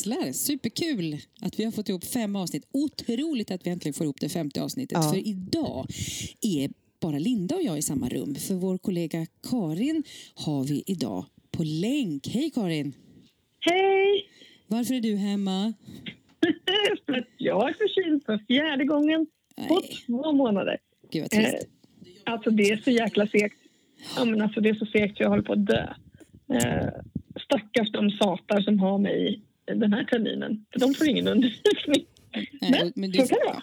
Pysslar. 0.00 0.32
Superkul 0.32 1.18
att 1.40 1.58
vi 1.58 1.64
har 1.64 1.72
fått 1.72 1.88
ihop 1.88 2.04
fem 2.04 2.36
avsnitt. 2.36 2.68
Otroligt 2.72 3.50
att 3.50 3.66
vi 3.66 3.70
äntligen 3.70 3.94
får 3.94 4.04
ihop 4.04 4.20
det 4.20 4.28
femte 4.28 4.62
avsnittet. 4.62 4.98
Ja. 5.02 5.10
För 5.10 5.28
idag 5.28 5.86
är 6.40 6.70
bara 7.00 7.18
Linda 7.18 7.54
och 7.54 7.62
jag 7.62 7.78
i 7.78 7.82
samma 7.82 8.08
rum. 8.08 8.34
För 8.34 8.54
vår 8.54 8.78
kollega 8.78 9.26
Karin 9.50 10.02
har 10.34 10.64
vi 10.64 10.82
idag 10.86 11.24
på 11.50 11.62
länk. 11.62 12.28
Hej 12.28 12.50
Karin! 12.50 12.92
Hej! 13.60 14.28
Varför 14.66 14.94
är 14.94 15.00
du 15.00 15.16
hemma? 15.16 15.72
För 17.06 17.12
att 17.12 17.28
jag 17.36 17.68
är 17.70 17.74
förkyld 17.74 18.24
för 18.26 18.38
fjärde 18.48 18.84
gången 18.84 19.26
på 19.68 19.74
Nej. 19.80 19.96
två 20.06 20.32
månader. 20.32 20.78
Gud 21.10 21.22
vad 21.32 21.44
Eh, 21.44 21.50
trist. 21.50 21.68
alltså 22.24 22.50
det 22.50 22.62
är 22.62 22.76
så 22.76 22.90
jäkla 22.90 23.26
segt. 23.26 23.56
Ja, 24.16 24.24
men 24.24 24.40
alltså 24.42 24.60
det 24.60 24.68
är 24.68 24.74
så 24.74 24.86
segt 24.86 25.20
jag 25.20 25.28
håller 25.28 25.42
på 25.42 25.52
att 25.52 25.66
dö. 25.66 25.94
Eh, 26.52 26.88
stackars 27.44 27.92
de 27.92 28.10
satar 28.10 28.60
som 28.60 28.78
har 28.78 28.98
mig 28.98 29.42
den 29.74 29.92
här 29.92 30.04
terminen. 30.04 30.64
För 30.72 30.80
de 30.80 30.94
får 30.94 31.08
ingen 31.08 31.28
undervisning. 31.28 32.04
Nej, 32.60 32.70
Men, 32.70 32.92
men, 32.96 33.10
du, 33.10 33.18
så 33.18 33.26
kan 33.26 33.38
det 33.38 33.44
vara. 33.46 33.62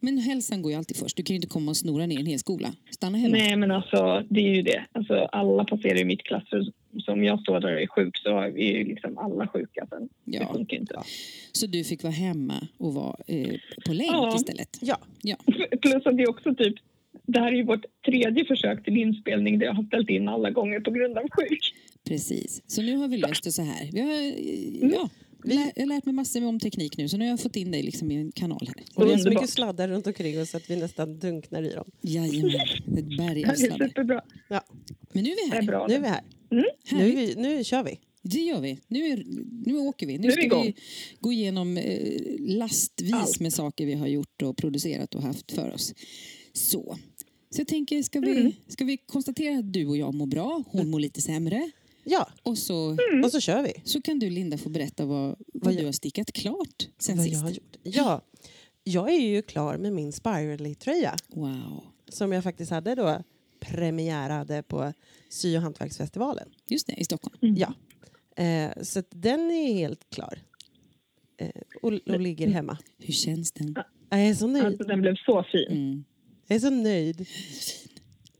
men 0.00 0.18
hälsan 0.18 0.62
går 0.62 0.72
ju 0.72 0.78
alltid 0.78 0.96
först. 0.96 1.16
Du 1.16 1.22
kan 1.22 1.34
ju 1.34 1.36
inte 1.36 1.48
komma 1.48 1.70
och 1.70 1.76
snora 1.76 2.06
ner 2.06 2.20
en 2.20 2.26
hel 2.26 2.38
skola. 2.38 2.74
Stanna 2.90 3.18
hemma. 3.18 3.36
Nej 3.36 3.56
men 3.56 3.70
alltså 3.70 4.24
det 4.30 4.40
är 4.40 4.54
ju 4.54 4.62
det. 4.62 4.84
Alltså, 4.92 5.14
alla 5.14 5.64
passerar 5.64 5.98
ju 5.98 6.04
mitt 6.04 6.22
klassrum. 6.22 6.64
Så 7.04 7.12
om 7.12 7.24
jag 7.24 7.40
står 7.40 7.60
där 7.60 7.74
och 7.74 7.80
är 7.82 7.86
sjuk 7.86 8.16
så 8.16 8.38
är 8.40 8.50
vi 8.50 8.64
ju 8.64 8.84
liksom 8.84 9.18
alla 9.18 9.46
sjuka 9.48 9.86
sen. 9.90 10.08
Det 10.24 10.36
Ja. 10.36 10.52
funkar 10.52 10.76
inte. 10.76 11.00
Så 11.52 11.66
du 11.66 11.84
fick 11.84 12.02
vara 12.02 12.12
hemma 12.12 12.68
och 12.78 12.94
vara 12.94 13.16
eh, 13.26 13.54
på 13.86 13.92
länk 13.92 14.10
Ja. 14.12 14.36
istället? 14.36 14.78
Ja, 14.80 14.98
Ja. 15.22 15.36
Plus 15.82 16.06
att 16.06 16.16
det 16.16 16.22
är 16.22 16.30
också 16.30 16.54
typ 16.54 16.74
det 17.28 17.40
här 17.40 17.48
är 17.52 17.56
ju 17.56 17.64
vårt 17.64 17.84
tredje 18.06 18.44
försök 18.44 18.84
till 18.84 18.96
inspelning 18.96 19.58
där 19.58 19.66
jag 19.66 19.74
har 19.74 19.84
ställt 19.84 20.10
in 20.10 20.28
alla 20.28 20.50
gånger 20.50 20.80
på 20.80 20.90
grund 20.90 21.18
av 21.18 21.22
sjuk. 21.30 21.74
Precis. 22.08 22.62
Så 22.66 22.82
nu 22.82 22.96
har 22.96 23.08
vi 23.08 23.16
löst 23.16 23.44
det 23.44 23.52
så 23.52 23.62
här. 23.62 23.88
Vi 23.92 24.00
har, 24.00 24.12
Mm. 24.82 24.94
ja, 24.94 25.08
lä- 25.44 25.72
jag 25.76 25.82
har 25.82 25.86
lärt 25.88 26.04
mig 26.04 26.14
massor 26.14 26.44
om 26.44 26.60
teknik 26.60 26.96
nu 26.96 27.08
så 27.08 27.16
nu 27.16 27.24
har 27.24 27.30
jag 27.30 27.40
fått 27.40 27.56
in 27.56 27.70
dig 27.70 27.82
liksom 27.82 28.10
i 28.10 28.14
en 28.16 28.32
kanal 28.32 28.68
här. 28.76 28.84
och 28.94 29.06
det 29.06 29.12
är 29.12 29.18
så 29.18 29.28
mycket 29.28 29.50
sladdar 29.50 29.88
runt 29.88 30.06
omkring 30.06 30.40
oss 30.40 30.54
att 30.54 30.70
vi 30.70 30.76
nästan 30.76 31.18
drunknar 31.18 31.62
i 31.62 31.68
dem. 31.68 31.90
Jajamän, 32.02 32.54
ett 32.98 33.18
berg 33.18 33.42
Det 33.42 33.44
av 33.44 33.44
här 33.44 33.52
är 33.52 33.56
sladdar. 33.56 33.88
superbra. 33.88 34.22
Ja, 34.48 34.64
Men 35.12 35.24
nu 35.24 35.30
är 35.30 35.36
vi 35.36 35.50
Det 35.50 35.56
är 35.56 35.60
här. 35.60 35.66
bra. 35.66 35.86
nu 35.88 35.94
är 35.94 36.00
vi 36.00 36.06
här. 36.08 36.22
Mm. 36.50 36.64
Nu, 36.92 37.08
är 37.12 37.16
vi, 37.16 37.34
nu 37.36 37.64
kör 37.64 37.82
vi. 37.84 37.98
Det 38.22 38.40
gör 38.40 38.60
vi. 38.60 38.78
Nu, 38.88 39.04
är, 39.06 39.24
nu 39.66 39.78
åker 39.78 40.06
vi. 40.06 40.12
Nu 40.12 40.18
Nu 40.18 40.26
är 40.26 40.30
vi 40.30 40.32
ska 40.32 40.42
igång. 40.46 40.64
vi 40.64 40.74
gå 41.20 41.32
igenom 41.32 41.76
eh, 41.76 42.20
lastvis 42.38 43.12
Allt. 43.14 43.40
med 43.40 43.52
saker 43.52 43.86
vi 43.86 43.94
har 43.94 44.06
gjort 44.06 44.42
och 44.42 44.56
producerat 44.56 45.14
och 45.14 45.22
haft 45.22 45.52
för 45.52 45.72
oss. 45.72 45.94
Så. 46.52 46.98
Så 47.50 47.60
jag 47.60 47.68
tänker, 47.68 48.02
ska 48.02 48.20
vi, 48.20 48.30
Mm. 48.40 48.52
ska 48.68 48.84
vi 48.84 48.96
konstatera 48.96 49.58
att 49.58 49.72
du 49.72 49.86
och 49.86 49.96
jag 49.96 50.14
mår 50.14 50.26
bra? 50.26 50.62
Hon 50.70 50.90
mår 50.90 51.00
lite 51.00 51.20
sämre. 51.22 51.70
Ja, 52.08 52.28
Och 52.42 52.58
så, 52.58 52.96
och 53.24 53.32
så 53.32 53.40
kör 53.40 53.62
vi. 53.62 53.72
så 53.84 54.02
kan 54.02 54.18
du 54.18 54.30
Linda 54.30 54.58
få 54.58 54.68
berätta 54.68 55.06
vad, 55.06 55.36
vad 55.54 55.76
du 55.76 55.84
har 55.84 55.92
stickat 55.92 56.32
klart 56.32 56.88
sen 56.98 57.16
Vad 57.16 57.24
sist. 57.24 57.34
jag 57.36 57.40
har 57.42 57.50
gjort. 57.50 57.76
Ja, 57.82 58.22
jag 58.84 59.10
är 59.14 59.20
ju 59.20 59.42
klar 59.42 59.76
med 59.78 59.92
min 59.92 60.12
Spirally-tröja 60.12 61.14
Wow. 61.28 61.84
som 62.08 62.32
jag 62.32 62.42
faktiskt 62.44 62.70
hade 62.70 62.94
då 62.94 63.22
premiärade 63.60 64.62
på 64.62 64.92
sy 65.28 65.56
och 65.56 65.62
hantverksfestivalen. 65.62 66.48
Just 66.68 66.86
det, 66.86 66.92
i 66.94 67.04
Stockholm. 67.04 67.36
Mm. 67.42 67.54
Ja, 67.56 67.74
eh, 68.44 68.82
så 68.82 69.02
den 69.10 69.50
är 69.50 69.74
helt 69.74 70.10
klar. 70.10 70.38
Eh, 71.38 71.50
och, 71.82 71.92
och 71.92 72.20
ligger 72.20 72.48
hemma. 72.48 72.78
Hur 72.98 73.12
känns 73.14 73.52
den? 73.52 73.76
Jag 74.10 74.20
är 74.26 74.34
så 74.34 74.46
nöjd. 74.46 74.64
Alltså 74.64 74.84
den 74.84 75.00
blev 75.00 75.14
så 75.16 75.44
fin. 75.52 75.68
Mm. 75.70 76.04
Jag 76.46 76.56
är 76.56 76.60
så 76.60 76.70
nöjd. 76.70 77.26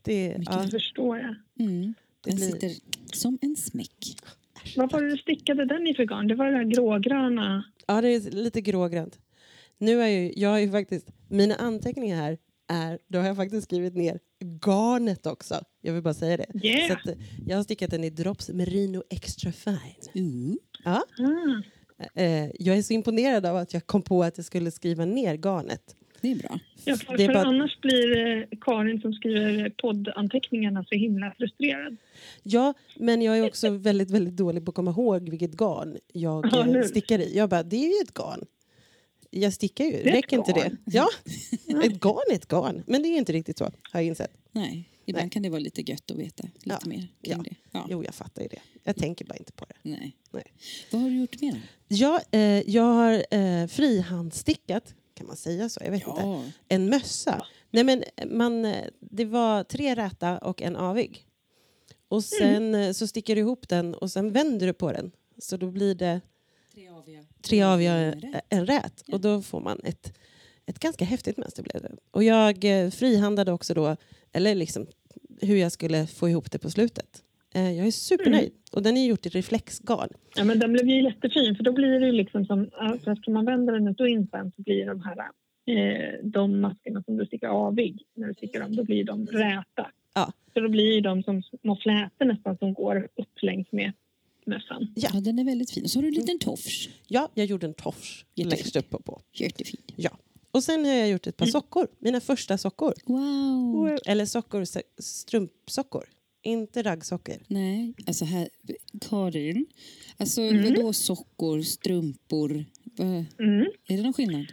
Det, 0.01 0.37
ja, 0.45 0.61
Det 0.61 0.67
förstår 0.71 1.17
jag. 1.17 1.35
Mm. 1.67 1.93
Den 2.23 2.35
blir- 2.35 2.45
sitter 2.51 2.71
som 3.13 3.37
en 3.41 3.55
smäck. 3.55 4.17
Vad 4.75 4.91
var 4.91 5.01
det 5.01 5.09
du 5.09 5.17
stickade 5.17 5.65
den 5.65 5.87
i 5.87 5.93
för 5.93 6.03
garn? 6.03 6.27
Det 6.27 6.35
var 6.35 6.45
det 6.45 6.57
där 6.57 6.63
grågröna. 6.63 7.63
ja, 7.87 8.01
det 8.01 8.09
är 8.09 8.31
lite 8.31 8.61
grågrönt. 8.61 9.19
Nu 9.77 10.01
är 10.01 10.07
ju, 10.07 10.33
jag 10.35 10.61
ju 10.61 10.71
faktiskt, 10.71 11.07
mina 11.29 11.55
anteckningar 11.55 12.17
här 12.17 12.37
är, 12.67 12.99
då 13.07 13.19
har 13.19 13.27
jag 13.27 13.35
faktiskt 13.35 13.63
skrivit 13.63 13.95
ner 13.95 14.19
garnet 14.65 15.25
också. 15.25 15.61
Jag 15.81 15.93
vill 15.93 16.03
bara 16.03 16.13
säga 16.13 16.37
det. 16.37 16.67
Yeah. 16.67 16.87
Så 16.87 16.93
att, 16.93 17.07
eh, 17.07 17.23
jag 17.47 17.57
har 17.57 17.63
stickat 17.63 17.91
den 17.91 18.03
i 18.03 18.09
Drops 18.09 18.49
Merino 18.49 19.03
Extra 19.09 19.51
Fine. 19.51 19.77
Uh. 20.15 20.55
Ja, 20.83 21.03
eh, 22.13 22.49
jag 22.59 22.77
är 22.77 22.81
så 22.81 22.93
imponerad 22.93 23.45
av 23.45 23.55
att 23.57 23.73
jag 23.73 23.87
kom 23.87 24.01
på 24.01 24.23
att 24.23 24.37
jag 24.37 24.45
skulle 24.45 24.71
skriva 24.71 25.05
ner 25.05 25.35
garnet. 25.37 25.95
Det 26.21 26.31
är 26.31 26.35
bra. 26.35 26.59
Ja, 26.85 26.95
för, 26.97 27.17
Det 27.17 27.23
är 27.23 27.27
för 27.27 27.33
bara- 27.33 27.43
annars 27.45 27.81
blir 27.81 28.17
eh, 28.17 28.43
Karin 28.61 29.01
som 29.01 29.13
skriver 29.13 29.69
poddanteckningarna 29.69 30.83
så 30.89 30.95
himla 30.95 31.33
frustrerad. 31.37 31.97
Ja, 32.43 32.73
men 32.95 33.21
jag 33.21 33.37
är 33.37 33.47
också 33.47 33.69
väldigt, 33.69 34.11
väldigt 34.11 34.35
dålig 34.35 34.65
på 34.65 34.69
att 34.71 34.75
komma 34.75 34.91
ihåg 34.91 35.29
vilket 35.29 35.51
garn 35.57 35.97
jag 36.13 36.49
Ja, 36.51 36.75
eh, 36.77 36.83
stickar 36.83 37.19
i. 37.19 37.37
Jag 37.37 37.49
bara, 37.49 37.63
det 37.63 37.75
är 37.75 37.87
ju 37.97 38.03
ett 38.03 38.13
garn. 38.13 38.45
Jag 39.29 39.53
stickar 39.53 39.85
ju, 39.85 39.93
ett 39.93 40.05
räcker 40.13 40.37
inte 40.37 40.51
det? 40.53 40.71
Ja, 40.85 41.07
ett 41.83 41.99
garn 42.01 42.23
är 42.31 42.35
ett 42.35 42.47
garn. 42.47 42.83
Men 42.87 43.01
det 43.03 43.07
är 43.09 43.17
inte 43.17 43.33
riktigt 43.33 43.57
så, 43.57 43.63
har 43.63 43.71
jag 43.99 44.03
insett. 44.03 44.31
Nej, 44.51 44.89
ibland 45.05 45.23
Nej. 45.25 45.29
kan 45.29 45.41
det 45.43 45.49
vara 45.49 45.59
lite 45.59 45.81
gött 45.91 46.11
att 46.11 46.17
veta 46.17 46.43
lite 46.43 46.59
Ja. 46.69 46.79
mer 46.85 46.97
kring 46.97 47.07
Ja. 47.21 47.37
det. 47.43 47.55
Ja. 47.71 47.87
Jo, 47.89 48.03
jag 48.03 48.15
fattar 48.15 48.41
ju 48.41 48.47
det. 48.47 48.59
Jag 48.83 48.95
tänker 48.95 49.25
bara 49.25 49.35
inte 49.35 49.51
på 49.51 49.65
det. 49.65 49.75
Nej. 49.89 50.15
Nej. 50.31 50.43
Vad 50.91 51.01
har 51.01 51.09
du 51.09 51.15
gjort 51.19 51.41
mer? 51.41 51.61
Ja, 51.87 52.21
eh, 52.31 52.41
jag 52.69 52.83
har 52.83 53.13
eh, 53.35 53.67
frihandstickat, 53.67 54.93
kan 55.17 55.27
man 55.27 55.35
säga 55.35 55.69
så? 55.69 55.79
Jag 55.83 55.91
vet 55.91 56.07
inte. 56.07 56.21
Ja, 56.21 56.43
En 56.67 56.89
mössa. 56.89 57.45
Nej, 57.71 57.83
men 57.83 58.03
man, 58.25 58.65
eh, 58.65 58.85
det 58.99 59.25
var 59.25 59.63
tre 59.63 59.95
räta 59.95 60.37
och 60.37 60.61
en 60.61 60.75
avig. 60.75 61.23
Och 62.07 62.23
sen 62.23 62.75
eh, 62.75 62.91
så 62.91 63.07
stickar 63.07 63.35
du 63.35 63.41
ihop 63.41 63.69
den 63.69 63.93
och 63.93 64.11
sen 64.11 64.31
vänder 64.31 64.67
du 64.67 64.73
på 64.73 64.91
den. 64.91 65.11
Så 65.37 65.57
då 65.57 65.71
blir 65.71 65.95
det 65.95 66.21
tre 66.73 66.87
aviga. 66.87 67.25
tre 67.41 67.61
aviga 67.61 68.07
eh, 68.13 68.41
en 68.49 68.65
rät. 68.65 69.03
Och 69.11 69.21
då 69.21 69.41
får 69.41 69.59
man 69.61 69.79
ett, 69.83 70.13
ett 70.65 70.79
ganska 70.79 71.05
häftigt 71.05 71.37
mönster. 71.37 71.63
Blev 71.63 71.81
det. 71.81 71.95
Och 72.11 72.23
jag 72.23 72.65
eh, 72.65 72.89
frihandlade 72.89 73.51
också 73.51 73.73
då, 73.73 73.95
eller 74.31 74.55
liksom 74.55 74.87
hur 75.41 75.55
jag 75.57 75.71
skulle 75.71 76.07
få 76.07 76.29
ihop 76.29 76.51
det 76.51 76.59
på 76.59 76.69
slutet. 76.71 77.23
Eh, 77.55 77.71
jag 77.71 77.87
är 77.87 77.91
supernöjd. 77.91 78.51
Och 78.71 78.83
den 78.83 78.97
är 78.97 79.05
gjort 79.05 79.25
i 79.25 79.29
reflexgarn. 79.29 80.09
Ja, 80.35 80.43
men 80.43 80.59
den 80.59 80.73
blev 80.73 80.89
ju 80.89 81.03
jättefin 81.03 81.55
för 81.55 81.63
då 81.63 81.71
blir 81.71 81.99
det 81.99 82.05
ju 82.05 82.11
liksom 82.11 82.45
som, 82.45 82.69
alltså, 82.73 83.11
eftersom 83.11 83.33
man 83.33 83.45
vänder 83.45 83.73
den 83.73 83.87
ut 83.87 83.99
och 83.99 84.07
in 84.07 84.27
sen 84.31 84.51
så 84.55 84.61
blir 84.61 84.85
de 84.85 85.01
här 85.01 85.17
eh, 85.65 86.23
de 86.23 86.59
maskerna 86.61 87.03
som 87.03 87.17
du 87.17 87.25
stickar 87.25 87.49
avig 87.49 88.05
när 88.15 88.27
du 88.27 88.33
stickar 88.33 88.59
dem, 88.59 88.75
då 88.75 88.83
blir 88.83 89.03
de 89.03 89.25
räta. 89.25 89.91
Ja. 90.13 90.33
Så 90.53 90.59
då 90.59 90.69
blir 90.69 91.01
de 91.01 91.23
som 91.23 91.43
små 91.61 91.75
flätor 91.75 92.25
nästan 92.25 92.57
som 92.57 92.73
går 92.73 93.07
upp 93.15 93.41
längs 93.41 93.67
med 93.71 93.93
mössan. 94.45 94.87
Ja. 94.95 95.09
Ja, 95.13 95.19
den 95.19 95.39
är 95.39 95.43
väldigt 95.43 95.71
fin. 95.71 95.83
Och 95.83 95.89
så 95.89 95.97
har 95.97 96.01
du 96.01 96.07
en 96.07 96.13
liten 96.13 96.39
tofs. 96.39 96.89
Ja, 97.07 97.29
jag 97.33 97.45
gjorde 97.45 97.65
en 97.67 97.73
tofs 97.73 98.25
Jättefint. 98.35 98.63
längst 98.63 98.75
upp 98.75 98.89
på. 98.89 98.99
på. 98.99 99.21
Jättefin. 99.33 99.81
Ja. 99.95 100.09
Och 100.51 100.63
sen 100.63 100.85
har 100.85 100.93
jag 100.93 101.09
gjort 101.09 101.27
ett 101.27 101.37
par 101.37 101.45
sockor. 101.45 101.87
Mina 101.99 102.19
första 102.19 102.57
sockor. 102.57 102.93
Wow. 103.05 103.97
Eller 104.05 104.25
sockor, 104.25 104.63
strumpsockor. 105.01 106.03
Inte 106.47 106.81
raggsockor. 106.81 107.35
Nej, 107.47 107.93
alltså 108.07 108.25
här, 108.25 108.47
Karin. 109.09 109.65
Alltså 110.17 110.41
Mm. 110.41 110.63
vadå 110.63 110.93
sockor, 110.93 111.61
strumpor? 111.61 112.51
Mm. 112.99 113.25
är 113.87 113.97
det 113.97 114.03
någon 114.03 114.13
skillnad? 114.13 114.45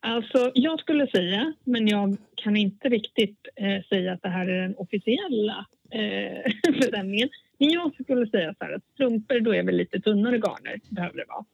Alltså, 0.00 0.50
jag 0.54 0.80
skulle 0.80 1.06
säga, 1.06 1.52
men 1.64 1.88
jag 1.88 2.16
kan 2.34 2.56
inte 2.56 2.88
riktigt 2.88 3.38
eh, 3.56 3.82
säga 3.88 4.12
att 4.12 4.22
det 4.22 4.28
här 4.28 4.46
är 4.46 4.62
den 4.62 4.76
officiella 4.76 5.66
eh, 5.90 6.52
bestämningen. 6.80 7.28
Men 7.58 7.70
jag 7.70 7.94
skulle 7.94 8.26
säga 8.26 8.54
så 8.58 8.64
här 8.64 8.72
att 8.72 8.84
strumpor 8.94 9.40
då 9.40 9.54
är 9.54 9.62
väl 9.62 9.76
lite 9.76 10.00
tunnare 10.00 10.36
garner, 10.38 10.80
behöver 10.90 11.16
det 11.16 11.24
vara. 11.28 11.44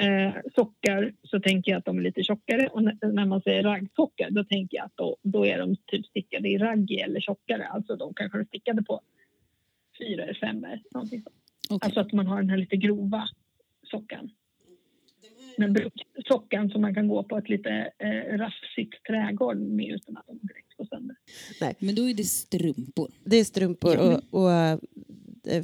Eh, 0.00 0.34
sockar 0.54 1.12
så 1.22 1.40
tänker 1.40 1.70
jag 1.70 1.78
att 1.78 1.84
de 1.84 1.98
är 1.98 2.02
lite 2.02 2.22
tjockare 2.22 2.68
och 2.68 2.82
när, 2.82 3.26
man 3.26 3.42
säger 3.42 3.62
raggsockar 3.62 4.30
då 4.30 4.44
tänker 4.44 4.76
jag 4.76 4.86
att 4.86 4.96
då, 4.96 5.16
då 5.22 5.46
är 5.46 5.58
de 5.58 5.76
typ 5.86 6.06
stickade 6.06 6.48
i 6.48 6.58
raggi 6.58 7.00
eller 7.00 7.20
tjockare. 7.20 7.66
Alltså 7.66 7.96
de 7.96 8.14
kanske 8.14 8.38
är 8.38 8.44
stickade 8.44 8.82
på 8.82 9.00
fyra 9.98 10.22
eller 10.22 10.34
fem 10.34 10.66
någonting 10.94 11.22
sånt. 11.22 11.36
Okej. 11.70 11.78
Alltså 11.86 12.00
att 12.00 12.12
man 12.12 12.26
har 12.26 12.40
den 12.40 12.50
här 12.50 12.56
lite 12.56 12.76
grova 12.76 13.28
sockan. 13.90 14.30
Bruk- 15.56 16.06
sockan 16.28 16.70
som 16.70 16.80
man 16.80 16.94
kan 16.94 17.08
gå 17.08 17.22
på 17.22 17.38
ett 17.38 17.48
lite 17.48 17.92
eh, 17.98 18.38
rafsigt 18.38 19.04
trädgård 19.06 19.56
med 19.56 19.94
utan 19.94 20.16
att 20.16 20.26
de 20.26 20.38
direkt 20.42 20.76
går 20.76 20.84
sönder. 20.84 21.16
Men 21.78 21.94
då 21.94 22.08
är 22.08 22.14
det 22.14 22.24
strumpor. 22.24 23.10
Det 23.24 23.36
är 23.36 23.44
strumpor. 23.44 23.98
Och, 23.98 24.42
och, 24.42 24.52
eh, 24.52 24.78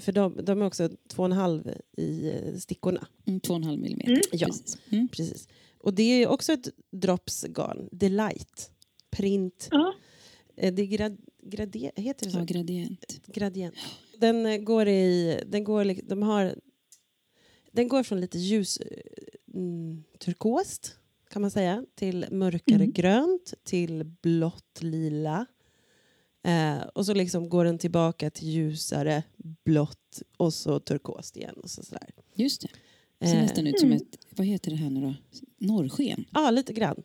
för 0.00 0.12
de, 0.12 0.38
de 0.44 0.62
är 0.62 0.67
också 0.67 0.88
två 1.08 1.23
och 1.23 1.26
en 1.26 1.32
halv 1.32 1.73
i 1.96 2.28
eh, 2.31 2.55
stickorna. 2.56 3.06
Mm, 3.26 3.40
två 3.40 3.52
och 3.52 3.56
en 3.56 3.64
halv 3.64 3.81
millimeter. 3.81 4.11
Mm. 4.12 4.23
Ja. 4.32 4.46
Precis. 4.46 4.78
Mm. 4.90 5.08
Precis. 5.08 5.49
Och 5.78 5.94
det 5.94 6.02
är 6.02 6.26
också 6.28 6.52
ett 6.52 6.69
dropsgarn. 6.90 7.88
Delight. 7.93 8.70
Print. 9.11 9.69
Ja, 9.70 9.94
Eh, 10.58 10.75
Det 10.75 10.82
är 10.82 10.87
grad, 10.87 11.17
grade, 11.43 11.90
heter 11.96 12.26
det 12.26 12.32
så? 12.32 12.38
Ja, 12.38 12.44
gradient. 12.44 13.20
Gradient. 13.26 13.75
Den 14.19 14.46
eh, 14.46 14.56
går 14.58 14.88
i... 14.88 15.40
Den 15.46 15.64
går, 15.64 16.08
de 16.08 16.23
har, 16.23 16.55
den 17.73 17.88
går 17.88 18.02
från 18.02 18.20
lite 18.20 18.38
ljus 18.38 18.76
eh, 18.76 18.87
mm, 19.55 20.05
turkost 20.19 20.99
kan 21.31 21.43
man 21.43 21.50
säga 21.50 21.84
till 21.94 22.26
mörkare 22.31 22.76
Mm. 22.76 22.93
grönt 22.93 23.55
till 23.64 24.05
blått 24.05 24.78
lila. 24.82 25.46
Eh, 26.46 26.82
och 26.94 27.06
så 27.06 27.14
liksom 27.14 27.48
går 27.48 27.64
den 27.64 27.78
tillbaka 27.78 28.31
till 28.31 28.48
ljusare 28.48 29.22
blått 29.64 30.22
och 30.37 30.54
så 30.54 30.81
turkost 30.81 31.37
igen. 31.37 31.54
Och 31.62 31.70
så 31.70 31.82
sådär. 31.82 32.10
Just 32.34 32.60
det. 32.62 32.69
Ser 33.26 33.37
Eh, 33.37 33.43
nästan 33.43 33.66
ut 33.66 33.81
som 33.81 33.93
ett, 33.93 34.19
vad 34.37 34.46
heter 34.46 34.70
det 34.70 34.76
här 34.76 34.90
nu 34.90 35.00
då? 35.00 35.14
Norrsken. 35.58 36.25
Ja, 36.32 36.50
lite 36.50 36.72
grann. 36.72 37.02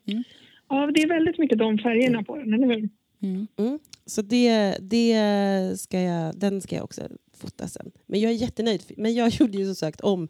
Ja, 0.69 0.91
det 0.95 1.01
är 1.01 1.07
väldigt 1.07 1.37
mycket 1.37 1.57
de 1.59 1.77
färgerna 1.77 2.23
på 2.23 2.37
den, 2.37 2.53
eller 2.53 2.67
hur? 2.67 2.89
Mm. 3.21 3.47
Mm. 3.57 3.79
Så 4.05 4.21
det, 4.21 4.77
det 4.81 5.79
ska 5.79 5.99
jag, 6.01 6.39
den 6.39 6.61
ska 6.61 6.75
jag 6.75 6.83
också 6.83 7.07
fota 7.33 7.67
sen. 7.67 7.91
Men 8.05 8.19
jag 8.19 8.31
är 8.31 8.35
jättenöjd. 8.35 8.83
Men 8.97 9.13
jag 9.13 9.29
gjorde 9.39 9.57
ju 9.57 9.65
som 9.65 9.75
sagt 9.75 10.01
om, 10.01 10.27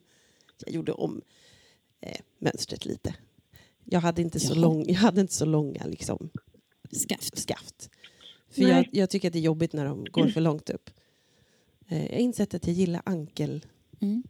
jag 0.66 0.76
gjorde 0.76 0.92
om 0.92 1.22
eh, 2.02 2.18
mönstret 2.40 2.86
lite. 2.86 3.16
Jag 3.86 4.00
hade 4.00 4.22
inte 4.22 4.40
så, 4.40 4.56
lång, 4.56 4.86
jag 4.88 4.96
hade 4.96 5.22
inte 5.22 5.34
så 5.34 5.46
långa 5.46 5.86
liksom, 5.86 6.30
Skaft. 6.92 7.38
skaft. 7.38 7.90
För 8.52 8.62
jag, 8.62 8.90
jag 8.92 9.10
tycker 9.10 9.28
att 9.28 9.34
det 9.34 9.40
är 9.40 9.44
jobbigt 9.44 9.74
när 9.74 9.86
de 9.86 10.06
går 10.06 10.28
för 10.28 10.42
långt 10.42 10.70
upp. 10.70 10.90
Eh, 11.88 12.04
jag 12.06 12.12
har 12.12 12.20
insett 12.20 12.54
att 12.54 12.68
jag 12.68 12.76
gillar 12.76 13.02
ankel. 13.06 13.66
Mm. 14.02 14.24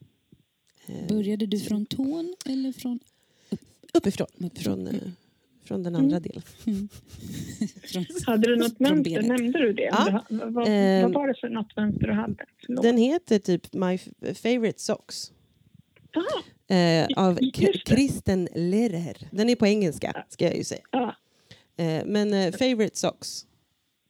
Eh, 0.85 1.07
Började 1.07 1.45
du 1.45 1.59
från 1.59 1.85
tån 1.85 2.35
eller 2.45 2.71
från... 2.71 3.00
uppifrån. 3.94 4.27
Uppifrån. 4.38 4.85
Från, 4.85 4.88
eh, 4.88 5.01
från 5.63 5.83
den 5.83 5.95
andra 5.95 6.19
delen. 6.19 6.41
från 7.83 8.06
Hade 8.25 8.47
du 8.47 8.56
något 8.56 8.77
Från 8.77 8.88
mönster? 8.89 9.03
benet. 9.21 9.25
Nämnde 9.27 9.59
du 9.59 9.73
det? 9.73 9.83
Ja. 9.91 10.24
Vad, 10.29 10.53
vad, 10.53 10.67
Ehm. 10.69 11.01
vad 11.03 11.13
var 11.13 11.27
det 11.27 11.33
för 11.41 11.50
nattmönster 11.50 12.07
du 12.07 12.13
hade? 12.13 12.45
Förlåt. 12.65 12.83
Den 12.83 12.97
heter 12.97 13.39
typ 13.39 13.74
My 13.74 13.97
Favorite 14.33 14.79
Socks. 14.81 15.31
Aha, 16.15 16.44
Eh, 16.77 17.07
av. 17.17 17.39
Kristen 17.85 18.47
Lehrer. 18.56 19.17
Den 19.31 19.50
är 19.50 19.56
på 19.56 19.67
engelska, 19.67 20.25
ska 20.29 20.45
jag 20.45 20.57
ju 20.57 20.63
säga. 20.63 20.81
Eh, 21.77 22.06
men 22.06 22.33
eh, 22.33 22.51
Favorite 22.51 22.97
Socks. 22.97 23.45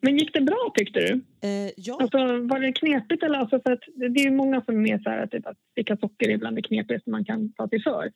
Men 0.02 0.18
gick 0.18 0.34
det 0.34 0.42
bra 0.42 0.72
tyckte 0.76 1.00
du? 1.00 1.14
Eh, 1.48 1.72
ja, 1.78 1.98
Alltså, 2.02 2.18
var 2.42 2.60
det 2.60 2.72
knepigt? 2.74 3.24
Eller 3.24 3.38
alltså 3.40 3.60
för 3.60 3.72
att 3.72 3.84
det 3.96 4.22
är 4.26 4.32
många 4.32 4.62
som 4.62 4.86
är 4.86 5.00
så 5.00 5.10
här 5.10 5.24
att, 5.24 5.32
typ, 5.32 5.48
att 5.48 5.58
sticka 5.72 5.98
socker 5.98 6.30
är 6.30 6.38
bland 6.38 6.56
det 6.56 6.62
knepigaste 6.62 7.10
man 7.10 7.26
kan 7.26 7.54
ta 7.54 7.70
sig 7.70 7.82
för. 7.84 8.12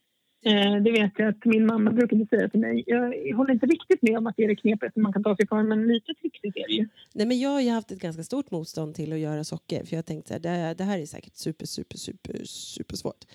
Eh, 0.46 0.76
det 0.84 0.92
vet 0.92 1.12
jag 1.18 1.28
att 1.30 1.46
min 1.46 1.66
mamma 1.66 1.92
brukade 1.92 2.26
säga 2.28 2.50
till 2.50 2.60
mig. 2.60 2.84
Jag 2.88 3.02
håller 3.38 3.54
inte 3.54 3.66
riktigt 3.66 4.02
med 4.02 4.18
om 4.18 4.28
att 4.28 4.36
det 4.38 4.44
är 4.44 4.48
det 4.48 4.56
knepigaste 4.56 5.00
man 5.00 5.14
kan 5.14 5.24
ta 5.24 5.36
sig 5.36 5.48
för 5.48 5.64
men 5.64 5.88
lite 5.88 6.14
trixigt 6.14 6.58
är 6.58 6.68
det 6.68 6.74
ju. 6.74 6.88
nej, 7.14 7.28
men 7.28 7.40
jag 7.40 7.50
har 7.50 7.62
ju 7.62 7.70
haft 7.70 7.92
ett 7.92 8.00
ganska 8.00 8.24
stort 8.24 8.52
motstånd 8.52 8.96
till 8.96 9.14
att 9.14 9.20
göra 9.20 9.44
socker. 9.44 9.84
För 9.86 9.96
jag 9.96 10.06
tänkte 10.06 10.36
att 10.36 10.44
det, 10.44 10.76
det 10.78 10.84
här 10.84 11.00
är 11.00 11.06
säkert 11.06 11.36
super, 11.36 11.66
super, 11.66 11.98
super, 11.98 12.34
super 12.46 12.96
svårt. 12.96 13.26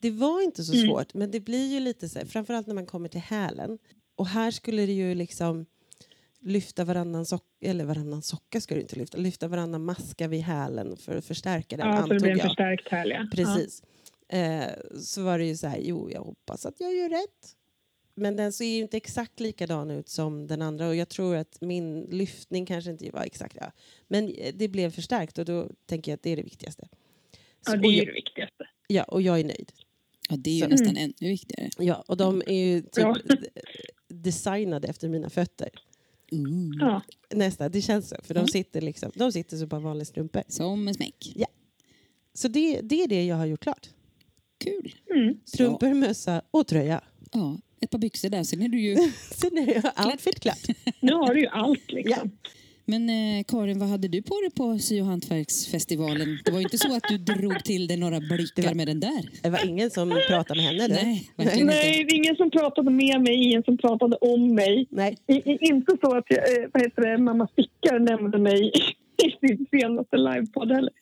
Det 0.00 0.10
var 0.10 0.42
inte 0.44 0.62
så 0.62 0.74
Mm. 0.76 0.86
svårt, 0.88 1.14
men 1.14 1.30
det 1.30 1.40
blir 1.40 1.72
ju 1.74 1.80
lite 1.80 2.08
så 2.08 2.18
här, 2.18 2.26
framförallt 2.26 2.66
när 2.66 2.74
man 2.74 2.86
kommer 2.86 3.08
till 3.08 3.20
hälen. 3.20 3.78
Och 4.16 4.26
här 4.26 4.50
skulle 4.50 4.86
det 4.86 4.92
ju 4.92 5.14
liksom 5.14 5.66
lyfta 6.44 6.84
varannan 6.84 7.26
socka, 7.26 7.44
eller 7.60 7.84
varannan 7.84 8.22
socka 8.22 8.60
ska 8.60 8.74
du 8.74 8.80
inte 8.80 8.96
lyfta, 8.96 9.18
lyfta 9.18 9.48
varannan 9.48 9.84
maska 9.84 10.28
vid 10.28 10.40
hälen 10.40 10.96
för 10.96 11.16
att 11.16 11.24
förstärka 11.24 11.76
den, 11.76 11.86
Ja, 11.86 11.92
så 11.92 11.96
det 11.96 12.02
antog 12.02 12.20
blir 12.20 12.30
en 12.32 12.38
jag. 12.38 12.46
förstärkt 12.46 12.88
härliga. 12.88 13.28
Precis. 13.32 13.82
Eh, 14.28 14.68
så 15.00 15.22
var 15.22 15.38
det 15.38 15.44
ju 15.44 15.56
så 15.56 15.66
här, 15.66 15.78
jo 15.82 16.10
jag 16.10 16.20
hoppas 16.22 16.66
att 16.66 16.80
jag 16.80 16.94
gör 16.94 17.08
rätt. 17.08 17.56
Men 18.16 18.36
den 18.36 18.52
ser 18.52 18.64
ju 18.64 18.78
inte 18.82 18.96
exakt 18.96 19.40
likadan 19.40 19.90
ut 19.90 20.08
som 20.08 20.46
den 20.46 20.62
andra 20.62 20.88
och 20.88 20.96
jag 20.96 21.08
tror 21.08 21.36
att 21.36 21.60
min 21.60 22.00
lyftning 22.02 22.66
kanske 22.66 22.90
inte 22.90 23.10
var 23.10 23.22
exakt, 23.22 23.56
ja. 23.60 23.72
Men 24.08 24.28
eh, 24.28 24.54
det 24.54 24.68
blev 24.68 24.90
förstärkt 24.90 25.38
och 25.38 25.44
då 25.44 25.68
tänker 25.86 26.12
jag 26.12 26.16
att 26.16 26.22
det 26.22 26.30
är 26.30 26.36
det 26.36 26.42
viktigaste. 26.42 26.88
Ja, 26.90 27.72
Så- 27.72 27.76
det 27.76 27.78
och, 27.78 27.92
är 27.92 27.96
ju 27.98 28.04
det 28.04 28.12
viktigaste. 28.12 28.64
ja, 28.86 29.02
och 29.02 29.22
jag 29.22 29.40
är 29.40 29.44
nöjd. 29.44 29.72
Ja, 30.28 30.36
det 30.36 30.50
är 30.50 30.54
ju 30.54 30.60
Så- 30.60 30.68
nästan 30.68 30.96
ännu 30.96 31.12
viktigare. 31.20 31.70
Ja, 31.78 32.04
och 32.08 32.16
de 32.16 32.42
är 32.46 32.64
ju 32.64 32.80
typ 32.82 32.90
Ja. 32.96 33.16
designade 34.08 34.88
efter 34.88 35.08
mina 35.08 35.30
fötter. 35.30 35.68
Ooh. 36.40 36.76
Ja. 36.80 37.02
Nästan, 37.34 37.70
det 37.70 37.80
känns 37.82 38.08
så. 38.08 38.16
För 38.22 38.34
de 38.34 38.40
Mm. 38.40 38.48
sitter, 38.48 38.80
liksom, 38.80 39.10
de 39.14 39.32
sitter 39.32 39.56
som 39.56 39.68
bara 39.68 39.80
vanliga 39.80 40.04
strumpor. 40.04 40.42
Som 40.48 40.88
en 40.88 40.94
smäck. 40.94 41.36
Så 42.34 42.48
det, 42.48 42.80
det 42.80 43.02
är 43.02 43.08
det 43.08 43.24
jag 43.24 43.36
har 43.36 43.46
gjort 43.46 43.60
klart. 43.60 43.88
Kul. 44.64 44.94
Mm. 45.14 45.36
Strumpor, 45.44 45.94
mössa 45.94 46.42
och 46.50 46.66
tröja. 46.66 47.00
Ja, 47.32 47.58
ett 47.80 47.90
par 47.90 47.98
byxor 47.98 48.28
där, 48.28 48.42
sen 48.44 48.62
är 48.62 48.68
du 48.68 48.80
ju... 48.80 48.96
Sen 49.30 49.58
är 49.58 49.74
jag 49.74 50.06
outfit 50.06 50.40
klart. 50.40 50.58
Nu 51.00 51.12
har 51.12 51.34
du 51.34 51.40
ju 51.40 51.46
allt 51.46 51.92
liksom. 51.92 52.30
Men 52.86 53.08
eh, 53.08 53.44
Karin, 53.48 53.78
vad 53.78 53.88
hade 53.88 54.08
du 54.08 54.22
på 54.22 54.34
dig 54.40 54.50
på 54.50 54.78
sy 54.78 55.00
och 55.00 55.06
hantverksfestivalen? 55.06 56.38
Det 56.44 56.50
var 56.50 56.58
ju 56.58 56.62
inte 56.62 56.78
så 56.78 56.96
att 56.96 57.02
du 57.08 57.18
drog 57.18 57.64
till 57.64 57.86
dig 57.86 57.96
några 57.96 58.20
blickar 58.20 58.62
var- 58.62 58.74
med 58.74 58.86
den 58.86 59.00
där. 59.00 59.22
Det 59.42 59.50
var 59.50 59.68
ingen 59.68 59.90
som 59.90 60.10
pratade 60.28 60.60
med 60.60 60.64
henne? 60.64 60.84
Eller? 60.84 61.04
Nej, 61.04 61.30
Nej, 61.64 62.00
är 62.00 62.14
ingen 62.14 62.36
som 62.36 62.50
pratade 62.50 62.90
med 62.90 63.20
mig, 63.20 63.34
ingen 63.34 63.62
som 63.62 63.78
pratade 63.78 64.16
om 64.16 64.54
mig. 64.54 64.86
Nej. 64.90 65.16
I, 65.26 65.34
i, 65.34 65.58
inte 65.60 65.96
så 66.02 66.16
att 66.16 66.24
jag, 66.28 66.38
eh, 66.38 66.68
vad 66.72 66.82
heter 66.82 67.02
det, 67.02 67.18
mamma 67.18 67.48
Stickar 67.52 67.98
nämnde 67.98 68.38
mig 68.38 68.72
i 69.24 69.46
sin 69.46 69.66
senaste 69.70 70.16
livepodd 70.16 70.72
heller. 70.72 70.92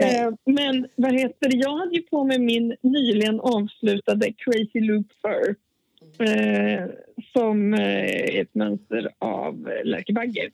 Eh, 0.00 0.34
men 0.46 0.86
vad 0.96 1.12
heter 1.20 1.48
det, 1.50 1.56
jag 1.56 1.78
hade 1.78 1.94
ju 1.94 2.02
på 2.02 2.24
mig 2.24 2.38
min 2.38 2.74
nyligen 2.82 3.40
avslutade 3.40 4.32
Crazy 4.32 4.80
Loop 4.80 5.06
Fur. 5.22 5.56
Eh, 6.18 6.84
som 7.32 7.74
eh, 7.74 7.80
är 7.80 8.40
ett 8.42 8.54
mönster 8.54 9.10
av 9.18 9.68
eh, 9.68 9.84
Lärke 9.84 10.12
Bagger. 10.12 10.50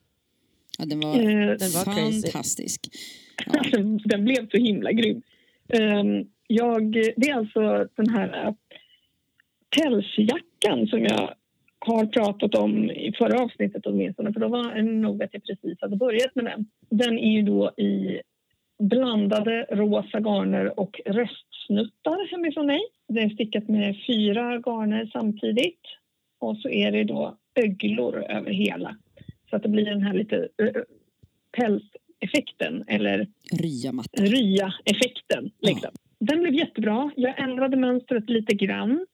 Ja, 0.79 0.85
den 0.87 1.01
var 1.01 1.15
Eh, 1.17 1.57
Den 1.57 1.71
var 1.75 1.85
fantastisk. 1.95 2.81
Ja. 3.47 3.63
den 4.05 4.25
blev 4.25 4.49
så 4.51 4.57
himla 4.57 4.93
grym. 4.93 5.23
Ehm, 5.69 6.27
jag, 6.47 6.93
det 6.93 7.29
är 7.31 7.35
alltså 7.35 7.89
den 7.97 8.09
här 8.09 8.55
pälsjackan 9.77 10.87
som 10.87 11.05
jag 11.05 11.35
har 11.79 12.07
pratat 12.07 12.55
om 12.55 12.91
i 12.91 13.13
förra 13.19 13.43
avsnittet 13.43 13.87
åtminstone, 13.87 14.33
för 14.33 14.41
då 14.41 14.49
var 14.49 14.75
det 14.75 14.83
nog 14.83 15.23
att 15.23 15.35
jag 15.35 15.43
precis 15.45 15.79
hade 15.81 15.97
börjat 15.97 16.35
med 16.35 16.45
den. 16.45 16.67
Den 16.91 17.19
är 17.19 17.33
ju 17.33 17.43
då 17.43 17.71
i 17.77 18.21
blandade 18.83 19.67
rosa 19.71 20.19
garner 20.21 20.81
och 20.81 21.01
restsnuttar 21.05 22.31
hemifrån 22.31 22.67
mig. 22.67 22.81
Det 23.09 23.21
är 23.21 23.29
stickat 23.31 23.69
med 23.69 23.97
fyra 24.07 24.59
garner 24.59 25.11
samtidigt 25.13 25.81
och 26.41 26.57
så 26.57 26.69
är 26.69 26.93
det 26.93 27.05
då 27.05 27.37
öglor 27.55 28.25
över 28.31 28.51
hela 28.51 28.97
så 29.51 29.57
att 29.57 29.63
det 29.63 29.69
blir 29.69 29.85
den 29.85 30.03
här 30.03 30.15
lite 30.15 30.49
äh, 30.57 30.83
pälseffekten 31.57 32.85
eller 32.87 33.27
rya-effekten. 34.13 35.51
Liksom. 35.61 35.91
Den 36.21 36.41
blev 36.41 36.55
jättebra. 36.55 37.11
Jag 37.17 37.41
ändrade 37.41 37.77
mönstret 37.77 38.31
lite 38.31 38.55
grann. 38.55 39.07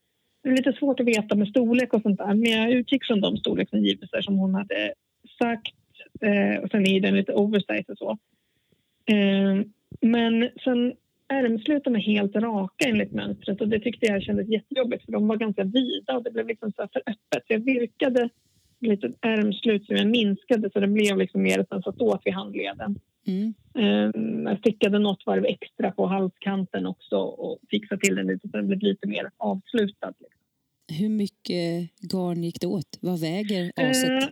Det 0.43 0.49
är 0.49 0.57
lite 0.57 0.73
svårt 0.73 1.01
att 1.01 1.07
veta 1.07 1.35
med 1.35 1.49
storlek 1.49 1.95
och 1.95 2.03
sånt 2.03 2.19
där 2.19 2.35
men 2.35 2.51
jag 2.51 2.71
utgick 2.71 3.05
från 3.05 3.21
de 3.21 3.37
storleksangivelser 3.37 4.23
som 4.23 4.39
hon 4.39 4.55
hade 4.55 4.95
sagt. 5.39 5.75
Eh, 6.21 6.63
och 6.63 6.71
sen 6.71 6.87
är 6.87 7.01
den 7.01 7.17
lite 7.17 7.33
oversize 7.33 7.93
och 7.93 7.99
så. 7.99 8.19
Eh, 9.07 9.65
men 10.01 10.51
sen 10.65 10.93
ärmsluten 11.29 11.97
är 11.97 12.01
helt 12.01 12.37
raka 12.37 12.89
enligt 12.89 13.13
mönstret 13.13 13.61
och 13.61 13.69
det 13.69 13.81
tyckte 13.81 14.07
jag 14.07 14.23
kändes 14.23 14.49
jättejobbigt 14.49 15.05
för 15.05 15.13
de 15.13 15.29
var 15.29 15.37
ganska 15.37 15.65
vida 15.65 16.17
och 16.17 16.23
det 16.23 16.31
blev 16.31 16.47
liksom 16.47 16.73
så 16.73 16.89
för 16.93 17.03
öppet. 17.07 17.47
Så 17.47 17.53
jag 17.53 17.65
virkade 17.65 18.29
lite 18.87 19.13
ärmslut 19.21 19.87
som 19.87 19.97
jag 19.97 20.07
minskade 20.07 20.71
så 20.73 20.81
det 20.81 20.87
blev 20.89 21.19
liksom 21.19 21.43
mer 21.43 21.59
att 21.59 21.71
den 21.71 21.83
satt 21.83 22.01
åt 22.01 22.21
vid 22.25 22.35
handleden. 22.35 22.99
Mm. 23.27 23.55
Um, 23.75 24.47
jag 24.47 24.59
stickade 24.59 24.99
något 24.99 25.27
varv 25.27 25.45
extra 25.45 25.91
på 25.91 26.07
halskanten 26.07 26.87
också 26.87 27.17
och 27.17 27.59
fixade 27.71 28.01
till 28.01 28.15
den 28.15 28.27
lite 28.27 28.49
så 28.49 28.57
den 28.57 28.67
blev 28.67 28.83
lite 28.83 29.09
mer 29.09 29.31
avslutad. 29.37 30.13
Liksom. 30.21 30.39
Hur 30.99 31.09
mycket 31.09 31.91
garn 32.13 32.45
gick 32.45 32.61
det 32.61 32.67
åt? 32.67 32.99
Vad 33.01 33.21
väger 33.21 33.73
aset? 33.77 34.11
Eh, 34.23 34.29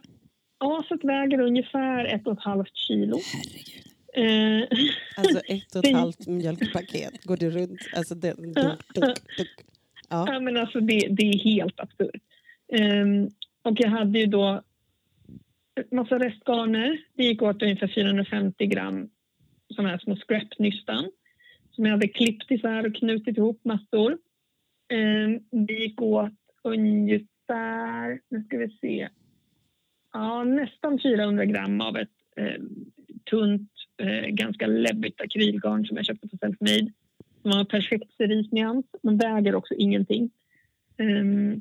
aset 0.59 1.05
väger 1.05 1.41
ungefär 1.41 2.05
ett 2.05 2.27
och 2.27 2.33
ett 2.33 2.45
halvt 2.45 2.77
kilo. 2.77 3.19
Herregud. 3.33 3.83
Eh, 4.15 4.69
Alltså 5.17 5.39
ett 5.39 5.75
och 5.75 5.79
ett 5.79 5.83
Det- 5.93 5.99
halvt 5.99 6.27
mjölkpaket 6.27 7.25
går 7.25 7.37
du 7.37 7.51
runt. 7.51 7.81
Alltså 7.97 8.15
den, 8.15 8.37
dunk, 8.37 8.55
dunk, 8.95 9.17
dunk. 9.37 9.49
Ja. 10.09 10.25
ja, 10.33 10.41
men 10.41 10.57
alltså 10.57 10.81
det, 10.81 11.07
det 11.11 11.23
är 11.23 11.39
helt 11.39 11.81
absurt. 11.81 12.23
Um, 12.73 13.31
och 13.63 13.75
jag 13.81 13.89
hade 13.89 14.19
ju 14.19 14.27
då 14.27 14.63
massa 15.91 16.19
restgarner. 16.19 16.99
Det 17.15 17.25
gick 17.25 17.43
åt 17.43 17.63
ungefär 17.63 17.89
450 17.89 18.67
gram 18.67 19.09
såna 19.75 19.89
här 19.89 19.99
små 19.99 20.17
scrapnystan 20.17 21.11
som 21.71 21.85
jag 21.85 21.93
hade 21.93 22.09
klippt 22.09 22.51
isär 22.51 22.87
och 22.87 22.95
knutit 22.95 23.37
ihop 23.37 23.65
massor. 23.65 24.19
Ehm, 24.89 25.41
det 25.67 25.73
gick 25.73 26.03
åt 26.03 26.33
ungefär, 26.65 28.21
nu 28.29 28.45
ska 28.45 28.59
vi 28.59 28.79
se, 28.81 29.09
ja, 30.13 30.45
nästan 30.45 30.99
400 31.03 31.45
gram 31.45 31.81
av 31.81 31.97
ett 31.97 32.09
eh, 32.37 32.63
tunt, 33.31 33.71
eh, 34.03 34.27
ganska 34.29 34.67
läbbigt 34.67 35.21
akrylgarn 35.21 35.87
som 35.87 35.97
jag 35.97 36.07
köpte 36.07 36.29
på 36.29 36.37
Selfmade. 36.37 36.93
Som 37.43 37.51
har 37.51 37.65
perfekt 37.65 38.17
cerisnyans, 38.17 38.87
men 39.03 39.19
väger 39.19 39.55
också 39.55 39.75
ingenting. 39.75 40.31
Eh, 40.97 41.59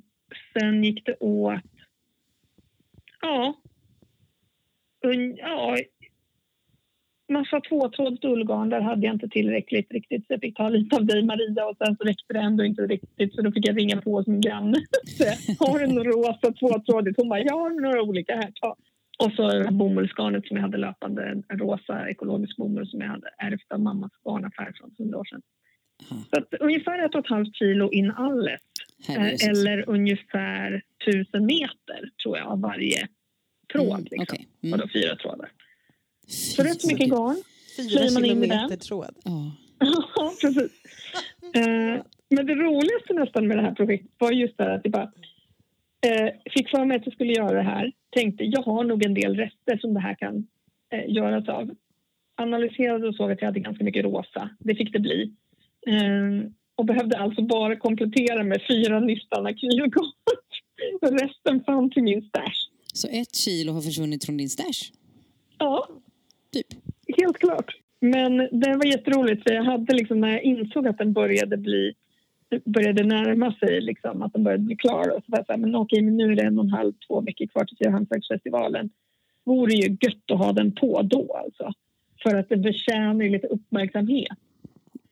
sen 0.54 0.84
gick 0.84 1.06
det 1.06 1.16
åt, 1.20 1.62
ja, 3.22 3.54
un, 5.04 5.36
ja 5.38 5.78
massa 7.32 7.62
tvåtrådigt 7.62 8.26
ullgarn. 8.26 8.70
Där 8.70 8.82
hade 8.82 9.06
jag 9.06 9.16
inte 9.16 9.28
tillräckligt 9.28 9.92
riktigt. 9.92 10.28
Så 10.28 10.34
jag 10.34 10.42
fick 10.42 10.58
ta 10.58 10.70
lite 10.70 10.96
av 10.96 11.06
dig 11.06 11.24
Maria 11.24 11.66
och 11.66 11.78
sen 11.78 11.96
så 11.98 12.04
räckte 12.04 12.34
det 12.34 12.40
ändå 12.40 12.64
inte 12.64 12.82
riktigt. 12.82 13.36
Så 13.36 13.42
då 13.42 13.52
fick 13.52 13.68
jag 13.68 13.78
ringa 13.78 14.02
på 14.02 14.24
som 14.24 14.42
granne. 14.42 14.78
Så 15.18 15.24
jag, 15.24 15.68
Har 15.68 15.80
du 15.80 15.86
en 15.86 16.04
rosa 16.04 16.54
tvåtrådigt? 16.60 17.18
Hon 17.18 17.30
bara, 17.30 17.40
jag 17.40 17.58
har 17.58 17.82
några 17.82 18.02
olika 18.02 18.36
här. 18.36 18.52
Ta. 18.62 18.76
Och 19.24 19.32
så 19.32 19.72
bomullsgarnet 19.72 20.48
som 20.48 20.58
jag 20.58 20.62
hade 20.62 20.78
löpande. 20.78 21.44
En 21.50 21.60
rosa 21.60 22.10
ekologisk 22.10 22.58
bomull 22.58 22.88
som 22.88 23.02
jag 23.02 23.08
hade 23.08 23.30
ärvt 23.38 23.72
av 23.74 23.80
mammas 23.80 24.12
garnaffär 24.26 24.74
från 24.78 24.92
hundra 24.98 25.18
år 25.18 25.26
sedan. 25.26 25.42
Aha. 26.12 26.22
Så 26.30 26.40
att 26.40 26.54
ungefär 26.60 27.06
ett 27.06 27.16
och 27.16 27.26
ett 27.26 27.30
halvt 27.30 27.56
kilo. 27.56 27.90
Eh, 27.94 28.16
Herrejösses. 28.16 28.71
Eller 29.50 29.90
ungefär 29.90 30.82
tusen 31.06 31.46
meter 31.46 32.10
tror 32.24 32.38
jag 32.38 32.48
av 32.48 32.62
varje 32.62 33.08
tråd. 33.74 33.88
Mm, 34.00 34.06
liksom. 34.12 34.38
Och 34.60 34.64
Mm. 34.64 34.80
då 34.80 34.88
fyra 34.94 35.16
trådar. 35.16 35.52
Fy 36.28 36.32
Så 36.32 36.64
rätt 36.64 36.86
mycket 36.88 37.10
garn. 37.10 37.36
Fyra 37.78 38.08
kilometer 38.08 38.78
tråd. 38.78 39.16
Ja. 39.24 39.52
Ja, 39.80 40.34
precis. 40.42 40.72
Eh, 41.56 42.02
men 42.30 42.46
det 42.46 42.56
roligaste 42.56 43.14
nästan 43.14 43.48
med 43.48 43.58
det 43.58 43.62
här 43.62 43.76
projektet 43.76 44.12
var 44.18 44.32
just 44.32 44.58
det 44.58 44.74
att 44.74 44.82
jag 44.84 44.92
bara 44.92 45.12
eh, 46.08 46.30
fick 46.54 46.70
för 46.70 46.86
mig 46.86 46.98
att 46.98 47.06
jag 47.06 47.14
skulle 47.14 47.34
göra 47.34 47.54
det 47.58 47.62
här. 47.70 47.92
Tänkte 48.10 48.44
jag 48.44 48.62
har 48.62 48.84
nog 48.84 49.06
en 49.06 49.14
del 49.14 49.36
rester 49.36 49.78
som 49.78 49.94
det 49.94 50.00
här 50.00 50.16
kan 50.16 50.48
eh, 50.94 51.14
göras 51.14 51.50
av. 51.50 51.76
Analyserade 52.36 53.08
och 53.08 53.16
såg 53.16 53.32
att 53.32 53.42
jag 53.42 53.46
hade 53.48 53.60
ganska 53.60 53.84
mycket 53.84 54.04
rosa. 54.06 54.50
Det 54.60 54.76
fick 54.76 54.94
det 54.94 55.00
bli. 55.00 55.32
Eh, 55.88 56.52
och 56.82 56.86
behövde 56.86 57.18
alltså 57.18 57.42
bara 57.42 57.76
komplettera 57.76 58.44
med 58.44 58.62
fyra 58.68 59.00
nystan 59.00 59.46
akrylgarn. 59.46 60.12
Och 61.02 61.12
Resten 61.22 61.64
fanns 61.64 61.98
i 61.98 62.02
min 62.02 62.22
stash. 62.22 62.60
Så 62.94 63.08
ett 63.08 63.36
kilo 63.36 63.74
har 63.74 63.82
försvunnit 63.82 64.26
från 64.26 64.38
din 64.38 64.50
stash? 64.50 64.92
Ja, 65.58 65.88
Typ. 66.54 66.68
Helt 67.18 67.38
klart. 67.38 67.76
Men 68.00 68.38
det 68.38 68.78
var 68.78 68.86
jätteroligt 68.86 69.44
för 69.44 69.54
jag 69.54 69.64
hade 69.64 69.94
liksom 69.94 70.22
när 70.22 70.30
jag 70.30 70.44
insåg 70.44 70.88
att 70.88 70.98
den 70.98 71.14
började 71.14 71.58
bli 71.58 71.94
började 72.66 73.04
närma 73.04 73.54
sig, 73.54 73.82
liksom, 73.82 74.22
att 74.22 74.34
den 74.34 74.44
började 74.44 74.64
bli 74.64 74.76
klar. 74.76 75.16
Och 75.16 75.24
så 75.26 75.32
var 75.32 75.40
jag 75.40 75.46
så 75.46 75.52
här, 75.52 75.60
men 75.60 75.76
okej, 75.76 76.02
men 76.02 76.18
nu 76.18 76.32
är 76.32 76.36
det 76.36 76.42
en 76.42 76.60
och 76.60 76.66
en 76.66 76.72
halv, 76.72 76.94
två 77.08 77.22
veckor 77.22 77.48
kvar 77.48 77.66
till 77.66 77.92
hantverksfestivalen. 77.92 78.90
Vore 79.44 79.74
ju 79.74 79.98
gött 80.02 80.32
att 80.32 80.38
ha 80.38 80.54
den 80.54 80.72
på 80.72 81.02
då 81.02 81.42
alltså. 81.46 81.74
För 82.24 82.36
att 82.36 82.50
det 82.50 82.64
förtjänar 82.64 83.24
ju 83.24 83.30
lite 83.30 83.48
uppmärksamhet. 83.48 84.38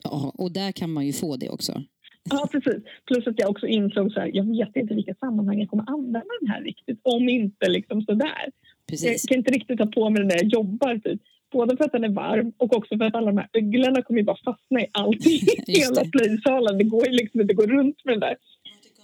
Ja, 0.02 0.32
och 0.34 0.52
där 0.52 0.72
kan 0.72 0.92
man 0.92 1.06
ju 1.06 1.12
få 1.12 1.36
det 1.36 1.48
också. 1.48 1.82
Ja, 2.30 2.48
precis. 2.52 2.82
Plus 3.06 3.26
att 3.26 3.38
jag 3.38 3.50
också 3.50 3.66
insåg 3.66 4.12
så 4.12 4.20
här, 4.20 4.30
jag 4.34 4.44
vet 4.44 4.76
inte 4.76 4.94
vilka 4.94 5.14
sammanhang 5.14 5.58
jag 5.58 5.68
kommer 5.68 5.90
använda 5.90 6.22
den 6.40 6.48
här 6.48 6.62
riktigt. 6.62 7.00
Om 7.02 7.28
inte 7.28 7.68
liksom 7.68 8.02
sådär. 8.02 8.44
Jag 8.44 8.52
Precis. 8.86 9.26
kan 9.26 9.38
inte 9.38 9.50
riktigt 9.50 9.78
ta 9.78 9.86
på 9.86 10.10
mig 10.10 10.20
den 10.20 10.28
när 10.28 10.36
jag 10.36 10.46
jobbar. 10.46 10.98
Typ. 10.98 11.20
Både 11.52 11.76
för 11.76 11.84
att 11.84 11.92
den 11.92 12.04
är 12.04 12.08
varm 12.08 12.52
och 12.56 12.76
också 12.76 12.98
för 12.98 13.04
att 13.04 13.14
alla 13.14 13.26
de 13.26 13.36
här 13.36 13.48
öglorna 13.52 14.02
kommer 14.02 14.20
ju 14.20 14.24
bara 14.24 14.36
fastna 14.44 14.80
i 14.80 14.86
allting. 14.92 15.40
I 15.66 15.72
hela 15.80 16.04
plöjsalen. 16.04 16.78
Det 16.78 16.84
går 16.84 17.06
ju 17.06 17.12
liksom 17.12 17.40
inte 17.40 17.52
att 17.52 17.56
gå 17.56 17.66
runt 17.66 18.04
med 18.04 18.12
den 18.14 18.20
där. 18.20 18.36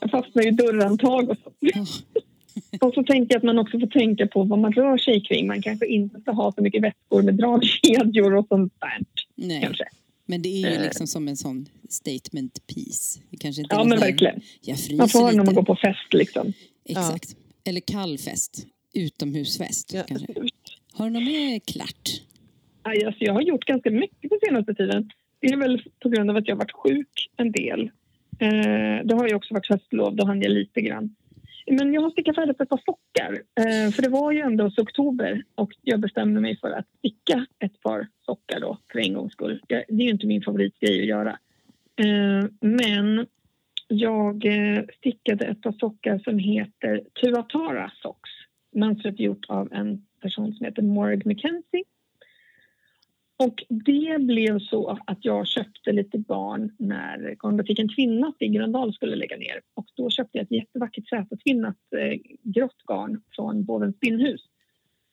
Jag 0.00 0.10
fastnar 0.10 0.46
i 0.46 0.50
dörrhandtag 0.50 1.30
och 1.30 1.36
så. 1.44 1.52
Ja. 1.60 1.86
Och 2.80 2.94
så 2.94 3.02
tänker 3.02 3.34
jag 3.34 3.38
att 3.38 3.44
man 3.44 3.58
också 3.58 3.80
får 3.80 3.86
tänka 3.86 4.26
på 4.26 4.42
vad 4.44 4.58
man 4.58 4.72
rör 4.72 4.98
sig 4.98 5.20
kring. 5.20 5.46
Man 5.46 5.62
kanske 5.62 5.86
inte 5.86 6.20
ska 6.20 6.32
ha 6.32 6.52
så 6.52 6.62
mycket 6.62 6.82
väskor 6.82 7.22
med 7.22 7.34
dragkedjor 7.34 8.34
och 8.34 8.46
sånt 8.48 8.72
där. 8.80 8.98
Nej, 9.34 9.62
Kanske. 9.62 9.84
Men 10.26 10.42
det 10.42 10.48
är 10.48 10.70
ju 10.70 10.76
Eh. 10.76 10.82
liksom 10.82 11.06
som 11.06 11.28
en 11.28 11.36
sån 11.36 11.68
statement 11.88 12.66
piece. 12.66 13.20
Det 13.30 13.36
kanske 13.36 13.62
inte 13.62 13.74
Ja, 13.74 13.78
någon 13.78 13.88
men 13.88 13.98
verkligen. 14.00 14.40
Jag 14.60 14.78
fryser 14.78 14.96
Man 14.96 15.08
får 15.08 15.18
ha 15.20 15.26
den 15.26 15.36
när 15.36 15.44
man 15.44 15.54
går 15.54 15.62
på 15.62 15.76
fest 15.76 16.12
liksom. 16.12 16.52
Exakt. 16.84 17.36
Eller 17.64 17.80
kall 17.80 18.18
fest. 18.18 18.66
Utomhusfest 18.94 19.92
Ja. 19.94 20.02
kanske. 20.08 20.26
Har 20.92 21.04
du 21.06 21.10
något 21.12 21.22
mer 21.22 21.58
klart? 21.58 22.22
Aj, 22.82 23.04
Alltså, 23.04 23.24
jag 23.24 23.32
har 23.32 23.40
gjort 23.42 23.64
ganska 23.64 23.90
mycket 23.90 24.30
på 24.30 24.38
senaste 24.46 24.74
tiden. 24.74 25.10
Det 25.40 25.46
är 25.46 25.56
väl 25.56 25.82
på 26.02 26.08
grund 26.08 26.30
av 26.30 26.36
att 26.36 26.48
jag 26.48 26.54
har 26.54 26.58
varit 26.60 26.72
sjuk 26.72 27.30
en 27.36 27.52
del. 27.52 27.80
Eh, 28.38 29.04
det 29.04 29.14
har 29.14 29.28
ju 29.28 29.34
också 29.34 29.54
varit 29.54 29.66
höstlov, 29.68 30.16
då 30.16 30.26
hann 30.26 30.42
jag 30.42 30.50
lite 30.50 30.80
grann. 30.80 31.14
Men 31.70 31.94
jag 31.94 32.00
har 32.00 32.10
stickat 32.10 32.36
färdigt 32.36 32.60
ett 32.60 32.68
par 32.68 32.82
sockar. 32.86 33.32
Eh, 33.32 33.90
för 33.90 34.02
det 34.02 34.08
var 34.08 34.32
ju 34.32 34.40
ändå 34.40 34.70
så 34.70 34.82
oktober 34.82 35.44
och 35.54 35.72
jag 35.82 36.00
bestämde 36.00 36.40
mig 36.40 36.58
för 36.58 36.70
att 36.70 36.86
sticka 36.98 37.46
ett 37.58 37.80
par 37.80 38.08
sockar 38.26 38.60
då 38.60 38.78
för 38.92 38.98
en 38.98 39.14
gångs 39.14 39.32
skull. 39.32 39.60
Det 39.68 39.74
är 39.74 39.92
ju 39.92 40.10
inte 40.10 40.26
min 40.26 40.42
favoritgrej 40.42 41.00
att 41.00 41.06
göra. 41.06 41.38
Eh, 41.96 42.50
men 42.60 43.26
jag 43.88 44.44
eh, 44.44 44.84
stickade 44.98 45.44
ett 45.44 45.62
par 45.62 45.72
sockar 45.72 46.18
som 46.18 46.38
heter 46.38 47.02
Tuatara 47.20 47.92
Socks. 48.02 48.30
Mönstret 48.72 49.20
är 49.20 49.24
gjort 49.24 49.46
av 49.48 49.72
en 49.72 50.06
person 50.22 50.54
som 50.54 50.66
heter 50.66 50.82
Morg 50.82 51.22
McKenzie. 51.24 51.84
Och 53.38 53.64
det 53.68 54.20
blev 54.20 54.58
så 54.58 54.98
att 55.06 55.18
jag 55.24 55.46
köpte 55.46 55.92
lite 55.92 56.18
barn 56.18 56.74
när 56.78 57.36
Garnbutiken 57.42 57.88
Kvinnat 57.88 58.36
i 58.38 58.48
Gröndal 58.48 58.94
skulle 58.94 59.16
lägga 59.16 59.36
ner. 59.36 59.60
Och 59.74 59.86
då 59.96 60.10
köpte 60.10 60.38
jag 60.38 60.44
ett 60.44 60.50
jättevackert 60.50 61.08
sätetvinnat 61.08 61.76
eh, 61.96 62.20
grått 62.42 62.82
garn 62.86 63.22
från 63.30 63.64
Bovens 63.64 63.96
spinnhus. 63.96 64.40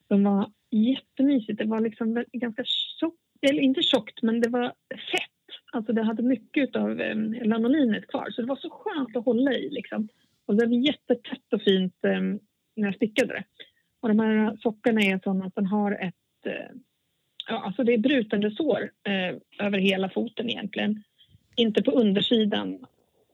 Det 0.10 0.16
var 0.16 0.52
jättemysigt. 0.72 1.60
Det 1.60 1.66
var 1.66 1.82
liksom 1.82 2.24
ganska 2.34 2.64
tjockt, 3.00 3.20
eller 3.42 3.62
inte 3.62 3.82
tjockt, 3.82 4.22
men 4.22 4.42
det 4.42 4.50
var 4.50 4.74
fett. 4.90 5.30
Alltså 5.72 5.94
det 5.94 6.04
hade 6.04 6.24
mycket 6.24 6.76
av 6.76 7.02
eh, 7.02 7.16
lanolinet 7.46 8.08
kvar, 8.08 8.30
så 8.32 8.42
det 8.42 8.48
var 8.48 8.56
så 8.56 8.70
skönt 8.70 9.18
att 9.18 9.26
hålla 9.26 9.54
i. 9.54 9.70
Liksom. 9.70 10.08
Och 10.46 10.56
det 10.56 10.66
var 10.66 10.74
jättetätt 10.74 11.54
och 11.54 11.62
fint 11.62 11.96
eh, 12.04 12.22
när 12.76 12.88
jag 12.88 12.96
stickade 12.96 13.34
det. 13.34 13.44
Och 14.02 14.10
de 14.10 14.20
här 14.20 14.58
sockarna 14.58 15.02
är 15.02 15.20
sådana 15.24 15.46
att 15.46 15.56
den 15.56 15.66
har 15.66 15.92
ett 15.92 16.46
eh, 16.46 16.76
Ja, 17.48 17.64
alltså 17.66 17.84
det 17.84 17.94
är 17.94 17.98
brutande 17.98 18.52
sår 18.52 18.92
eh, 19.08 19.66
över 19.68 19.78
hela 19.78 20.10
foten 20.10 20.50
egentligen. 20.50 21.04
Inte 21.56 21.84
på 21.84 21.92
undersidan, 21.92 22.74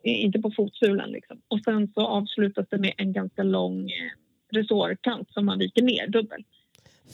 eh, 0.03 0.23
inte 0.23 0.39
på 0.39 0.51
fotsulan 0.51 1.11
liksom. 1.11 1.41
Och 1.47 1.59
sen 1.63 1.87
så 1.93 2.01
avslutas 2.07 2.67
det 2.69 2.77
med 2.77 2.93
en 2.97 3.13
ganska 3.13 3.43
lång 3.43 3.81
eh, 3.83 4.11
resårkant 4.51 5.31
som 5.31 5.45
man 5.45 5.59
viker 5.59 5.81
ner 5.81 6.07
dubbelt. 6.07 6.47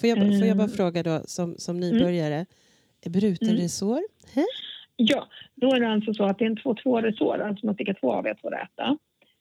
Får 0.01 0.09
jag, 0.09 0.17
får 0.17 0.47
jag 0.47 0.57
bara 0.57 0.63
Mm. 0.63 0.69
fråga 0.77 1.03
då, 1.03 1.21
som, 1.25 1.55
som 1.57 1.79
nybörjare, 1.79 2.45
är 3.05 3.09
bruten 3.09 3.49
Mm. 3.49 3.61
resår? 3.61 3.99
Ja, 4.95 5.27
då 5.55 5.73
är 5.73 5.79
det 5.79 5.87
alltså 5.87 6.13
så 6.13 6.23
att 6.23 6.39
det 6.39 6.45
är 6.45 6.49
en 6.49 6.57
2-2 6.57 7.01
resår, 7.01 7.37
alltså 7.39 7.65
man 7.65 7.75
stickar 7.75 7.93
två 7.93 8.13
av 8.13 8.27
ett 8.27 8.41
och 8.41 8.51
räta. 8.51 8.97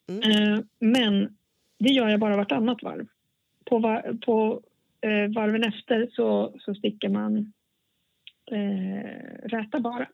Mm. 0.08 0.30
Eh, 0.54 0.60
men 0.78 1.36
det 1.78 1.88
gör 1.92 2.08
jag 2.08 2.20
bara 2.20 2.36
vartannat 2.36 2.82
varv. 2.82 3.06
På, 3.64 3.78
var, 3.78 4.16
på 4.24 4.62
eh, 5.04 5.34
varven 5.34 5.62
efter 5.64 6.08
så, 6.12 6.54
så 6.60 6.74
stickar 6.74 7.08
man 7.08 7.52
eh, 8.52 9.48
räta 9.48 9.80
bara. 9.80 10.08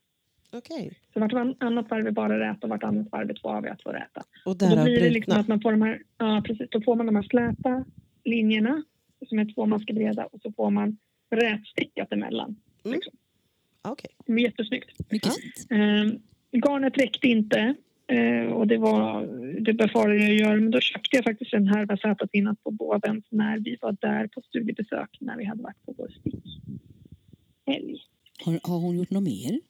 Okej. 0.52 0.99
Så 1.12 1.20
vartannat 1.20 1.90
varv 1.90 2.06
är 2.06 2.11
bara 2.11 2.50
räta 2.50 2.59
och 2.66 2.68
vartannat 2.68 3.12
varv 3.12 3.30
är 3.30 3.35
två 3.35 3.49
av 3.49 3.66
ett 3.66 3.80
och 3.80 3.92
räta. 3.92 4.23
Och 4.44 4.50
Och 4.50 4.56
då 4.56 4.85
blir 4.85 5.00
det 5.00 5.11
liksom 5.11 5.40
att 5.40 5.49
man 5.49 5.61
får 5.61 5.70
de 5.70 5.82
här, 5.82 6.02
ja, 6.18 6.42
precis, 6.47 6.68
då 6.70 6.80
får 6.80 6.97
man 6.97 7.06
de 7.06 7.16
här 7.16 7.23
släta 7.23 7.85
linjerna 8.25 8.82
som 9.28 9.38
är 9.38 9.54
två 9.54 9.66
maskebreda 9.66 10.26
och 10.26 10.40
så 10.42 10.52
får 10.52 10.70
man 10.70 10.99
rätstickat 11.30 12.12
emellan. 12.12 12.56
Mm. 12.85 12.94
Liksom. 12.94 13.12
Okej. 13.82 14.11
Det 14.26 14.32
är 14.32 14.38
jättesnyggt. 14.38 15.11
Mycket 15.11 15.26
Ja. 15.28 15.32
fint. 15.42 15.70
Eh, 15.70 16.61
garnet 16.61 16.99
räckte 16.99 17.28
inte 17.28 17.75
och 18.52 18.67
det, 18.67 18.79
var, 18.79 19.26
det 19.61 19.73
befarade 19.73 20.17
jag 20.17 20.35
göra 20.35 20.57
men 20.57 20.71
då 20.71 20.81
köpte 20.81 21.17
jag 21.17 21.25
faktiskt 21.25 21.55
en 21.55 21.67
härva 21.67 21.97
sätapinnat 21.97 22.62
på 22.62 22.71
Båvens 22.71 23.25
när 23.31 23.59
vi 23.59 23.76
var 23.81 23.97
där 24.00 24.26
på 24.26 24.40
studiebesök 24.40 25.17
när 25.21 25.37
vi 25.37 25.45
hade 25.45 25.62
varit 25.62 25.87
på 25.87 25.95
vår 25.99 26.09
stickhelg. 26.09 27.97
Har, 28.45 28.71
har 28.71 28.79
hon 28.79 28.97
gjort 28.97 29.11
något 29.11 29.23
mer? 29.23 29.61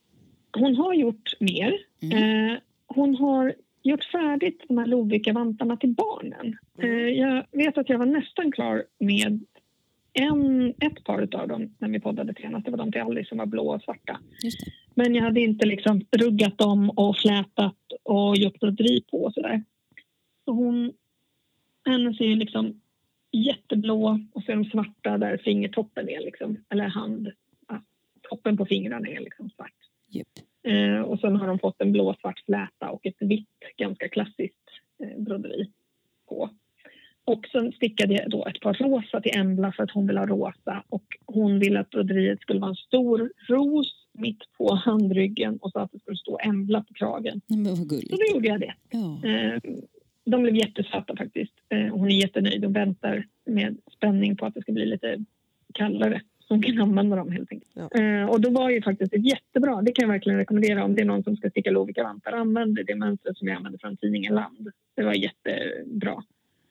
Hon 0.53 0.77
har 0.77 0.95
gjort 0.95 1.37
mer. 1.41 1.79
Mm. 2.03 2.53
Eh, 2.53 2.59
hon 2.87 3.15
har 3.15 3.55
gjort 3.83 4.05
färdigt 4.05 4.65
de 4.69 4.79
här 4.79 4.87
Lovikka-vantarna 4.87 5.77
till 5.77 5.95
barnen. 5.95 6.57
Eh, 6.79 6.89
jag 6.89 7.45
vet 7.53 7.79
att 7.79 7.89
jag 7.89 7.99
var 7.99 8.07
nästan 8.07 8.53
klar 8.53 8.85
med 8.99 9.45
en, 10.13 10.75
ett 10.81 11.05
par 11.05 11.35
av 11.35 11.49
dem 11.49 11.75
när 11.79 11.89
vi 11.89 12.01
poddade 12.01 12.35
senast. 12.35 12.65
Det 12.65 12.71
var 12.71 12.79
de 12.79 12.93
till 12.93 13.01
Alice 13.01 13.29
som 13.29 13.39
var 13.39 13.47
blå 13.47 13.75
och 13.75 13.83
svarta. 13.83 14.21
Men 14.95 15.15
jag 15.15 15.23
hade 15.23 15.41
inte 15.41 15.67
liksom 15.67 16.03
ruggat 16.11 16.59
dem 16.59 16.91
och 16.91 17.17
flätat 17.17 17.77
och 18.03 18.37
gjort 18.37 18.61
broderi 18.61 19.05
på 19.11 19.25
och 19.25 19.35
sådär. 19.35 19.65
Så 20.45 20.53
hon, 20.53 20.93
hennes 21.85 22.21
är 22.21 22.25
ju 22.25 22.37
liksom 22.37 22.81
jätteblå 23.33 24.21
och 24.33 24.43
så 24.43 24.53
är 24.53 24.57
de 24.57 24.65
svarta 24.65 25.19
där 25.19 25.37
fingertoppen 25.37 26.09
är 26.09 26.21
liksom, 26.21 26.65
eller 26.69 26.85
hand, 26.85 27.31
ja, 27.69 27.83
toppen 28.23 28.57
på 28.57 28.67
fingrarna 28.67 29.09
är 29.09 29.21
liksom 29.21 29.51
svart. 29.51 29.75
Japp. 30.09 30.27
Eh, 30.63 31.01
och 31.01 31.21
sen 31.21 31.37
har 31.37 31.47
de 31.47 31.59
fått 31.59 31.81
en 31.81 31.93
blå-svart 31.93 32.41
fläta 32.47 32.91
och 32.91 33.07
ett 33.07 33.17
vitt, 33.19 33.59
ganska 33.77 34.09
klassiskt 34.09 34.71
eh, 35.03 35.23
broderi 35.23 35.71
på. 36.29 36.51
Och 37.33 37.49
sen 37.53 37.73
stickade 37.73 38.15
jag 38.15 38.31
då 38.31 38.47
ett 38.47 38.61
par 38.61 38.75
rosa 38.75 39.21
till 39.21 39.33
Embla 39.35 39.73
för 39.73 39.83
att 39.83 39.91
hon 39.91 40.07
vill 40.07 40.19
ha 40.19 40.27
rosa 40.27 40.85
och 40.89 41.05
hon 41.27 41.59
ville 41.59 41.81
att 41.81 41.91
broderiet 41.91 42.41
skulle 42.41 42.61
vara 42.61 42.71
en 42.71 42.77
stor 42.77 43.33
ros 43.49 44.07
mitt 44.13 44.43
på 44.59 44.75
handryggen 44.75 45.57
och 45.57 45.71
så 45.71 45.79
att 45.79 45.93
det 45.93 45.99
skulle 45.99 46.17
stå 46.17 46.39
Embla 46.45 46.81
på 46.83 46.95
kragen. 46.95 47.41
Men 47.47 47.65
vad 47.65 47.77
Så 47.77 48.17
då 48.17 48.35
gjorde 48.35 48.49
jag 48.49 48.61
det. 48.61 48.75
Ja. 48.91 49.29
Eh, 49.29 49.61
de 50.25 50.43
blev 50.43 50.57
jättesöta 50.57 51.17
faktiskt. 51.17 51.55
Eh, 51.69 51.87
hon 51.87 52.11
är 52.11 52.15
jättenöjd 52.15 52.65
och 52.65 52.77
väntar 52.77 53.27
med 53.47 53.77
spänning 53.97 54.37
på 54.37 54.47
att 54.47 54.55
det 54.55 54.63
ska 54.63 54.73
bli 54.73 54.87
lite 54.87 55.25
kallare. 55.75 56.21
Så 56.39 56.55
hon 56.55 56.63
kan 56.63 56.81
använda 56.81 57.17
dem 57.17 57.33
helt 57.33 57.53
enkelt. 57.53 57.73
Ja. 57.75 58.01
Eh, 58.01 58.25
och 58.25 58.41
då 58.41 58.51
var 58.51 58.71
ju 58.71 58.83
faktiskt 58.83 59.15
ett 59.15 59.27
jättebra, 59.27 59.83
det 59.83 59.93
kan 59.93 60.03
jag 60.03 60.13
verkligen 60.13 60.39
rekommendera 60.39 60.85
om 60.85 60.95
det 60.95 61.03
är 61.03 61.07
någon 61.07 61.25
som 61.25 61.37
ska 61.37 61.51
sticka 61.51 61.71
Lovikka-vantar. 61.71 62.33
Använd 62.33 62.79
det 62.87 62.95
mönstret 62.95 63.39
som 63.39 63.49
jag 63.49 63.57
använde 63.57 63.79
från 63.79 63.97
tidningen 63.97 64.35
Land. 64.35 64.71
Det 64.97 65.03
var 65.03 65.15
jättebra. 65.15 66.23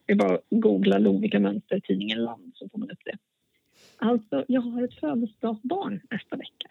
Det 0.10 0.14
är 0.14 0.18
bara 0.18 0.36
att 0.36 0.46
googla 0.50 0.98
Lovikka-mönster 0.98 1.80
tidningen 1.80 2.24
Land 2.24 2.52
så 2.56 2.70
får 2.70 2.80
man 2.80 2.92
upp 2.92 3.00
det. 3.06 3.18
Alltså, 3.98 4.46
jag 4.48 4.62
har 4.62 4.84
ett 4.84 4.94
födelsedagsbarn 4.94 6.02
nästa 6.12 6.36
vecka. 6.36 6.68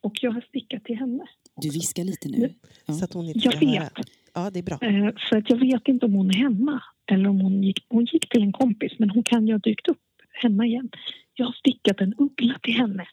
och 0.00 0.12
jag 0.22 0.30
har 0.30 0.40
stickat 0.40 0.84
till 0.84 0.96
henne. 0.96 1.26
Du 1.60 1.70
viskar 1.70 2.04
lite 2.04 2.28
nu. 2.28 2.54
Ja. 2.86 2.94
Så 2.94 3.04
att 3.04 3.12
hon 3.12 3.26
inte 3.26 3.38
Jag 3.48 3.60
vet. 3.60 3.92
Ja, 4.34 4.50
det 4.50 4.58
är 4.58 4.62
bra. 4.62 4.78
Eh, 4.82 5.14
för 5.30 5.36
att 5.36 5.50
jag 5.50 5.56
vet 5.56 5.88
inte 5.88 6.06
om 6.06 6.12
hon 6.12 6.30
är 6.30 6.34
hemma 6.34 6.82
eller 7.06 7.28
om 7.28 7.40
hon 7.40 7.62
gick, 7.62 7.86
hon 7.88 8.04
gick 8.04 8.28
till 8.28 8.42
en 8.42 8.52
kompis 8.52 8.92
men 8.98 9.10
hon 9.10 9.22
kan 9.22 9.46
ju 9.46 9.52
ha 9.54 9.58
dykt 9.58 9.88
upp 9.88 10.02
hemma 10.32 10.66
igen. 10.66 10.90
Jag 11.34 11.46
har 11.46 11.52
stickat 11.52 12.00
en 12.00 12.14
uggla 12.18 12.58
till 12.62 12.74
henne. 12.74 13.06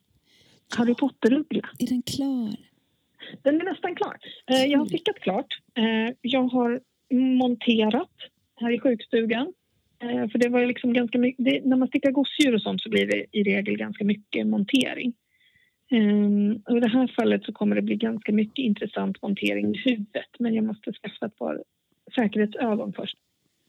Harry 0.78 0.96
Potter-uggla. 0.96 1.70
Är 1.80 1.88
den 1.88 2.02
klar? 2.02 2.56
Den 3.42 3.62
är 3.62 3.66
nästan 3.66 3.96
klar. 3.96 4.18
Eh, 4.48 4.66
jag 4.66 4.80
har 4.80 4.86
stickat 4.86 5.20
klart. 5.20 5.60
Eh, 5.78 6.16
jag 6.22 6.48
har 6.48 6.82
monterat 7.14 8.12
här 8.56 8.72
i 8.72 8.80
sjukstugan. 8.80 9.54
Eh, 10.00 10.30
för 10.30 10.38
det 10.38 10.50
var 10.50 10.66
liksom 10.66 10.94
ganska 10.94 11.18
mycket, 11.18 11.46
det, 11.46 11.66
när 11.66 11.78
man 11.78 11.88
stickar 11.88 12.12
gosedjur 12.12 12.56
och 12.56 12.62
sånt 12.62 12.82
så 12.82 12.90
blir 12.90 13.08
det 13.08 13.26
i 13.32 13.44
regel 13.44 13.78
ganska 13.78 14.06
mycket 14.06 14.48
montering. 14.48 15.14
Um, 15.92 16.62
och 16.68 16.78
I 16.78 16.80
det 16.80 16.90
här 16.90 17.08
fallet 17.16 17.44
så 17.44 17.54
kommer 17.54 17.76
det 17.76 17.82
bli 17.82 17.96
ganska 17.96 18.32
mycket 18.32 18.64
intressant 18.64 19.22
montering 19.22 19.76
i 19.76 19.78
huvudet 19.78 20.30
men 20.40 20.54
jag 20.54 20.66
måste 20.66 20.94
skaffa 20.94 21.26
ett 21.26 21.36
par 21.36 21.64
säkerhetsögon 22.16 22.94
först. 22.94 23.18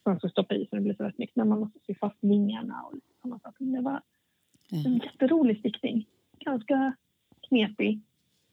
För 0.05 0.11
att 0.11 0.21
få 0.21 0.29
stoppa 0.29 0.55
i 0.55 0.67
så 0.71 0.77
det 0.77 0.83
blir 0.83 0.95
så 0.95 1.11
snyggt. 1.17 1.37
Men 1.37 1.49
man 1.49 1.61
måste 1.61 1.79
sy 1.87 1.95
fast 1.95 2.19
vingarna 2.21 2.83
och 2.83 2.99
sådana 3.23 3.39
saker. 3.39 3.65
Det 3.65 3.81
var 3.81 4.01
en 4.85 4.99
jätterolig 4.99 5.59
stickning. 5.59 6.07
Ganska 6.45 6.97
knepig 7.49 8.01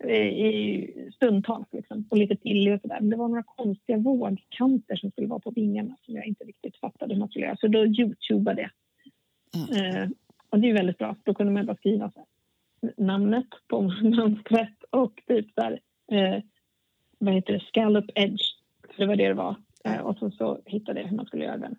i 0.09 1.09
stundtals 1.15 1.67
liksom, 1.71 2.05
och 2.09 2.17
lite 2.17 2.35
pillig 2.35 2.73
och 2.73 2.81
sådär. 2.81 2.97
Men 3.01 3.09
det 3.09 3.15
var 3.15 3.27
några 3.27 3.43
konstiga 3.43 3.97
vågkanter 3.97 4.95
som 4.95 5.11
skulle 5.11 5.27
vara 5.27 5.39
på 5.39 5.51
vingarna 5.51 5.95
som 6.05 6.15
jag 6.15 6.25
inte 6.25 6.43
riktigt 6.43 6.75
fattade 6.77 7.13
hur 7.13 7.19
man 7.19 7.29
skulle 7.29 7.45
göra. 7.45 7.57
Så 7.57 7.67
då 7.67 7.85
youtubade 7.85 8.61
jag. 8.61 8.71
Ja. 9.51 9.77
Eh, 9.77 10.09
och 10.49 10.59
det 10.59 10.69
är 10.69 10.73
väldigt 10.73 10.97
bra. 10.97 11.15
Då 11.23 11.33
kunde 11.33 11.53
man 11.53 11.65
bara 11.65 11.77
skriva 11.77 12.11
så 12.11 12.19
här, 12.19 12.93
namnet 12.97 13.47
på 13.67 13.81
mönstret 14.03 14.83
och 14.89 15.21
typ 15.27 15.45
så 15.55 15.61
här, 15.61 15.79
eh, 16.11 16.43
vad 17.17 17.33
heter 17.33 17.53
det, 17.53 17.59
scallop 17.59 18.05
edge. 18.15 18.43
För 18.95 19.01
det 19.03 19.07
var 19.07 19.15
det 19.15 19.27
det 19.27 19.33
var. 19.33 19.55
Eh, 19.83 19.97
och 19.97 20.17
så, 20.17 20.31
så 20.31 20.59
hittade 20.65 21.01
jag 21.01 21.07
hur 21.07 21.17
man 21.17 21.25
skulle 21.25 21.43
göra 21.45 21.57
den. 21.57 21.75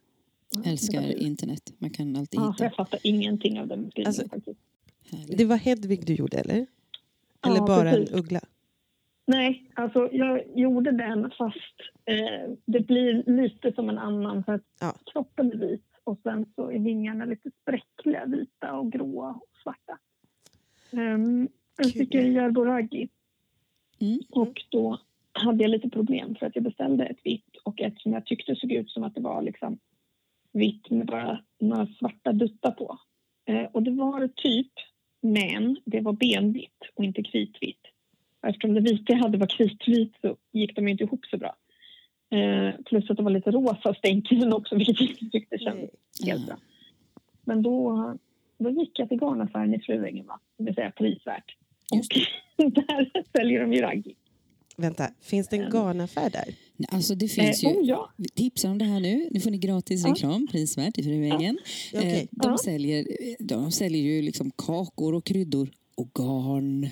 Älskar 0.65 1.23
internet. 1.23 1.73
Man 1.79 1.91
kan 1.91 2.17
alltid 2.17 2.41
Ja, 2.41 2.51
hitta. 2.51 2.65
jag 2.65 2.75
fattar 2.75 3.01
ingenting 3.03 3.61
av 3.61 3.67
den 3.69 3.85
beskrivningen 3.85 4.31
Alltså. 4.33 4.55
Det 5.37 5.45
var 5.45 5.57
Hedvig 5.57 6.07
du 6.07 6.15
gjorde, 6.15 6.37
eller? 6.39 6.67
Eller 7.47 7.57
Ja, 7.57 7.67
bara 7.67 7.91
precis. 7.91 8.13
en 8.13 8.19
uggla? 8.19 8.41
Nej, 9.27 9.71
alltså 9.75 10.09
jag 10.13 10.59
gjorde 10.59 10.91
den 10.91 11.31
fast 11.39 11.77
eh, 12.05 12.51
det 12.67 12.81
blir 12.87 13.23
lite 13.27 13.73
som 13.73 13.89
en 13.89 13.99
annan 13.99 14.45
för 14.45 14.53
att 14.53 14.63
Ja. 14.81 14.95
kroppen 15.13 15.53
är 15.53 15.57
vit 15.57 15.85
och 16.05 16.19
sen 16.23 16.47
så 16.55 16.71
är 16.71 16.79
vingarna 16.79 17.25
lite 17.25 17.51
spräckliga, 17.63 18.25
vita 18.27 18.73
och 18.73 18.93
gråa 18.93 19.31
och 19.31 19.49
svarta. 19.63 19.99
Um, 20.91 21.49
jag 21.77 21.91
fick 21.93 22.15
en 22.15 22.33
Järboraggi 22.33 23.09
Mm. 24.01 24.21
och 24.31 24.63
då 24.69 24.99
hade 25.33 25.65
jag 25.65 25.71
lite 25.71 25.91
problem 25.91 26.35
för 26.35 26.47
att 26.47 26.57
jag 26.57 26.65
beställde 26.65 27.05
ett 27.07 27.21
vitt 27.27 27.57
och 27.65 27.81
ett 27.81 27.99
som 28.01 28.13
jag 28.13 28.27
tyckte 28.27 28.57
såg 28.57 28.73
ut 28.73 28.91
som 28.91 29.03
att 29.05 29.15
det 29.15 29.21
var 29.21 29.43
liksom 29.43 29.79
vitt 30.53 30.91
med 30.91 31.07
bara 31.07 31.41
några 31.61 31.87
svarta 31.87 32.33
duttar 32.33 32.71
på. 32.71 32.99
Eh, 33.45 33.65
och 33.65 33.83
det 33.83 33.91
var 33.91 34.29
typ, 34.29 34.73
men 35.23 35.77
det 35.85 36.01
var 36.01 36.13
benvitt 36.13 36.83
och 36.95 37.05
inte 37.05 37.23
kritvitt. 37.23 37.81
Eftersom 38.47 38.75
det 38.75 38.81
vita 38.81 39.13
jag 39.13 39.19
hade 39.19 39.39
var 39.39 39.47
kritvit 39.47 40.15
så 40.21 40.37
gick 40.53 40.77
de 40.77 40.89
inte 40.89 41.05
ihop 41.05 41.27
så 41.27 41.37
bra. 41.37 41.57
Eh, 42.31 42.75
plus 42.85 43.11
att 43.11 43.17
det 43.17 43.23
var 43.23 43.31
lite 43.31 43.51
rosa 43.51 43.95
stänk 43.95 44.33
i 44.33 44.35
den 44.35 44.53
också 44.53 44.77
vilket 44.77 45.01
jag 45.01 45.11
inte 45.11 45.31
tyckte 45.31 45.59
kändes 45.59 45.91
helt 46.27 46.47
bra. 46.47 46.57
Men 47.45 47.63
då, 47.63 48.15
då 48.59 48.71
gick 48.71 48.99
jag 48.99 49.09
till 49.09 49.19
garnaffären 49.19 49.75
i 49.75 49.81
Fruängen, 49.81 50.27
va? 50.27 50.41
det 50.57 50.65
vill 50.65 50.75
säga 50.75 50.91
prisvärt. 50.91 51.57
Och 51.93 52.05
där 52.73 53.11
säljer 53.37 53.61
de 53.61 53.73
ju 53.73 53.81
raggi. 53.81 54.15
Vänta, 54.77 55.09
finns 55.21 55.49
det 55.49 55.57
en 55.57 55.71
garnaffär 55.71 56.31
där? 56.31 56.55
Alltså 56.89 57.15
det 57.15 57.29
finns 57.29 57.65
Eh, 57.65 57.71
ju... 57.71 57.77
oh, 57.77 57.87
ja. 57.87 58.13
Vi 58.17 58.29
tipsar 58.29 58.71
om 58.71 58.79
det 58.79 58.85
här 58.85 59.01
nu. 59.01 59.29
Nu 59.31 59.41
får 59.41 59.51
ni 59.51 59.59
gratis 59.59 60.05
Ja. 60.05 60.11
reklam, 60.13 60.47
prisvärt 60.51 60.99
i 60.99 61.03
Fruängen. 61.03 61.59
Ja, 61.93 61.99
okej. 62.01 62.21
Eh, 62.21 62.27
de, 62.31 62.51
Ja. 62.51 62.59
säljer, 62.65 63.07
de 63.39 63.73
säljer 63.73 64.03
ju 64.03 64.23
liksom 64.23 64.51
kakor 64.57 65.15
och 65.15 65.25
kryddor 65.25 65.71
och 65.97 66.11
garn. 66.15 66.89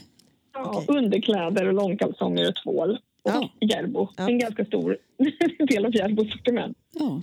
Ja, 0.54 0.72
Okej. 0.76 0.96
underkläder 0.96 1.66
och 1.68 1.74
långkalsonger 1.74 2.48
och 2.48 2.54
tvål. 2.64 2.90
Och 3.22 3.30
Ja. 3.30 3.50
Järbo. 3.60 4.08
Ja. 4.16 4.28
En 4.28 4.38
ganska 4.38 4.64
stor 4.64 4.98
del 5.68 5.86
av 5.86 5.94
Järbos 5.96 6.32
sortiment. 6.32 6.76
Ja, 6.92 7.22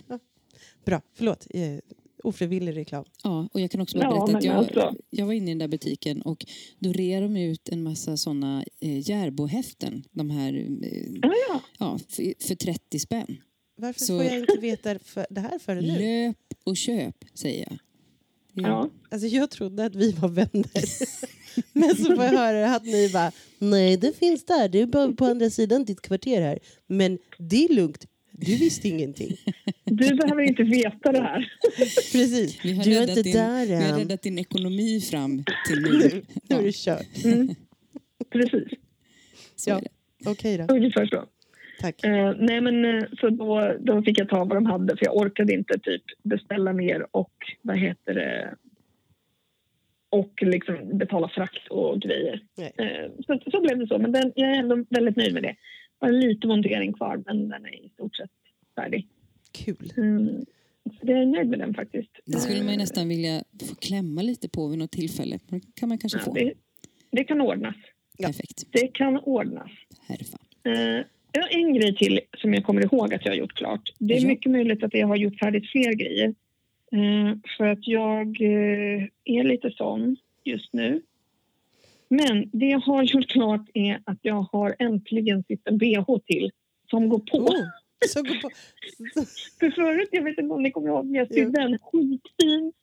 Bra, 0.85 1.01
förlåt. 1.17 1.47
Ofrivillig 2.23 2.75
reklam. 2.75 3.05
ja, 3.23 3.49
och 3.53 3.59
jag 3.61 3.71
kan 3.71 3.81
också 3.81 3.97
bara 3.97 4.03
Ja, 4.09 4.25
berätta 4.25 4.37
att 4.37 4.43
jag, 4.43 4.55
alltså. 4.55 4.95
jag 5.09 5.25
var 5.25 5.33
inne 5.33 5.45
i 5.45 5.49
den 5.51 5.57
där 5.57 5.67
butiken 5.67 6.21
och 6.21 6.45
då 6.79 6.91
rear 6.93 7.21
de 7.21 7.37
ut 7.37 7.69
en 7.69 7.83
massa 7.83 8.17
såna 8.17 8.63
eh, 8.79 9.09
Järbohäften. 9.09 10.03
De 10.11 10.29
här, 10.29 10.53
eh, 10.53 11.01
Ja, 11.21 11.33
ja. 11.49 11.61
ja, 11.79 11.99
för, 12.09 12.47
för 12.47 12.55
30 12.55 12.99
spänn. 12.99 13.37
Varför 13.77 13.99
Så- 13.99 14.17
får 14.17 14.23
jag 14.25 14.39
inte 14.39 14.57
veta 14.61 14.99
för 14.99 15.25
det 15.29 15.41
här 15.41 15.59
förrän 15.59 15.83
nu? 15.83 15.99
Löp 16.27 16.37
och 16.63 16.77
köp, 16.77 17.15
säger 17.33 17.59
jag. 17.69 17.77
Det- 18.53 18.61
ja. 18.69 18.89
Alltså 19.11 19.27
jag 19.27 19.51
trodde 19.51 19.85
att 19.85 19.95
vi 19.95 20.11
var 20.11 20.29
vänner. 20.29 20.83
Men 21.73 21.95
så 21.95 22.03
får 22.15 22.23
jag 22.25 22.31
höra 22.31 22.75
att 22.75 22.85
ni 22.85 23.09
bara, 23.13 23.31
nej 23.59 23.97
det 23.97 24.17
finns 24.17 24.45
där, 24.45 24.69
det 24.69 24.81
är 24.81 24.85
bara 24.85 25.11
på 25.13 25.25
andra 25.25 25.49
sidan 25.49 25.85
ditt 25.85 26.01
kvarter 26.01 26.41
här. 26.41 26.59
Men 26.87 27.17
det 27.37 27.65
är 27.65 27.73
lugnt, 27.73 28.05
du 28.39 28.57
visste 28.57 28.87
ingenting. 28.87 29.37
Du 29.83 30.15
behöver 30.15 30.41
inte 30.41 30.63
veta 30.63 31.11
det 31.11 31.21
här. 31.21 31.53
Precis, 32.11 32.59
du 32.61 32.97
är 32.97 33.01
inte 33.09 33.21
din, 33.21 33.33
där 33.33 33.65
vi 33.65 33.75
har 33.75 33.81
än. 33.93 33.99
räddat 33.99 34.21
din 34.21 34.39
ekonomi 34.39 35.01
fram 35.01 35.43
till 35.67 35.81
nu. 35.81 36.21
Nu 36.49 36.55
är 36.55 36.63
det 36.63 36.71
kört. 36.75 37.25
Mm. 37.25 37.55
Precis, 38.29 38.79
så 39.55 39.69
Ja. 39.69 39.81
Okej 40.25 40.57
då, 40.57 40.75
ungefär 40.75 41.05
så. 41.05 41.23
tack. 41.81 42.03
Eh, 42.03 42.33
nej, 42.39 42.61
men 42.61 42.85
eh, 42.85 43.03
så 43.19 43.29
då, 43.29 43.75
då 43.79 44.01
fick 44.03 44.19
jag 44.19 44.29
ta 44.29 44.37
vad 44.37 44.57
de 44.57 44.65
hade 44.65 44.97
för 44.97 45.05
jag 45.05 45.15
orkade 45.17 45.53
inte 45.53 45.79
typ 45.79 46.03
beställa 46.23 46.73
mer 46.73 47.05
och 47.11 47.33
vad 47.61 47.77
heter 47.77 48.13
det 48.13 48.55
och 50.09 50.33
liksom 50.41 50.97
betala 50.97 51.29
frakt 51.29 51.67
och 51.69 52.01
grejer. 52.01 52.41
Eh, 52.57 53.11
så, 53.27 53.39
så 53.51 53.61
blev 53.61 53.79
det 53.79 53.87
så, 53.87 53.97
men 53.99 54.11
den, 54.11 54.31
jag 54.35 54.49
är 54.49 54.59
ändå 54.59 54.85
väldigt 54.89 55.15
nöjd 55.15 55.33
med 55.33 55.43
det. 55.43 55.55
Bara 55.99 56.11
lite 56.11 56.47
montering 56.47 56.93
kvar, 56.93 57.23
men 57.25 57.49
den 57.49 57.65
är 57.65 57.85
i 57.85 57.89
stort 57.89 58.15
sett 58.15 58.29
färdig. 58.75 59.07
Kul. 59.51 59.93
Mm. 59.97 60.45
Så 60.83 60.97
jag 61.01 61.19
är 61.21 61.25
nöjd 61.25 61.47
med 61.49 61.59
den 61.59 61.73
faktiskt. 61.73 62.09
Det 62.25 62.39
skulle 62.39 62.57
man 62.59 62.67
ju 62.67 62.73
Eh, 62.73 62.77
nästan 62.79 63.07
vilja 63.09 63.43
få 63.69 63.75
klämma 63.75 64.21
lite 64.21 64.49
på 64.49 64.67
vid 64.67 64.79
något 64.79 64.91
tillfälle. 64.91 65.39
Det 65.49 65.61
kan 65.75 65.89
man 65.89 65.97
kanske 65.97 66.19
ja, 66.19 66.23
få. 66.25 66.33
det, 66.33 66.53
det 67.11 67.23
kan 67.23 67.41
ordnas. 67.41 67.75
Ja. 68.17 68.27
Perfekt. 68.27 68.63
Det 68.71 68.87
kan 68.87 69.17
ordnas. 69.17 69.71
Härfa. 70.07 70.37
Eh, 70.63 71.05
en 71.49 71.73
grej 71.73 71.95
till 71.95 72.19
som 72.37 72.53
jag 72.53 72.63
kommer 72.63 72.81
ihåg 72.85 73.13
att 73.13 73.25
jag 73.25 73.31
har 73.31 73.37
gjort 73.37 73.53
klart. 73.53 73.93
Det 73.99 74.17
är 74.17 74.21
Ja. 74.21 74.27
mycket 74.27 74.51
möjligt 74.51 74.83
att 74.83 74.93
jag 74.93 75.07
har 75.07 75.15
gjort 75.15 75.39
färdigt 75.39 75.69
fler 75.71 75.93
grejer. 75.93 76.27
Eh, 76.91 77.37
för 77.57 77.65
att 77.67 77.87
jag 77.87 78.41
eh, 78.41 79.03
är 79.23 79.43
lite 79.43 79.71
sån 79.71 80.17
just 80.43 80.73
nu. 80.73 81.01
Men 82.09 82.49
det 82.53 82.65
jag 82.65 82.79
har 82.79 83.03
gjort 83.03 83.27
klart 83.27 83.69
är 83.73 83.99
att 84.03 84.17
jag 84.21 84.41
har 84.41 84.75
äntligen 84.79 85.43
sytt 85.43 85.67
en 85.67 85.77
bh 85.77 86.17
till 86.25 86.51
som 86.89 87.09
går 87.09 87.19
på. 87.19 87.37
Oh, 87.37 87.65
så 88.07 88.21
gå 88.21 88.33
på. 88.41 88.49
För 89.59 89.71
förut, 89.71 90.09
jag 90.11 90.23
vet 90.23 90.37
inte 90.37 90.53
om 90.53 90.63
ni 90.63 90.71
kommer 90.71 90.87
ihåg, 90.87 91.05
men 91.05 91.15
jag 91.15 91.33
sydde 91.33 91.61
en 91.61 91.77
skitfin 91.79 92.73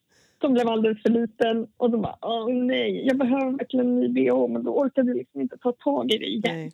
som 0.40 0.52
blev 0.52 0.68
alldeles 0.68 1.02
för 1.02 1.10
liten. 1.10 1.66
Och 1.76 1.90
då 1.90 1.98
bara, 1.98 2.18
åh 2.20 2.54
nej, 2.54 3.06
jag 3.06 3.18
behöver 3.18 3.50
verkligen 3.50 3.86
en 3.86 4.00
ny 4.00 4.08
bh. 4.08 4.48
Men 4.48 4.64
då 4.64 4.70
orkade 4.80 5.08
jag 5.08 5.16
liksom 5.16 5.40
inte 5.40 5.58
ta 5.58 5.72
tag 5.72 6.12
i 6.12 6.18
det 6.18 6.26
igen. 6.26 6.56
Nej. 6.56 6.72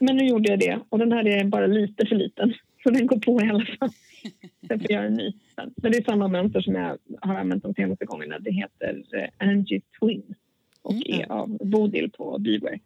Men 0.00 0.16
nu 0.16 0.26
gjorde 0.26 0.50
jag 0.50 0.58
det 0.58 0.80
och 0.88 0.98
den 0.98 1.12
här 1.12 1.28
är 1.28 1.44
bara 1.44 1.66
lite 1.66 2.06
för 2.06 2.16
liten. 2.16 2.54
Så 2.82 2.90
den 2.90 3.06
går 3.06 3.18
på 3.18 3.40
i 3.42 3.48
alla 3.48 3.66
fall. 3.78 3.90
Sen 4.68 4.80
får 4.80 4.92
jag 4.92 5.06
en 5.06 5.14
ny. 5.14 5.32
Men 5.56 5.92
det 5.92 5.98
är 5.98 6.02
samma 6.02 6.28
mönster 6.28 6.60
som 6.60 6.74
jag 6.74 6.98
har 7.20 7.34
använt 7.34 7.62
de 7.62 7.74
senaste 7.74 8.04
gångerna. 8.04 8.38
Det 8.38 8.50
heter 8.50 9.04
eh, 9.12 9.48
Angie 9.48 9.80
Twin 10.00 10.34
och 10.82 10.92
Mm. 10.92 11.20
är 11.20 11.32
av 11.32 11.58
Bodil 11.66 12.10
på 12.10 12.38
Beware. 12.38 12.78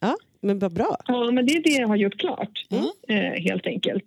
Ja, 0.00 0.16
men 0.40 0.58
vad 0.58 0.72
bra. 0.72 0.96
Ja, 1.06 1.30
men 1.30 1.46
det 1.46 1.52
är 1.56 1.62
det 1.62 1.70
jag 1.70 1.88
har 1.88 1.96
gjort 1.96 2.18
klart. 2.20 2.66
Ja, 2.68 2.92
Eh, 3.08 3.42
helt 3.42 3.66
enkelt. 3.66 4.06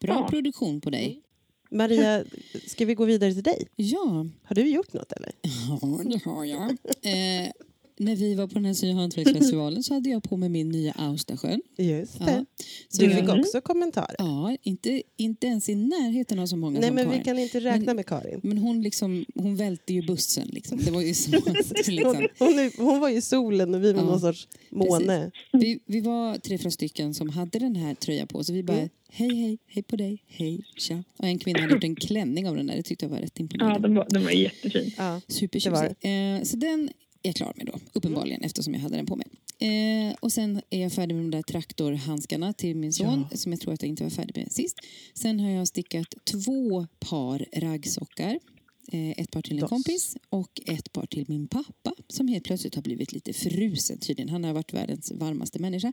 bra 0.00 0.14
Ja. 0.14 0.26
produktion 0.30 0.80
på 0.80 0.90
dig. 0.90 1.22
Maria, 1.70 2.24
ska 2.66 2.84
vi 2.84 2.94
gå 2.94 3.04
vidare 3.04 3.32
till 3.32 3.42
dig? 3.42 3.66
Ja, 3.76 4.26
Har 4.44 4.54
du 4.54 4.62
gjort 4.68 4.92
något 4.92 5.12
eller? 5.12 5.32
ja 5.42 6.00
det 6.04 6.24
har 6.24 6.44
jag. 6.44 6.70
Eh, 7.02 7.50
när 7.98 8.16
vi 8.16 8.34
var 8.34 8.46
på 8.46 8.54
den 8.54 8.64
här 8.64 8.74
sy 8.74 8.90
och 8.90 8.96
hantverksfestivalen 8.96 9.82
så 9.82 9.94
hade 9.94 10.10
jag 10.10 10.22
på 10.22 10.36
mig 10.36 10.48
min 10.48 10.68
nya 10.68 10.92
Austasjön. 10.92 11.60
Just 11.78 12.16
Ja. 12.20 12.26
det. 12.26 12.44
Så 12.88 13.02
Du 13.02 13.10
jag- 13.10 13.20
fick 13.20 13.28
också 13.28 13.60
kommentarer. 13.60 14.14
Ja, 14.18 14.56
inte, 14.62 15.02
inte 15.16 15.46
ens 15.46 15.68
i 15.68 15.74
närheten 15.74 16.38
av 16.38 16.46
så 16.46 16.56
många 16.56 16.80
Nej, 16.80 16.88
som 16.88 16.94
men 16.94 17.04
vi 17.04 17.10
Karin. 17.10 17.24
kan 17.24 17.38
inte 17.38 17.60
räkna 17.60 17.84
Men- 17.86 17.96
med 17.96 18.06
Karin. 18.06 18.40
Men 18.42 18.58
hon, 18.58 18.82
liksom, 18.82 19.24
hon 19.34 19.56
välte 19.56 19.92
ju 19.94 20.02
bussen. 20.06 20.48
Liksom. 20.52 20.78
Det 20.84 20.90
var 20.90 21.02
ju 21.02 21.14
så. 21.14 21.30
liksom. 21.86 22.16
Hon, 22.16 22.28
hon, 22.38 22.70
hon 22.86 23.00
var 23.00 23.08
ju 23.08 23.20
solen 23.20 23.74
och 23.74 23.84
vi 23.84 23.92
var 23.92 24.00
Ja, 24.02 24.06
någon 24.06 24.20
sorts 24.20 24.48
måne. 24.70 25.30
vi, 25.52 25.78
vi 25.86 26.00
var 26.00 26.38
tre, 26.38 26.58
fyra 26.58 26.70
stycken 26.70 27.14
som 27.14 27.28
hade 27.28 27.58
den 27.58 27.76
här 27.76 27.94
tröjan 27.94 28.26
på. 28.26 28.44
Så 28.44 28.52
vi 28.52 28.62
bara, 28.62 28.76
Mm. 28.76 28.88
hej, 29.10 29.34
hej, 29.36 29.58
hej 29.66 29.82
på 29.82 29.96
dig, 29.96 30.22
hej, 30.26 30.60
tja. 30.76 31.04
Och 31.16 31.24
en 31.24 31.38
kvinna 31.38 31.60
hade 31.60 31.72
gjort 31.74 31.84
en 31.84 31.96
klänning 31.96 32.48
av 32.48 32.56
den 32.56 32.66
där. 32.66 32.76
Det 32.76 32.82
tyckte 32.82 33.04
jag 33.04 33.10
var 33.10 33.18
rätt 33.18 33.40
imponerande. 33.40 33.74
Ja, 33.74 33.82
den 33.82 33.94
var, 33.94 34.06
den 34.10 34.24
var 34.24 34.30
jättefin. 34.30 34.90
Ja. 34.96 35.20
Supertjusig. 35.28 35.86
Eh, 36.00 36.42
så 36.42 36.56
den 36.56 36.90
jag 37.22 37.34
klar 37.34 37.52
med 37.56 37.66
då, 37.66 37.72
uppenbarligen 37.92 38.42
eftersom 38.42 38.74
jag 38.74 38.80
hade 38.80 38.96
den 38.96 39.06
på 39.06 39.16
mig. 39.16 39.26
Eh, 39.60 40.14
och 40.20 40.32
sen 40.32 40.60
är 40.70 40.82
jag 40.82 40.92
färdig 40.92 41.14
med 41.14 41.24
de 41.24 41.30
där 41.30 41.42
traktorhandskarna 41.42 42.52
till 42.52 42.76
min 42.76 42.92
son 42.92 43.26
Ja. 43.30 43.36
som 43.36 43.52
jag 43.52 43.60
tror 43.60 43.72
att 43.74 43.82
jag 43.82 43.88
inte 43.88 44.02
var 44.02 44.10
färdig 44.10 44.36
med 44.36 44.52
sist. 44.52 44.76
Sen 45.14 45.40
har 45.40 45.50
jag 45.50 45.68
stickat 45.68 46.06
två 46.24 46.86
par 46.98 47.46
raggsockar. 47.52 48.38
Eh, 48.92 49.10
ett 49.10 49.30
par 49.30 49.42
till 49.42 49.52
en 49.52 49.60
Dos. 49.60 49.68
kompis 49.70 50.16
och 50.30 50.60
ett 50.66 50.92
par 50.92 51.06
till 51.06 51.24
min 51.28 51.48
pappa 51.48 51.92
som 52.08 52.28
helt 52.28 52.44
plötsligt 52.44 52.74
har 52.74 52.82
blivit 52.82 53.12
lite 53.12 53.32
frusen 53.32 53.98
tydligen. 53.98 54.28
Han 54.28 54.44
har 54.44 54.52
varit 54.52 54.72
världens 54.72 55.12
varmaste 55.14 55.58
människa. 55.58 55.92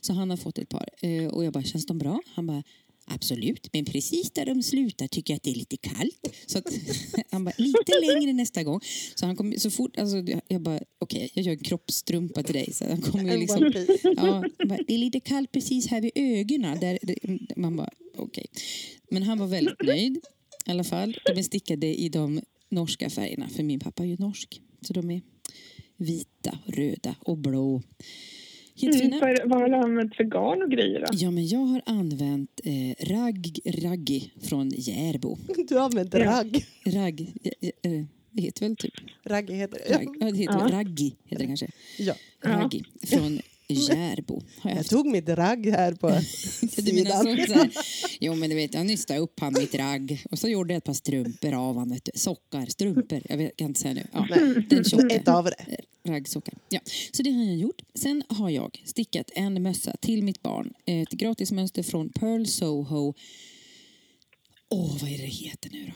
Så 0.00 0.12
han 0.12 0.30
har 0.30 0.36
fått 0.36 0.58
ett 0.58 0.68
par. 0.68 0.88
Eh, 1.02 1.26
och 1.26 1.44
jag 1.44 1.52
bara, 1.52 1.62
känns 1.64 1.86
de 1.86 1.98
bra? 1.98 2.20
Han 2.34 2.46
bara, 2.46 2.62
Absolut, 3.06 3.68
men 3.72 3.84
precis 3.84 4.30
där 4.30 4.46
de 4.46 4.62
slutar 4.62 5.08
tycker 5.08 5.32
jag 5.32 5.36
att 5.36 5.42
det 5.42 5.50
är 5.50 5.54
lite 5.54 5.76
kallt. 5.76 6.28
Så 6.46 6.58
att, 6.58 6.64
han 7.30 7.44
bara, 7.44 7.54
lite 7.58 7.92
längre 8.00 8.32
nästa 8.32 8.62
gång. 8.62 8.80
Så 9.14 9.26
han 9.26 9.36
kom 9.36 9.54
så 9.58 9.70
fort, 9.70 9.98
alltså, 9.98 10.16
jag- 10.48 10.62
bara, 10.62 10.80
okej, 10.98 11.30
jag 11.34 11.44
gör 11.44 11.52
en 11.52 11.58
kroppstrumpa 11.58 12.42
till 12.42 12.54
dig. 12.54 12.72
Så 12.72 12.84
han 12.88 13.00
kommer 13.02 13.32
ju 13.32 13.38
liksom, 13.38 13.72
ja, 14.16 14.44
bara, 14.68 14.78
det 14.86 14.94
är 14.94 14.98
lite 14.98 15.20
kallt 15.20 15.52
precis 15.52 15.86
här 15.86 16.00
vid 16.00 16.10
ögonen. 16.14 16.80
Där, 16.80 16.98
det- 17.02 17.56
man 17.56 17.76
bara, 17.76 17.90
okej. 18.16 18.46
Men 19.10 19.22
han 19.22 19.38
var 19.38 19.46
väldigt 19.46 19.82
nöjd 19.82 20.16
i 20.66 20.70
alla 20.70 20.84
fall. 20.84 21.16
De 21.26 21.38
är 21.38 21.42
stickade 21.42 21.86
i 22.00 22.08
de 22.08 22.40
norska 22.68 23.10
färgerna, 23.10 23.48
för 23.48 23.62
min 23.62 23.80
pappa 23.80 24.02
är 24.02 24.06
ju 24.06 24.16
norsk. 24.16 24.60
Så 24.82 24.92
de 24.92 25.10
är 25.10 25.20
vita, 25.96 26.58
röda 26.66 27.14
och 27.20 27.38
blå. 27.38 27.82
Jättefina. 28.76 29.16
Mm, 29.16 29.20
för, 29.36 29.48
vad 29.48 29.60
har 29.60 29.68
du 29.68 29.74
använt 29.74 30.16
för 30.16 30.24
garn 30.24 30.62
och 30.62 30.70
grejer 30.70 31.00
då? 31.00 31.06
Ja, 31.12 31.30
men 31.30 31.46
jag 31.46 31.58
har 31.58 31.82
använt 31.86 32.60
eh, 32.64 33.04
ragg, 33.06 33.58
raggi 33.64 34.30
från 34.42 34.68
Järbo. 34.76 35.36
Du 35.68 35.74
har 35.74 35.84
använt 35.84 36.14
Ja. 36.14 36.24
ragg. 36.24 36.64
Ragg, 36.86 37.20
eh, 37.60 37.68
eh, 37.92 38.04
det 38.30 38.42
heter 38.42 38.60
väl 38.68 38.76
typ 38.76 38.94
Ragg 39.24 39.50
heter 39.50 39.78
det. 39.88 39.94
ragg, 39.96 40.08
ja, 40.20 40.30
det 40.30 40.38
heter 40.38 40.54
Ja. 40.58 40.78
raggi, 40.78 41.14
heter 41.24 41.42
det 41.42 41.46
kanske. 41.46 41.66
Ja. 41.98 42.14
Ja. 42.42 42.50
Raggi 42.50 42.82
från 43.06 43.40
Järbo 43.68 44.42
har 44.60 44.70
jag 44.70 44.78
Jag 44.78 44.86
tog 44.86 45.06
mitt 45.06 45.28
ragg 45.28 45.66
här 45.66 45.92
på 45.92 46.06
menar 46.92 47.36
sidan. 47.36 47.58
här, 47.60 47.70
jo 48.20 48.34
men 48.34 48.50
du 48.50 48.56
vet, 48.56 48.74
jag 48.74 48.86
nystade 48.86 49.20
upp 49.20 49.40
han 49.40 49.52
mitt 49.52 49.74
ragg 49.74 50.24
och 50.30 50.38
så 50.38 50.48
gjorde 50.48 50.72
jag 50.74 50.78
ett 50.78 50.84
par 50.84 50.92
strumpor 50.92 51.54
av 51.54 51.78
han, 51.78 51.98
sockar, 52.14 52.66
strumpor, 52.66 53.22
jag 53.28 53.36
vet, 53.36 53.56
kan 53.56 53.68
inte 53.68 53.80
säga 53.80 53.94
nu. 53.94 54.06
Ja, 54.12 54.26
den 54.70 54.84
tjocka. 54.84 55.14
Ett 55.14 55.28
av 55.28 55.44
det. 55.44 55.76
raggsockar. 56.08 56.54
Ja, 56.68 56.80
så 57.12 57.22
det 57.22 57.30
har 57.30 57.44
jag 57.44 57.56
gjort. 57.56 57.82
Sen 57.94 58.22
har 58.28 58.50
jag 58.50 58.82
stickat 58.84 59.30
en 59.34 59.62
mössa 59.62 59.96
till 60.00 60.22
mitt 60.22 60.42
barn. 60.42 60.72
Ett 60.86 61.10
gratismönster 61.10 61.82
från 61.82 62.08
Pearl 62.08 62.44
Soho. 62.44 63.14
Åh, 64.70 64.96
vad 65.00 65.10
är 65.10 65.18
det 65.18 65.24
heter 65.24 65.70
nu 65.70 65.86
då? 65.86 65.92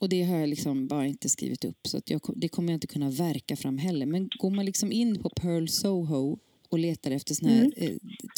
Och 0.00 0.08
det 0.08 0.22
har 0.22 0.38
jag 0.38 0.48
liksom 0.48 0.86
bara 0.86 1.06
inte 1.06 1.28
skrivit 1.28 1.64
upp 1.64 1.86
så 1.86 2.00
jag, 2.06 2.20
det 2.36 2.48
kommer 2.48 2.72
jag 2.72 2.76
inte 2.76 2.86
kunna 2.86 3.10
verka 3.10 3.56
fram 3.56 3.78
heller. 3.78 4.06
Men 4.06 4.28
går 4.38 4.50
man 4.50 4.64
liksom 4.64 4.92
in 4.92 5.22
på 5.22 5.30
Pearl 5.30 5.66
Soho 5.66 6.38
och 6.68 6.78
letar 6.78 7.10
efter 7.10 7.34
såna 7.34 7.50
här 7.50 7.72
eh, 7.76 7.90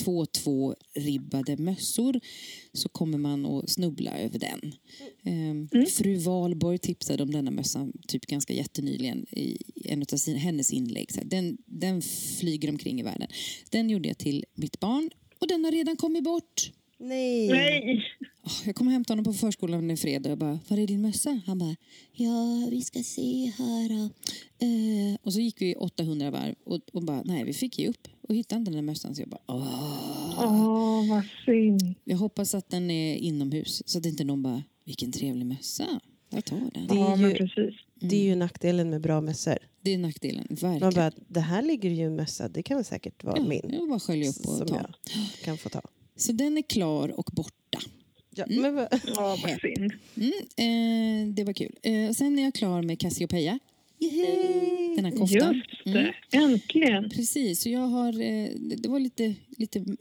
2-2 0.05 0.75
ribbade 0.95 1.57
mössor 1.57 2.21
så 2.73 2.89
kommer 2.89 3.19
man 3.19 3.47
att 3.47 3.71
snubbla 3.71 4.19
över 4.19 4.39
den. 4.39 4.75
Eh, 5.25 5.87
Fru 5.87 6.17
Valborg 6.17 6.79
tipsade 6.79 7.23
om 7.23 7.31
denna 7.31 7.51
mössan 7.51 7.93
typ 8.09 8.27
ganska 8.27 8.53
jättenyligen 8.53 9.27
i 9.31 9.59
en 9.85 10.03
av 10.13 10.17
sin, 10.17 10.37
hennes 10.37 10.73
inlägg. 10.73 11.13
Så 11.13 11.21
här, 11.21 11.27
den, 11.27 11.59
den 11.67 12.03
flyger 12.39 12.69
omkring 12.69 13.01
i 13.01 13.03
världen. 13.03 13.29
Den 13.71 13.91
gjorde 13.91 14.09
jag 14.09 14.19
till 14.19 14.45
mitt 14.55 14.81
barn 14.81 15.11
och 15.39 15.49
den 15.49 15.65
har 15.65 15.73
redan 15.73 15.97
kommit 15.97 16.25
bort. 16.25 16.73
Nej. 16.99 17.49
Nej! 17.49 18.05
Jag 18.65 18.75
kom 18.75 18.87
och 18.87 18.93
hämtade 18.93 19.13
honom 19.13 19.33
på 19.33 19.39
förskolan 19.39 19.91
en 19.91 19.97
fredag 19.97 20.29
och 20.29 20.31
jag 20.31 20.39
bara, 20.39 20.59
var 20.69 20.79
är 20.79 20.87
din 20.87 21.03
mössa? 21.03 21.41
Han 21.47 21.59
bara, 21.59 21.77
ja 22.13 22.69
vi 22.71 22.83
ska 22.83 23.03
se 23.03 23.53
här. 23.59 23.89
då." 23.89 24.11
Eh, 24.67 25.17
och 25.23 25.33
så 25.33 25.41
gick 25.41 25.63
vi 25.63 25.75
800 25.75 26.31
varv 26.31 26.55
och, 26.65 26.81
och 26.93 27.03
bara, 27.03 27.23
nej 27.23 27.45
vi 27.45 27.53
fick 27.53 27.79
ge 27.79 27.89
upp 27.89 28.09
och 28.31 28.37
hittade 28.37 28.59
inte 28.59 28.71
den 28.71 28.77
där 28.77 28.83
mössan. 28.93 29.15
Så 29.15 29.23
jag 29.23 29.29
bara, 29.29 29.41
åh. 29.47 30.35
Åh, 30.39 31.09
vad 31.11 31.25
synd. 31.47 31.95
Jag 32.05 32.17
hoppas 32.17 32.55
att 32.55 32.71
den 32.71 32.91
är 32.91 33.17
inomhus 33.17 33.83
så 33.87 33.99
att 33.99 34.07
inte 34.07 34.25
någon 34.25 34.43
bara, 34.43 34.63
vilken 34.85 35.13
trevlig 35.13 35.47
mössa. 35.47 36.01
Jag 36.31 36.45
tar 36.45 36.57
den. 36.75 36.87
Det 36.87 37.01
är 37.01 37.29
ju- 37.31 37.35
precis. 37.35 37.75
Det 37.95 38.17
är 38.17 38.23
ju 38.25 38.35
nackdelen 38.35 38.91
med 38.91 39.01
bra 39.01 39.21
mössor. 39.21 39.59
Det 39.83 39.95
är 39.95 39.99
nackdelen, 39.99 40.47
verkligen. 40.51 40.81
Man 40.81 40.95
bara, 40.95 41.13
det 41.29 41.41
här 41.41 41.63
ligger 41.63 41.91
ju 41.91 42.05
en 42.07 42.17
mössa, 42.17 42.49
det 42.49 42.63
kan 42.63 42.77
väl 42.77 42.85
säkert 42.85 43.25
vara 43.25 43.37
ja, 43.39 43.45
min. 43.45 43.71
Jag 43.73 43.89
bara 43.89 44.01
skölja 44.01 44.31
upp 44.31 44.37
och 44.37 44.57
Som 44.57 44.67
ta. 44.67 44.75
jag 44.77 44.95
kan 45.45 45.59
få 45.59 45.69
ta. 45.69 45.81
Så 46.17 46.33
den 46.33 46.59
är 46.59 46.63
klar 46.63 47.09
och 47.09 47.31
borta. 47.33 47.79
Ja, 48.35 48.45
men 48.49 48.75
vad- 48.75 48.89
Ja, 49.07 49.39
vad 49.43 49.61
synd. 49.61 49.93
Mm, 50.17 50.33
eh, 51.29 51.35
det 51.35 51.45
var 51.45 51.53
kul. 51.53 51.77
Eh, 51.83 52.11
sen 52.13 52.39
är 52.39 52.43
jag 52.43 52.55
klar 52.55 52.83
med 52.83 52.99
Cassiopeia. 53.01 53.59
Yay! 54.01 54.95
Den 54.97 55.05
här 55.05 55.13
koftan. 55.19 55.55
Just 55.55 55.85
det, 55.85 56.15
äntligen. 56.37 57.11
Precis, 57.11 57.61
så 57.63 57.69
jag 57.69 57.87
har, 57.89 58.21
eh, 58.21 58.49
det 58.77 58.89
var 58.89 59.01
lite, 59.01 59.35
lite 59.57 59.79
mm, 59.79 59.97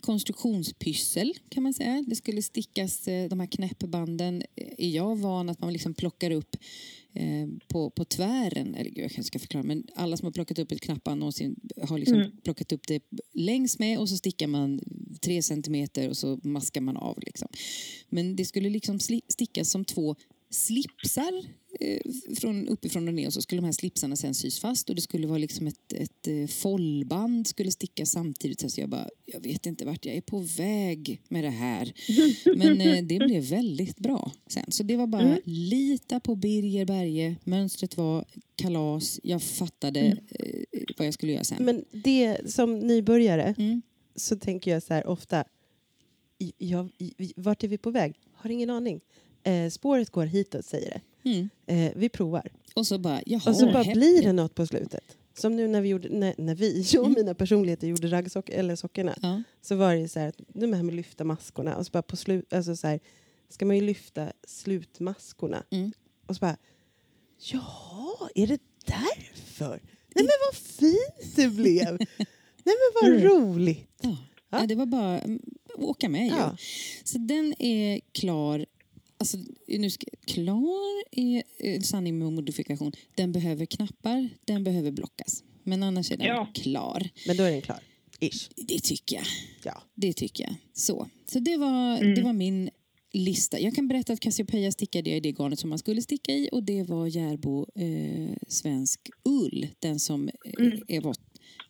konstruktionspyssel 0.00 1.34
kan 1.48 1.62
man 1.62 1.74
säga. 1.74 2.04
Det 2.06 2.16
skulle 2.16 2.42
stickas, 2.42 3.08
eh, 3.08 3.28
de 3.28 3.40
här 3.40 3.46
knäppbanden 3.46 4.42
eh, 4.56 4.66
är 4.78 4.88
jag 4.88 5.16
van 5.18 5.48
att 5.48 5.60
man 5.60 5.72
liksom 5.72 5.94
plockar 5.94 6.30
upp 6.30 6.56
på, 7.68 7.90
på 7.90 8.04
tvären, 8.04 8.74
eller 8.74 8.90
gud 8.90 9.04
jag 9.04 9.10
kanske 9.10 9.28
ska 9.28 9.38
förklara, 9.38 9.62
men 9.64 9.86
alla 9.94 10.16
som 10.16 10.26
har 10.26 10.32
plockat 10.32 10.58
upp 10.58 10.72
ett 10.72 10.80
knappband 10.80 11.18
någonsin 11.18 11.56
har 11.82 11.98
liksom 11.98 12.16
Mm. 12.18 12.30
plockat 12.44 12.72
upp 12.72 12.86
det 12.86 13.02
längs 13.34 13.78
med 13.78 13.98
och 13.98 14.08
så 14.08 14.16
stickar 14.16 14.46
man 14.46 14.80
tre 15.20 15.42
centimeter 15.42 16.08
och 16.08 16.16
så 16.16 16.38
maskar 16.42 16.80
man 16.80 16.96
av. 16.96 17.18
Liksom. 17.26 17.48
Men 18.08 18.36
det 18.36 18.44
skulle 18.44 18.70
liksom 18.70 18.98
stickas 19.28 19.70
som 19.70 19.84
två 19.84 20.16
slipsar 20.50 21.44
eh, 21.80 22.00
från 22.36 22.68
uppifrån 22.68 23.08
och 23.08 23.14
ner 23.14 23.26
och 23.26 23.32
så 23.32 23.42
skulle 23.42 23.60
de 23.60 23.64
här 23.64 23.72
slipsarna 23.72 24.16
sen 24.16 24.34
sys 24.34 24.60
fast 24.60 24.88
och 24.88 24.94
det 24.94 25.02
skulle 25.02 25.26
vara 25.26 25.38
liksom 25.38 25.66
ett, 25.66 25.92
ett 25.92 26.28
eh, 26.28 26.46
foldband 26.46 27.46
skulle 27.46 27.70
sticka 27.70 28.06
samtidigt. 28.06 28.70
Så 28.72 28.80
jag 28.80 28.88
bara, 28.88 29.08
jag 29.26 29.40
vet 29.40 29.66
inte 29.66 29.84
vart 29.84 30.04
jag 30.06 30.14
är 30.14 30.20
på 30.20 30.38
väg 30.38 31.22
med 31.28 31.44
det 31.44 31.50
här. 31.50 31.92
Men 32.56 32.80
eh, 32.80 33.04
det 33.04 33.18
blev 33.18 33.42
väldigt 33.42 33.98
bra 33.98 34.32
sen. 34.46 34.72
Så 34.72 34.82
det 34.82 34.96
var 34.96 35.06
bara 35.06 35.38
lita 35.44 36.20
på 36.20 36.34
Birger 36.34 36.84
Berge. 36.84 37.36
Mönstret 37.44 37.96
var 37.96 38.24
kalas. 38.56 39.20
Jag 39.22 39.42
fattade 39.42 40.00
eh, 40.30 40.82
vad 40.98 41.06
jag 41.06 41.14
skulle 41.14 41.32
göra 41.32 41.44
sen. 41.44 41.64
men 41.64 41.84
det 41.90 42.52
som 42.52 42.78
nybörjare 42.78 43.54
Mm. 43.58 43.82
så 44.16 44.36
tänker 44.36 44.70
jag 44.70 44.82
så 44.82 44.94
här 44.94 45.06
ofta, 45.06 45.44
jag, 46.58 46.88
vart 47.36 47.64
är 47.64 47.68
vi 47.68 47.78
på 47.78 47.90
väg? 47.90 48.14
Har 48.32 48.50
ingen 48.50 48.70
aning. 48.70 49.00
Eh, 49.42 49.70
spåret 49.70 50.10
går 50.10 50.26
hitåt 50.26 50.64
säger 50.64 50.90
det. 51.22 51.30
Mm. 51.30 51.48
Eh, 51.66 51.92
vi 51.96 52.08
provar. 52.08 52.52
Och 52.74 52.86
så 52.86 52.98
bara, 52.98 53.20
jaha. 53.26 53.42
Och 53.46 53.56
så 53.56 53.66
bara 53.72 53.84
blir 53.84 54.22
det 54.22 54.32
något 54.32 54.54
på 54.54 54.66
slutet. 54.66 55.16
Som 55.38 55.56
nu 55.56 55.68
när 55.68 55.80
vi 55.80 55.88
gjorde, 55.88 56.08
när, 56.08 56.34
när 56.38 56.54
vi, 56.54 56.80
jag 56.92 57.00
och 57.02 57.06
Mm. 57.08 57.20
mina 57.20 57.34
personligheter 57.34 57.86
gjorde 57.88 58.08
raggsock, 58.08 58.48
eller 58.48 58.76
sockorna. 58.76 59.14
Ja. 59.22 59.42
Så 59.62 59.74
var 59.76 59.94
det 59.94 60.08
så 60.08 60.20
här, 60.20 60.28
att 60.28 60.36
de 60.48 60.72
här 60.72 60.82
med 60.82 60.92
att 60.92 60.96
lyfta 60.96 61.24
maskorna 61.24 61.76
och 61.76 61.86
så 61.86 61.90
bara 61.90 62.02
på 62.02 62.16
slut, 62.16 62.52
alltså 62.52 62.76
så 62.76 62.86
här, 62.86 63.00
ska 63.48 63.64
man 63.66 63.76
ju 63.76 63.82
lyfta 63.82 64.32
slutmaskorna. 64.46 65.62
Mm. 65.70 65.92
Och 66.26 66.36
så 66.36 66.40
bara, 66.40 66.56
jaha, 67.52 68.28
är 68.34 68.46
det 68.46 68.60
därför? 68.86 69.80
Nej 70.14 70.24
men 70.24 70.30
vad 70.48 70.54
fint 70.56 71.36
det 71.36 71.48
blev! 71.48 71.98
Nej 72.64 72.76
men 72.76 72.92
vad 73.02 73.10
Mm. 73.10 73.22
roligt! 73.28 73.90
Ja. 74.02 74.16
Ja. 74.50 74.60
Ja, 74.60 74.66
det 74.66 74.74
var 74.74 74.86
bara 74.86 75.20
mm, 75.20 75.40
åka 75.78 76.08
med. 76.08 76.24
ju. 76.26 76.28
Ja. 76.36 76.56
Så 77.04 77.18
den 77.18 77.54
är 77.62 78.00
klar. 78.12 78.66
Alltså, 79.20 79.38
nu 79.68 79.90
ska, 79.90 80.06
klar 80.26 81.02
är 81.12 81.42
en 81.58 81.82
sanning 81.82 82.18
med 82.18 82.32
modifikation. 82.32 82.92
Den 83.14 83.32
behöver 83.32 83.66
knappar, 83.66 84.28
den 84.44 84.64
behöver 84.64 84.90
blockas. 84.90 85.42
Men 85.64 85.82
annars 85.82 86.10
är 86.12 86.16
den 86.16 86.26
Ja. 86.26 86.48
klar. 86.54 87.08
Men 87.26 87.36
då 87.36 87.42
är 87.44 87.50
den 87.50 87.62
klar. 87.62 87.80
Ish. 88.20 88.48
Det 88.56 88.78
tycker 88.80 89.16
jag. 89.16 89.24
Ja. 89.64 89.82
Det 89.94 90.12
tycker 90.12 90.44
jag. 90.44 90.54
Så, 90.72 91.08
så 91.26 91.38
det, 91.38 91.56
var, 91.56 91.96
Mm. 91.98 92.14
det 92.14 92.22
var 92.22 92.32
min 92.32 92.70
lista. 93.12 93.60
Jag 93.60 93.74
kan 93.74 93.88
berätta 93.88 94.12
att 94.12 94.20
Cassiopeia 94.20 94.72
stickade 94.72 95.10
jag 95.10 95.16
i 95.16 95.20
det 95.20 95.32
garnet 95.38 95.58
som 95.58 95.70
man 95.70 95.78
skulle 95.78 96.02
sticka 96.02 96.32
i 96.32 96.48
och 96.52 96.62
det 96.62 96.82
var 96.82 97.06
Järbo 97.06 97.66
eh, 97.74 98.36
svensk 98.48 99.00
ull. 99.24 99.66
Den 99.78 100.00
som 100.00 100.28
eh, 100.28 100.34
Mm. 100.58 100.82
är, 100.88 101.00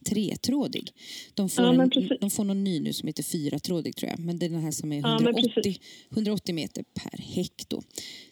tretrådig. 0.04 0.92
De 1.34 1.48
får, 1.48 1.64
Ja, 1.64 1.82
en, 1.82 1.90
de 2.20 2.30
får 2.30 2.44
någon 2.44 2.64
ny 2.64 2.80
nu 2.80 2.92
som 2.92 3.06
heter 3.06 3.22
fyratrådig 3.22 3.96
tror 3.96 4.10
jag. 4.10 4.18
Men 4.18 4.38
det 4.38 4.46
är 4.46 4.50
den 4.50 4.60
här 4.62 4.70
som 4.70 4.92
är 4.92 5.00
Ja, 5.00 5.18
men 5.18 5.26
180, 5.34 5.50
precis. 5.54 5.80
180 6.10 6.54
meter 6.54 6.84
per 6.94 7.18
hekto. 7.22 7.82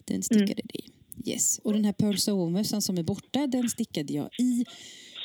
Den 0.04 0.14
Mm. 0.14 0.22
stickade 0.22 0.62
det 0.64 0.78
i. 0.78 0.85
Yes. 1.31 1.59
Och 1.59 1.72
den 1.72 1.85
här 1.85 1.92
Pearl 1.92 2.16
Soho-mössan 2.16 2.83
som 2.83 2.98
är 2.98 3.02
borta, 3.02 3.46
den 3.46 3.68
stickade 3.68 4.12
jag 4.12 4.28
i 4.38 4.64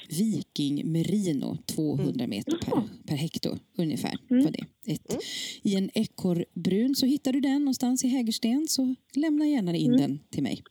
Viking 0.09 0.91
Merino 0.91 1.57
200 1.65 2.27
meter 2.27 2.51
per, 2.57 2.71
Jaha. 2.71 2.89
per 3.07 3.15
hekto 3.15 3.57
ungefär. 3.77 4.17
Mm. 4.29 4.43
Var 4.43 4.51
det. 4.51 4.65
Ett. 4.93 5.15
I 5.61 5.75
en 5.75 5.89
ekorrbrun 5.93 6.95
så 6.95 7.05
hittar 7.05 7.33
du 7.33 7.39
den 7.39 7.61
någonstans 7.61 8.03
i 8.03 8.07
Hägersten 8.07 8.67
så 8.69 8.95
lämna 9.15 9.47
gärna 9.47 9.75
in 9.75 9.87
Mm. 9.93 10.01
den 10.01 10.19
till 10.29 10.43
mig. 10.43 10.63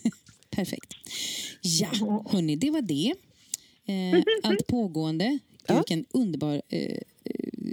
Perfekt. 0.50 0.94
Ja, 1.62 1.88
Ja. 2.00 2.26
hörni, 2.30 2.56
det 2.56 2.70
var 2.70 2.82
det. 2.82 3.14
Eh, 3.90 4.22
allt 4.42 4.66
pågående. 4.66 5.38
Ja. 5.66 5.74
Vilken 5.76 6.04
underbar... 6.10 6.62
Eh, 6.68 6.80
eh, 6.80 6.98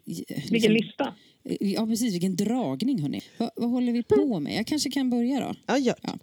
Vilken 0.06 0.49
liksom- 0.49 0.73
lista. 0.73 1.13
eh, 1.43 1.71
Ja, 1.73 1.86
precis. 1.88 2.13
Vilken 2.13 2.36
dragning, 2.36 3.01
hörni. 3.01 3.21
Va, 3.38 3.51
vad 3.56 3.69
håller 3.69 3.91
vi 3.91 4.03
på 4.03 4.39
med? 4.39 4.56
Jag 4.56 4.67
kanske 4.67 4.91
kan 4.91 5.10
börja 5.10 5.39
då. 5.39 5.56
Ja, 5.65 5.77
ja. 5.77 6.19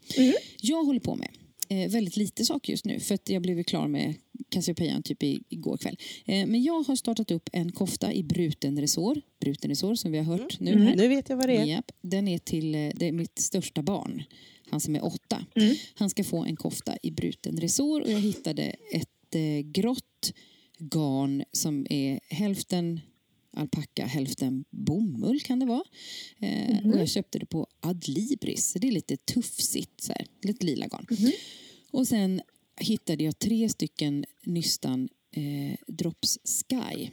Jag 0.61 0.85
håller 0.85 1.01
på 1.01 1.15
med 1.15 1.29
eh, 1.69 1.91
väldigt 1.91 2.17
lite 2.17 2.45
saker 2.45 2.73
just 2.73 2.85
nu 2.85 3.01
för 3.01 3.15
att 3.15 3.29
jag 3.29 3.43
blev 3.43 3.63
klar 3.63 3.89
med 3.89 4.15
Cassiopeian 4.49 5.03
typ 5.03 5.23
i, 5.23 5.43
igår 5.49 5.77
kväll. 5.77 5.97
Eh, 6.25 6.47
men 6.47 6.63
jag 6.63 6.83
har 6.83 6.97
startat 6.97 7.31
upp 7.31 7.49
en 7.53 7.73
kofta 7.73 8.13
i 8.13 8.23
bruten 8.23 8.81
resår. 8.81 9.21
Bruten 9.41 9.71
resår 9.71 9.95
som 9.95 10.13
vi 10.13 10.19
har 10.19 10.25
hört 10.25 10.61
nu 10.61 10.79
här. 10.79 10.97
Nu 10.97 11.09
vet 11.09 11.29
jag 11.29 11.37
vad 11.37 11.49
det 11.49 11.57
är. 11.57 11.65
Japp, 11.65 11.93
den 12.03 12.29
är 12.29 12.39
till 12.39 12.73
det 12.73 13.09
är 13.09 13.13
mitt 13.13 13.39
största 13.39 13.83
barn, 13.83 14.23
han 14.71 14.81
som 14.81 14.97
är 14.97 15.05
åtta. 15.05 15.47
Mm. 15.57 15.75
Han 15.95 16.11
ska 16.11 16.25
få 16.25 16.45
en 16.45 16.57
kofta 16.57 16.97
i 17.03 17.11
bruten 17.11 17.57
resår 17.61 18.01
och 18.01 18.11
jag 18.11 18.21
hittade 18.21 18.63
ett 18.93 19.09
eh, 19.35 19.61
grått 19.61 20.33
garn 20.79 21.45
som 21.53 21.87
är 21.91 22.21
hälften 22.29 23.01
alpacka, 23.57 24.07
hälften 24.07 24.65
bomull 24.71 25.41
kan 25.41 25.59
det 25.59 25.67
vara. 25.67 25.85
Mhm. 26.39 26.91
Och 26.93 26.99
jag 27.01 27.09
köpte 27.09 27.39
det 27.39 27.47
på 27.47 27.67
Adlibris, 27.81 28.71
så 28.71 28.79
det 28.79 28.89
är 28.89 28.93
lite 28.93 29.17
tuffsigt, 29.17 30.01
så 30.01 30.13
här, 30.13 30.27
lite 30.43 30.67
lila 30.67 30.87
garn. 30.87 31.07
Mhm. 31.11 31.33
Och 31.91 32.09
sen 32.09 32.41
hittade 32.81 33.25
jag 33.25 33.39
tre 33.39 33.69
stycken 33.69 34.25
nystan 34.45 35.09
eh, 35.31 35.77
Drops 35.87 36.39
Sky. 36.45 37.09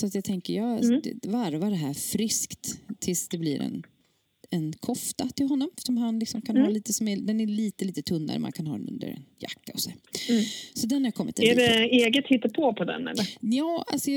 Så 0.00 0.06
att 0.06 0.14
jag 0.14 0.24
tänker, 0.24 0.54
jag 0.54 0.84
Mm. 0.84 1.02
varvar 1.22 1.70
det 1.70 1.76
här 1.76 1.94
friskt 1.94 2.78
tills 2.98 3.28
det 3.28 3.38
blir 3.38 3.60
en, 3.60 3.82
en 4.50 4.72
kofta 4.72 5.28
till 5.28 5.46
honom. 5.48 5.70
Som 5.76 5.96
han 5.96 6.18
liksom 6.18 6.40
kan 6.42 6.56
ha 6.56 6.62
Mm. 6.62 6.74
lite 6.74 6.92
som 6.92 7.08
är, 7.08 7.16
den 7.16 7.40
är 7.40 7.46
lite, 7.46 7.84
lite 7.84 8.02
tunnare, 8.02 8.38
man 8.38 8.52
kan 8.52 8.66
ha 8.66 8.78
den 8.78 8.88
under 8.88 9.06
en 9.08 9.22
jacka 9.38 9.72
och 9.74 9.80
så. 9.80 9.90
Mm. 10.30 10.42
Så 10.74 10.86
den 10.86 11.04
har 11.04 11.10
kommit 11.12 11.38
en 11.38 11.44
Är 11.44 11.54
det 11.56 11.84
eget 11.84 12.26
hittepå 12.26 12.72
på 12.72 12.84
den 12.84 13.08
eller? 13.08 13.24
Ja, 13.40 13.84
alltså, 13.86 14.10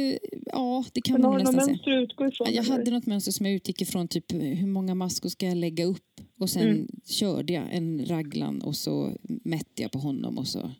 ja, 0.45 0.83
det 0.93 1.01
kan 1.01 1.13
Men 1.21 1.21
man 1.31 1.37
nästan 1.43 1.65
säga. 1.83 1.99
utgå 2.01 2.27
ifrån? 2.27 2.47
Jag 2.53 2.65
eller? 2.65 2.77
hade 2.77 2.91
något 2.91 3.05
mönster 3.05 3.31
som 3.31 3.45
jag 3.45 3.55
utgick 3.55 3.81
ifrån, 3.81 4.07
typ 4.07 4.31
hur 4.33 4.67
många 4.67 4.95
maskor 4.95 5.29
ska 5.29 5.45
jag 5.45 5.57
lägga 5.57 5.85
upp? 5.85 6.21
Och 6.39 6.49
sen 6.49 6.67
Mm. 6.67 6.87
körde 7.05 7.53
jag 7.53 7.63
en 7.71 8.05
raglan 8.05 8.61
och 8.61 8.75
så 8.75 9.11
mätte 9.25 9.81
jag 9.81 9.91
på 9.91 9.99
honom 9.99 10.37
och 10.37 10.47
så... 10.47 10.71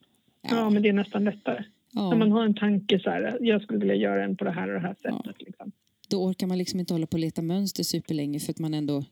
Ja, 0.50 0.70
men 0.70 0.84
det 0.84 0.90
är 0.90 0.94
nästan 0.94 1.24
lättare. 1.24 1.64
ja, 1.92 2.10
När 2.10 2.18
man 2.18 2.32
har 2.32 2.46
en 2.46 2.54
tanke 2.56 3.00
så 3.00 3.10
här, 3.10 3.38
jag 3.42 3.62
skulle 3.62 3.80
vilja 3.80 3.96
göra 3.96 4.24
en 4.26 4.38
på 4.38 4.44
det 4.44 4.52
här 4.52 4.68
och 4.68 4.74
det 4.74 4.88
här 4.88 4.96
sättet. 5.02 5.36
Liksom. 5.42 5.72
Då 6.10 6.24
orkar 6.24 6.48
man 6.48 6.58
liksom 6.58 6.80
inte 6.80 6.94
hålla 6.94 7.08
på 7.08 7.16
och 7.16 7.20
leta 7.20 7.42
mönster 7.42 7.84
superlänge 7.84 8.40
för 8.40 8.52
att 8.52 8.60
man 8.60 8.74
ändå 8.74 9.04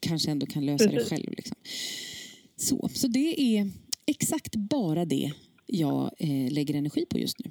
kanske 0.00 0.30
ändå 0.30 0.46
kan 0.46 0.66
lösa 0.66 0.84
Precis. 0.88 1.08
det 1.08 1.16
själv. 1.16 1.30
Liksom. 1.36 1.56
Så, 2.56 2.88
så 2.94 3.08
det 3.08 3.40
är 3.40 3.70
exakt 4.06 4.56
bara 4.56 5.04
det 5.04 5.32
jag 5.66 6.10
eh, 6.18 6.52
lägger 6.52 6.74
energi 6.74 7.06
på 7.10 7.18
just 7.18 7.36
nu. 7.38 7.50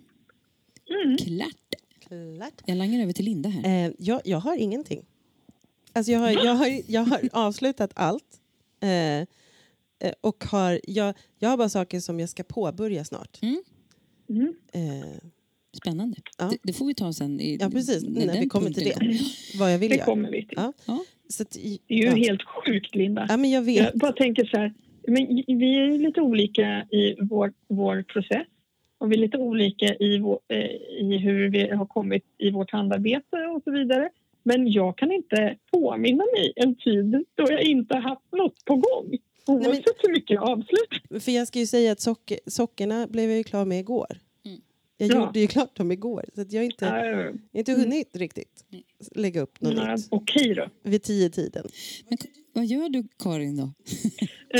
Mm. 1.06 1.18
Klart! 1.18 1.76
Klart. 2.08 2.62
Jag 2.66 2.78
langar 2.78 3.02
över 3.04 3.14
till 3.14 3.26
Linda 3.26 3.50
här. 3.50 3.86
Eh, 3.88 3.94
jag, 4.00 4.22
jag 4.26 4.40
har 4.40 4.56
ingenting. 4.56 5.06
Alltså 5.94 6.12
jag, 6.12 6.20
har, 6.20 6.30
jag, 6.30 6.56
har, 6.56 6.82
jag 6.88 7.02
har 7.02 7.30
avslutat 7.34 7.92
allt. 7.96 8.40
Eh, 8.80 8.90
eh, 9.20 9.26
och 10.22 10.44
har, 10.44 10.82
jag, 10.88 11.14
jag 11.40 11.50
har 11.50 11.58
bara 11.58 11.70
saker 11.70 12.00
som 12.00 12.20
jag 12.20 12.30
ska 12.30 12.44
påbörja 12.44 13.06
snart. 13.06 13.40
Mm, 13.42 13.64
Mm. 14.30 14.56
Eh, 14.74 15.08
spännande. 15.78 16.18
Ja. 16.38 16.46
Det, 16.50 16.58
det 16.64 16.74
får 16.74 16.86
vi 16.86 16.96
ta 16.96 17.14
sen. 17.14 17.40
I, 17.42 17.58
ja, 17.62 17.70
precis. 17.70 18.04
När, 18.04 18.26
den 18.28 18.40
vi 18.40 18.50
kommer 18.50 18.72
till 18.72 18.84
det. 18.84 19.20
Vad 19.60 19.74
jag 19.74 19.80
vill 19.80 19.90
Det 19.90 19.96
göra. 19.96 20.06
kommer 20.06 20.32
vi 20.32 20.42
till. 20.48 20.54
Ja. 20.58 20.74
Ja. 20.86 21.06
Att, 21.40 21.52
Det 21.88 21.94
är 21.94 21.98
ju 22.04 22.10
helt 22.10 22.42
sjukt, 22.44 22.96
Linda. 22.96 23.26
ja, 23.30 23.38
men 23.38 23.50
jag 23.50 23.62
vet. 23.62 23.84
Jag 23.84 23.94
bara 23.94 24.12
tänker 24.12 24.46
så 24.46 24.58
här, 24.58 24.74
men 25.08 25.44
vi 25.48 25.78
är 25.78 25.98
lite 25.98 26.22
olika 26.22 26.86
i 26.92 27.16
vår, 27.22 27.54
vår 27.68 28.04
process 28.04 28.48
och 28.98 29.12
vi 29.12 29.16
är 29.16 29.20
lite 29.20 29.38
olika 29.38 29.96
i, 29.96 30.18
vår, 30.18 30.40
eh, 30.48 30.60
i 31.00 31.18
hur 31.18 31.50
vi 31.50 31.70
har 31.70 31.86
kommit 31.86 32.24
i 32.38 32.52
vårt 32.52 32.72
handarbete 32.72 33.38
och 33.56 33.64
så 33.64 33.72
vidare. 33.72 34.10
Men 34.44 34.72
jag 34.72 34.98
kan 34.98 35.12
inte 35.12 35.58
påminna 35.72 36.24
mig 36.36 36.54
en 36.56 36.76
tid 36.76 37.26
då 37.36 37.52
jag 37.52 37.62
inte 37.62 37.98
haft 37.98 38.32
något 38.32 38.66
på 38.66 38.76
gång. 38.76 39.18
Oavsett 39.48 40.04
hur 40.04 40.14
mycket 40.14 40.36
jag 40.36 40.44
avslutar. 40.44 41.20
För 41.20 41.32
jag 41.32 41.48
ska 41.48 41.60
ju 41.60 41.66
säga 41.66 41.92
att 41.92 42.00
socker, 42.00 42.40
sockerna 42.46 43.08
blev 43.08 43.30
jag 43.30 43.38
ju 43.38 43.44
klar 43.44 43.66
med 43.66 43.80
igår. 43.80 44.18
Mm. 45.00 45.10
Jag 45.12 45.22
Ja. 45.22 45.26
gjorde 45.26 45.40
ju 45.40 45.48
klart 45.48 45.76
dem 45.76 45.92
igår. 45.92 46.26
Så 46.36 46.42
att 46.42 46.52
jag 46.54 46.60
har 46.62 46.66
inte, 46.66 46.88
Äh, 46.88 47.60
inte 47.60 47.72
hunnit 47.72 48.16
riktigt 48.16 48.66
Nej. 48.70 48.84
lägga 49.16 49.42
upp 49.42 49.62
något 49.62 49.74
nytt. 49.74 50.08
Okej 50.12 50.54
då. 50.56 50.68
Vid 50.84 51.04
tio 51.04 51.30
tiden. 51.30 51.66
Men 52.10 52.18
vad 52.54 52.66
gör 52.66 52.90
du 52.90 53.04
Karin 53.24 53.58
då? 53.58 53.74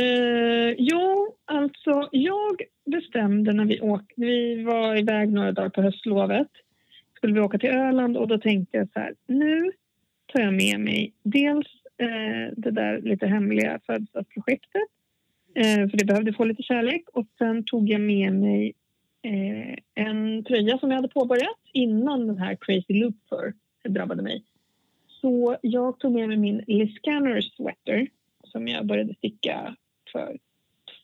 Eh, 0.02 0.74
ja, 0.78 1.28
alltså 1.44 2.08
jag 2.12 2.62
bestämde 2.90 3.52
när 3.52 3.64
vi 3.64 3.80
åkte, 3.80 4.12
vi 4.16 4.62
var 4.62 4.96
iväg 4.98 5.32
några 5.32 5.52
dagar 5.52 5.68
på 5.68 5.82
höstlovet. 5.82 6.48
Skulle 7.16 7.34
vi 7.34 7.40
åka 7.40 7.58
till 7.58 7.68
Öland 7.70 8.16
och 8.16 8.28
då 8.28 8.38
tänkte 8.38 8.76
jag 8.76 8.88
så 8.92 9.00
här, 9.00 9.14
nu 9.26 9.72
tar 10.32 10.40
jag 10.40 10.54
med 10.54 10.80
mig 10.80 11.12
dels 11.22 11.66
eh, 11.98 12.54
det 12.56 12.70
där 12.70 13.00
lite 13.02 13.26
hemliga 13.26 13.80
födelsedagsprojektet, 13.86 14.82
eh, 15.54 15.88
för 15.90 15.96
det 15.98 16.04
behövde 16.04 16.32
få 16.32 16.44
lite 16.44 16.62
kärlek 16.62 17.08
och 17.12 17.26
sen 17.38 17.64
tog 17.64 17.88
jag 17.90 18.00
med 18.00 18.32
mig 18.32 18.72
eh, 19.22 19.78
en 19.94 20.44
tröja 20.44 20.78
som 20.78 20.90
jag 20.90 20.96
hade 20.96 21.08
påbörjat 21.08 21.58
innan 21.72 22.26
den 22.26 22.38
här 22.38 22.56
Crazy 22.60 22.94
Looper 22.94 23.54
drabbade 23.88 24.22
mig. 24.22 24.44
Så 25.20 25.56
jag 25.62 25.98
tog 25.98 26.12
med 26.12 26.28
mig 26.28 26.36
min 26.36 26.64
Liscanner 26.66 27.40
sweater 27.40 28.08
som 28.44 28.68
jag 28.68 28.86
började 28.86 29.14
sticka 29.14 29.76
för 30.12 30.38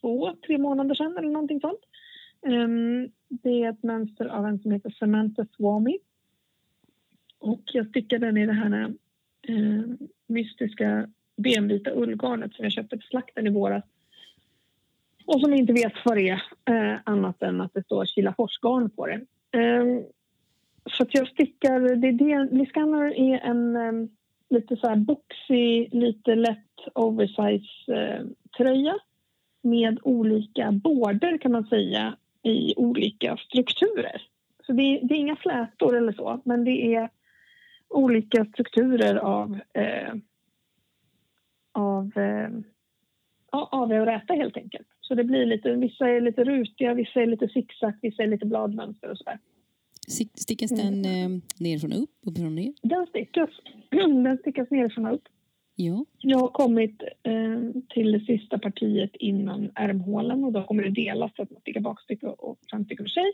två, 0.01 0.35
tre 0.47 0.59
månader 0.59 0.95
sedan 0.95 1.19
eller 1.19 1.31
någonting 1.31 1.61
sånt. 1.61 1.81
Um, 2.47 3.09
det 3.29 3.63
är 3.63 3.71
ett 3.71 3.83
mönster 3.83 4.27
av 4.27 4.47
en 4.47 4.59
som 4.59 4.71
heter 4.71 4.91
Samantha 4.91 5.47
Swami. 5.57 5.99
Och 7.39 7.63
jag 7.73 7.89
stickade 7.89 8.27
den 8.27 8.37
i 8.37 8.47
det 8.47 8.53
här 8.53 8.95
um, 9.49 9.99
mystiska 10.27 11.09
benvita 11.37 11.91
ullgarnet 11.91 12.55
som 12.55 12.65
jag 12.65 12.73
köpte 12.73 12.97
på 12.97 13.03
slakten 13.03 13.47
i 13.47 13.51
våras. 13.51 13.85
Och 15.27 15.41
som 15.41 15.55
inte 15.55 15.73
vet 15.73 15.93
vad 16.05 16.17
det 16.17 16.29
är, 16.29 16.43
eh, 16.65 17.01
annat 17.05 17.43
än 17.43 17.61
att 17.61 17.75
det 17.75 17.85
står 17.85 18.05
Kilaforsgarn 18.05 18.91
på 18.91 19.07
det. 19.07 19.21
Eh, 19.59 19.85
så 20.91 21.03
att 21.03 21.15
jag 21.15 21.29
stickar, 21.29 21.81
det 21.81 22.09
är 22.09 22.13
det, 22.13 22.57
Liscanner 22.57 23.19
är 23.19 23.39
en 23.39 23.77
eh, 23.77 24.09
lite 24.51 24.77
så 24.77 24.89
här 24.89 24.97
boxy, 24.97 25.89
lite 25.91 26.35
lätt 26.35 26.59
oversize 26.95 27.93
eh, 27.93 28.25
tröja 28.57 28.99
med 29.63 29.99
olika 30.03 30.73
border 30.73 31.39
kan 31.39 31.53
man 31.53 31.67
säga 31.67 32.17
i 32.43 32.75
olika 32.77 33.37
strukturer. 33.37 34.23
Så 34.67 34.73
det 34.73 34.83
är, 34.83 35.09
det 35.09 35.15
är 35.15 35.19
inga 35.19 35.37
flätor 35.37 35.97
eller 35.97 36.13
så, 36.13 36.41
men 36.45 36.65
det 36.65 36.95
är 36.95 37.11
olika 37.89 38.45
strukturer 38.45 39.15
av 39.15 39.59
eh, 39.73 40.15
av 41.73 42.13
eh, 42.17 42.49
ja, 43.53 43.69
av 43.73 43.93
att 43.93 44.09
räta 44.09 44.35
helt 44.35 44.57
enkelt. 44.57 44.89
Så 45.09 45.15
det 45.15 45.25
blir 45.25 45.47
lite, 45.47 45.73
vissa 45.73 46.09
är 46.09 46.21
lite 46.21 46.45
rutiga, 46.45 46.95
vissa 46.95 47.23
är 47.23 47.27
lite 47.27 47.49
zigzag, 47.49 47.93
vissa 48.03 48.23
är 48.23 48.27
lite 48.27 48.47
bladmönster 48.47 49.11
och 49.11 49.19
sådär. 49.19 49.39
Stick- 50.09 50.37
Stickas 50.41 50.71
den 50.71 51.05
eh, 51.05 51.29
nerifrån 51.61 51.93
och 51.93 52.03
upp, 52.03 52.11
uppifrån 52.27 52.55
ner? 52.55 52.73
Den 52.83 53.07
stickas, 53.07 53.51
den 54.25 54.39
stickas 54.39 54.71
nerifrån 54.71 55.07
och 55.07 55.15
upp. 55.15 55.23
Ja. 55.77 56.05
Jag 56.19 56.39
har 56.39 56.49
kommit 56.49 57.03
eh, 57.23 57.83
till 57.95 58.13
det 58.13 58.21
sista 58.21 58.59
partiet 58.59 59.11
innan 59.17 59.71
ärmhålen 59.75 60.45
och 60.45 60.53
då 60.53 60.63
kommer 60.63 60.83
det 60.83 60.91
delas 60.91 61.33
så 61.37 61.43
att 61.43 61.51
man 61.51 61.61
stickar 61.61 61.81
bakstycke 61.81 62.27
och 62.27 62.59
framstycke 62.71 63.03
för 63.03 63.09
sig. 63.09 63.33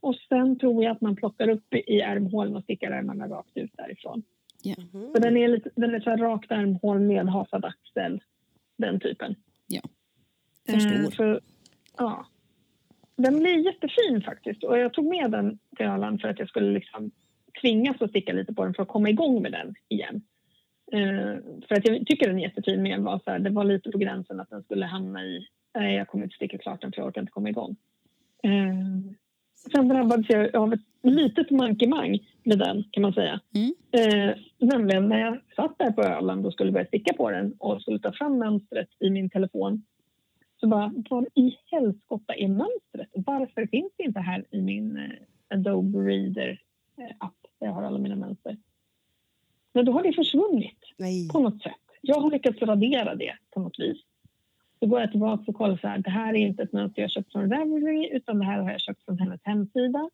Och 0.00 0.14
sen 0.28 0.58
tror 0.58 0.84
jag 0.84 0.92
att 0.92 1.00
man 1.00 1.16
plockar 1.16 1.48
upp 1.48 1.74
i 1.74 2.00
ärmhålen 2.00 2.56
och 2.56 2.62
stickar 2.62 2.90
ärmarna 2.90 3.26
rakt 3.28 3.56
ut 3.56 3.70
därifrån. 3.76 4.22
Mhm. 4.78 5.10
Så 5.14 5.18
den 5.22 5.36
är, 5.36 5.48
lite, 5.48 5.70
den 5.76 5.94
är 5.94 6.00
så 6.00 6.10
här 6.10 6.16
rakt 6.18 6.50
ärmhål 6.50 7.00
med 7.00 7.26
hasad 7.28 7.64
axel, 7.64 8.20
den 8.78 9.00
typen. 9.00 9.34
Förstår. 10.66 10.92
Eh, 10.92 11.08
så, 11.10 11.40
ja. 11.96 12.26
Den 13.16 13.38
blir 13.38 13.66
jättefin 13.66 14.22
faktiskt 14.22 14.64
och 14.64 14.78
jag 14.78 14.92
tog 14.92 15.06
med 15.06 15.30
den 15.30 15.58
till 15.76 15.86
Öland 15.86 16.20
för 16.20 16.28
att 16.28 16.38
jag 16.38 16.48
skulle 16.48 16.72
liksom 16.72 17.10
tvingas 17.60 18.02
att 18.02 18.10
sticka 18.10 18.32
lite 18.32 18.54
på 18.54 18.64
den 18.64 18.74
för 18.74 18.82
att 18.82 18.88
komma 18.88 19.10
igång 19.10 19.42
med 19.42 19.52
den 19.52 19.74
igen. 19.88 20.22
Eh, 20.92 21.42
för 21.68 21.74
att 21.74 21.88
jag 21.88 22.06
tycker 22.06 22.28
den 22.28 22.38
är 22.38 22.42
jättefin 22.42 22.82
men 22.82 23.04
var 23.04 23.20
så 23.24 23.30
här, 23.30 23.38
det 23.38 23.50
var 23.50 23.64
lite 23.64 23.90
på 23.90 23.98
gränsen 23.98 24.40
att 24.40 24.50
den 24.50 24.62
skulle 24.62 24.86
hamna 24.86 25.24
i, 25.24 25.46
nej 25.78 25.96
jag 25.96 26.08
kommer 26.08 26.24
inte 26.24 26.36
sticka 26.36 26.58
klart 26.58 26.80
den 26.80 26.92
för 26.92 27.00
jag 27.00 27.08
orkar 27.08 27.20
inte 27.20 27.32
komma 27.32 27.48
igång. 27.48 27.76
Eh, 28.42 28.74
sen 29.72 29.88
drabbades 29.88 30.26
jag 30.28 30.56
av 30.56 30.72
ett 30.72 30.80
litet 31.02 31.50
mankemang 31.50 32.18
med 32.42 32.58
den 32.58 32.84
kan 32.90 33.02
man 33.02 33.12
säga. 33.12 33.40
Mm. 33.54 33.74
Eh, 33.90 34.36
nämligen 34.58 35.08
när 35.08 35.20
jag 35.20 35.38
satt 35.56 35.78
där 35.78 35.90
på 35.90 36.02
Öland 36.02 36.46
och 36.46 36.52
skulle 36.52 36.72
börja 36.72 36.86
sticka 36.86 37.14
på 37.14 37.30
den 37.30 37.52
och 37.58 37.82
skulle 37.82 37.98
ta 37.98 38.12
fram 38.12 38.38
mönstret 38.38 38.88
i 38.98 39.10
min 39.10 39.30
telefon 39.30 39.82
så 40.60 40.66
bara, 40.66 40.92
vad 41.10 41.26
i 41.34 41.56
helskotta 41.70 42.34
är 42.34 42.48
mönstret? 42.48 43.10
Varför 43.12 43.66
finns 43.66 43.92
det 43.96 44.04
inte 44.04 44.20
här 44.20 44.44
i 44.50 44.60
min 44.60 44.96
eh, 44.96 45.10
Adobe 45.58 45.98
Reader 45.98 46.60
eh, 46.98 47.28
där 47.60 47.66
jag 47.66 47.72
har 47.72 47.82
alla 47.82 47.98
mina 47.98 48.16
mönster? 48.16 48.56
Men 49.72 49.84
då 49.84 49.92
har 49.92 50.02
det 50.02 50.12
försvunnit 50.12 50.78
Nej. 50.96 51.28
på 51.28 51.40
något 51.40 51.62
sätt. 51.62 51.72
Jag 52.00 52.20
har 52.20 52.30
lyckats 52.30 52.62
radera 52.62 53.14
det 53.14 53.32
på 53.54 53.60
något 53.60 53.78
vis. 53.78 53.98
Då 54.80 54.86
går 54.86 55.00
jag 55.00 55.10
tillbaka 55.10 55.44
och 55.46 55.56
kollar 55.56 55.76
så 55.76 55.88
här, 55.88 55.98
det 55.98 56.10
här 56.10 56.34
är 56.34 56.46
inte 56.46 56.62
ett 56.62 56.72
mönster 56.72 57.02
jag 57.02 57.10
köpt 57.10 57.32
från 57.32 57.50
Ravelry 57.50 58.10
utan 58.12 58.38
det 58.38 58.44
här 58.44 58.58
har 58.58 58.70
jag 58.70 58.80
köpt 58.80 59.04
från 59.04 59.18
hennes 59.18 59.40
hemsida. 59.44 60.10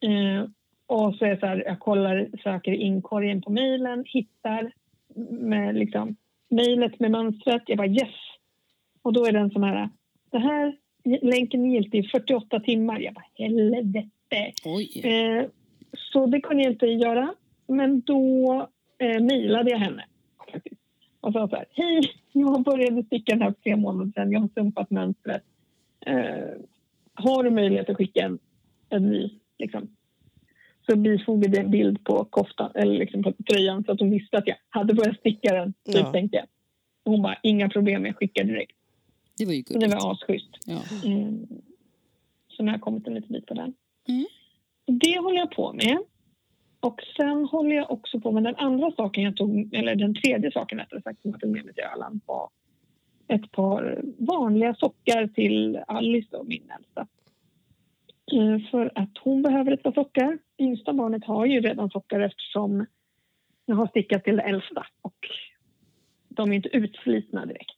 Eh, 0.00 0.48
och 0.86 1.14
så 1.14 1.24
är 1.24 1.28
jag 1.28 1.40
så 1.40 1.46
här, 1.46 1.62
jag 1.66 1.78
kollar, 1.78 2.28
söker 2.42 2.72
i 2.72 2.76
inkorgen 2.76 3.42
på 3.42 3.50
mejlen, 3.50 4.04
hittar 4.06 4.72
med 5.30 5.74
liksom 5.74 6.16
mejlet 6.48 7.00
med 7.00 7.10
mönstret. 7.10 7.62
Jag 7.66 7.78
bara 7.78 7.86
yes! 7.86 8.14
Och 9.06 9.12
då 9.12 9.26
är 9.26 9.32
den 9.32 9.50
som 9.50 9.62
här, 9.62 9.88
det 10.30 10.38
här 10.38 10.76
länken 11.22 11.64
är 11.64 11.74
giltig 11.74 12.04
i 12.04 12.08
48 12.08 12.60
timmar. 12.60 13.00
Jag 13.00 13.14
bara 13.14 13.24
helvete! 13.34 14.52
Eh, 15.08 15.46
så 16.12 16.26
det 16.26 16.40
kunde 16.40 16.62
jag 16.62 16.72
inte 16.72 16.86
göra. 16.86 17.34
Men 17.66 18.00
då 18.00 18.68
eh, 18.98 19.20
mejlade 19.20 19.70
jag 19.70 19.78
henne. 19.78 20.04
Och 21.20 21.32
sa 21.32 21.48
så 21.48 21.56
här, 21.56 21.64
hej, 21.70 22.10
jag 22.32 22.62
började 22.62 23.02
sticka 23.02 23.32
den 23.32 23.42
här 23.42 23.50
för 23.50 23.60
tre 23.60 23.76
månader 23.76 24.12
sedan. 24.14 24.32
Jag 24.32 24.40
har 24.40 24.48
sumpat 24.54 24.90
mönstret. 24.90 25.42
Eh, 26.06 26.16
har 27.14 27.42
du 27.42 27.50
möjlighet 27.50 27.90
att 27.90 27.96
skicka 27.96 28.20
en, 28.20 28.38
en 28.88 29.08
ny? 29.10 29.30
Liksom. 29.58 29.88
Så 30.86 30.96
bifogade 30.96 31.58
en 31.60 31.70
bild 31.70 32.04
på 32.04 32.24
koftan, 32.24 32.70
eller 32.74 32.98
liksom 32.98 33.22
på 33.22 33.32
tröjan 33.50 33.84
så 33.84 33.92
att 33.92 34.00
hon 34.00 34.10
visste 34.10 34.38
att 34.38 34.46
jag 34.46 34.56
hade 34.68 34.94
börjat 34.94 35.18
sticka 35.18 35.54
den. 35.54 35.72
Typ, 35.72 35.94
Ja. 35.94 36.12
tänkte 36.12 36.36
jag. 36.36 36.46
Och 37.04 37.12
hon 37.12 37.22
bara, 37.22 37.38
inga 37.42 37.68
problem, 37.68 38.06
jag 38.06 38.16
skickar 38.16 38.44
direkt. 38.44 38.75
Det 39.38 39.44
var 39.46 39.52
ju 39.52 39.62
Så 39.62 39.72
det 39.72 39.78
gulligt. 39.78 40.02
var 40.04 40.12
asschysst. 40.12 40.56
Ja. 40.66 40.82
Mm. 41.04 41.46
Så 42.48 42.62
nu 42.62 42.68
har 42.70 42.74
jag 42.76 42.80
kommit 42.82 43.06
en 43.06 43.14
liten 43.14 43.32
bit 43.32 43.46
på 43.46 43.54
den. 43.54 43.74
Mm. 44.08 44.26
Det 44.86 45.18
håller 45.18 45.38
jag 45.38 45.50
på 45.50 45.72
med. 45.72 45.98
Och 46.80 47.00
sen 47.16 47.44
håller 47.44 47.76
jag 47.76 47.90
också 47.90 48.20
på 48.20 48.32
med 48.32 48.42
den 48.44 48.56
andra 48.56 48.92
saken 48.92 49.24
jag 49.24 49.36
tog, 49.36 49.74
eller 49.74 49.94
den 49.96 50.14
tredje 50.14 50.52
saken 50.52 50.78
rättare 50.78 51.02
sagt 51.02 51.22
som 51.22 51.30
jag 51.30 51.40
tog 51.40 51.50
med 51.50 51.64
mig 51.64 51.74
till 51.74 51.84
Öland 51.94 52.20
var 52.26 52.50
ett 53.28 53.52
par 53.52 54.00
vanliga 54.18 54.74
sockar 54.74 55.26
till 55.26 55.76
Alice 55.88 56.36
och 56.36 56.46
min 56.46 56.70
äldsta. 56.78 57.06
Eh, 58.32 58.70
För 58.70 58.92
att 58.94 59.18
hon 59.20 59.42
behöver 59.42 59.72
ett 59.72 59.82
par 59.82 59.92
sockar. 59.92 60.38
Yngsta 60.58 60.92
barnet 60.92 61.24
har 61.24 61.46
ju 61.46 61.60
redan 61.60 61.90
sockar 61.90 62.20
eftersom 62.20 62.86
jag 63.66 63.76
har 63.76 63.86
stickat 63.86 64.24
till 64.24 64.36
det 64.36 64.42
äldsta 64.42 64.86
och 65.02 65.16
de 66.28 66.52
är 66.52 66.56
inte 66.56 66.68
utslitna 66.76 67.46
direkt. 67.46 67.76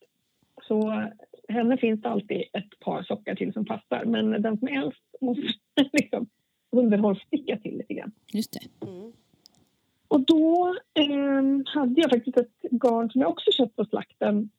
Så 0.68 1.08
henne 1.48 1.76
finns 1.76 2.02
det 2.02 2.08
alltid 2.08 2.42
ett 2.52 2.80
par 2.80 3.02
sockar 3.02 3.34
till 3.34 3.52
som 3.52 3.64
passar 3.64 4.04
men 4.04 4.42
den 4.42 4.58
som 4.58 4.68
är 4.68 4.82
äldst 4.82 5.02
måste 5.20 5.42
liksom 5.92 6.26
underhållssticka 6.70 7.56
till 7.56 7.78
lite 7.78 7.94
grann. 7.94 8.12
Just 8.32 8.52
det. 8.52 8.86
Mm. 8.86 9.12
Och 10.08 10.20
då 10.20 10.76
ehm, 10.94 11.64
hade 11.66 12.00
jag 12.00 12.10
faktiskt 12.10 12.36
ett 12.36 12.62
garn 12.70 13.10
som 13.10 13.20
jag 13.20 13.30
också 13.30 13.52
köpt 13.52 13.76
på 13.76 13.84
slakten 13.84 14.50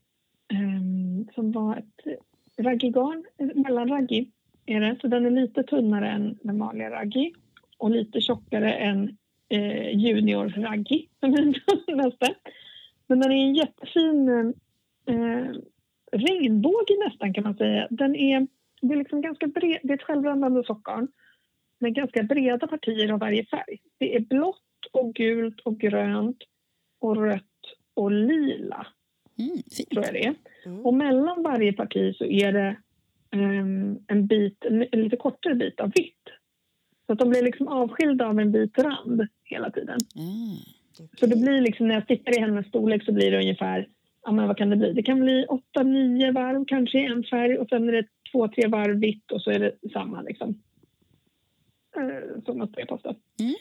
ehm, 0.54 1.28
som 1.36 1.52
var 1.52 1.78
ett 1.78 2.20
raggigarn, 2.58 3.26
mellanraggi 3.56 4.32
är 4.66 4.80
det. 4.80 4.98
Så 5.02 5.08
den 5.08 5.26
är 5.26 5.32
lite 5.32 5.64
tunnare 5.64 6.10
än 6.10 6.40
den 6.42 6.60
vanliga 6.60 6.92
raggi 6.92 7.34
och 7.78 7.92
lite 7.92 8.22
tjockare 8.22 8.74
än 8.74 9.18
eh, 9.50 9.98
junior 9.98 10.50
raggi 10.50 11.08
som 11.20 11.32
den 11.36 11.54
tunnaste. 11.88 12.36
Men 13.08 13.20
den 13.20 13.32
är 13.32 13.36
en 13.36 13.56
jättefin 13.56 14.30
eh, 15.06 15.52
regnbåge 16.12 16.98
nästan 17.08 17.34
kan 17.34 17.44
man 17.44 17.56
säga. 17.58 17.88
Den 17.90 18.16
är, 18.16 18.48
det 18.82 18.94
är 18.94 18.98
liksom 18.98 19.22
ganska 19.22 19.48
bred, 19.48 19.80
det 19.84 19.94
är 19.94 19.98
ett 19.98 20.04
självrännande 20.04 20.64
sockgarn 20.64 21.08
med 21.80 21.96
ganska 21.96 22.24
breda 22.24 22.68
partier 22.68 23.12
av 23.14 23.20
varje 23.20 23.46
färg. 23.46 23.78
Det 24.00 24.16
är 24.16 24.20
blått 24.20 24.62
och 24.92 25.14
gult 25.14 25.60
och 25.60 25.80
grönt 25.80 26.38
och 27.00 27.18
rött 27.24 27.44
och 27.94 28.12
lila, 28.12 28.88
Mm, 29.40 29.58
fint. 29.78 29.90
tror 29.90 30.06
jag 30.06 30.14
det 30.14 30.26
är. 30.26 30.36
Mm. 30.66 30.86
Och 30.86 30.94
mellan 30.94 31.44
varje 31.44 31.74
parti 31.74 32.16
så 32.16 32.26
är 32.26 32.52
det 32.54 32.76
ehm, 33.32 34.00
en, 34.08 34.28
bit, 34.28 34.66
en, 34.66 34.86
en 34.92 35.02
lite 35.02 35.18
kortare 35.18 35.56
bit 35.56 35.80
av 35.80 35.92
vitt. 35.96 36.16
Så 37.06 37.14
att 37.14 37.20
de 37.20 37.30
blir 37.30 37.44
liksom 37.44 37.68
avskilda 37.68 38.28
av 38.28 38.40
en 38.40 38.52
vit 38.52 38.78
rand 38.78 39.28
hela 39.44 39.72
tiden. 39.72 40.00
Ah. 40.16 41.10
Så 41.20 41.26
det 41.26 41.36
blir 41.36 41.62
liksom, 41.62 41.88
när 41.88 41.96
jag 41.96 42.04
stickar 42.04 42.38
i 42.38 42.40
hennes 42.40 42.68
storlek 42.68 43.04
så 43.06 43.12
blir 43.12 43.32
det 43.32 43.38
ungefär, 43.38 43.88
ja 44.24 44.32
men 44.32 44.48
vad 44.48 44.58
kan 44.58 44.70
det 44.70 44.76
bli? 44.76 44.94
Det 44.94 45.04
kan 45.04 45.20
bli 45.20 45.46
8-9 45.76 46.34
varv 46.34 46.66
kanske 46.68 47.00
i 47.00 47.06
en 47.06 47.24
färg 47.24 47.58
och 47.58 47.70
sen 47.70 47.88
är 47.90 47.92
det 47.94 48.08
2-3 48.34 48.70
varv 48.72 49.00
vitt 49.00 49.32
och 49.32 49.42
så 49.42 49.52
är 49.52 49.60
det 49.60 49.90
samma 49.94 50.22
liksom. 50.22 50.62
Eh, 51.98 52.44
som 52.46 52.62
att 52.62 52.72
på 52.72 52.96
ofta. 52.96 53.10
Mm. 53.40 53.54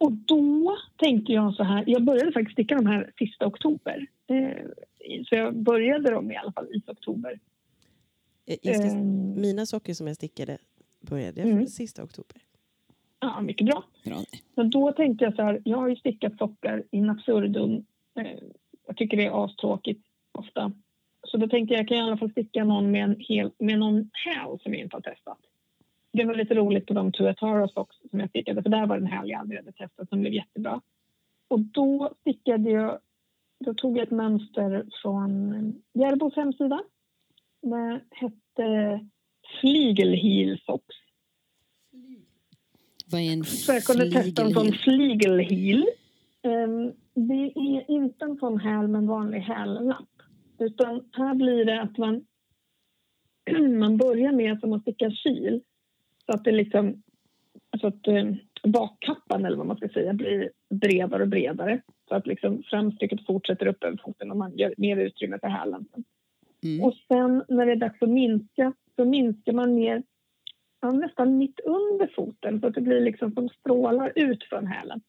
Och 0.00 0.12
då 0.12 0.76
tänkte 0.96 1.32
jag 1.32 1.54
så 1.54 1.62
här, 1.62 1.84
jag 1.86 2.02
började 2.04 2.32
faktiskt 2.32 2.52
sticka 2.52 2.74
de 2.74 2.86
här 2.86 3.12
sista 3.18 3.46
oktober. 3.46 4.06
Eh, 4.26 4.66
så 5.24 5.34
jag 5.34 5.56
började 5.56 6.10
dem 6.10 6.30
i 6.32 6.36
alla 6.36 6.52
fall 6.52 6.66
i 6.74 6.82
oktober. 6.86 7.38
Ska- 8.62 8.70
Ehm, 8.70 9.40
Mina 9.40 9.66
socker 9.66 9.94
som 9.94 10.06
jag 10.06 10.16
stickade 10.16 10.58
började 11.00 11.40
jag 11.40 11.48
Mm. 11.50 11.60
för 11.64 11.66
sista 11.70 12.02
oktober. 12.02 12.36
ja, 13.20 13.40
mycket 13.40 13.66
bra. 13.66 13.84
Bra 14.04 14.16
det. 14.16 14.38
Men 14.54 14.70
då 14.70 14.92
tänkte 14.92 15.24
jag 15.24 15.34
så 15.34 15.42
här, 15.42 15.62
jag 15.64 15.78
har 15.78 15.88
ju 15.88 15.96
stickat 15.96 16.38
sockar 16.38 16.82
in 16.90 17.10
absurdum. 17.10 17.72
Eh, 18.20 18.38
jag 18.92 18.96
tycker 18.96 19.16
det 19.16 19.26
är 19.26 19.44
astråkigt 19.44 20.06
ofta. 20.32 20.72
Så 21.26 21.36
då 21.36 21.48
tänkte 21.48 21.74
jag, 21.74 21.80
jag 21.80 21.88
kan 21.88 21.96
i 21.96 22.00
alla 22.00 22.16
fall 22.16 22.30
sticka 22.30 22.64
någon 22.64 22.90
med, 22.90 23.04
en 23.04 23.16
hel, 23.18 23.50
med 23.58 23.78
någon 23.78 24.10
häl 24.12 24.58
som 24.62 24.74
jag 24.74 24.82
inte 24.82 24.96
har 24.96 25.00
testat. 25.00 25.38
Det 26.12 26.24
var 26.24 26.34
lite 26.34 26.54
roligt 26.54 26.86
på 26.86 26.94
de 26.94 27.12
Tuatara 27.12 27.68
socks 27.68 27.96
som 28.10 28.20
jag 28.20 28.28
stickade, 28.28 28.62
för 28.62 28.70
där 28.70 28.86
var 28.86 28.98
den 28.98 29.06
häl 29.06 29.30
jag 29.30 29.40
aldrig 29.40 29.58
hade 29.60 29.72
testat 29.72 30.08
som 30.08 30.20
blev 30.20 30.32
jättebra. 30.32 30.80
Och 31.48 31.60
då 31.60 32.14
stickade 32.20 32.70
jag, 32.70 32.98
då 33.64 33.74
tog 33.74 33.96
jag 33.96 34.02
ett 34.02 34.10
mönster 34.10 34.86
från 35.02 35.52
Järbos 35.94 36.36
hemsida. 36.36 36.82
Det 37.62 38.00
hette 38.10 39.00
Flygelheel 39.60 40.60
socks. 40.66 40.96
Vad 43.06 43.20
är 43.20 43.32
en 43.32 43.44
Så 43.44 43.72
jag 43.72 43.84
kunde 43.84 44.10
testa 44.10 44.42
en 44.42 44.52
sån 44.52 44.72
flygelheel? 44.72 45.48
flygelheel. 45.48 45.86
Um, 46.42 46.92
det 47.14 47.52
är 47.54 47.90
inte 47.90 48.24
en 48.24 48.36
sån 48.36 48.60
häl 48.60 48.88
med 48.88 48.98
en 48.98 49.06
vanlig 49.06 49.40
hällapp. 49.40 50.08
Utan 50.58 51.04
här 51.12 51.34
blir 51.34 51.64
det 51.64 51.82
att 51.82 51.98
man, 51.98 52.24
man 53.78 53.96
börjar 53.96 54.32
med 54.32 54.74
att 54.74 54.82
sticka 54.82 55.10
kil. 55.10 55.62
Så 56.26 56.32
att 56.32 56.44
det 56.44 56.52
liksom, 56.52 57.02
så 57.80 57.86
att 57.86 58.08
um, 58.08 58.36
bakkappan 58.62 59.44
eller 59.44 59.56
vad 59.56 59.66
man 59.66 59.76
ska 59.76 59.88
säga 59.88 60.12
blir 60.12 60.50
bredare 60.70 61.22
och 61.22 61.28
bredare. 61.28 61.82
Så 62.08 62.14
att 62.14 62.26
liksom 62.26 62.62
framstycket 62.70 63.26
fortsätter 63.26 63.66
upp 63.66 63.84
över 63.84 64.00
foten 64.04 64.30
och 64.30 64.36
man 64.36 64.56
gör 64.56 64.74
mer 64.76 64.96
utrymme 64.96 65.38
för 65.38 65.48
hälen. 65.48 65.86
Mm. 66.64 66.84
Och 66.84 66.94
sen 67.08 67.44
när 67.48 67.66
det 67.66 67.72
är 67.72 67.76
dags 67.76 68.02
att 68.02 68.08
minska 68.08 68.72
så 68.96 69.04
minskar 69.04 69.52
man 69.52 69.76
ner 69.76 70.02
ja, 70.80 70.90
nästan 70.90 71.38
mitt 71.38 71.60
under 71.60 72.10
foten 72.14 72.60
så 72.60 72.66
att 72.66 72.74
det 72.74 72.80
blir 72.80 73.00
liksom 73.00 73.32
som 73.32 73.48
strålar 73.48 74.12
ut 74.14 74.44
från 74.44 74.66
hälen. 74.66 75.00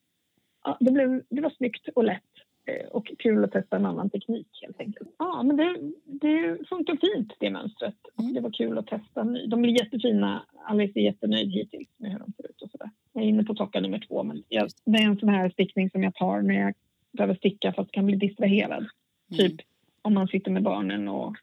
Ja, 0.64 0.78
det, 0.80 0.92
blev, 0.92 1.24
det 1.30 1.42
var 1.42 1.50
snyggt 1.50 1.88
och 1.96 2.04
lätt 2.04 2.22
eh, 2.66 2.88
och 2.88 3.12
kul 3.20 3.44
att 3.44 3.52
testa 3.52 3.76
en 3.76 3.86
annan 3.86 4.10
teknik 4.10 4.48
helt 4.62 4.80
enkelt. 4.80 5.10
Ja, 5.20 5.44
men 5.44 5.58
det, 5.58 5.78
det 6.06 6.68
funkar 6.70 6.96
fint 6.96 7.34
det 7.40 7.50
mönstret 7.52 7.96
Mm. 8.20 8.34
det 8.34 8.42
var 8.42 8.52
kul 8.52 8.78
att 8.78 8.88
testa. 8.88 9.24
ny. 9.24 9.48
De 9.48 9.62
blir 9.62 9.80
jättefina. 9.80 10.44
Alice 10.66 11.00
är 11.00 11.04
jättenöjd 11.04 11.52
hittills 11.52 11.90
med 11.98 12.12
hur 12.12 12.20
de 12.20 12.34
ser 12.38 12.50
ut 12.50 12.62
och 12.62 12.70
sådär. 12.72 12.90
Jag 13.14 13.24
är 13.24 13.28
inne 13.28 13.44
på 13.44 13.56
socka 13.56 13.80
nummer 13.82 14.00
två 14.08 14.24
men 14.24 14.44
jag, 14.50 14.70
det 14.86 14.98
är 14.98 15.04
en 15.06 15.20
sån 15.20 15.30
här 15.30 15.50
stickning 15.50 15.90
som 15.90 16.04
jag 16.04 16.16
tar 16.16 16.42
när 16.42 16.54
jag 16.62 16.74
behöver 17.12 17.36
sticka 17.36 17.74
fast 17.74 17.92
kan 17.92 18.06
bli 18.06 18.16
distraherad. 18.16 18.86
Mm. 19.32 19.38
Typ 19.38 19.62
om 20.02 20.14
man 20.14 20.28
sitter 20.28 20.52
med 20.52 20.64
barnen 20.64 21.08
och 21.08 21.36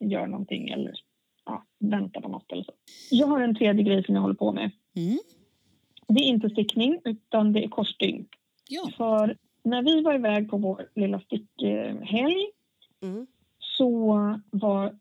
gör 0.00 0.26
någonting 0.26 0.68
eller 0.68 0.92
ja, 1.44 1.64
väntar 1.78 2.20
på 2.20 2.28
något 2.28 2.52
eller 2.52 2.62
så. 2.62 2.72
Jag 3.10 3.26
har 3.26 3.40
en 3.40 3.54
tredje 3.54 3.82
grej 3.84 4.04
som 4.04 4.14
jag 4.14 4.22
håller 4.22 4.34
på 4.34 4.52
med. 4.52 4.70
Mm. 4.96 5.18
Det 6.08 6.20
är 6.20 6.26
inte 6.28 6.50
stickning 6.50 7.00
utan 7.04 7.52
det 7.52 7.64
är 7.64 7.68
korsstygn. 7.68 8.26
Ja. 8.70 8.90
För 8.96 9.36
när 9.62 9.82
vi 9.82 10.02
var 10.02 10.14
iväg 10.14 10.50
på 10.50 10.56
vår 10.56 10.88
lilla 10.94 11.20
stickhelg 11.20 12.50
Mm. 13.02 13.26
så 13.58 14.14
var 14.50 14.98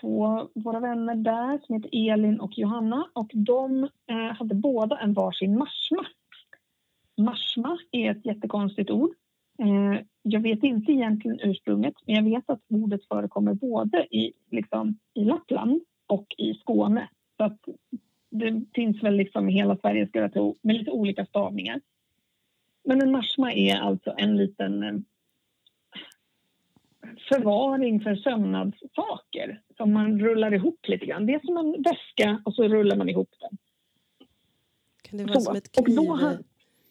två 0.00 0.48
våra 0.54 0.80
vänner 0.80 1.14
där 1.14 1.58
som 1.66 1.74
heter 1.74 1.90
Elin 1.92 2.40
och 2.40 2.58
Johanna 2.58 3.08
och 3.12 3.30
de 3.34 3.84
eh, 3.84 4.36
hade 4.38 4.54
båda 4.54 4.98
en 4.98 5.12
varsin 5.12 5.58
marsma. 5.58 6.06
Marsma 7.16 7.78
är 7.90 8.10
ett 8.10 8.26
jättekonstigt 8.26 8.90
ord. 8.90 9.10
Eh, 9.58 10.00
jag 10.22 10.40
vet 10.40 10.62
inte 10.62 10.92
egentligen 10.92 11.40
ursprunget 11.42 11.94
men 12.06 12.14
jag 12.16 12.22
vet 12.22 12.50
att 12.50 12.60
ordet 12.68 13.04
förekommer 13.08 13.54
både 13.54 14.06
i, 14.10 14.32
liksom, 14.50 14.98
i 15.14 15.24
Lappland 15.24 15.82
och 16.06 16.26
i 16.38 16.54
Skåne. 16.54 17.08
Så 17.36 17.44
att 17.44 17.58
det 18.30 18.64
finns 18.74 19.02
väl 19.02 19.14
liksom 19.16 19.48
i 19.48 19.52
hela 19.52 19.76
Sverige 19.76 20.08
skulle 20.08 20.24
jag 20.24 20.32
tro 20.32 20.56
med 20.62 20.76
lite 20.76 20.90
olika 20.90 21.26
stavningar. 21.26 21.80
Men 22.84 23.02
en 23.02 23.12
marsma 23.12 23.52
är 23.52 23.76
alltså 23.76 24.14
en 24.18 24.36
liten 24.36 24.82
eh, 24.82 24.94
förvaring 27.28 28.00
för 28.00 28.14
sömnadssaker 28.16 29.60
som 29.76 29.92
man 29.92 30.20
rullar 30.20 30.54
ihop 30.54 30.88
lite 30.88 31.06
grann. 31.06 31.26
Det 31.26 31.34
är 31.34 31.40
som 31.46 31.56
en 31.56 31.82
väska 31.82 32.42
och 32.44 32.54
så 32.54 32.68
rullar 32.68 32.96
man 32.96 33.08
ihop 33.08 33.30
den. 33.40 33.58
Kan 35.02 35.18
det 35.18 35.24
vara 35.24 35.34
Så, 35.34 35.40
som 35.40 35.56
ett 35.56 35.78
och 35.78 35.86
kniv, 35.86 36.08
har- 36.08 36.38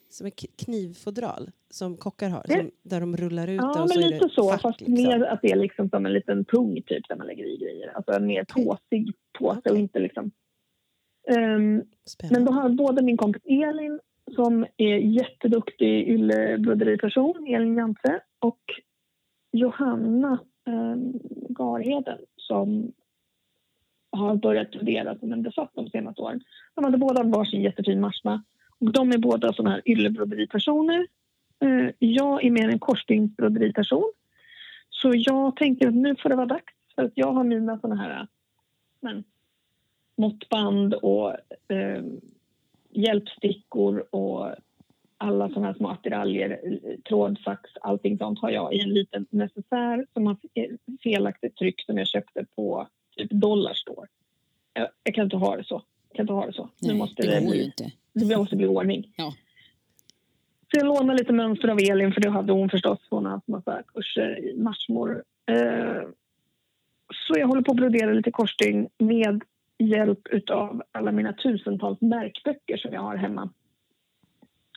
som 0.08 0.26
ett 0.26 0.56
knivfodral 0.64 1.50
som 1.70 1.96
kockar 1.96 2.28
har? 2.30 2.44
Som, 2.48 2.70
där 2.82 3.00
de 3.00 3.16
rullar 3.16 3.48
ut 3.48 3.56
Ja, 3.56 3.82
och 3.82 3.90
så 3.90 3.98
men 3.98 4.04
är 4.04 4.08
lite 4.10 4.24
det 4.26 4.30
så. 4.30 4.50
fack, 4.50 4.60
fast 4.60 4.80
liksom. 4.80 4.94
mer 4.94 5.20
att 5.24 5.42
det 5.42 5.50
är 5.52 5.56
liksom 5.56 5.88
som 5.90 6.06
en 6.06 6.12
liten 6.12 6.44
pung 6.44 6.82
typ 6.86 7.08
där 7.08 7.16
man 7.16 7.26
lägger 7.26 7.44
i 7.44 7.56
grejer. 7.56 7.88
Alltså 7.96 8.12
en 8.12 8.26
mer 8.26 8.44
påsig 8.44 9.12
påse 9.38 9.58
och 9.60 9.66
Okej. 9.66 9.80
inte 9.80 9.98
liksom... 9.98 10.30
Spännande. 12.04 12.38
Men 12.40 12.44
då 12.44 12.52
har 12.52 12.68
både 12.68 13.02
min 13.02 13.16
kompis 13.16 13.42
Elin 13.44 14.00
som 14.34 14.66
är 14.76 14.96
jätteduktig 14.96 16.08
yllebroderiperson, 16.08 17.46
Elin 17.46 17.76
Jantze, 17.76 18.20
och 18.38 18.60
Johanna 19.52 20.38
eh, 20.66 20.96
Garheden 21.48 22.18
som 22.36 22.92
har 24.10 24.36
börjat 24.36 24.68
studera 24.68 25.18
som 25.18 25.32
en 25.32 25.42
besatt 25.42 25.70
de 25.74 25.90
senaste 25.90 26.22
åren. 26.22 26.40
De 26.74 26.84
hade 26.84 26.98
båda 26.98 27.22
varsin 27.22 27.62
jättefin 27.62 28.00
marsma. 28.00 28.42
Och 28.78 28.92
de 28.92 29.12
är 29.12 29.18
båda 29.18 29.52
såna 29.52 29.70
här 29.70 29.82
yllebroderipersoner. 29.84 31.06
Eh, 31.60 31.90
jag 31.98 32.44
är 32.44 32.50
mer 32.50 32.68
en 32.68 32.78
korsstygnsbroderiperson. 32.78 34.12
Så 34.90 35.12
jag 35.14 35.56
tänker 35.56 35.88
att 35.88 35.94
nu 35.94 36.16
får 36.16 36.28
det 36.28 36.36
vara 36.36 36.46
dags. 36.46 36.74
För 36.94 37.02
att 37.02 37.12
jag 37.14 37.32
har 37.32 37.44
mina 37.44 37.78
såna 37.78 37.94
här 37.94 38.26
men, 39.00 39.24
måttband 40.16 40.94
och 40.94 41.30
eh, 41.68 42.04
hjälpstickor 42.94 44.04
och 44.10 44.54
alla 45.16 45.48
såna 45.48 45.66
här 45.66 45.74
små 45.74 45.88
attiraljer, 45.88 46.60
trådsax, 47.08 47.70
allting 47.80 48.18
sånt 48.18 48.38
har 48.38 48.50
jag 48.50 48.74
i 48.74 48.80
en 48.80 48.94
liten 48.94 49.26
necessär 49.30 50.06
som 50.12 50.26
har 50.26 50.36
felaktigt 51.02 51.56
tryck 51.56 51.84
som 51.86 51.98
jag 51.98 52.06
köpte 52.06 52.46
på 52.56 52.88
typ 53.16 53.30
Dollarstore. 53.30 54.08
Jag, 54.72 54.88
jag 55.04 55.14
kan 55.14 55.24
inte 55.24 55.36
ha 55.36 55.56
det 55.56 55.64
så. 55.64 55.82
Jag 56.08 56.16
kan 56.16 56.22
inte 56.22 56.32
ha 56.32 56.46
det 56.46 56.52
så. 56.52 56.68
Nej, 56.80 56.92
nu 56.92 56.98
måste 56.98 57.22
det 57.22 57.40
det, 57.40 57.46
bli, 57.46 57.64
inte. 57.64 57.92
det 58.12 58.36
måste 58.36 58.56
bli 58.56 58.66
ordning. 58.66 59.12
Ja. 59.16 59.34
Så 60.72 60.78
jag 60.78 60.86
lånade 60.86 61.18
lite 61.18 61.32
mönster 61.32 61.68
av 61.68 61.78
Elin 61.78 62.12
för 62.12 62.20
det 62.20 62.30
hade 62.30 62.52
hon 62.52 62.70
förstås. 62.70 62.98
Hon 63.10 63.24
har 63.24 63.32
haft 63.32 63.48
massa 63.48 63.82
kurser 63.94 64.44
i 64.44 64.56
marsmor. 64.56 65.24
Eh, 65.46 66.08
så 67.28 67.38
jag 67.38 67.46
håller 67.46 67.62
på 67.62 67.72
att 67.72 67.76
brodera 67.76 68.12
lite 68.12 68.30
korsstygn 68.30 68.88
med 68.98 69.42
hjälp 69.78 70.50
av 70.50 70.82
alla 70.92 71.12
mina 71.12 71.32
tusentals 71.32 72.00
märkböcker 72.00 72.76
som 72.76 72.92
jag 72.92 73.00
har 73.00 73.16
hemma. 73.16 73.50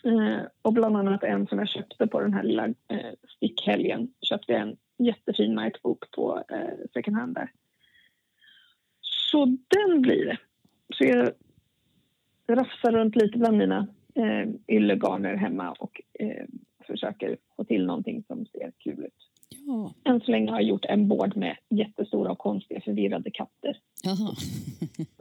Eh, 0.03 0.41
och 0.61 0.73
bland 0.73 0.97
annat 0.97 1.23
en 1.23 1.47
som 1.47 1.59
jag 1.59 1.69
köpte 1.69 2.07
på 2.07 2.21
den 2.21 2.33
här 2.33 2.43
lilla 2.43 2.67
eh, 2.67 3.13
stickhelgen. 3.35 4.13
Köpte 4.21 4.53
en 4.53 4.77
jättefin 4.97 5.55
märkbok 5.55 6.11
på 6.11 6.43
eh, 6.49 6.89
second 6.93 7.17
hand 7.17 7.35
där. 7.35 7.51
Så 9.01 9.45
den 9.45 10.01
blir 10.01 10.25
det. 10.25 10.37
Så 10.95 11.03
jag 11.03 11.31
rafsar 12.47 12.91
runt 12.91 13.15
lite 13.15 13.37
bland 13.37 13.57
mina 13.57 13.87
eh, 14.15 14.75
yllegarner 14.75 15.35
hemma 15.35 15.71
och 15.71 16.01
eh, 16.19 16.45
försöker 16.87 17.37
få 17.55 17.63
till 17.63 17.85
någonting 17.85 18.23
som 18.23 18.45
ser 18.45 18.71
kul 18.77 19.05
ut. 19.05 19.26
Ja. 19.49 19.93
Än 20.03 20.19
så 20.21 20.31
länge 20.31 20.51
har 20.51 20.59
jag 20.59 20.69
gjort 20.69 20.85
en 20.85 21.07
board 21.07 21.37
med 21.37 21.57
jättestora 21.69 22.31
och 22.31 22.37
konstiga 22.37 22.81
förvirrade 22.81 23.31
katter. 23.31 23.79
Jaha. 24.03 24.35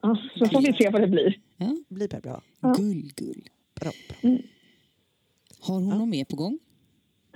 Ja, 0.03 0.18
så 0.39 0.47
får 0.47 0.61
vi 0.61 0.72
se 0.72 0.91
vad 0.91 1.01
det 1.01 1.09
blir. 1.09 1.41
Ja. 1.57 1.77
Blir 1.89 2.20
bra. 2.20 2.43
Ja. 2.61 2.74
Gull, 2.79 3.12
gull. 3.16 3.49
bra, 3.81 3.91
bra. 4.22 4.39
Har 5.61 5.74
hon 5.74 5.89
något 5.99 6.09
mer 6.09 6.24
på 6.24 6.37
gång? 6.37 6.59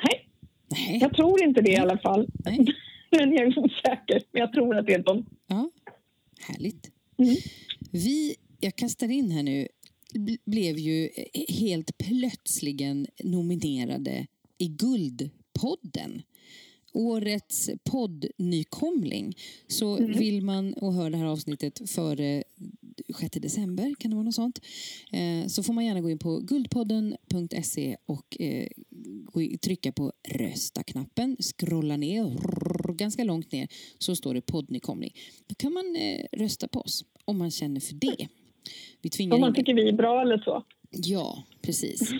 Nej, 0.04 0.28
Nej. 0.68 0.98
jag 1.00 1.14
tror 1.16 1.42
inte 1.44 1.60
det 1.60 1.70
i 1.70 1.76
alla 1.76 1.98
fall. 1.98 2.28
Nej. 2.44 2.58
Men 3.10 3.32
jag 3.32 3.46
är 3.46 3.58
osäker. 3.58 4.22
Men 4.32 4.40
jag 4.40 4.52
tror 4.52 4.76
att 4.78 4.86
det 4.86 4.94
är 4.94 5.02
de. 5.02 5.26
Ja. 5.46 5.70
Härligt. 6.40 6.90
Mm. 7.18 7.34
Vi, 7.92 8.34
jag 8.60 8.76
kastar 8.76 9.10
in 9.10 9.30
här 9.30 9.42
nu, 9.42 9.68
bl- 10.14 10.38
blev 10.44 10.78
ju 10.78 11.08
helt 11.60 11.98
plötsligen 11.98 13.06
nominerade 13.24 14.26
i 14.58 14.68
Guldpodden. 14.68 16.22
Årets 17.00 17.70
poddnykomling. 17.84 19.36
Så 19.68 19.96
vill 19.96 20.42
man 20.42 20.72
och 20.74 20.92
hör 20.94 21.10
det 21.10 21.16
här 21.16 21.26
avsnittet 21.26 21.90
före 21.90 22.42
6 23.20 23.30
december, 23.40 23.94
kan 23.98 24.10
det 24.10 24.14
vara 24.16 24.24
något 24.24 24.34
sånt, 24.34 24.60
eh, 25.12 25.46
så 25.46 25.62
får 25.62 25.72
man 25.72 25.84
gärna 25.84 26.00
gå 26.00 26.10
in 26.10 26.18
på 26.18 26.38
guldpodden.se 26.38 27.96
och 28.06 28.40
eh, 28.40 28.66
trycka 29.62 29.92
på 29.92 30.12
rösta-knappen, 30.28 31.36
scrolla 31.40 31.96
ner, 31.96 32.36
ganska 32.94 33.24
långt 33.24 33.52
ner, 33.52 33.68
så 33.98 34.16
står 34.16 34.34
det 34.34 34.40
poddnykomling. 34.40 35.14
Då 35.46 35.54
kan 35.54 35.72
man 35.72 35.96
eh, 35.96 36.26
rösta 36.32 36.68
på 36.68 36.80
oss 36.80 37.04
om 37.24 37.38
man 37.38 37.50
känner 37.50 37.80
för 37.80 37.94
det. 37.94 38.28
Vi 39.02 39.10
tvingar 39.10 39.34
Om 39.34 39.40
man 39.40 39.48
in- 39.50 39.54
tycker 39.54 39.74
vi 39.74 39.88
är 39.88 39.92
bra 39.92 40.22
eller 40.22 40.38
så. 40.38 40.64
Ja, 40.90 41.42
precis. 41.62 42.10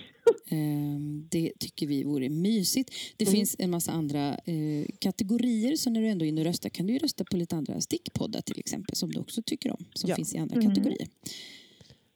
Ehm, 0.52 1.26
det 1.30 1.52
tycker 1.58 1.86
vi 1.86 2.04
vore 2.04 2.28
mysigt. 2.28 2.90
Det 3.16 3.26
finns 3.26 3.56
en 3.58 3.70
massa 3.70 3.92
andra 3.92 4.28
eh, 4.44 4.86
kategorier, 4.98 5.76
så 5.76 5.90
när 5.90 6.00
du 6.00 6.08
ändå 6.08 6.24
är 6.24 6.28
inne 6.28 6.40
och 6.40 6.44
röstar 6.46 6.68
kan 6.68 6.86
du 6.86 6.98
rösta 6.98 7.24
på 7.24 7.36
lite 7.36 7.56
andra 7.56 7.80
stickpoddar 7.80 8.40
till 8.40 8.58
exempel, 8.58 8.96
som 8.96 9.12
du 9.12 9.20
också 9.20 9.42
tycker 9.42 9.70
om, 9.70 9.84
som 9.94 10.10
Ja. 10.10 10.16
finns 10.16 10.34
i 10.34 10.38
andra 10.38 10.62
kategorier. 10.62 11.08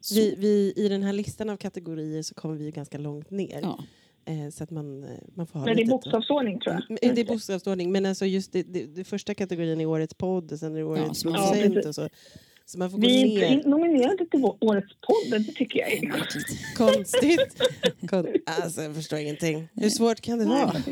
Så, 0.01 0.15
Vi, 0.15 0.35
vi, 0.39 0.73
I 0.77 0.89
den 0.89 1.03
här 1.03 1.13
listan 1.13 1.51
av 1.51 1.57
kategorier 1.57 2.23
så 2.23 2.35
kommer 2.35 2.55
vi 2.57 2.71
ganska 2.71 2.99
långt 2.99 3.31
ner. 3.31 3.59
ja, 3.63 3.85
Eh, 4.27 4.51
så 4.51 4.65
att 4.65 4.71
man, 4.71 5.05
eh, 5.05 5.11
man 5.35 5.47
får 5.47 5.59
ha 5.59 5.67
Men 5.67 5.77
det 5.77 5.83
är 5.83 5.87
bokstavsordning 5.87 6.61
tror 6.61 6.75
jag. 6.75 6.83
Men 7.03 7.15
Det 7.15 7.21
är 7.21 7.25
bokstavsordning, 7.25 7.93
men 7.93 8.07
alltså 8.07 8.27
just 8.27 8.53
det, 8.53 8.63
det, 8.63 8.87
det 8.87 9.05
första 9.05 9.35
kategorin 9.35 9.81
är 9.81 9.87
årets 9.87 10.15
podd 10.15 10.53
och 10.53 10.59
sen 10.59 10.73
är 10.73 10.79
det 10.79 10.85
årets 10.85 11.25
Ja, 11.25 11.89
och 11.89 11.95
så. 11.95 12.09
Så 12.67 12.79
man 12.79 12.91
får 12.91 12.99
gå 12.99 13.07
Vi 13.07 13.43
är 13.45 13.51
ner. 13.57 13.65
nominerade 13.65 14.27
till 14.27 14.45
årets 14.61 14.93
podd. 15.07 15.43
Det 15.47 15.53
tycker 15.53 15.79
jag 15.79 15.93
är. 15.93 16.27
Konstigt. 16.77 17.63
Kon 18.11 18.27
alltså, 18.47 18.83
jag 18.83 18.95
förstår 18.95 19.19
ingenting. 19.19 19.69
Hur 19.75 19.91
svårt 19.91 20.21
kan 20.21 20.39
det 20.39 20.45
vara? 20.45 20.83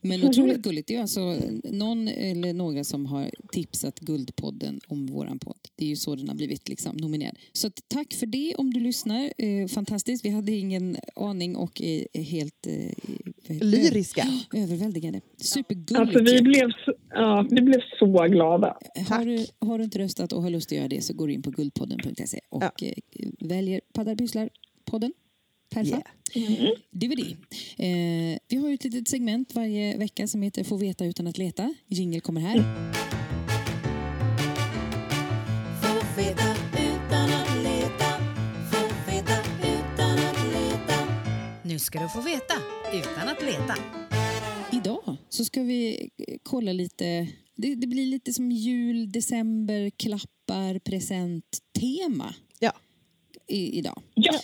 Men 0.00 0.24
otroligt 0.28 0.62
gulligt. 0.62 0.88
Det 0.88 0.94
är 0.96 1.00
alltså 1.00 1.36
någon 1.64 2.08
eller 2.08 2.52
några 2.52 2.84
som 2.84 3.06
har 3.06 3.30
tipsat 3.52 4.00
Guldpodden 4.00 4.80
om 4.88 5.06
våran 5.06 5.38
podd. 5.38 5.58
Det 5.76 5.84
är 5.84 5.88
ju 5.88 5.96
så 5.96 6.14
den 6.14 6.28
har 6.28 6.34
blivit 6.34 6.68
liksom 6.68 6.96
nominerad. 6.96 7.38
Så 7.52 7.66
att 7.66 7.80
tack 7.88 8.14
för 8.14 8.26
det 8.26 8.54
om 8.58 8.72
du 8.74 8.80
lyssnar. 8.80 9.32
Eh, 9.38 9.66
fantastiskt. 9.68 10.24
Vi 10.24 10.30
hade 10.30 10.52
ingen 10.52 10.96
aning 11.16 11.56
och 11.56 11.80
är 11.80 12.22
helt 12.22 12.66
eh? 12.66 13.56
Lyriska. 13.60 14.28
överväldigande. 14.54 15.20
Supergulligt. 15.36 16.16
Alltså 16.16 16.34
vi 16.34 16.42
blev, 16.42 16.70
så, 16.84 16.94
ja, 17.10 17.46
vi 17.50 17.60
blev 17.62 17.80
så 17.98 18.28
glada. 18.28 18.78
har, 19.08 19.24
du, 19.24 19.46
har 19.58 19.78
du 19.78 19.84
inte 19.84 19.98
röstat 19.98 20.32
och 20.32 20.42
har 20.42 20.50
lust 20.50 20.72
att 20.72 20.78
göra 20.78 20.88
det 20.88 21.00
så 21.02 21.14
går 21.14 21.26
du 21.26 21.32
in 21.34 21.42
på 21.42 21.50
guldpodden.se 21.50 22.40
och 22.48 22.62
Ja. 22.62 22.72
eh, 22.86 23.28
väljer 23.40 23.80
Paddar 23.92 24.14
Pysslar-podden. 24.14 25.12
Perfa. 25.70 26.02
Yeah. 26.34 26.70
DVD. 26.90 27.20
Eh, 27.76 28.38
vi 28.48 28.56
har 28.56 28.68
ju 28.68 28.74
ett 28.74 28.84
litet 28.84 29.08
segment 29.08 29.54
varje 29.54 29.96
vecka 29.96 30.26
som 30.28 30.42
heter 30.42 30.64
Få 30.64 30.76
veta 30.76 31.04
utan 31.04 31.26
att 31.26 31.38
leta. 31.38 31.74
Jingel 31.86 32.20
kommer 32.20 32.40
här. 32.40 32.56
Få 35.82 36.20
veta 36.20 36.50
utan 36.78 37.30
att 37.32 37.62
leta. 37.62 38.18
Få 38.72 39.10
veta 39.10 39.34
utan 39.62 40.18
att 40.18 40.46
leta. 40.52 41.06
Nu 41.64 41.78
ska 41.78 42.00
du 42.02 42.08
få 42.08 42.20
veta 42.20 42.54
utan 42.94 43.28
att 43.28 43.42
leta. 43.42 43.74
Idag 44.72 45.16
så 45.28 45.44
ska 45.44 45.62
vi 45.62 46.10
kolla 46.42 46.72
lite. 46.72 47.28
Det, 47.56 47.74
det 47.74 47.86
blir 47.86 48.06
lite 48.06 48.32
som 48.32 48.52
jul, 48.52 49.12
december, 49.12 49.90
klappar, 49.90 50.78
present, 50.78 51.44
tema 51.80 52.34
Ja. 52.58 52.72
i, 53.48 53.78
idag. 53.78 54.02
Ja. 54.14 54.40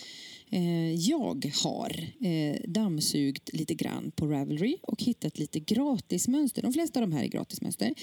Eh, 0.55 0.93
jag 0.93 1.51
har 1.63 2.09
eh, 2.21 2.61
dammsugit 2.67 3.49
lite 3.53 3.73
grann 3.73 4.11
på 4.11 4.27
Ravelry 4.27 4.77
och 4.81 5.03
hittat 5.03 5.39
lite 5.39 5.59
gratismönster. 5.59 6.61
De 6.61 6.73
flesta 6.73 6.99
av 6.99 7.09
de 7.09 7.15
här 7.15 7.23
är 7.23 7.27
gratismönster. 7.27 7.93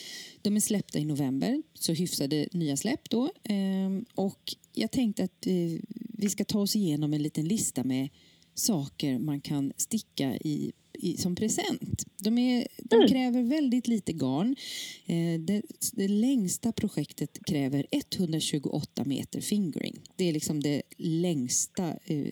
De 0.43 0.57
är 0.57 0.61
släppta 0.61 0.99
i 0.99 1.05
november, 1.05 1.63
så 1.75 1.93
hyfsade 1.93 2.49
nya 2.53 2.77
släpp 2.77 3.11
då. 3.11 3.31
Ehm, 3.45 4.05
och 4.15 4.55
jag 4.73 4.91
tänkte 4.91 5.25
att 5.25 5.47
eh, 5.47 5.81
vi 5.95 6.29
ska 6.31 6.45
ta 6.45 6.61
oss 6.61 6.77
igenom 6.77 7.13
en 7.13 7.23
liten 7.23 7.49
lista 7.49 7.85
med 7.85 8.09
saker 8.55 9.19
man 9.19 9.41
kan 9.41 9.73
sticka 9.77 10.37
i, 10.37 10.73
i 11.03 11.17
som 11.17 11.35
present. 11.35 12.05
De, 12.17 12.39
är, 12.39 12.67
de 12.77 13.09
kräver 13.09 13.43
väldigt 13.43 13.89
lite 13.89 14.13
garn. 14.13 14.57
Eh, 15.07 15.41
det, 15.41 15.63
det 15.93 16.09
längsta 16.09 16.73
projektet 16.73 17.39
kräver 17.47 17.87
128 17.91 19.05
meter 19.05 19.41
fingering. 19.41 20.01
Det 20.17 20.29
är 20.29 20.33
liksom 20.33 20.63
det 20.63 20.83
längsta 20.97 21.89
eh, 22.05 22.27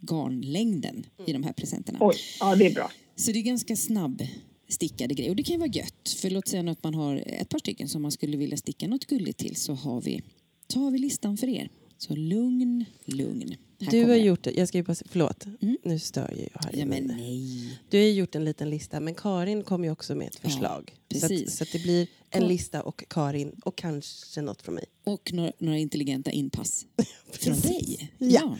garnlängden 0.00 1.06
i 1.26 1.32
de 1.32 1.44
här 1.44 1.52
presenterna. 1.52 1.98
Oj, 2.02 2.16
ja 2.40 2.56
det 2.56 2.66
är 2.66 2.74
bra. 2.74 2.90
Så 3.16 3.32
det 3.32 3.38
är 3.38 3.42
ganska 3.42 3.76
snabb 3.76 4.22
stickade 4.68 5.14
grejer. 5.14 5.30
Och 5.30 5.36
det 5.36 5.42
kan 5.42 5.52
ju 5.52 5.58
vara 5.58 5.70
gött. 5.70 6.08
För 6.20 6.30
låt 6.30 6.48
säga 6.48 6.70
att 6.70 6.82
man 6.82 6.94
har 6.94 7.16
ett 7.26 7.48
par 7.48 7.58
stycken 7.58 7.88
som 7.88 8.02
man 8.02 8.12
skulle 8.12 8.36
vilja 8.36 8.56
sticka 8.56 8.88
något 8.88 9.06
gulligt 9.06 9.38
till 9.38 9.56
så 9.56 9.74
har 9.74 10.00
vi, 10.00 10.22
så 10.68 10.80
har 10.80 10.90
vi 10.90 10.98
listan 10.98 11.36
för 11.36 11.48
er. 11.48 11.70
Så 11.98 12.16
lugn, 12.16 12.84
lugn. 13.04 13.56
Här 13.80 13.90
Du 13.90 14.04
har 14.04 14.14
gjort. 14.16 14.46
Jag 14.46 14.68
ska 14.68 14.78
ju 14.78 14.84
se- 14.94 15.04
förlåt, 15.08 15.44
Mm. 15.60 15.76
nu 15.84 15.98
stör 15.98 16.34
jag. 16.52 16.62
Här 16.62 16.70
Ja, 16.78 16.86
men 16.86 17.04
nej. 17.04 17.78
Du 17.90 17.98
har 17.98 18.04
gjort 18.06 18.34
en 18.34 18.44
liten 18.44 18.70
lista, 18.70 19.00
men 19.00 19.14
Karin 19.14 19.62
kom 19.62 19.84
ju 19.84 19.90
också 19.90 20.14
med 20.14 20.26
ett 20.28 20.38
Ja, 20.42 20.48
förslag. 20.50 20.94
så, 21.14 21.26
att, 21.26 21.50
så 21.50 21.62
att 21.64 21.72
det 21.72 21.82
blir 21.82 22.06
en 22.30 22.42
Ka- 22.42 22.48
lista 22.48 22.82
och 22.82 23.04
Karin 23.08 23.52
och 23.64 23.76
kanske 23.76 24.40
något 24.40 24.62
från 24.62 24.74
mig. 24.74 24.84
Och 25.04 25.32
några, 25.32 25.52
några 25.58 25.78
intelligenta 25.78 26.30
inpass 26.30 26.86
från 27.30 27.60
dig. 27.60 28.10
Ja. 28.18 28.56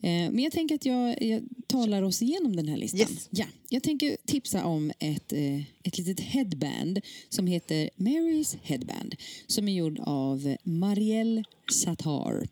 Eh, 0.00 0.30
Men 0.30 0.38
jag 0.38 0.52
tänker 0.52 0.74
att 0.74 0.86
jag, 0.86 1.22
jag 1.22 1.42
talar 1.66 2.02
oss 2.02 2.22
igenom 2.22 2.56
den 2.56 2.68
här 2.68 2.76
listan. 2.76 3.00
Yes. 3.00 3.28
Ja, 3.30 3.44
jag 3.68 3.82
tänker 3.82 4.16
tipsa 4.26 4.64
om 4.64 4.92
ett, 4.98 5.32
eh, 5.32 5.58
ett 5.82 5.98
litet 5.98 6.20
headband 6.20 7.00
som 7.28 7.46
heter 7.46 7.90
Marys 7.96 8.56
Headband 8.62 9.14
som 9.46 9.68
är 9.68 9.72
gjord 9.72 9.98
av 10.02 10.56
Marielle 10.62 11.44
Satar. 11.72 12.46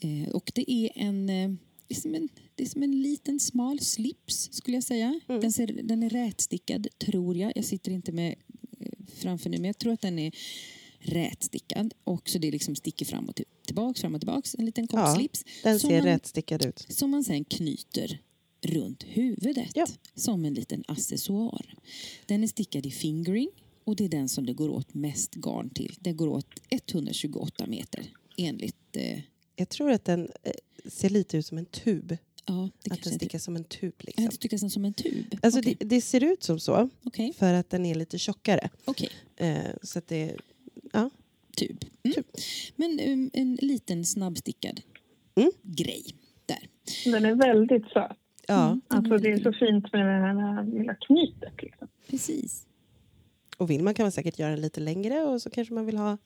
Eh, 0.00 0.28
Och 0.28 0.52
det 0.54 0.70
är 0.72 0.90
en, 0.94 1.28
eh, 1.28 1.50
det 1.88 1.94
är 1.96 2.00
som 2.00 2.14
en, 2.14 2.28
det 2.54 2.62
är 2.64 2.68
som 2.68 2.82
en 2.82 3.02
liten 3.02 3.40
smal 3.40 3.80
slips 3.80 4.48
skulle 4.52 4.76
jag 4.76 4.84
säga. 4.84 5.20
Den, 5.26 5.52
ser, 5.52 5.66
den 5.66 6.02
är 6.02 6.10
rätstickad 6.10 6.86
tror 6.98 7.36
jag. 7.36 7.52
Jag 7.56 7.64
sitter 7.64 7.92
inte 7.92 8.12
med 8.12 8.34
eh, 8.80 8.92
framför 9.14 9.50
nu 9.50 9.56
men 9.56 9.64
jag 9.64 9.78
tror 9.78 9.92
att 9.92 10.00
den 10.00 10.18
är 10.18 10.32
rätstickad. 11.00 11.94
Och 12.04 12.28
så 12.28 12.38
det 12.38 12.50
liksom 12.50 12.76
sticker 12.76 13.06
fram 13.06 13.28
och 13.28 13.36
till- 13.36 13.44
tillbaks, 13.66 14.00
fram 14.00 14.14
och 14.14 14.20
tillbaks. 14.20 14.54
En 14.58 14.64
liten 14.66 14.86
kort 14.86 15.00
Ja, 15.00 15.14
slips. 15.14 15.44
Den 15.62 15.80
ser 15.80 15.88
man, 15.90 16.02
rättstickad 16.02 16.64
ut. 16.66 16.86
Som 16.88 17.10
man 17.10 17.24
sen 17.24 17.44
knyter 17.44 18.20
runt 18.60 19.02
huvudet 19.08 19.70
Ja. 19.74 19.86
som 20.14 20.44
en 20.44 20.54
liten 20.54 20.84
accessoar. 20.88 21.74
Den 22.26 22.42
är 22.42 22.46
stickad 22.48 22.86
i 22.86 22.90
fingering 22.90 23.48
och 23.84 23.96
det 23.96 24.04
är 24.04 24.08
den 24.08 24.28
som 24.28 24.46
det 24.46 24.52
går 24.52 24.68
åt 24.68 24.94
mest 24.94 25.34
garn 25.34 25.70
till. 25.70 25.96
Det 26.00 26.12
går 26.12 26.28
åt 26.28 26.46
128 26.70 27.66
meter 27.66 28.06
enligt... 28.36 28.96
Eh, 28.96 29.18
Jag 29.58 29.68
tror 29.68 29.90
att 29.90 30.04
den 30.04 30.28
eh, 30.42 30.52
ser 30.90 31.08
lite 31.08 31.36
ut 31.36 31.46
som 31.46 31.58
en 31.58 31.66
tub. 31.66 32.16
ja, 32.46 32.70
det 32.82 32.92
Att 32.92 33.02
den 33.02 33.12
inte... 33.12 33.24
stickas 33.24 33.44
som 33.44 33.56
en 33.56 33.64
tub. 33.64 33.94
Jag 33.98 34.06
Liksom. 34.06 34.30
stickas 34.30 34.60
den 34.60 34.70
som 34.70 34.84
en 34.84 34.92
tub. 34.94 35.36
Alltså 35.42 35.60
Okej, 35.60 35.76
det, 35.80 35.84
det 35.84 36.00
ser 36.00 36.24
ut 36.24 36.42
som 36.42 36.60
så 36.60 36.88
okej, 37.04 37.32
för 37.32 37.54
att 37.54 37.70
den 37.70 37.86
är 37.86 37.94
lite 37.94 38.18
tjockare. 38.18 38.68
okej. 38.84 39.10
Eh, 39.36 39.58
så 39.82 39.98
att 39.98 40.08
det, 40.08 40.36
ja. 40.92 41.10
Tub. 41.56 41.84
Mm. 42.02 42.14
Tub. 42.14 42.24
Men 42.76 43.00
um, 43.00 43.30
en 43.32 43.54
liten 43.62 44.04
snabbstickad 44.04 44.80
Mm. 45.34 45.50
grej 45.62 46.14
där. 46.46 46.68
Den 47.04 47.24
är 47.24 47.34
väldigt 47.34 47.82
söt. 47.92 48.16
ja. 48.46 48.66
Mm. 48.66 48.80
Alltså 48.88 49.18
det 49.18 49.28
är 49.32 49.38
så 49.42 49.52
fint 49.52 49.92
med 49.92 50.06
det 50.06 50.12
här 50.26 50.64
lilla 50.78 50.94
knytet. 50.94 51.62
Liksom. 51.62 51.88
Precis. 52.06 52.66
Och 53.56 53.70
vill 53.70 53.82
man 53.82 53.94
kan 53.94 54.04
man 54.04 54.12
säkert 54.12 54.38
göra 54.38 54.50
den 54.50 54.60
lite 54.60 54.80
längre 54.80 55.24
och 55.24 55.42
så 55.42 55.50
kanske 55.50 55.74
man 55.74 55.86
vill 55.86 55.96
ha 55.96 56.18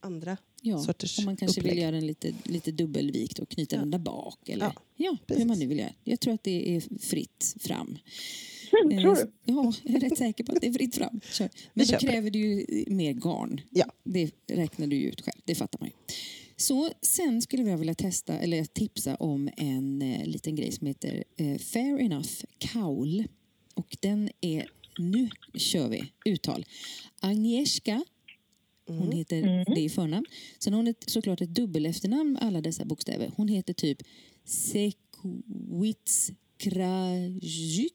andra. 0.00 0.36
Ja, 0.66 0.78
sorters 0.78 1.18
om 1.18 1.24
man 1.24 1.36
kanske 1.36 1.60
vill 1.60 1.70
upplägg. 1.70 1.82
göra 1.82 1.90
den 1.96 2.06
lite, 2.06 2.32
lite 2.44 2.72
dubbelvikt 2.72 3.38
och 3.38 3.48
knyta 3.48 3.76
Ja. 3.76 3.80
den 3.80 3.90
där 3.90 3.98
bak. 3.98 4.48
Eller, 4.48 4.64
Ja, 4.66 4.72
ja, 4.96 5.16
hur 5.36 5.44
man 5.44 5.58
nu 5.58 5.66
vill 5.66 5.78
göra. 5.78 5.92
Jag 6.04 6.20
tror 6.20 6.34
att 6.34 6.44
det 6.44 6.76
är 6.76 6.98
fritt 7.00 7.56
fram. 7.60 7.98
Mm, 8.84 9.02
tror 9.02 9.12
Eh, 9.12 9.24
du? 9.24 9.32
Ja, 9.52 9.72
jag 9.84 9.94
är 9.96 10.00
rätt 10.00 10.18
säker 10.18 10.44
på 10.44 10.52
att 10.52 10.60
det 10.60 10.66
är 10.66 10.72
fritt 10.72 10.94
fram. 10.94 11.20
Kör. 11.32 11.50
Men 11.74 11.86
då 11.86 11.96
kräver 11.98 12.30
det 12.30 12.38
ju 12.38 12.84
mer 12.86 13.12
garn. 13.12 13.60
Ja. 13.70 13.84
Det 14.04 14.30
räknar 14.50 14.86
du 14.86 14.96
ju 14.96 15.08
ut 15.08 15.20
själv, 15.20 15.40
det 15.44 15.54
fattar 15.54 15.78
man 15.80 15.88
ju. 15.88 15.94
Så 16.56 16.90
sen 17.02 17.42
skulle 17.42 17.62
jag 17.62 17.78
vilja 17.78 17.94
testa, 17.94 18.38
eller 18.38 18.64
tipsa 18.64 19.14
om 19.16 19.50
en 19.56 20.02
eh, 20.02 20.26
liten 20.26 20.54
grej 20.54 20.72
som 20.72 20.86
heter 20.86 21.24
eh, 21.36 21.58
Fair 21.58 22.00
Enough 22.00 22.30
Kaul. 22.58 23.24
Och 23.74 23.96
den 24.00 24.30
är, 24.40 24.66
nu 24.98 25.28
kör 25.54 25.88
vi, 25.88 26.04
uttal. 26.24 26.66
Agnieszka, 27.20 28.04
hon 28.86 29.12
heter, 29.12 29.64
det 29.74 29.84
är 29.84 29.88
förnamn. 29.88 30.26
Sen 30.58 30.72
har 30.72 30.78
hon 30.78 30.86
ett, 30.86 31.04
såklart 31.10 31.40
ett 31.40 31.54
dubbel 31.54 31.86
efternamn 31.86 32.32
med 32.32 32.42
alla 32.42 32.60
dessa 32.60 32.84
bokstäver. 32.84 33.30
Hon 33.36 33.48
heter 33.48 33.72
typ 33.72 33.98
Sekwitz 34.44 36.30
Krajuk. 36.58 37.92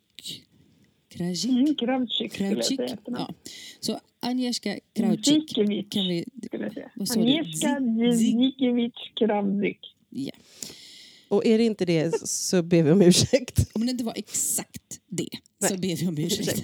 Krajuk? 1.09 1.45
Mm, 1.45 1.75
Kravchik 1.75 2.33
Kravchik. 2.33 2.79
Ja. 3.05 3.33
Så 3.79 3.99
Agnieszka 4.19 4.79
Kravchik 4.93 5.25
Zikevich 5.49 5.89
kan 5.89 6.07
vi... 6.07 6.25
skulle 6.45 6.63
jag 6.63 6.73
säga. 6.73 6.91
Agnieszka 6.95 7.67
Zi- 7.79 8.11
Zi- 8.11 8.17
Zikevich 8.17 9.13
Kravchik. 9.15 9.79
Ja. 10.09 10.31
Och 11.27 11.45
är 11.45 11.57
det 11.57 11.63
inte 11.63 11.85
det 11.85 12.29
så 12.29 12.63
ber 12.63 12.83
vi 12.83 12.91
om 12.91 13.01
ursäkt. 13.01 13.69
Om 13.73 13.85
det 13.85 13.91
inte 13.91 14.03
var 14.03 14.13
exakt 14.15 14.99
det 15.07 15.29
så 15.67 15.75
Nej. 15.75 15.77
ber 15.77 15.95
vi 16.01 16.07
om 16.07 16.17
ursäkt. 16.17 16.63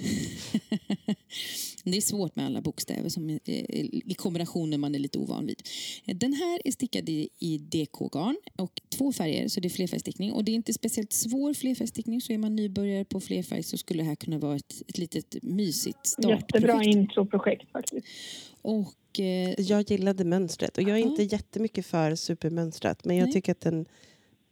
det 1.90 1.96
är 1.96 2.00
svårt 2.00 2.36
med 2.36 2.46
alla 2.46 2.60
bokstäver 2.60 3.08
som 3.08 3.30
eh, 3.30 3.38
i 3.44 4.14
kombination 4.16 4.70
när 4.70 4.78
man 4.78 4.94
är 4.94 4.98
lite 4.98 5.18
ovan 5.18 5.46
vid. 5.46 5.62
Den 6.04 6.32
här 6.32 6.60
är 6.64 6.70
stickad 6.70 7.08
i, 7.08 7.28
i 7.38 7.58
DK-garn 7.58 8.36
och 8.56 8.80
två 8.88 9.12
färger 9.12 9.48
så 9.48 9.60
det 9.60 9.68
är 9.68 9.70
flerfärgstickning. 9.70 10.32
Och 10.32 10.44
det 10.44 10.52
är 10.52 10.54
inte 10.54 10.72
speciellt 10.72 11.12
svår 11.12 11.54
flerfärgstickning 11.54 12.20
så 12.20 12.32
är 12.32 12.38
man 12.38 12.56
nybörjare 12.56 13.04
på 13.04 13.20
flerfärg 13.20 13.62
så 13.62 13.78
skulle 13.78 14.02
det 14.02 14.06
här 14.08 14.14
kunna 14.14 14.38
vara 14.38 14.56
ett, 14.56 14.82
ett 14.88 14.98
litet 14.98 15.42
mysigt 15.42 16.06
startprojekt. 16.06 16.54
Jättebra 16.54 16.82
introprojekt 16.82 17.72
faktiskt. 17.72 18.06
Och 18.62 19.20
eh, 19.20 19.54
Jag 19.60 19.90
gillade 19.90 20.24
mönstret 20.24 20.76
och 20.76 20.82
jag 20.82 20.98
är 20.98 21.02
inte 21.02 21.22
jättemycket 21.22 21.86
för 21.86 22.14
supermönstrat 22.14 23.04
men 23.04 23.16
jag 23.16 23.24
Nej. 23.24 23.32
tycker 23.32 23.52
att 23.52 23.60
den 23.60 23.86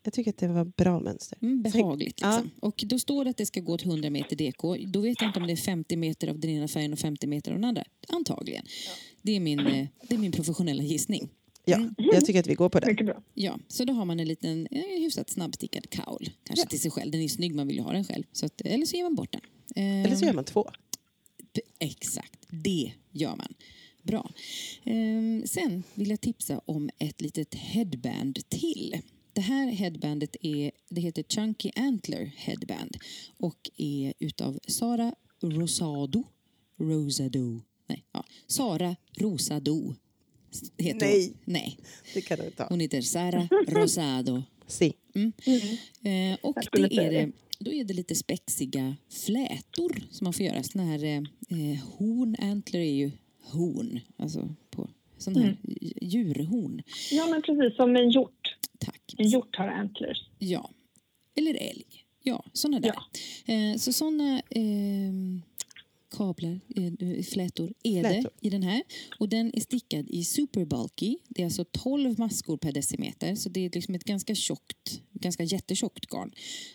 jag 0.07 0.13
tycker 0.15 0.31
att 0.31 0.39
det 0.39 0.49
var 0.49 0.65
bra 0.65 1.01
mönster. 1.01 1.39
Mm, 1.43 1.63
behagligt. 1.63 2.21
Ja. 2.21 2.31
Liksom. 2.31 2.51
Och 2.61 2.85
då 2.87 2.99
står 2.99 3.25
det 3.25 3.31
att 3.31 3.37
det 3.37 3.47
ska 3.47 3.61
gå 3.61 3.79
till 3.79 3.89
100 3.89 4.11
meter 4.11 4.37
DK. 4.37 4.87
Då 4.93 5.01
vet 5.01 5.21
jag 5.21 5.29
inte 5.29 5.41
om 5.41 5.47
det 5.47 5.53
är 5.53 5.57
50 5.57 5.97
meter 5.97 6.29
av 6.29 6.39
den 6.39 6.51
ena 6.51 6.69
färgen 6.69 6.93
och 6.93 6.99
50 6.99 7.27
meter 7.27 7.51
av 7.51 7.57
den 7.57 7.65
andra. 7.65 7.85
Antagligen. 8.09 8.65
Det, 9.23 9.33
är 9.37 9.41
min, 9.41 9.59
eh, 9.67 9.87
det 10.09 10.15
är 10.15 10.19
min 10.19 10.33
professionella 10.33 10.83
gissning. 10.83 11.29
Ja, 11.69 11.77
Mm. 11.77 11.95
jag 11.99 12.27
tycker 12.27 12.41
att 12.41 12.47
vi 12.47 12.55
går 12.55 12.69
på 12.69 12.81
det. 12.81 13.17
Ja, 13.35 13.59
så 13.69 13.85
då 13.85 13.93
har 13.93 14.05
man 14.05 14.21
en 14.21 14.29
liten 14.29 14.67
eh, 14.71 14.81
hyfsat 15.01 15.31
snabbstickad 15.31 15.91
kaul. 15.91 16.31
Kanske 16.45 16.65
Ja. 16.65 16.69
till 16.69 16.81
sig 16.81 16.91
själv. 16.91 17.11
Den 17.11 17.21
är 17.23 17.29
snygg, 17.29 17.55
man 17.55 17.67
vill 17.67 17.77
ju 17.77 17.83
ha 17.83 17.93
den 17.93 18.05
själv. 18.05 18.25
Så 18.33 18.47
att, 18.47 18.61
eller 18.61 18.87
så 18.87 18.97
ger 18.97 19.03
man 19.03 19.15
bort 19.15 19.33
den. 19.33 19.41
Eh, 19.77 20.05
Eller 20.05 20.17
så 20.17 20.25
gör 20.25 20.33
man 20.33 20.45
två. 20.45 20.71
Exakt, 21.79 22.47
det 22.51 22.93
gör 23.11 23.37
man. 23.37 23.55
Bra. 24.03 24.31
Ehm, 24.85 25.43
sen 25.47 25.83
vill 25.95 26.11
jag 26.11 26.21
tipsa 26.21 26.61
om 26.65 26.91
ett 26.99 27.21
litet 27.21 27.55
headband 27.55 28.39
till. 28.49 28.97
Det 29.37 29.43
här 29.43 29.67
headbandet 29.71 30.37
är, 30.43 30.71
det 30.89 31.01
heter 31.01 31.23
Chunky 31.29 31.71
Antler 31.77 32.33
Headband 32.37 32.97
och 33.39 33.71
är 33.77 34.15
utav 34.19 34.59
Sara 34.69 35.15
Rosado. 35.43 36.25
Rosado. 36.81 37.61
Nej, 37.87 38.05
ja. 38.13 38.25
Sara 38.47 38.97
Rosado. 39.17 39.95
Heter 40.79 41.07
Nej. 41.07 41.27
Hon. 41.29 41.35
Nej. 41.45 41.79
Det 42.15 42.21
kan 42.21 42.39
du 42.39 42.45
inte 42.45 42.63
ha. 42.63 42.69
Hon 42.69 42.81
heter 42.81 43.01
Sara 43.01 43.49
Rosado. 43.69 44.43
Si. 44.67 44.93
Eh, 45.15 46.39
och 46.43 46.57
Jag 46.57 46.65
skulle 46.65 46.89
det 46.89 46.97
är 46.97 47.11
det, 47.13 47.21
det. 47.21 47.33
då 47.59 47.73
är 47.73 47.85
det 47.85 47.95
lite 47.95 48.15
spexiga 48.15 48.97
flätor 49.11 50.03
som 50.11 50.25
man 50.25 50.33
får 50.33 50.47
göra. 50.47 50.63
Såna 50.63 50.85
här 50.85 51.05
eh, 51.05 51.17
eh, 51.49 51.79
horn, 51.85 52.37
antler 52.39 52.81
är 52.81 52.95
ju 52.95 53.11
horn, 53.43 54.01
alltså 54.17 54.55
på 54.71 54.89
sån 55.19 55.37
här 55.37 55.43
Mm. 55.43 55.57
djurhorn. 56.03 56.83
Ja, 57.11 57.27
men 57.31 57.43
precis 57.43 57.77
som 57.77 57.97
en 57.97 58.11
hjort. 58.11 58.56
Tack. 58.79 59.15
En 59.19 59.29
hjort 59.29 59.57
har 59.57 59.69
antlers. 59.69 60.19
Ja. 60.39 60.71
Eller 61.35 61.55
älg. 61.55 61.85
Ja, 62.23 62.45
såna 62.53 62.81
där. 62.81 62.95
Eh, 63.47 63.77
så 63.77 63.93
såna 63.93 64.43
eh, 64.51 65.13
kablar, 66.17 66.61
eh, 66.77 67.23
flätor 67.23 67.73
är 67.83 68.01
Flätor. 68.01 68.31
det 68.41 68.47
i 68.47 68.51
den 68.51 68.63
här. 68.63 68.83
Och 69.19 69.29
den 69.29 69.51
är 69.57 69.61
stickad 69.61 70.11
i 70.11 70.25
super 70.25 70.65
bulky. 70.65 71.17
Det 71.29 71.43
är 71.43 71.47
alltså 71.47 71.65
12 71.65 72.19
maskor 72.19 72.57
per 72.57 72.73
decimeter. 72.73 73.35
Så 73.35 73.49
det 73.49 73.61
är 73.61 73.71
liksom 73.75 73.95
ett 73.95 74.05
ganska 74.05 74.35
tjockt, 74.35 75.01
ganska 75.13 75.43
jättetjockt 75.43 76.07
garn. 76.07 76.33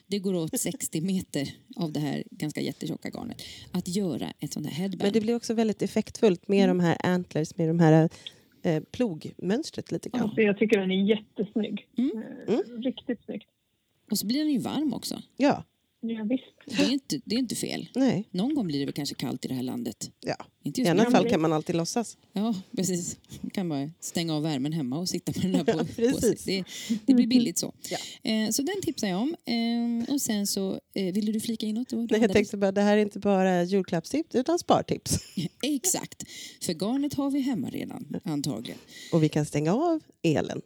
Det 0.08 0.20
går 0.20 0.34
åt 0.34 0.60
60 0.60 1.02
meter 1.02 1.54
av 1.76 1.92
det 1.92 2.00
här 2.00 2.24
ganska 2.32 2.62
jättetjocka 2.62 3.10
garnet. 3.10 3.42
Att 3.72 3.88
göra 3.88 4.34
ett 4.40 4.54
sånt 4.54 4.66
här 4.68 4.74
headband. 4.74 5.04
Men 5.04 5.14
det 5.14 5.22
blir 5.22 5.36
också 5.36 5.54
väldigt 5.54 5.82
effektfullt 5.82 6.48
med 6.48 6.70
de 6.70 6.80
här 6.80 6.98
antlers, 7.06 7.58
med 7.58 7.68
de 7.68 7.80
här 7.80 8.10
eh, 8.64 8.84
plogmönstret 8.92 9.92
lite 9.92 10.10
grann. 10.10 10.22
Alltså, 10.22 10.42
jag 10.42 10.58
tycker 10.58 10.80
den 10.80 10.92
är 10.92 11.04
jättesnygg. 11.04 11.88
Mm. 11.98 12.24
Eh, 12.48 12.58
Riktigt 12.82 13.26
snyggt. 13.26 13.50
Och 14.12 14.18
så 14.18 14.28
blir 14.28 14.40
den 14.40 14.54
ju 14.54 14.60
varm 14.60 14.94
också. 14.94 15.22
Ja, 15.38 15.64
Ja, 16.04 16.24
visst. 16.24 16.44
Det 16.66 16.84
är 16.84 16.92
inte, 16.92 17.22
det 17.26 17.36
är 17.36 17.40
inte 17.40 17.56
fel. 17.56 17.90
nej. 17.96 18.28
Någon 18.32 18.56
gång 18.56 18.68
blir 18.68 18.80
det 18.80 18.86
väl 18.86 18.94
kanske 18.94 19.16
kallt 19.16 19.46
i 19.46 19.48
det 19.48 19.54
här 19.54 19.64
landet. 19.64 20.12
Ja. 20.20 20.36
Inte 20.64 20.82
I 20.82 20.88
annat 20.88 21.12
fall 21.12 21.30
kan 21.30 21.42
man 21.42 21.54
alltid 21.54 21.76
låtsas. 21.76 22.18
Ja, 22.34 22.56
precis. 22.76 23.18
Man 23.42 23.50
kan 23.50 23.70
bara 23.70 23.92
stänga 24.00 24.36
av 24.36 24.44
värmen 24.44 24.74
hemma 24.74 25.00
och 25.00 25.10
sitta 25.10 25.32
med 25.36 25.42
den 25.42 25.56
här 25.56 25.64
på, 25.64 25.72
Ja, 25.72 25.78
på 25.78 25.86
sig. 25.86 25.96
precis. 26.36 26.44
Det, 26.46 26.64
det 27.06 27.14
blir 27.14 27.28
billigt 27.28 27.58
så. 27.58 27.74
Ja. 27.90 27.98
Eh, 28.32 28.50
så 28.50 28.62
den 28.62 28.82
tipsar 28.82 29.08
jag 29.08 29.22
om. 29.22 29.36
Eh, 29.46 30.14
och 30.14 30.22
sen 30.22 30.48
så, 30.48 30.80
eh, 30.94 31.14
ville 31.14 31.32
du 31.32 31.40
flika 31.40 31.66
in 31.66 31.76
något? 31.76 31.90
Du 31.90 31.96
Nej, 31.96 32.22
jag 32.22 32.32
tänkte 32.34 32.58
bara, 32.58 32.72
det 32.72 32.82
här 32.82 32.98
är 32.98 33.02
inte 33.02 33.20
bara 33.20 33.64
julklappstips 33.64 34.36
utan 34.36 34.60
spartips. 34.60 35.18
Exakt. 35.64 36.24
För 36.62 36.74
garnet 36.74 37.14
har 37.14 37.32
vi 37.32 37.40
hemma 37.40 37.70
redan, 37.70 38.22
antagligen. 38.24 38.78
Och 39.12 39.24
vi 39.24 39.30
kan 39.30 39.46
stänga 39.46 39.74
av 39.74 40.00
elen. 40.22 40.62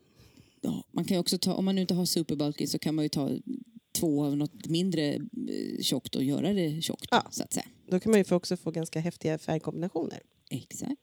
Ja, 0.62 0.84
man 0.92 1.06
kan 1.06 1.16
ju 1.16 1.22
också 1.22 1.38
ta, 1.38 1.54
om 1.54 1.66
man 1.66 1.76
nu 1.76 1.82
inte 1.82 1.94
har 1.94 2.06
superbulky 2.06 2.68
så 2.68 2.80
kan 2.80 2.96
man 2.96 3.06
ju 3.06 3.10
ta 3.10 3.30
två 4.00 4.26
av 4.26 4.38
något 4.38 4.68
mindre 4.68 5.02
eh, 5.02 5.82
tjockt 5.82 6.16
och 6.16 6.24
göra 6.24 6.54
det 6.54 6.82
tjockt. 6.82 7.08
Ja. 7.12 7.24
Så 7.30 7.44
att 7.44 7.54
säga. 7.54 7.66
Då 7.88 8.00
kan 8.00 8.12
man 8.12 8.24
ju 8.30 8.36
också 8.36 8.58
få 8.58 8.72
ganska 8.72 9.00
häftiga 9.00 9.38
färgkombinationer. 9.38 10.20
Exakt. 10.50 11.02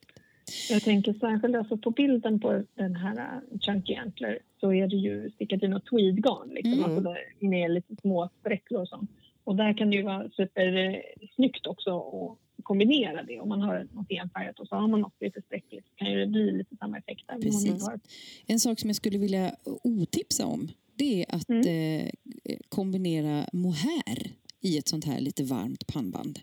Jag 0.70 0.82
tänker 0.82 1.12
särskilt 1.12 1.57
alltså 1.57 1.76
på 1.76 1.90
bilden 1.90 2.40
på 2.40 2.64
den 2.74 2.97
här 2.97 3.16
uh, 3.16 3.59
Chunky 3.61 3.95
Antler 3.95 4.38
så 4.61 4.72
är 4.72 4.88
det 4.88 4.97
ju 4.97 5.30
stickat 5.30 5.62
i 5.62 5.68
något 5.68 5.86
tweedgarn. 5.86 6.49
Liksom. 6.49 6.72
Mm. 6.72 6.84
Alltså 6.84 7.01
där 7.01 7.49
med 7.49 7.70
lite 7.70 7.97
små 8.01 8.28
spräckor 8.40 8.80
och 8.80 8.88
sånt. 8.88 9.11
Och 9.45 9.57
där 9.57 9.78
kan 9.78 9.90
det 9.90 9.97
ju 9.97 10.03
vara 10.03 10.30
supersnyggt 10.30 11.66
också 11.66 11.99
att 11.99 12.64
kombinera 12.64 13.22
det. 13.22 13.40
Om 13.40 13.49
man 13.49 13.61
har 13.61 13.88
något 13.93 14.11
enfärgat 14.11 14.61
och 14.61 14.68
så 14.68 14.76
har 14.76 14.88
man 14.88 15.01
något 15.01 15.20
lite 15.20 15.43
spräckligt 15.43 15.84
så 15.86 15.95
kan 15.95 16.11
ju 16.11 16.18
det 16.20 16.26
bli 16.26 16.51
lite 16.51 16.76
samma 16.76 16.99
effekt 16.99 17.22
där. 17.26 17.34
Om 17.34 17.40
man 17.40 17.51
Precis. 17.51 17.86
har 17.86 18.01
En 18.47 18.61
sak 18.61 18.80
som 18.80 18.88
jag 18.88 18.97
skulle 18.97 19.18
vilja 19.18 19.57
otipsa 19.82 20.47
om 20.47 20.68
det 21.03 21.21
är 21.23 21.35
att 21.35 21.49
Mm. 21.49 21.67
eh, 21.67 22.57
kombinera 22.69 23.49
mohair 23.53 24.33
i 24.61 24.79
ett 24.79 24.89
sånt 24.89 25.05
här 25.05 25.21
lite 25.21 25.45
varmt 25.45 25.87
pannband. 25.87 26.41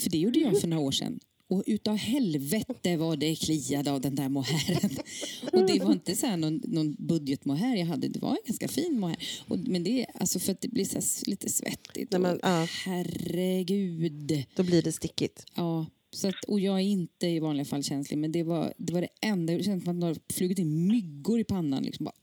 För 0.00 0.10
det 0.10 0.18
gjorde 0.18 0.38
jag 0.40 0.60
för 0.60 0.68
några 0.68 0.82
år 0.82 0.92
sedan. 0.92 1.20
Och 1.48 1.62
utav 1.66 1.96
helvete 1.96 2.96
vad 2.96 3.18
det 3.18 3.34
kliade 3.36 3.92
av 3.92 4.00
den 4.00 4.14
där 4.14 4.28
mohairen. 4.28 4.90
Och 5.52 5.66
det 5.66 5.84
var 5.84 5.92
inte 5.92 6.16
så 6.16 6.36
någon, 6.36 6.60
någon 6.64 6.96
budgetmohair 6.98 7.76
jag 7.76 7.86
hade, 7.86 8.08
det 8.08 8.18
var 8.18 8.30
en 8.30 8.36
ganska 8.46 8.68
fin 8.68 9.00
mohair. 9.00 9.18
Och, 9.48 9.58
men 9.58 9.84
det 9.84 10.00
är 10.00 10.06
alltså 10.14 10.38
för 10.38 10.52
att 10.52 10.60
det 10.60 10.68
blir 10.68 10.84
så 10.84 11.30
lite 11.30 11.48
svettigt. 11.48 12.12
När 12.12 12.18
man- 12.18 12.34
och, 12.34 12.40
ja. 12.42 12.66
Herregud. 12.84 14.44
Då 14.56 14.62
blir 14.62 14.82
det 14.82 14.92
stickigt. 14.92 15.46
Ja, 15.54 15.86
Så 16.14 16.28
att, 16.28 16.44
och 16.48 16.60
jag 16.60 16.74
är 16.76 16.82
inte 16.84 17.26
i 17.26 17.40
vanliga 17.40 17.64
fall 17.64 17.82
känslig, 17.82 18.18
men 18.18 18.32
det 18.32 18.42
var 18.42 18.72
det, 18.76 18.92
var 18.92 19.00
det 19.00 19.08
enda. 19.20 19.52
Det 19.52 19.62
kändes 19.62 19.84
som 19.84 19.94
att 19.94 20.00
det 20.00 20.06
har 20.06 20.16
flugit 20.32 20.58
in 20.58 20.86
myggor 20.88 21.40
i 21.40 21.44
pannan. 21.44 21.82
Liksom 21.82 22.04
bara, 22.04 22.14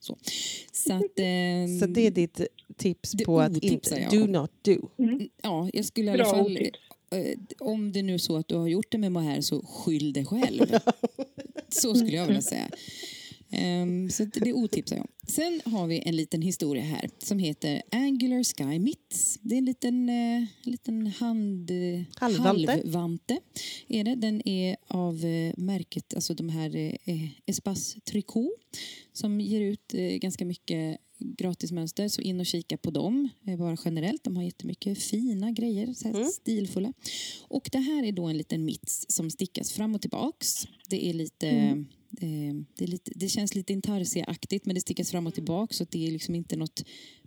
så. 0.00 0.16
Så, 0.72 0.92
att, 0.92 1.02
ehm, 1.16 1.78
Så 1.80 1.86
det 1.86 2.06
är 2.06 2.10
ditt 2.10 2.40
tips 2.76 3.12
det 3.12 3.24
på 3.24 3.40
att 3.40 3.56
inte... 3.64 4.00
jag. 4.00 4.10
Do 4.12 4.26
not 4.26 4.50
do. 4.64 4.88
Ja, 5.42 5.70
jag 5.72 5.84
skulle 5.84 6.10
i 6.10 6.14
alla 6.14 6.24
Bra 6.24 6.32
fall... 6.32 6.56
eh, 7.10 7.38
Om 7.58 7.92
det 7.92 8.02
nu 8.02 8.14
är 8.14 8.18
så 8.18 8.36
att 8.36 8.48
du 8.48 8.54
har 8.54 8.68
gjort 8.68 8.86
det 8.92 8.98
med 8.98 9.12
mohair 9.12 9.40
så 9.40 9.62
skyll 9.66 10.12
dig 10.12 10.24
själv. 10.24 10.66
så 11.68 11.94
skulle 11.94 12.16
jag 12.16 12.26
vilja 12.26 12.42
säga. 12.42 12.68
Ehm, 13.50 14.10
så 14.10 14.24
det 14.24 14.52
otipsar 14.52 14.96
jag. 14.96 15.06
Sen 15.28 15.60
har 15.64 15.86
vi 15.86 16.02
en 16.06 16.16
liten 16.16 16.42
historia 16.42 16.82
här 16.82 17.10
som 17.18 17.38
heter 17.38 17.82
Angular 17.92 18.44
Sky 18.44 18.78
Mitts. 18.78 19.38
Det 19.42 19.54
är 19.54 19.58
en 19.58 19.64
liten, 19.64 20.08
eh, 20.08 20.44
liten 20.62 21.06
hand... 21.06 21.70
Halvvante. 22.16 22.70
halvvante 22.72 23.40
är 23.88 24.04
det. 24.04 24.14
Den 24.14 24.48
är 24.48 24.76
av 24.88 25.24
eh, 25.24 25.52
märket, 25.56 26.14
alltså 26.14 26.34
de 26.34 26.48
här 26.48 26.76
eh, 27.04 27.28
Espace 27.46 28.00
Tricot 28.00 28.52
som 29.12 29.40
ger 29.40 29.60
ut 29.60 29.92
ganska 30.20 30.44
mycket 30.44 31.00
gratismönster. 31.18 32.08
Så 32.08 32.20
in 32.20 32.40
och 32.40 32.46
kika 32.46 32.76
på 32.76 32.90
dem, 32.90 33.28
eh, 33.46 33.58
bara 33.58 33.76
generellt. 33.84 34.24
De 34.24 34.36
har 34.36 34.42
jättemycket 34.42 34.98
fina 34.98 35.50
grejer, 35.50 35.92
så 35.94 36.08
här 36.08 36.24
stilfulla. 36.24 36.92
Och 37.42 37.68
det 37.72 37.78
här 37.78 38.04
är 38.04 38.12
då 38.12 38.24
en 38.24 38.38
liten 38.38 38.64
mitts 38.64 39.06
som 39.08 39.30
stickas 39.30 39.72
fram 39.72 39.94
och 39.94 40.00
tillbaks. 40.00 40.68
Det 40.88 41.06
är 41.06 41.14
lite... 41.14 41.48
Eh, 41.48 42.54
det, 42.76 42.84
är 42.84 42.86
lite, 42.86 43.12
det 43.14 43.28
känns 43.28 43.54
lite 43.54 43.72
intarsia-aktigt 43.72 44.66
men 44.66 44.74
det 44.74 44.80
stickas 44.80 45.10
fram 45.10 45.26
och 45.26 45.34
tillbaka 45.34 45.74
så 45.74 45.84
det 45.90 46.06
är 46.06 46.10
liksom 46.10 46.34
inte 46.34 46.56
något 46.56 46.84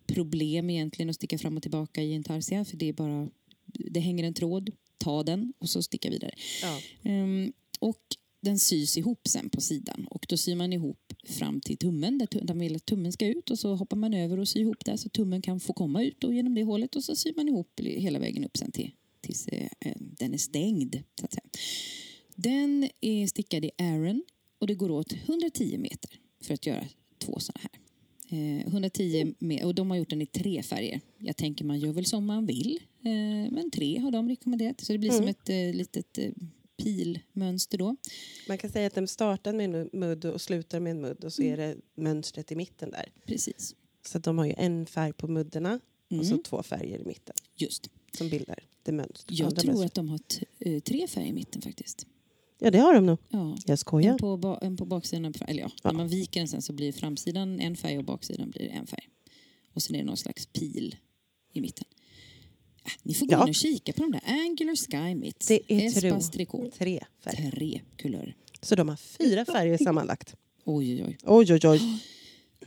problem 0.08 0.70
egentligen 0.70 1.10
att 1.10 1.16
sticka 1.16 1.38
fram 1.38 1.58
och 1.58 1.64
tillbaka 1.64 2.04
i 2.04 2.12
intarsia 2.12 2.66
för 2.66 2.78
det 2.78 2.90
är 2.90 2.94
bara 2.94 3.30
det 3.68 4.00
hänger 4.00 4.24
en 4.24 4.34
tråd, 4.34 4.70
ta 4.98 5.24
den 5.24 5.54
och 5.60 5.70
så 5.70 5.84
sticka 5.84 6.10
vidare. 6.10 6.32
Ja. 6.62 6.80
Ehm, 7.04 7.54
och 7.80 8.02
den 8.42 8.60
sys 8.60 8.98
ihop 8.98 9.28
sen 9.28 9.50
på 9.50 9.62
sidan 9.62 10.08
och 10.10 10.26
då 10.30 10.38
syr 10.38 10.56
man 10.56 10.74
ihop 10.74 11.07
fram 11.28 11.62
till 11.62 11.78
tummen 11.78 12.18
där 12.18 12.54
man 12.54 12.60
vill 12.60 12.76
att 12.76 12.86
tummen 12.86 13.12
ska 13.12 13.28
ut 13.28 13.50
och 13.50 13.60
så 13.60 13.76
hoppar 13.76 13.98
man 13.98 14.14
över 14.14 14.40
och 14.40 14.48
syr 14.48 14.62
ihop 14.62 14.86
där 14.86 14.98
så 14.98 15.10
tummen 15.10 15.42
kan 15.42 15.60
få 15.60 15.74
komma 15.74 16.04
ut 16.04 16.24
och 16.24 16.34
genom 16.34 16.56
det 16.56 16.64
hålet 16.64 16.96
och 16.96 17.04
så 17.04 17.16
syr 17.16 17.34
man 17.36 17.48
ihop 17.48 17.80
hela 17.80 18.20
vägen 18.20 18.46
upp 18.46 18.58
sen 18.58 18.72
till, 18.72 18.92
tills 19.22 19.48
eh, 19.48 19.68
eh, 19.80 19.96
den 20.00 20.34
är 20.34 20.38
stängd. 20.38 20.96
Så 21.20 21.26
att 21.26 21.34
säga. 21.34 21.46
Den 22.36 22.90
är 23.02 23.28
stickad 23.28 23.66
i 23.66 23.72
Aran 23.78 24.24
och 24.60 24.68
det 24.68 24.76
går 24.76 24.92
åt 24.92 25.14
110 25.14 25.78
meter 25.78 26.20
för 26.42 26.54
att 26.54 26.66
göra 26.66 26.88
två 27.18 27.40
sådana 27.40 27.62
här. 27.62 27.80
Eh, 28.30 28.68
110 28.68 29.34
med, 29.40 29.64
och 29.64 29.76
de 29.76 29.90
har 29.90 29.98
gjort 29.98 30.10
den 30.10 30.22
i 30.22 30.26
tre 30.26 30.64
färger. 30.64 31.02
Jag 31.18 31.38
tänker 31.38 31.66
man 31.66 31.80
gör 31.80 31.94
väl 31.94 32.06
som 32.06 32.26
man 32.26 32.46
vill. 32.46 32.80
Eh, 33.04 33.52
men 33.52 33.72
tre 33.72 33.98
har 34.00 34.12
de 34.12 34.30
rekommenderat. 34.30 34.82
Så 34.82 34.94
det 34.94 35.00
blir 35.00 35.12
som 35.12 35.28
ett 35.28 35.50
eh, 35.50 35.74
litet 35.74 36.18
eh, 36.18 36.32
pilmönster 36.78 37.78
då. 37.78 37.96
Man 38.48 38.58
kan 38.58 38.70
säga 38.70 38.88
att 38.88 38.94
den 38.96 39.08
startar 39.08 39.54
med 39.54 39.76
en 39.76 39.90
mudd 39.94 40.26
och 40.26 40.42
slutar 40.42 40.80
med 40.80 40.92
en 40.92 41.02
mudd 41.02 41.24
och 41.24 41.34
så 41.34 41.42
är 41.44 41.58
det 41.58 41.76
mönstret 41.96 42.52
i 42.52 42.56
mitten 42.56 42.92
där. 42.92 43.12
Precis. 43.26 43.76
Så 44.06 44.20
de 44.20 44.38
har 44.38 44.46
ju 44.46 44.54
en 44.58 44.86
färg 44.86 45.14
på 45.14 45.28
muddarna 45.28 45.80
och 46.10 46.26
så 46.26 46.32
Mm. 46.34 46.44
två 46.44 46.64
färger 46.64 47.00
i 47.00 47.06
mitten 47.06 47.36
Just. 47.56 47.90
som 48.18 48.30
bildar 48.30 48.60
det 48.84 48.92
mönster. 48.92 49.26
Jag 49.34 49.56
tror 49.56 49.68
mönstret. 49.68 49.86
att 49.88 49.94
de 49.94 50.10
har 50.10 50.20
eh, 50.60 50.80
tre 50.80 51.08
färger 51.08 51.28
i 51.30 51.34
mitten 51.34 51.62
faktiskt. 51.62 52.06
Ja, 52.60 52.72
det 52.72 52.78
har 52.80 52.94
de 52.94 53.06
nog. 53.06 53.18
Ja. 53.30 53.58
Jag 53.66 53.80
skojar. 53.80 54.12
En 54.12 54.18
på, 54.18 54.60
en 54.62 54.78
på 54.78 54.86
baksidan, 54.86 55.34
eller 55.48 55.62
ja, 55.62 55.70
Ja. 55.84 55.92
när 55.92 55.98
man 55.98 56.08
viker 56.08 56.40
den 56.40 56.48
sen 56.48 56.62
så 56.62 56.74
blir 56.74 56.92
framsidan 56.92 57.60
en 57.60 57.76
färg 57.76 57.98
och 57.98 58.04
baksidan 58.04 58.50
blir 58.50 58.70
en 58.70 58.88
färg. 58.88 59.10
Och 59.74 59.82
sen 59.84 59.96
är 59.96 60.00
det 60.00 60.06
någon 60.06 60.18
slags 60.18 60.46
pil 60.46 60.96
i 61.54 61.62
mitten. 61.62 61.86
Ni 63.04 63.14
får 63.14 63.26
gå 63.26 63.32
Ja. 63.34 63.44
in 63.44 63.50
och 63.50 63.56
kika 63.56 63.94
på 63.94 64.02
de 64.02 64.12
där. 64.12 64.22
Angular 64.26 64.76
Sky 64.76 65.16
Mitts. 65.16 65.48
Det 65.48 65.60
är 65.74 65.82
Espas 65.88 66.02
tro. 66.02 66.38
Tricot. 66.38 66.74
Tre 66.80 67.04
färger. 67.24 67.52
Tre 67.52 67.82
kulörer. 67.98 68.36
Så 68.62 68.76
de 68.76 68.90
har 68.90 68.96
fyra 68.96 69.46
färger 69.46 69.78
sammanlagt. 69.78 70.36
Oj, 70.66 70.94
oj, 70.94 71.04
oj. 71.08 71.18
Oj, 71.24 71.54
oj, 71.54 71.60
oj. 71.70 71.82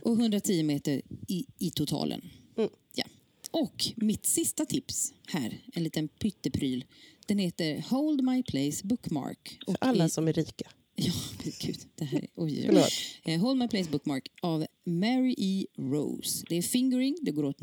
Och 0.01 0.11
110 0.19 0.63
meter 0.63 1.01
i, 1.27 1.45
i 1.59 1.69
totalen. 1.71 2.21
Mm. 2.57 2.69
Ja. 2.95 3.03
Och 3.51 3.85
mitt 3.95 4.25
sista 4.25 4.65
tips 4.65 5.13
här, 5.27 5.61
en 5.73 5.83
liten 5.83 6.07
pyttepryl. 6.07 6.85
Den 7.25 7.37
heter 7.39 7.81
Hold 7.89 8.23
My 8.23 8.43
Place 8.43 8.87
Bookmark. 8.87 9.57
För 9.65 9.71
Och 9.71 9.77
alla 9.81 10.05
i- 10.05 10.09
som 10.09 10.27
är 10.27 10.33
rika. 10.33 10.65
Ja, 10.95 11.13
men 11.43 11.53
gud. 11.61 11.79
Det 11.95 12.05
här, 12.05 12.27
oj, 12.35 12.69
oj, 12.69 12.77
oj. 13.25 13.33
Eh, 13.33 13.39
Hold 13.41 13.59
My 13.59 13.67
Place 13.67 13.89
Bookmark 13.89 14.27
av 14.41 14.65
Mary 14.85 15.35
E. 15.37 15.65
Rose. 15.77 16.45
Det 16.49 16.55
är 16.57 16.61
fingering, 16.61 17.17
det 17.21 17.31
går 17.31 17.45
åt 17.45 17.61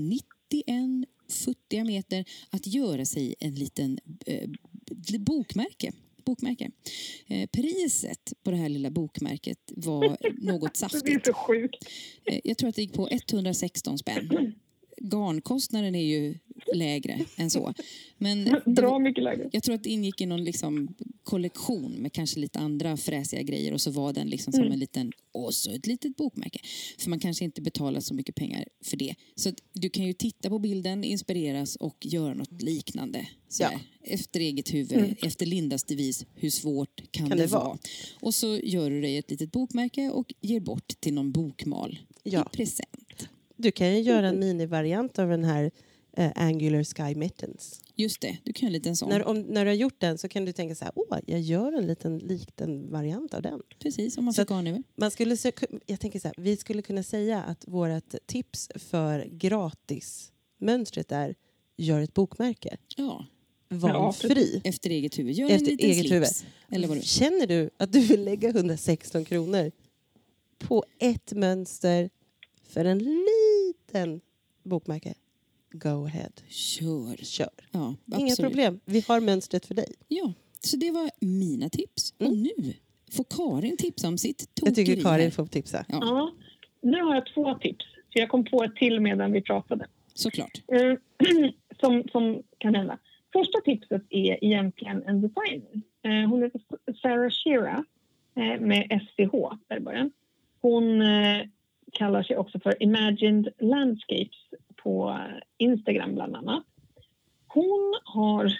91 0.50 1.04
futtiga 1.28 1.84
meter 1.84 2.24
att 2.50 2.66
göra 2.66 3.04
sig 3.04 3.34
en 3.40 3.54
liten 3.54 3.98
eh, 4.26 4.48
bokmärke. 5.18 5.92
bokmärke. 6.24 6.70
Eh, 7.26 7.46
priset 7.52 8.32
på 8.42 8.50
det 8.50 8.56
här 8.56 8.68
lilla 8.68 8.90
bokmärket 8.90 9.72
var 9.76 10.02
något 10.46 10.74
Det 10.74 10.84
är 10.84 10.88
saftigt. 10.88 11.26
så 11.26 11.32
sjukt. 11.32 11.84
Eh, 12.24 12.40
jag 12.44 12.58
tror 12.58 12.68
att 12.68 12.74
det 12.76 12.82
gick 12.82 12.92
på 12.92 13.08
116 13.08 13.98
spänn. 13.98 14.54
Garnkostnaden 15.00 15.94
är 15.94 16.04
ju 16.04 16.34
lägre 16.74 17.20
än 17.36 17.50
så. 17.50 17.74
Men 18.18 18.44
det 18.44 18.50
var- 18.50 18.72
Bra 18.72 18.98
mycket 18.98 19.24
lägre. 19.24 19.48
jag 19.52 19.62
tror 19.62 19.74
att 19.74 19.82
det 19.84 19.90
ingick 19.90 20.20
i 20.20 20.26
någon 20.26 20.44
liksom 20.44 20.94
kollektion 21.22 21.92
med 21.92 22.12
kanske 22.12 22.40
lite 22.40 22.58
andra 22.58 22.96
fräsiga 22.96 23.42
grejer 23.42 23.72
och 23.72 23.80
så 23.80 23.90
var 23.90 24.12
den 24.12 24.28
liksom 24.28 24.52
som 24.52 24.62
en 24.64 24.78
liten, 24.78 25.12
och 25.32 25.54
så 25.54 25.70
ett 25.70 25.86
litet 25.86 26.16
bokmärke. 26.16 26.58
För 26.98 27.10
man 27.10 27.18
kanske 27.20 27.44
inte 27.44 27.62
betalar 27.62 28.00
så 28.00 28.14
mycket 28.14 28.34
pengar 28.34 28.64
för 28.84 28.96
det. 28.96 29.14
Så 29.34 29.52
du 29.72 29.90
kan 29.90 30.04
ju 30.06 30.12
titta 30.12 30.48
på 30.48 30.58
bilden, 30.58 31.04
inspireras 31.04 31.76
och 31.76 31.96
göra 32.06 32.34
något 32.34 32.62
liknande. 32.62 33.28
Sådär. 33.48 33.70
Ja. 33.72 33.80
Efter 34.14 34.40
eget 34.40 34.74
huvud, 34.74 35.16
efter 35.22 35.46
Lindas 35.46 35.84
devis, 35.84 36.26
hur 36.34 36.50
svårt 36.50 37.00
kan, 37.10 37.28
Kan 37.28 37.38
det, 37.38 37.44
det 37.44 37.50
vara? 37.52 37.64
vara? 37.64 37.78
Och 38.20 38.34
så 38.34 38.58
gör 38.62 38.90
du 38.90 39.00
dig 39.00 39.16
ett 39.16 39.30
litet 39.30 39.52
bokmärke 39.52 40.10
och 40.10 40.34
ger 40.40 40.60
bort 40.60 40.88
till 41.00 41.14
någon 41.14 41.32
bokmal 41.32 41.98
Ja. 42.22 42.48
i 42.52 42.56
present. 42.56 42.88
Du 43.58 43.70
kan 43.70 43.94
ju 43.94 44.00
göra 44.00 44.28
en 44.28 44.38
minivariant 44.38 45.18
av 45.18 45.28
den 45.28 45.44
här 45.44 45.70
eh, 46.16 46.32
Angular 46.34 46.84
Sky 46.84 47.14
Mittens. 47.14 47.80
Just 47.94 48.20
det, 48.20 48.38
du 48.44 48.52
kan 48.52 48.66
göra 48.66 48.68
en 48.68 48.72
liten 48.72 48.96
sån. 48.96 49.08
När, 49.08 49.24
om, 49.24 49.40
när 49.40 49.64
du 49.64 49.70
har 49.70 49.76
gjort 49.76 50.00
den 50.00 50.18
så 50.18 50.28
kan 50.28 50.44
du 50.44 50.52
tänka 50.52 50.74
så 50.74 50.84
här, 50.84 50.92
åh, 50.96 51.18
jag 51.26 51.40
gör 51.40 51.72
en 51.72 51.86
liten 51.86 52.18
liten 52.18 52.90
variant 52.90 53.34
av 53.34 53.42
den. 53.42 53.62
Precis, 53.78 54.18
om 54.18 54.24
man 54.24 54.34
garn 54.34 54.66
över. 54.66 54.82
Man 54.96 55.10
skulle, 55.10 55.36
jag 55.86 56.00
tänker 56.00 56.20
så 56.20 56.28
här, 56.28 56.34
vi 56.38 56.56
skulle 56.56 56.82
kunna 56.82 57.02
säga 57.02 57.42
att 57.42 57.64
vårt 57.68 58.14
tips 58.26 58.68
för 58.74 59.24
gratismönstret 59.30 61.12
är 61.12 61.34
gör 61.76 62.00
ett 62.00 62.14
bokmärke. 62.14 62.76
Ja, 62.96 63.26
Valfri. 63.68 64.60
efter 64.64 64.90
eget 64.90 65.18
huvud. 65.18 65.34
Gör 65.34 65.50
Efter 65.50 65.66
en 65.66 65.76
liten 65.76 65.90
eget 65.90 65.98
slips. 66.06 66.12
huvud. 66.12 66.52
Eller 66.72 66.88
vad 66.88 66.96
du 66.96 67.02
Känner 67.02 67.46
du 67.46 67.70
att 67.76 67.92
du 67.92 68.00
vill 68.00 68.24
lägga 68.24 68.48
116 68.48 69.24
kronor 69.24 69.72
på 70.58 70.84
ett 70.98 71.32
mönster 71.32 72.10
för 72.68 72.84
en 72.84 72.98
liten 72.98 73.24
bokmärke? 74.62 75.14
Go 75.72 76.04
ahead. 76.06 76.30
Kör. 76.48 77.16
Kör. 77.24 77.48
Ja, 77.70 77.94
Inga 78.18 78.36
problem. 78.36 78.80
Vi 78.84 79.04
har 79.08 79.20
mönstret 79.20 79.66
för 79.66 79.74
dig. 79.74 79.94
Ja, 80.08 80.32
så 80.60 80.76
det 80.76 80.90
var 80.90 81.10
mina 81.20 81.68
tips. 81.68 82.14
Och 82.18 82.36
nu 82.36 82.74
får 83.12 83.24
Karin 83.24 83.76
tipsa 83.76 84.08
om 84.08 84.18
sitt 84.18 84.40
Mm. 84.40 84.48
Jag 84.66 84.74
tokeri 84.74 84.86
tycker 84.86 85.02
Karin 85.02 85.30
får 85.32 85.46
tipsa. 85.46 85.84
Ja, 85.88 85.98
Ja, 86.02 86.32
nu 86.80 87.02
har 87.02 87.14
jag 87.14 87.26
två 87.34 87.54
tips. 87.54 87.84
För 88.12 88.20
jag 88.20 88.28
kom 88.28 88.44
på 88.44 88.64
ett 88.64 88.76
till 88.76 89.00
medan 89.00 89.32
vi 89.32 89.42
pratade. 89.42 89.86
såklart. 90.14 90.62
Eh, 90.72 90.94
som, 91.80 92.04
som 92.12 92.42
kan 92.58 92.74
hända. 92.74 92.98
Första 93.32 93.60
tipset 93.64 94.02
är 94.10 94.44
egentligen 94.44 95.02
en 95.02 95.20
designer. 95.20 95.82
Eh, 96.02 96.28
hon 96.30 96.42
heter 96.42 96.60
Sarah 97.02 97.30
Shira 97.30 97.84
eh, 98.36 98.60
med 98.60 99.00
SCH 99.02 99.32
där 99.68 99.76
i 99.76 99.80
början. 99.80 100.10
Hon 100.60 101.02
kallar 101.92 102.22
sig 102.22 102.36
också 102.36 102.60
för 102.60 102.82
Imagined 102.82 103.48
Landscapes 103.58 104.48
på 104.76 105.18
Instagram 105.58 106.14
bland 106.14 106.36
annat. 106.36 106.64
Hon 107.48 107.98
har, 108.04 108.52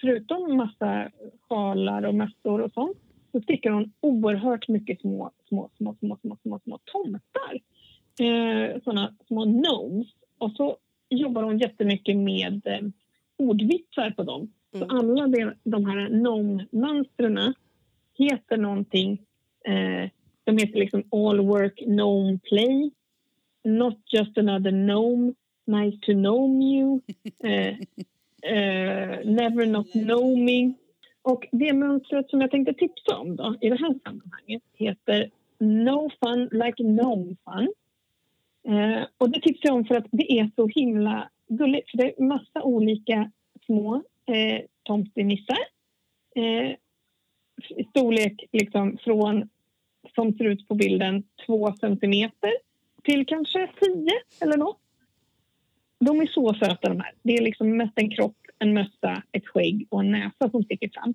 förutom 0.00 0.56
massa 0.56 1.10
sjalar 1.48 2.02
och 2.02 2.14
mössor 2.14 2.60
och 2.60 2.72
sånt, 2.72 2.98
så 3.32 3.40
stickar 3.40 3.70
hon 3.70 3.92
oerhört 4.00 4.68
mycket 4.68 5.00
små, 5.00 5.30
små, 5.48 5.70
små, 5.76 5.96
små, 6.00 6.16
små, 6.22 6.38
små, 6.42 6.60
små 6.64 6.78
tomtar. 6.84 7.60
Eh, 8.20 8.82
såna 8.84 9.14
små 9.26 9.44
gnomes. 9.44 10.06
Och 10.38 10.52
så 10.52 10.76
jobbar 11.08 11.42
hon 11.42 11.58
jättemycket 11.58 12.16
med 12.16 12.66
eh, 12.66 12.80
ordvitsar 13.36 14.10
på 14.10 14.22
dem. 14.22 14.52
Mm. 14.74 14.88
Så 14.88 14.96
alla 14.96 15.28
de, 15.28 15.54
de 15.64 15.86
här 15.86 16.08
gnome-mönstren 16.08 17.54
heter 18.14 18.56
någonting. 18.56 19.22
Eh, 19.64 20.10
de 20.48 20.58
heter 20.58 20.78
liksom 20.78 21.02
All 21.10 21.40
Work 21.40 21.80
Gnome 21.86 22.38
Play. 22.38 22.90
Not 23.64 23.98
just 24.06 24.38
another 24.38 24.70
gnome. 24.70 25.34
Nice 25.66 25.98
to 26.00 26.12
know 26.12 26.62
you. 26.62 27.00
Eh, 27.44 27.68
eh, 28.52 29.24
never 29.24 29.66
not 29.66 29.92
know 29.92 30.38
me. 30.38 30.72
Och 31.22 31.46
det 31.52 31.72
mönstret 31.72 32.30
som 32.30 32.40
jag 32.40 32.50
tänkte 32.50 32.74
tipsa 32.74 33.16
om 33.16 33.36
då, 33.36 33.56
i 33.60 33.68
det 33.68 33.76
här 33.76 33.94
sammanhanget 34.04 34.62
heter 34.74 35.30
No 35.58 36.10
fun 36.20 36.48
like 36.52 36.82
gnome 36.82 37.36
fun. 37.44 37.72
Eh, 38.68 39.06
och 39.18 39.30
det 39.30 39.40
tipsar 39.40 39.68
jag 39.68 39.76
om 39.76 39.84
för 39.84 39.94
att 39.94 40.06
det 40.10 40.38
är 40.38 40.50
så 40.56 40.66
himla 40.66 41.30
gulligt. 41.48 41.90
För 41.90 41.98
det 41.98 42.04
är 42.04 42.22
massa 42.22 42.62
olika 42.62 43.30
små 43.66 44.02
eh, 44.26 44.60
tomtenissar 44.82 45.58
eh, 46.34 46.76
storlek 47.90 48.44
liksom 48.52 48.98
från, 49.04 49.48
som 50.18 50.32
ser 50.32 50.44
ut 50.44 50.68
på 50.68 50.74
bilden, 50.74 51.22
två 51.46 51.72
centimeter 51.72 52.52
till 53.02 53.26
kanske 53.26 53.68
tio 53.80 54.12
eller 54.40 54.56
något. 54.56 54.80
De 56.00 56.20
är 56.20 56.26
så 56.26 56.54
söta 56.54 56.88
de 56.88 57.00
här. 57.00 57.12
Det 57.22 57.36
är 57.36 57.42
liksom 57.42 57.76
mest 57.76 57.92
en 57.96 58.10
kropp, 58.10 58.36
en 58.58 58.74
mössa, 58.74 59.22
ett 59.32 59.46
skägg 59.46 59.86
och 59.90 60.00
en 60.00 60.10
näsa 60.10 60.50
som 60.50 60.62
sticker 60.62 60.90
fram. 60.94 61.14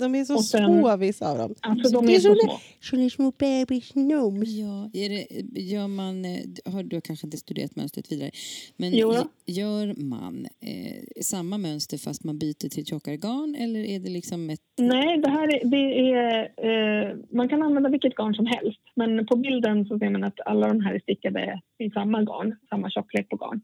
De 0.00 0.14
är 0.14 0.24
så 0.24 0.34
Och 0.34 0.44
sen- 0.44 0.80
små 0.80 0.96
vissa 0.96 1.30
av 1.30 1.38
dem. 1.38 1.54
Alltså 1.60 2.00
de 2.00 2.08
är 2.08 2.14
är 2.14 2.18
så 2.20 2.34
så 2.34 2.40
små. 2.40 2.58
Såna 2.80 3.10
små 3.10 3.32
bebis 3.38 3.92
gnomes. 3.92 4.48
Ja, 4.48 4.90
är 4.92 5.08
det, 5.08 5.60
gör 5.60 5.88
man, 5.88 6.24
eh, 6.24 6.72
har 6.72 6.82
du 6.82 7.00
kanske 7.00 7.26
inte 7.26 7.36
studerat 7.36 7.76
mönstret 7.76 8.12
vidare, 8.12 8.30
men 8.76 8.92
Jo 8.92 9.14
gör 9.46 9.94
man 9.96 10.46
eh, 10.60 11.22
samma 11.22 11.58
mönster 11.58 11.98
fast 11.98 12.24
man 12.24 12.38
byter 12.38 12.68
till 12.68 12.86
tjockare 12.86 13.16
garn 13.16 13.54
eller 13.54 13.80
är 13.80 13.98
det 14.00 14.10
liksom 14.10 14.50
ett... 14.50 14.60
Nej, 14.78 15.18
det 15.18 15.30
här 15.30 15.48
är, 15.54 15.64
det 15.64 16.10
är, 16.12 17.10
eh, 17.10 17.16
man 17.30 17.48
kan 17.48 17.62
använda 17.62 17.88
vilket 17.90 18.14
garn 18.14 18.34
som 18.34 18.46
helst. 18.46 18.80
Men 18.96 19.26
på 19.26 19.36
bilden 19.36 19.86
så 19.86 19.98
ser 19.98 20.10
man 20.10 20.24
att 20.24 20.40
alla 20.46 20.68
de 20.68 20.80
här 20.80 20.94
är 20.94 21.00
stickade 21.00 21.60
i 21.78 21.90
samma 21.90 22.22
garn, 22.22 22.56
samma 22.68 22.90
tjocklek 22.90 23.28
på 23.28 23.36
garn. 23.36 23.60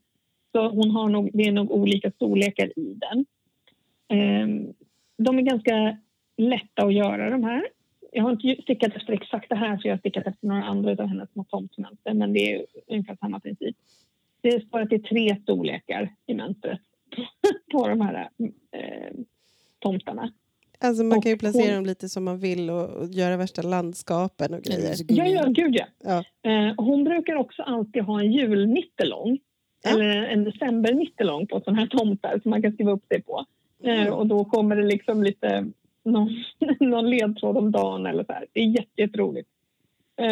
Så 0.52 0.68
hon 0.68 0.90
har 0.90 1.08
nog, 1.08 1.30
det 1.32 1.42
är 1.42 1.52
nog 1.52 1.70
olika 1.70 2.10
storlekar 2.10 2.78
i 2.78 2.94
den. 2.94 3.26
Eh, 4.18 4.48
de 5.18 5.38
är 5.38 5.42
ganska 5.42 5.96
lätta 6.36 6.86
att 6.86 6.94
göra 6.94 7.30
de 7.30 7.44
här. 7.44 7.68
Jag 8.12 8.22
har 8.22 8.30
inte 8.30 8.62
stickat 8.62 8.96
efter 8.96 9.12
exakt 9.12 9.48
det 9.48 9.54
här 9.56 9.78
så 9.78 9.88
jag 9.88 9.92
har 9.94 9.98
stickat 9.98 10.26
efter 10.26 10.46
några 10.46 10.64
andra 10.64 10.90
av 10.90 11.06
hennes 11.06 11.32
små 11.32 11.44
tomtmönster 11.44 12.14
men 12.14 12.32
det 12.32 12.52
är 12.54 12.66
ungefär 12.86 13.16
samma 13.20 13.40
princip. 13.40 13.76
Det 14.40 14.66
står 14.66 14.80
att 14.80 14.90
det 14.90 14.96
är 14.96 15.00
tre 15.00 15.36
storlekar 15.42 16.14
i 16.26 16.34
mönstret 16.34 16.80
på 17.72 17.88
de 17.88 18.00
här 18.00 18.28
eh, 18.72 19.14
tomtarna. 19.78 20.32
Alltså 20.78 21.04
man 21.04 21.20
kan 21.22 21.30
ju 21.30 21.34
Och 21.34 21.40
placera 21.40 21.66
hon- 21.66 21.74
dem 21.74 21.86
lite 21.86 22.08
som 22.08 22.24
man 22.24 22.38
vill 22.38 22.70
och, 22.70 22.88
och 22.90 23.06
göra 23.08 23.36
värsta 23.36 23.62
landskapen 23.62 24.54
och 24.54 24.62
grejer. 24.62 24.94
Ja, 25.08 25.26
ja, 25.26 25.44
gud 25.48 25.74
ja. 25.76 25.86
Ja. 26.04 26.50
Eh, 26.50 26.74
hon 26.76 27.04
brukar 27.04 27.34
också 27.34 27.62
alltid 27.62 28.02
ha 28.02 28.20
en 28.20 28.32
julnittelång. 28.32 29.38
Ja. 29.84 29.90
Eller 29.90 30.24
en 30.24 30.44
decembernittelång 30.44 31.46
på 31.46 31.60
sådana 31.60 31.80
här 31.80 31.86
tomtar 31.86 32.38
som 32.42 32.50
man 32.50 32.62
kan 32.62 32.72
skriva 32.72 32.92
upp 32.92 33.06
sig 33.08 33.22
på. 33.22 33.44
Eh, 33.84 34.00
Mm. 34.00 34.12
och 34.12 34.26
då 34.26 34.44
kommer 34.44 34.76
det 34.76 34.82
liksom 34.82 35.22
lite 35.22 35.66
någon, 36.06 36.28
någon 36.80 37.10
ledtråd 37.10 37.56
om 37.56 37.70
dagen 37.70 38.06
eller 38.06 38.24
så 38.24 38.32
här. 38.32 38.46
Det 38.52 38.60
är 38.60 38.66
jätte, 38.66 39.00
jätteroligt. 39.02 39.48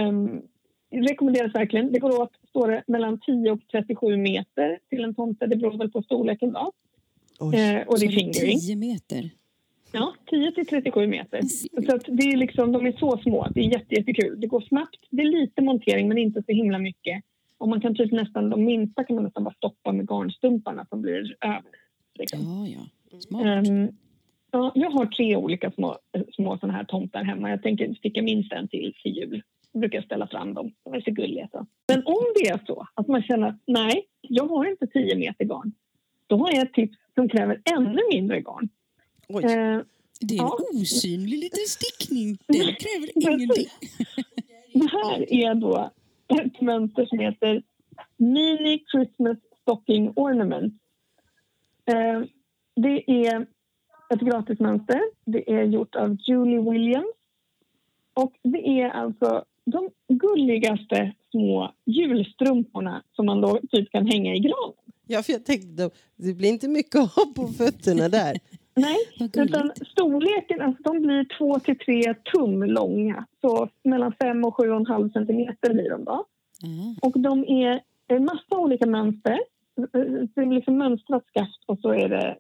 Um, 0.09 0.43
rekommenderas 0.91 1.55
verkligen. 1.55 1.93
Det 1.93 1.99
går 1.99 2.21
åt, 2.21 2.33
står 2.49 2.69
det, 2.69 2.83
mellan 2.87 3.21
10 3.21 3.51
och 3.51 3.61
37 3.71 4.17
meter 4.17 4.79
till 4.89 5.05
en 5.05 5.15
tomte. 5.15 5.47
Det 5.47 5.57
beror 5.57 5.79
väl 5.79 5.91
på 5.91 6.03
storleken 6.03 6.53
då. 6.53 6.73
Oj. 7.41 7.57
Eh, 7.57 7.87
och 7.87 7.99
det 7.99 8.07
är 8.07 8.11
fingering. 8.11 8.61
10 8.61 8.77
meter. 8.77 9.31
Ja, 9.93 10.15
10 10.31 10.53
till 10.53 10.67
37 10.67 11.07
meter. 11.07 11.41
Så 11.87 11.95
att 11.95 12.05
det 12.07 12.23
är 12.23 12.37
liksom, 12.37 12.73
de 12.73 12.87
är 12.87 12.93
så 12.93 13.19
små. 13.19 13.49
Det 13.55 13.61
är 13.61 13.65
jätte, 13.65 13.95
jättekul. 13.95 14.41
Det 14.41 14.47
går 14.47 14.61
snabbt. 14.61 14.99
Det 15.11 15.23
är 15.23 15.41
lite 15.41 15.63
montering, 15.63 16.09
men 16.09 16.19
inte 16.19 16.43
så 16.47 16.53
himla 16.53 16.79
mycket. 16.79 17.25
Och 17.59 17.69
man 17.69 17.81
kan 17.81 17.95
typ 17.95 18.13
nästan, 18.13 18.51
de 18.51 18.65
minsta 18.65 19.05
kan 19.05 19.17
man 19.17 19.25
nästan 19.25 19.45
bara 19.45 19.55
stoppa 19.55 19.93
med 19.93 20.07
garnstumparna 20.11 20.87
som 20.89 21.03
blir 21.03 21.37
över. 21.41 21.63
Liksom. 22.15 22.41
Ja, 22.43 22.67
ja. 22.69 23.19
Smart. 23.21 23.47
Ehm, 23.47 23.89
ja, 24.55 24.73
jag 24.75 24.91
har 24.91 25.07
tre 25.07 25.37
olika 25.37 25.71
små, 25.71 25.99
små 26.35 26.59
såna 26.59 26.73
här 26.73 26.85
tomtar 26.85 27.25
hemma. 27.25 27.51
Jag 27.51 27.63
tänker 27.63 27.95
sticka 27.95 28.23
minst 28.23 28.53
en 28.53 28.69
till 28.69 28.95
till 29.03 29.17
jul. 29.17 29.43
Då 29.73 29.79
brukar 29.79 29.99
jag 29.99 30.05
ställa 30.05 30.27
fram 30.27 30.55
dem. 30.55 30.73
De 30.85 30.95
är 30.95 31.01
så 31.01 31.11
gulliga. 31.11 31.49
Så. 31.53 31.67
Men 31.89 32.07
om 32.07 32.25
det 32.35 32.49
är 32.49 32.61
så 32.67 32.87
att 32.95 33.09
man 33.09 33.23
känner 33.23 33.49
att 33.49 33.61
nej, 33.67 34.07
jag 34.21 34.47
har 34.49 34.71
inte 34.71 34.87
10 34.87 35.17
meter 35.17 35.45
garn. 35.45 35.73
Då 36.27 36.37
har 36.37 36.53
jag 36.53 36.63
ett 36.63 36.73
tips 36.73 36.97
som 37.15 37.29
kräver 37.29 37.61
ännu 37.77 38.01
mindre 38.11 38.41
garn. 38.41 38.69
Oj. 39.29 39.45
Ehm, 39.45 39.85
Det 40.21 40.35
är 40.35 40.41
en 40.43 40.47
ja. 40.47 40.59
osynlig 40.73 41.39
liten 41.39 41.65
stickning. 41.67 42.39
Den 42.47 42.75
kräver 42.75 43.11
ingenting. 43.15 43.67
Det 44.73 44.91
här 44.93 45.33
är 45.33 45.55
då 45.55 45.91
ett 46.29 46.61
mönster 46.61 47.07
som 47.07 47.19
heter 47.19 47.63
Mini 48.17 48.85
Christmas 48.93 49.39
Stocking 49.63 50.13
Ornament. 50.17 50.75
Eh, 51.87 52.23
det 52.77 53.11
är 53.27 53.47
ett 54.11 54.21
gratismönster. 54.21 55.01
Det 55.25 55.53
är 55.53 55.63
gjort 55.63 55.95
av 55.95 56.17
Julie 56.21 56.71
Williams. 56.71 57.07
Och 58.15 58.33
det 58.43 58.81
är 58.81 58.89
alltså 58.91 59.45
de 59.65 59.91
gulligaste 60.09 61.13
små 61.31 61.73
julstrumporna 61.87 63.03
som 63.13 63.27
man 63.27 63.41
då 63.41 63.61
typ 63.71 63.91
kan 63.91 64.07
hänga 64.07 64.35
i 64.35 64.39
granen. 64.39 64.75
Ja, 65.07 65.23
för 65.23 65.33
jag 65.33 65.45
tänkte, 65.45 65.91
det 66.17 66.35
blir 66.35 66.49
inte 66.49 66.69
mycket 66.69 67.01
att 67.01 67.13
ha 67.13 67.25
på 67.37 67.47
fötterna 67.59 68.09
där. 68.09 68.37
Nej, 68.77 68.97
utan 69.35 69.71
storleken, 69.93 70.61
alltså 70.61 70.83
de 70.83 71.01
blir 71.01 71.39
2 71.39 71.59
till 71.59 71.79
3 71.79 72.15
tum 72.15 72.63
långa. 72.63 73.27
Så 73.41 73.69
mellan 73.85 74.13
5 74.13 74.45
och 74.45 74.57
7,5 74.59 75.13
centimeter 75.13 75.73
blir 75.75 75.91
de 75.91 76.05
då. 76.05 76.13
Ah, 76.13 76.27
Och 77.07 77.21
de 77.21 77.45
är 77.49 77.81
en 78.09 78.25
massa 78.25 78.59
olika 78.59 78.87
mönster. 78.87 79.39
Det 80.35 80.41
är 80.41 80.55
liksom 80.55 80.79
mönstrat 80.79 81.27
skaft 81.27 81.65
och 81.67 81.79
så 81.79 81.89
är 81.93 82.09
det 82.09 82.37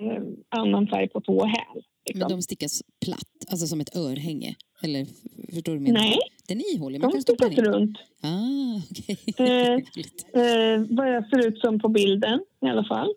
eh, 0.00 0.22
annan 0.48 0.86
färg 0.86 1.08
på 1.08 1.20
tå 1.20 1.36
och 1.38 1.48
häl. 1.48 1.64
men 1.74 1.82
Liksom. 2.14 2.28
de 2.30 2.42
stickas 2.42 2.82
platt, 3.04 3.28
alltså 3.50 3.66
som 3.66 3.80
ett 3.80 3.96
örhänge. 3.96 4.54
Eller 4.82 5.06
förstår 5.54 5.72
du 5.74 5.80
menar? 5.80 6.00
Nej, 6.00 6.18
Den 6.48 6.58
är 6.58 6.74
ihålig, 6.74 7.00
man 7.00 7.10
de 7.10 7.12
kan 7.12 7.22
stoppa 7.22 7.48
den 7.48 7.52
in. 7.58 7.64
runt 7.64 7.98
Ah, 8.22 8.80
okej. 8.90 9.18
Eh, 10.34 10.42
eh, 10.42 10.80
vad 10.90 11.14
jag 11.14 11.28
ser 11.28 11.46
ut 11.48 11.58
som 11.58 11.78
på 11.80 11.88
bilden 11.88 12.40
i 12.60 12.66
alla 12.66 12.84
fall. 12.84 13.14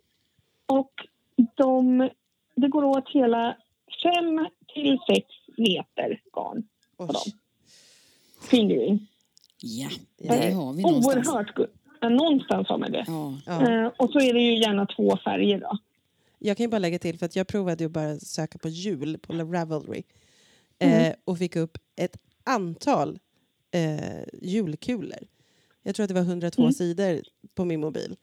Och 0.65 0.91
de, 1.55 2.09
det 2.55 2.67
går 2.67 2.83
åt 2.83 3.09
hela 3.13 3.57
5 4.03 4.47
till 4.73 4.97
6 5.15 5.25
meter 5.57 6.21
garn 6.33 6.67
på 6.97 7.05
dem. 7.05 7.31
Fingering. 8.51 9.07
Ja, 9.61 9.89
Ja. 10.17 10.35
det 10.35 10.51
har 10.51 10.73
vi 10.73 10.81
någonstans. 10.83 11.27
Oerhört 11.27 11.57
någonstans 12.01 12.67
har 12.67 12.77
man 12.77 12.91
det. 12.91 13.03
Ja, 13.07 13.33
Ja. 13.45 13.71
Eh, 13.85 13.87
och 13.97 14.09
så 14.11 14.19
är 14.19 14.33
det 14.33 14.39
ju 14.41 14.57
gärna 14.59 14.85
två 14.85 15.17
färger 15.23 15.59
då. 15.59 15.77
Jag 16.39 16.57
kan 16.57 16.63
ju 16.63 16.67
bara 16.67 16.79
lägga 16.79 16.99
till, 16.99 17.19
för 17.19 17.25
att 17.25 17.35
jag 17.35 17.47
provade 17.47 17.83
ju 17.83 17.89
bara 17.89 18.19
söka 18.19 18.57
på 18.57 18.69
jul 18.69 19.17
på 19.17 19.33
Ravelry. 19.33 20.03
Eh, 20.79 21.13
och 21.25 21.37
fick 21.37 21.55
upp 21.55 21.77
ett 21.95 22.17
antal 22.43 23.19
eh, 23.71 24.23
julkulor. 24.41 25.27
Jag 25.83 25.95
tror 25.95 26.03
att 26.03 26.07
det 26.07 26.13
var 26.13 26.21
102 26.21 26.61
Mm. 26.61 26.73
sidor 26.73 27.21
på 27.55 27.65
min 27.65 27.79
mobil. 27.79 28.15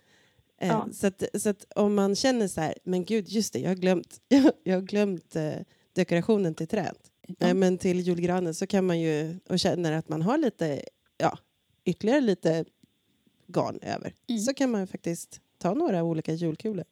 Eh, 0.60 0.68
Ja. 0.68 0.88
så, 0.92 1.06
att, 1.06 1.22
så 1.34 1.48
att 1.48 1.64
om 1.76 1.94
man 1.94 2.14
känner 2.16 2.48
så 2.48 2.60
här, 2.60 2.74
men 2.84 3.04
gud, 3.04 3.28
just 3.28 3.52
det, 3.52 3.58
jag 3.58 3.70
har 3.70 3.74
glömt, 3.76 4.20
jag, 4.64 4.74
har 4.74 4.80
glömt 4.82 5.36
eh, 5.36 5.52
dekorationen 5.92 6.54
till 6.54 6.68
trädet. 6.68 7.10
Ja. 7.38 7.54
Men 7.54 7.78
till 7.78 8.00
julgranen 8.00 8.54
så 8.54 8.66
kan 8.66 8.86
man 8.86 9.00
ju, 9.00 9.38
och 9.48 9.58
känner 9.58 9.92
att 9.92 10.08
man 10.08 10.22
har 10.22 10.38
lite, 10.38 10.82
ja, 11.18 11.38
ytterligare 11.84 12.20
lite 12.20 12.64
garn 13.46 13.78
över, 13.82 14.12
Mm. 14.28 14.40
så 14.40 14.54
kan 14.54 14.70
man 14.70 14.86
faktiskt 14.86 15.40
ta 15.58 15.74
några 15.74 16.02
olika 16.04 16.32
julkulor. 16.32 16.84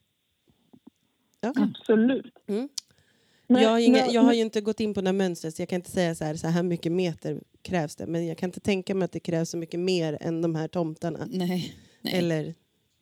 Ja. 1.43 1.53
Absolut. 1.57 2.35
Mm. 2.49 2.69
Men- 3.47 3.63
jag, 3.63 3.71
har 3.71 3.79
inga, 3.79 3.99
men- 4.05 4.13
jag 4.15 4.23
har 4.23 4.33
ju 4.33 4.41
inte 4.41 4.61
gått 4.61 4.81
in 4.81 4.95
på 4.95 5.01
några 5.01 5.13
mönster 5.13 5.51
så 5.51 5.63
jag 5.63 5.69
kan 5.69 5.77
inte 5.77 5.91
säga 5.91 6.15
så 6.15 6.25
här, 6.25 6.35
så 6.35 6.47
här 6.49 6.63
mycket 6.63 6.93
meter 6.93 7.41
krävs 7.63 7.97
det. 7.97 8.07
Men 8.07 8.27
jag 8.27 8.39
kan 8.39 8.49
inte 8.49 8.61
tänka 8.61 8.95
mig 8.95 9.05
att 9.05 9.13
det 9.13 9.21
krävs 9.21 9.51
så 9.51 9.57
mycket 9.57 9.81
mer 9.81 10.19
än 10.21 10.43
de 10.43 10.55
här 10.55 10.69
tomtarna. 10.69 11.19
nej, 11.31 11.75
nej, 12.03 12.15
Eller 12.15 12.55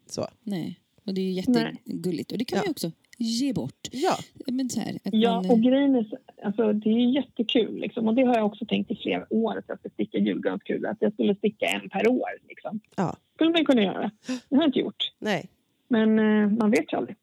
så. 0.06 0.28
nej. 0.42 0.80
Och 1.06 1.14
det 1.14 1.20
är 1.20 1.24
ju 1.24 1.30
jättegulligt. 1.32 2.32
Och 2.32 2.38
det 2.38 2.44
kan 2.44 2.56
Ja. 2.56 2.60
man 2.60 2.66
ju 2.66 2.70
också 2.70 2.90
ge 3.18 3.52
bort. 3.52 3.88
Ja, 3.92 4.16
Men 4.46 4.70
så 4.70 4.80
här, 4.80 4.94
att 5.04 5.14
Ja, 5.14 5.34
man, 5.34 5.44
eh, 5.44 5.50
och 5.50 5.60
grejen 5.60 5.94
är, 5.94 6.04
så- 6.04 6.18
alltså, 6.44 6.72
det 6.72 6.88
är 6.90 6.94
ju 6.98 7.10
jättekul. 7.14 7.80
Liksom. 7.80 8.08
Och 8.08 8.14
det 8.14 8.22
har 8.22 8.34
jag 8.36 8.46
också 8.46 8.66
tänkt 8.66 8.90
i 8.90 8.96
flera 8.96 9.26
år 9.34 9.58
att 9.58 9.64
jag 9.68 9.78
ska 9.78 9.88
sticka 9.88 10.18
julgranskulor. 10.18 10.90
Att 10.90 10.96
jag 11.00 11.12
skulle 11.12 11.34
sticka 11.34 11.66
en 11.66 11.88
per 11.88 12.08
år. 12.08 12.28
Liksom. 12.48 12.80
Ja. 12.96 13.16
skulle 13.34 13.50
man 13.50 13.64
kunna 13.64 13.82
göra. 13.82 14.10
Det 14.48 14.56
har 14.56 14.62
jag 14.62 14.68
inte 14.68 14.78
gjort. 14.78 15.12
nej. 15.18 15.48
Men 15.88 16.18
eh, 16.18 16.48
man 16.58 16.70
vet 16.70 16.92
ju 16.92 16.96
aldrig. 16.96 17.16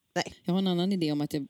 Jag 0.46 0.54
har 0.54 0.60
en 0.60 0.68
annan 0.68 0.94
idé 0.94 1.12
om 1.12 1.22
att 1.22 1.34
jag, 1.34 1.48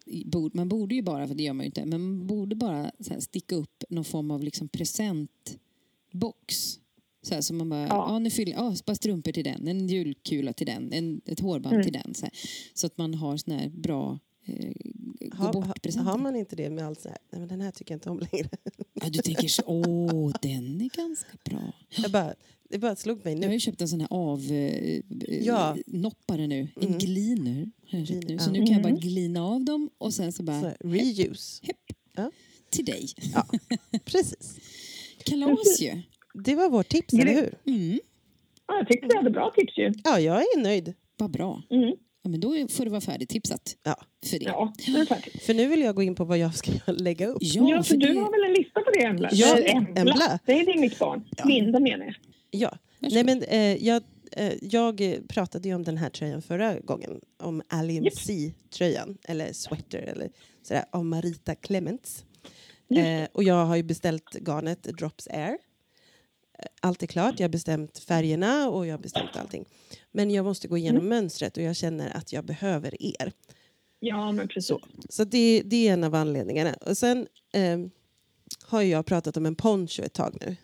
man 0.54 0.70
borde 0.70 0.96
ju 0.96 1.02
bara, 1.02 1.28
för 1.28 1.36
det 1.36 1.44
gör 1.44 1.54
man 1.54 1.64
ju 1.64 1.68
inte, 1.68 1.86
men 1.86 2.02
man 2.02 2.28
borde 2.28 2.56
bara 2.56 2.92
här, 3.10 3.20
sticka 3.20 3.56
upp 3.56 3.84
någon 3.90 4.06
form 4.06 4.32
av 4.32 4.44
liksom 4.44 4.68
presentbox. 4.68 6.80
Så 7.22 7.34
här, 7.34 7.42
så 7.42 7.54
man 7.54 7.70
bara, 7.70 7.82
ja. 7.88 7.90
Ja. 8.12 8.20
nu 8.20 8.30
fyller 8.30 8.52
ja, 8.52 8.76
bara 8.86 8.96
strumpor 8.96 9.32
till 9.32 9.44
den, 9.44 9.68
en 9.68 9.88
julkula 9.88 10.54
till 10.54 10.68
den, 10.68 10.94
en, 10.94 11.22
ett 11.26 11.40
hårband 11.40 11.74
Mm. 11.74 11.84
till 11.84 11.94
den. 11.94 12.14
Så, 12.14 12.26
här, 12.26 12.32
så 12.74 12.88
att 12.88 12.98
man 12.98 13.14
har 13.14 13.38
sån 13.38 13.54
här 13.54 13.70
bra 13.70 14.20
eh, 14.46 14.72
gå 15.20 15.36
Har, 15.38 15.54
bort 15.54 15.66
har, 15.66 15.74
presenter. 15.74 16.12
har 16.12 16.18
man 16.18 16.36
inte 16.36 16.56
det 16.56 16.70
med 16.70 16.86
allt 16.86 17.02
så 17.02 17.10
här, 17.10 17.18
nej 17.32 17.40
men 17.40 17.50
den 17.50 17.62
här 17.62 17.72
tycker 17.72 17.94
jag 17.94 17.98
inte 17.98 18.10
om 18.10 18.20
längre. 18.32 18.50
Ja, 18.94 19.10
du 19.10 19.20
tänker 19.20 19.48
så, 19.48 19.64
åh, 19.66 20.32
den 20.42 20.82
är 20.82 20.90
ganska 20.98 21.30
bra. 21.46 21.74
Jag 21.98 22.12
bara, 22.12 22.34
det 22.70 22.78
bara 22.80 22.96
slog 22.96 23.26
mig 23.26 23.34
Jag 23.34 23.42
har 23.42 23.48
nu. 23.48 23.54
ju 23.54 23.60
köpt 23.60 23.82
en 23.82 23.88
sån 23.88 24.00
här 24.02 24.08
av 24.12 24.40
eh, 24.52 25.00
Ja. 25.46 25.76
noppare 25.88 26.48
nu, 26.48 26.68
en 26.76 26.88
Mm. 26.88 26.98
gliner. 26.98 27.72
Nu. 27.92 28.06
Så 28.40 28.50
ja. 28.50 28.52
nu 28.52 28.58
kan 28.66 28.74
jag 28.74 28.82
bara 28.82 28.90
Mm. 28.90 29.00
glina 29.00 29.46
av 29.46 29.64
dem 29.66 29.90
och 29.98 30.14
sen 30.14 30.32
så 30.34 30.44
bara, 30.44 30.62
Så, 30.62 30.68
här, 30.68 30.78
reuse. 30.84 31.64
till 32.70 32.86
dig. 32.86 33.08
Precis. 34.06 34.60
Kalas 35.26 35.82
ju. 35.82 36.02
Det 36.44 36.56
var 36.56 36.70
vårt 36.70 36.90
tips, 36.90 37.14
Gre- 37.14 37.22
eller 37.22 37.34
hur? 37.34 37.54
Mm, 37.76 38.00
Ja, 38.68 38.78
jag 38.78 38.88
tyckte 38.88 39.08
vi 39.08 39.16
hade 39.18 39.30
bra 39.30 39.54
tips 39.58 39.78
ju. 39.78 39.92
Ja, 40.04 40.20
jag 40.20 40.38
är 40.42 40.60
nöjd. 40.62 40.94
vad 41.18 41.32
bra. 41.32 41.64
Mm. 41.70 41.96
Ja, 42.24 42.30
men 42.30 42.40
då 42.40 42.68
får 42.70 42.84
det 42.86 42.90
vara 42.92 43.02
färdigtipsat 43.02 43.76
Ja. 43.84 43.96
för 44.26 44.40
det. 44.40 44.46
Ja, 44.46 44.74
det. 44.86 45.40
För 45.46 45.54
nu 45.54 45.68
vill 45.68 45.82
jag 45.82 45.96
gå 45.96 46.04
in 46.04 46.16
på 46.16 46.26
vad 46.26 46.38
jag 46.38 46.56
ska 46.56 46.72
lägga 46.92 47.28
upp. 47.28 47.38
Ja, 47.42 47.84
för 47.84 47.98
du 47.98 48.08
har 48.08 48.32
väl 48.32 48.50
en 48.50 48.64
lista 48.64 48.80
på 48.82 48.92
det, 48.92 49.04
Embla? 49.04 49.30
Ja, 49.32 49.58
Embla. 49.96 50.40
Det 50.46 50.52
är 50.60 50.66
din 50.66 50.82
mitt 50.82 51.00
barn. 51.00 51.24
Linda 51.46 51.80
menar 51.80 52.06
jag. 52.06 52.16
Ja. 52.58 52.78
Varsågod. 53.00 53.26
Nej, 53.26 53.36
men, 53.36 53.44
eh, 53.44 53.86
jag, 53.86 54.04
eh, 54.32 54.54
jag 54.62 55.22
pratade 55.28 55.70
ju 55.70 55.76
om 55.76 55.84
den 55.84 55.98
här 55.98 56.10
tröjan 56.10 56.42
förra 56.42 56.80
gången. 56.80 57.22
Om 57.38 57.62
Japp. 58.04 58.14
C-tröjan, 58.14 59.18
eller 59.24 59.54
sweater, 59.54 60.00
eller 60.00 60.30
sådär, 60.64 60.86
av 60.92 61.06
Marita 61.06 61.56
Clements. 61.56 62.26
Eh, 62.96 63.28
och 63.32 63.44
jag 63.44 63.66
har 63.66 63.76
ju 63.76 63.84
beställt 63.84 64.36
garnet 64.36 64.84
Drops 64.84 65.28
Air. 65.28 65.58
Eh, 66.60 66.66
Allt 66.82 67.04
är 67.04 67.08
klart, 67.08 67.40
jag 67.40 67.44
har 67.48 67.52
bestämt 67.52 67.98
färgerna 68.00 68.70
och 68.70 68.88
jag 68.88 68.94
har 68.94 69.00
bestämt 69.00 69.36
allting. 69.36 69.66
Men 70.12 70.32
jag 70.32 70.46
måste 70.46 70.68
gå 70.68 70.78
igenom 70.78 71.08
mönstret 71.10 71.58
och 71.58 71.64
jag 71.64 71.76
känner 71.76 72.18
att 72.18 72.34
jag 72.34 72.46
behöver 72.46 73.02
er. 73.02 73.32
Ja, 74.00 74.32
men 74.32 74.48
precis. 74.48 74.68
Så, 74.68 74.82
så 75.10 75.24
det, 75.24 75.62
det 75.66 75.88
är 75.88 75.94
en 75.94 76.04
av 76.04 76.16
anledningarna. 76.16 76.74
Och 76.74 76.98
sen 76.98 77.28
eh, 77.54 77.80
har 78.64 78.82
jag 78.82 79.06
pratat 79.06 79.38
om 79.38 79.46
en 79.46 79.56
poncho 79.56 80.04
ett 80.04 80.14
tag 80.14 80.38
nu. 80.42 80.56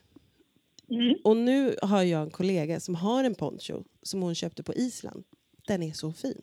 Mm. 0.90 1.16
Och 1.24 1.38
nu 1.38 1.76
har 1.82 2.04
jag 2.04 2.22
en 2.24 2.30
kollega 2.30 2.80
som 2.80 2.96
har 2.96 3.24
en 3.24 3.36
poncho 3.36 3.84
som 4.02 4.22
hon 4.22 4.36
köpte 4.36 4.64
på 4.64 4.74
Island. 4.74 5.24
Den 5.68 5.84
är 5.84 5.94
så 5.94 6.14
fin. 6.14 6.42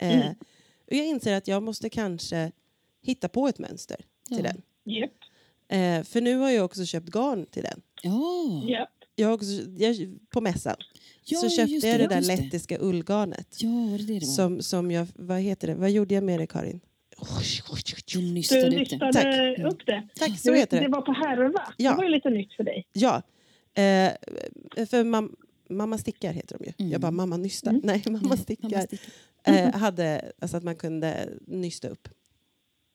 Eh, 0.00 0.16
Mm. 0.20 0.34
och 0.86 0.92
jag 0.92 1.06
inser 1.06 1.34
att 1.34 1.48
jag 1.48 1.62
måste 1.62 1.88
kanske 1.90 2.52
hitta 3.02 3.28
på 3.28 3.48
ett 3.48 3.58
mönster 3.58 3.96
till 4.28 4.36
Ja. 4.36 4.42
den. 4.42 4.62
Japp, 4.94 5.10
Eh, 5.70 6.02
för 6.04 6.20
nu 6.20 6.36
har 6.36 6.50
jag 6.50 6.64
också 6.64 6.84
köpt 6.84 7.08
garn 7.08 7.46
till 7.46 7.62
den. 7.62 7.80
Ja, 8.02 8.62
japp. 8.68 8.88
Jag 9.14 9.28
har 9.28 9.34
också, 9.34 9.50
jag, 9.76 9.96
på 10.30 10.40
mässan 10.40 10.76
ja 11.24 11.38
så 11.38 11.48
köpte 11.48 11.72
just 11.72 11.86
jag 11.86 12.00
det 12.00 12.06
där 12.06 12.20
lettiska 12.20 12.78
ullgarnet. 12.80 13.56
Ja, 13.60 13.68
det 13.98 14.04
det 14.06 14.18
det? 14.18 14.26
Som, 14.26 14.62
som 14.62 14.90
jag, 14.90 15.06
vad 15.14 15.40
heter 15.40 15.68
det? 15.68 15.74
Vad 15.74 15.90
gjorde 15.90 16.14
jag 16.14 16.24
med 16.24 16.40
det 16.40 16.46
Karin? 16.46 16.80
Du 18.12 18.20
Du 18.20 18.32
nystade 18.32 18.76
ut 18.76 18.90
det. 18.90 18.98
Tack. 19.12 19.58
upp 19.72 19.86
det. 19.86 20.08
Tack, 20.14 20.38
så 20.40 20.50
det, 20.50 20.58
heter 20.58 20.76
det 20.80 20.86
det. 20.86 20.92
var 20.92 21.02
på 21.02 21.12
härva. 21.12 21.72
Ja. 21.76 21.90
Det 21.90 21.96
var 21.96 22.04
ju 22.04 22.10
lite 22.10 22.30
nytt 22.30 22.52
för 22.52 22.64
dig. 22.64 22.86
Ja. 22.92 23.22
Eh, 23.78 24.86
för 24.86 25.04
mam, 25.04 25.36
mamma 25.68 25.98
stickar 25.98 26.32
heter 26.32 26.58
de 26.58 26.64
ju. 26.64 26.72
Mm. 26.78 26.92
Jag 26.92 27.00
bara 27.00 27.10
mamma 27.10 27.36
nystar. 27.36 27.70
Mm. 27.70 27.82
Nej, 27.84 28.02
mamma 28.06 28.28
Nej, 28.28 28.38
stickar. 28.38 28.68
mamma 28.70 28.82
stickar. 28.82 29.08
eh, 29.44 29.74
hade, 29.74 30.32
alltså 30.38 30.56
att 30.56 30.62
man 30.64 30.76
kunde 30.76 31.28
nysta 31.46 31.88
upp. 31.88 32.08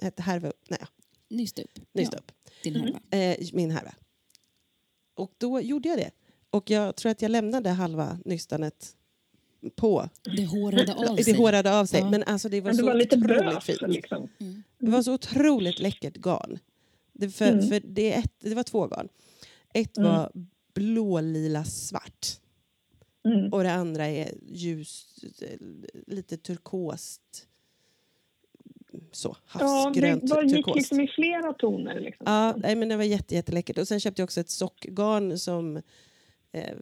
Hette 0.02 0.22
härva 0.22 0.48
upp? 0.50 0.62
Nej, 0.70 0.80
Nysta 1.30 1.62
upp. 1.62 1.80
nysta 1.94 2.16
ja, 2.16 2.20
upp. 2.20 2.32
Din 2.64 2.76
Mm. 2.76 2.94
härva. 3.12 3.34
Eh, 3.34 3.48
min 3.54 3.72
härva. 3.72 3.94
Och 5.16 5.32
då 5.38 5.62
gjorde 5.62 5.90
jag 5.90 5.98
det. 5.98 6.12
Och 6.50 6.70
jag 6.70 6.96
tror 6.96 7.12
att 7.12 7.22
jag 7.22 7.32
lämnade 7.32 7.70
halva 7.70 8.18
nystanet 8.26 8.96
på. 9.76 10.10
Det 10.38 10.46
hårade 10.46 10.94
av 10.96 11.16
sig. 11.16 11.34
Det 11.34 11.38
hårade 11.40 11.80
av 11.80 11.86
sig. 11.86 12.00
Ja. 12.00 12.10
Men 12.10 12.24
alltså 12.24 12.50
det 12.50 12.62
var 12.62 12.72
det 12.72 12.78
så 12.78 12.86
var 12.86 12.94
lite 12.94 13.16
otroligt 13.18 13.64
fint. 13.64 13.82
Liksom. 13.82 14.30
Mm. 14.40 14.64
Det 14.78 14.92
var 14.92 15.04
så 15.04 15.14
otroligt 15.14 15.80
läckert 15.80 16.18
garn. 16.18 16.60
Det, 17.14 17.30
för, 17.30 17.52
Mm. 17.52 17.68
för 17.68 17.82
det, 17.86 18.14
är 18.14 18.20
ett, 18.20 18.34
det 18.40 18.56
var 18.56 18.64
två 18.64 18.88
garn. 18.88 19.10
Ett 19.74 19.98
Mm. 19.98 20.10
var 20.10 20.32
blålila 20.74 21.64
svart. 21.66 22.28
Mm. 23.26 23.54
Och 23.54 23.64
det 23.64 23.72
andra 23.72 24.06
är 24.08 24.32
ljus, 24.48 25.20
eh, 25.42 25.58
lite 26.08 26.38
turkost. 26.38 27.48
Så, 29.12 29.38
Ja, 29.54 29.60
det 29.60 29.66
havsgrönt 29.66 30.30
var, 30.30 30.44
gick 30.44 30.56
turkost. 30.56 30.76
liksom 30.76 31.02
i 31.02 31.08
flera 31.08 31.54
toner. 31.54 32.00
Liksom. 32.00 32.24
Ja, 32.30 32.56
nej, 32.58 32.76
men 32.76 32.90
det 32.90 32.98
var 32.98 33.04
jätte, 33.04 33.36
jätteläckert. 33.36 33.78
Och 33.78 33.88
sen 33.88 34.00
köpte 34.00 34.22
jag 34.22 34.26
också 34.28 34.40
ett 34.42 34.50
sockgarn 34.50 35.40
som 35.40 35.78
eh, 36.52 36.78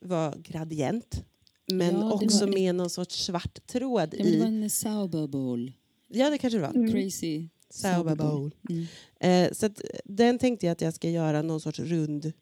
var 0.00 0.34
gradient. 0.38 1.24
Men 1.72 1.94
Ja, 1.94 2.12
också 2.12 2.46
var- 2.46 2.52
med 2.52 2.74
någon 2.74 2.90
sorts 2.90 3.24
svart 3.24 3.66
tråd 3.66 4.14
Ja, 4.18 4.24
men 4.24 4.32
det 4.32 4.38
var 4.38 4.46
i. 4.46 4.62
en 4.64 4.70
Sauber 4.70 5.26
bowl. 5.26 5.72
Ja, 6.08 6.30
det 6.30 6.38
kanske 6.38 6.58
det 6.58 6.62
var. 6.66 6.74
Mm. 6.74 6.92
Crazy 6.92 7.48
Sauber 7.70 8.14
bowl. 8.16 8.54
Mm. 8.70 8.86
Eh, 9.20 9.52
så 9.52 9.66
att, 9.66 9.80
den 10.04 10.38
tänkte 10.38 10.66
jag 10.66 10.72
att 10.72 10.80
jag 10.80 10.94
ska 10.94 11.10
göra 11.10 11.42
någon 11.42 11.60
sorts 11.60 11.78
rund... 11.80 12.32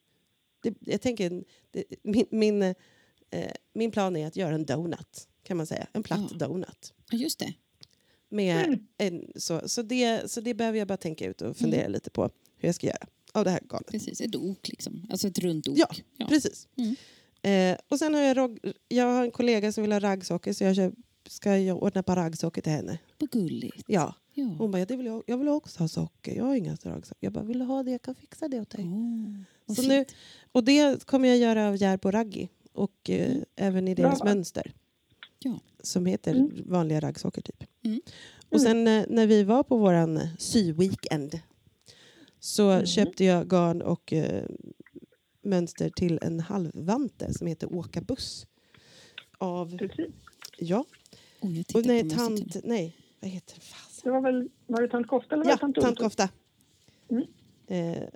Det, 0.62 0.74
jag 0.80 1.00
tänker, 1.00 1.44
det, 1.70 1.84
min, 2.02 2.26
min, 2.30 2.62
eh, 2.62 2.74
min 3.74 3.90
plan 3.90 4.16
är 4.16 4.26
att 4.26 4.36
göra 4.36 4.54
en 4.54 4.64
donut, 4.64 5.28
kan 5.42 5.56
man 5.56 5.66
säga. 5.66 5.86
En 5.92 6.02
platt 6.02 6.20
Ja. 6.30 6.36
donut. 6.46 6.94
Ja, 7.10 7.18
just 7.18 7.38
det. 7.38 7.54
Med 8.28 8.64
Mm. 8.66 8.86
en, 8.98 9.32
så, 9.36 9.68
så, 9.68 9.82
det, 9.82 10.30
så 10.30 10.40
det 10.40 10.54
behöver 10.54 10.78
jag 10.78 10.88
bara 10.88 10.96
tänka 10.96 11.26
ut 11.26 11.42
och 11.42 11.56
fundera 11.56 11.80
Mm. 11.80 11.92
lite 11.92 12.10
på 12.10 12.22
hur 12.56 12.68
jag 12.68 12.74
ska 12.74 12.86
göra 12.86 13.06
av 13.32 13.44
det 13.44 13.50
här 13.50 13.60
garnet. 13.70 13.86
Precis, 13.86 14.20
ett 14.20 14.36
ok 14.36 14.68
liksom. 14.68 15.06
Alltså 15.10 15.28
ett 15.28 15.38
runt 15.38 15.68
ok. 15.68 15.78
Ja, 16.16 16.26
Precis. 16.28 16.68
Mm. 16.76 16.94
Eh, 17.72 17.78
och 17.88 17.98
sen 17.98 18.14
har 18.14 18.20
jag, 18.20 18.36
rog, 18.36 18.58
jag 18.88 19.04
har 19.06 19.24
en 19.24 19.30
kollega 19.30 19.72
som 19.72 19.82
vill 19.82 19.92
ha 19.92 20.00
raggsockor 20.00 20.52
så 20.52 20.64
jag 20.64 20.76
köp, 20.76 20.94
ska 21.28 21.56
jag 21.58 21.82
ordna 21.82 22.00
ett 22.00 22.06
par 22.06 22.16
raggsockor 22.16 22.62
till 22.62 22.72
henne. 22.72 22.98
Vad 23.18 23.30
gulligt. 23.30 23.84
Ja. 23.86 24.14
Ja. 24.34 24.44
Hon 24.58 24.70
bara, 24.70 24.78
ja, 24.78 24.86
det 24.86 24.96
vill 24.96 25.06
jag, 25.06 25.22
jag 25.26 25.38
vill 25.38 25.48
också 25.48 25.78
ha 25.78 25.88
socker. 25.88 26.34
Jag 26.36 26.44
har 26.44 26.54
inga 26.54 26.72
raggsockor. 26.82 27.18
Jag 27.20 27.32
bara, 27.32 27.44
vill 27.44 27.58
du 27.58 27.64
ha 27.64 27.82
det? 27.82 27.90
Jag 27.90 28.02
kan 28.02 28.14
fixa 28.14 28.48
det 28.48 28.60
åt 28.60 28.70
dig. 28.70 28.84
Åh, 28.84 29.36
Så 29.74 29.82
fint. 29.82 29.88
nu, 29.92 30.04
och 30.52 30.64
det 30.64 31.06
kommer 31.06 31.28
jag 31.28 31.38
göra 31.38 31.68
av 31.68 31.76
Järbo 31.76 32.10
Raggi 32.10 32.48
och 32.72 33.10
eh, 33.10 33.30
Mm. 33.30 33.44
även 33.56 33.88
i 33.88 33.94
deras 33.94 34.20
Bra. 34.20 34.28
mönster. 34.34 34.72
Ja. 35.38 35.58
Som 35.82 36.06
heter 36.06 36.34
Mm. 36.34 36.62
vanliga 36.66 37.00
raggsockor 37.00 37.42
typ. 37.42 37.64
Mm. 37.84 38.00
Och 38.50 38.60
sen 38.60 38.86
eh, 38.88 39.04
när 39.08 39.26
vi 39.26 39.42
var 39.44 39.62
på 39.62 39.76
våran 39.76 40.20
sy-weekend 40.38 41.38
så 42.40 42.70
Mm. 42.70 42.86
köpte 42.86 43.24
jag 43.24 43.48
garn 43.48 43.82
och 43.82 44.12
eh, 44.12 44.44
mönster 45.44 45.90
till 45.90 46.18
en 46.22 46.40
halvvante 46.40 47.34
som 47.34 47.46
heter 47.46 47.74
Åka 47.74 48.00
buss. 48.00 48.46
Av, 49.38 49.78
Precis. 49.78 50.06
ja, 50.58 50.84
Oh, 51.40 51.56
jag 51.56 51.64
och 51.74 51.86
nej, 51.86 52.10
tant, 52.10 52.64
nej, 52.64 52.96
vad 53.20 53.30
heter 53.30 53.54
det? 53.56 53.62
Det 54.04 54.10
var 54.10 54.20
väl, 54.20 54.48
var 54.66 54.82
det 54.82 54.88
tant 54.88 55.06
Kofta 55.08 55.34
eller 55.34 55.44
var 55.44 55.50
Ja, 55.50 55.54
det 55.56 55.60
tant 55.60 55.76
Ullström? 55.76 55.94
tantkofta. 55.94 56.28
Mm. 57.10 57.24
Eh, 57.66 58.08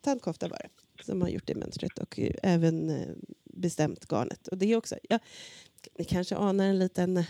tantkofta 0.00 0.48
var 0.48 0.58
det 0.58 0.68
som 1.10 1.22
har 1.22 1.28
gjort 1.28 1.46
det 1.46 1.54
mönstret 1.54 1.98
och 1.98 2.20
även 2.42 2.90
eh, 2.90 3.08
bestämt 3.44 4.04
garnet. 4.08 4.48
Och 4.48 4.58
det 4.58 4.72
är 4.72 4.76
också, 4.76 4.96
ja, 5.08 5.18
ni 5.98 6.04
kanske 6.04 6.36
anar 6.36 6.66
en 6.66 6.78
liten, 6.78 7.24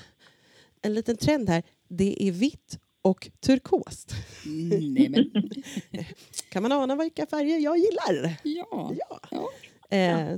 en 0.83 0.95
liten 0.95 1.17
trend 1.17 1.49
här. 1.49 1.63
Det 1.89 2.29
är 2.29 2.33
vitt 2.33 2.79
och 3.03 3.31
turkost. 3.41 4.15
Mm, 4.47 4.95
nej, 4.95 5.09
men. 5.09 5.51
Kan 6.51 6.63
man 6.63 6.73
ana 6.73 6.97
vilka 6.97 7.27
färger 7.27 7.59
jag 7.59 7.79
gillar? 7.79 8.41
Ja. 8.43 8.95
Ja. 8.99 9.21
Ja. 9.31 9.97
Eh, 9.97 10.37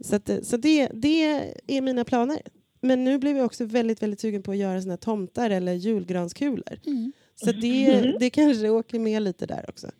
så 0.00 0.16
att, 0.16 0.30
så 0.42 0.56
det, 0.56 0.88
det 0.94 1.22
är 1.66 1.80
mina 1.80 2.04
planer. 2.04 2.42
Men 2.80 3.04
nu 3.04 3.18
blev 3.18 3.36
jag 3.36 3.46
också 3.46 3.64
väldigt, 3.64 4.02
väldigt 4.02 4.20
sugen 4.20 4.42
på 4.42 4.50
att 4.50 4.56
göra 4.56 4.80
såna 4.80 4.92
här 4.92 4.96
tomtar 4.96 5.50
eller 5.50 5.72
julgranskulor. 5.72 6.80
Mm. 6.86 7.12
Så 7.34 7.52
det, 7.52 8.16
det 8.20 8.30
kanske 8.30 8.68
åker 8.68 8.98
med 8.98 9.22
lite 9.22 9.46
där 9.46 9.64
också. 9.68 9.90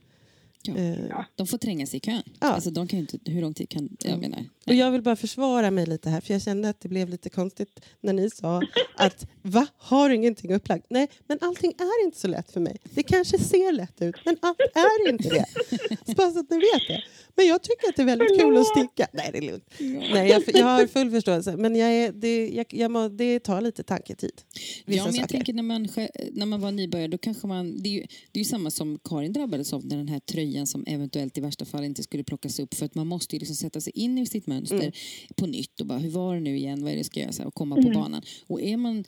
Ja. 0.69 0.77
Eh, 0.77 1.07
Ja. 1.09 1.25
De 1.35 1.47
får 1.47 1.59
tränga 1.59 1.87
sig 1.87 1.97
i 1.97 2.01
kön. 2.01 2.23
Ja. 2.41 2.47
Alltså, 2.47 2.71
de 2.71 2.89
kan 2.89 2.99
ju 2.99 3.07
inte, 3.11 3.31
hur 3.33 3.41
lång 3.41 3.55
tid 3.55 3.69
kan... 3.69 3.97
Jag 4.01 4.19
menar, 4.19 4.45
Och 4.67 4.75
jag 4.75 4.91
vill 4.91 5.03
bara 5.03 5.17
försvara 5.17 5.71
mig 5.71 5.87
lite 5.87 6.11
här, 6.11 6.21
för 6.21 6.33
jag 6.35 6.43
kände 6.43 6.69
att 6.69 6.81
det 6.81 6.89
blev 6.89 7.09
lite 7.09 7.31
konstigt 7.31 7.81
när 8.01 8.13
ni 8.13 8.31
sa 8.31 8.63
att 8.97 9.27
va, 9.47 9.67
har 9.77 10.09
du 10.09 10.15
ingenting 10.15 10.55
upplagt? 10.55 10.87
Nej, 10.91 11.09
men 11.27 11.39
allting 11.41 11.73
är 11.79 12.05
inte 12.05 12.19
så 12.21 12.29
lätt 12.29 12.51
för 12.53 12.61
mig. 12.61 12.77
Det 12.95 13.03
kanske 13.03 13.39
ser 13.39 13.73
lätt 13.73 14.03
ut, 14.03 14.15
men 14.25 14.37
allt 14.43 14.61
är 14.61 15.09
inte 15.09 15.29
det. 15.29 15.47
Så 16.07 16.13
bara 16.13 16.31
så 16.33 16.39
att 16.39 16.51
ni 16.51 16.57
vet 16.57 16.89
det. 16.89 17.03
Men 17.37 17.47
jag 17.47 17.63
tycker 17.63 17.89
att 17.89 17.97
det 17.97 18.03
är 18.03 18.07
väldigt 18.07 18.41
kul 18.41 18.57
att 18.57 18.67
sticka. 18.67 19.07
Nej, 19.13 19.29
det 19.33 19.39
är 19.39 19.43
lugnt. 19.43 19.65
Nej, 20.13 20.29
jag, 20.31 20.43
jag 20.55 20.67
har 20.67 20.87
full 20.87 21.11
förståelse, 21.11 21.57
men 21.57 21.77
jag 21.77 21.91
är, 21.93 22.13
det, 22.13 22.49
jag, 22.49 22.67
jag 22.71 22.91
må, 22.91 23.09
det 23.09 23.41
tar 23.41 23.61
lite 23.61 23.83
tanketid. 23.83 24.43
Ja, 24.85 25.05
men 25.05 25.15
jag 25.15 25.29
tänker 25.29 25.53
när 25.53 25.63
man, 25.63 25.89
när 26.33 26.47
man 26.47 26.61
var 26.61 26.73
nybörjare, 26.73 27.09
då 27.09 27.19
kanske 27.19 27.47
man... 27.47 27.83
Det 27.83 27.89
är, 27.89 27.93
ju, 27.93 28.01
det 28.33 28.39
är 28.39 28.45
ju 28.45 28.45
samma 28.45 28.71
som 28.71 28.99
Karin 29.05 29.33
drabbades 29.33 29.73
av, 29.73 29.87
när 29.87 29.97
den 29.97 30.09
här 30.09 30.21
tröjan 30.21 30.67
som 30.67 30.85
eventuellt 30.87 31.39
i 31.39 31.41
värsta 31.41 31.65
fall 31.65 31.85
inte 31.85 32.03
skulle 32.03 32.25
plockas 32.25 32.59
upp. 32.59 32.75
För 32.75 32.87
att 32.87 32.95
man 32.95 33.07
måste 33.07 33.37
ju 33.37 33.41
liksom 33.41 33.57
sätta 33.57 33.81
sig 33.81 33.93
in 33.97 34.19
i 34.19 34.27
sitt 34.27 34.47
mönster 34.47 34.77
Mm. 34.81 34.93
på 35.37 35.47
nytt 35.47 35.81
och 35.81 35.87
bara, 35.87 35.99
hur 35.99 36.11
var 36.11 36.35
det 36.35 36.41
nu 36.41 36.57
igen, 36.57 36.83
vad 36.83 36.91
är 36.93 36.95
det 36.95 36.99
jag 36.99 37.07
ska 37.07 37.21
göra? 37.21 37.47
Och 37.47 37.55
komma 37.55 37.75
på 37.75 37.81
Mm. 37.81 37.95
banan. 37.95 38.23
Och 38.47 38.61
är 38.61 38.77
man 38.77 39.05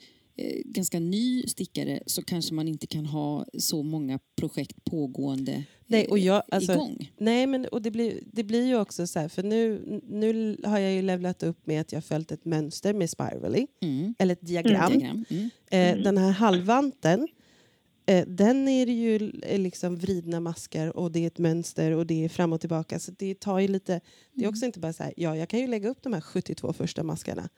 ganska 0.65 0.99
ny 0.99 1.43
stickare 1.47 2.03
så 2.05 2.21
kanske 2.23 2.53
man 2.53 2.67
inte 2.67 2.87
kan 2.87 3.05
ha 3.05 3.45
så 3.57 3.83
många 3.83 4.19
projekt 4.35 4.83
pågående 4.83 5.63
Nej, 5.89 6.07
och 6.07 6.19
jag, 6.19 6.43
alltså, 6.51 6.73
igång. 6.73 7.11
Nej, 7.17 7.47
men 7.47 7.65
och 7.65 7.81
det, 7.81 7.91
blir, 7.91 8.19
det 8.33 8.43
blir 8.43 8.65
ju 8.65 8.79
också 8.79 9.07
så 9.07 9.19
här, 9.19 9.27
för 9.27 9.43
nu, 9.43 9.81
nu 10.09 10.57
har 10.63 10.79
jag 10.79 10.93
ju 10.93 11.01
levlat 11.01 11.43
upp 11.43 11.67
med 11.67 11.81
att 11.81 11.91
jag 11.91 12.03
följt 12.05 12.31
ett 12.31 12.45
mönster 12.45 12.93
med 12.93 13.09
spirally, 13.09 13.67
Mm. 13.81 14.15
eller 14.19 14.33
ett 14.33 14.47
diagram. 14.47 14.91
Diagram. 14.91 15.25
Mm. 15.29 15.49
Eh, 15.97 16.03
Den 16.03 16.17
här 16.17 16.31
halvvanten, 16.31 17.27
eh, 18.05 18.25
den 18.27 18.67
är 18.67 18.85
det 18.85 18.91
ju 18.91 19.31
eh, 19.43 19.59
liksom 19.59 19.95
vridna 19.95 20.39
maskar 20.39 20.97
och 20.97 21.11
det 21.11 21.19
är 21.19 21.27
ett 21.27 21.37
mönster 21.39 21.91
och 21.91 22.07
det 22.07 22.25
är 22.25 22.29
fram 22.29 22.53
och 22.53 22.59
tillbaka. 22.59 22.99
Så 22.99 23.11
det 23.17 23.39
tar 23.39 23.59
ju 23.59 23.67
lite, 23.67 24.01
det 24.33 24.45
är 24.45 24.49
också 24.49 24.65
inte 24.65 24.79
bara 24.79 24.93
så 24.93 25.03
här, 25.03 25.13
ja 25.17 25.35
jag 25.35 25.49
kan 25.49 25.59
ju 25.59 25.67
lägga 25.67 25.89
upp 25.89 26.03
de 26.03 26.13
här 26.13 26.21
72 26.21 26.73
första 26.73 27.03
maskarna. 27.03 27.49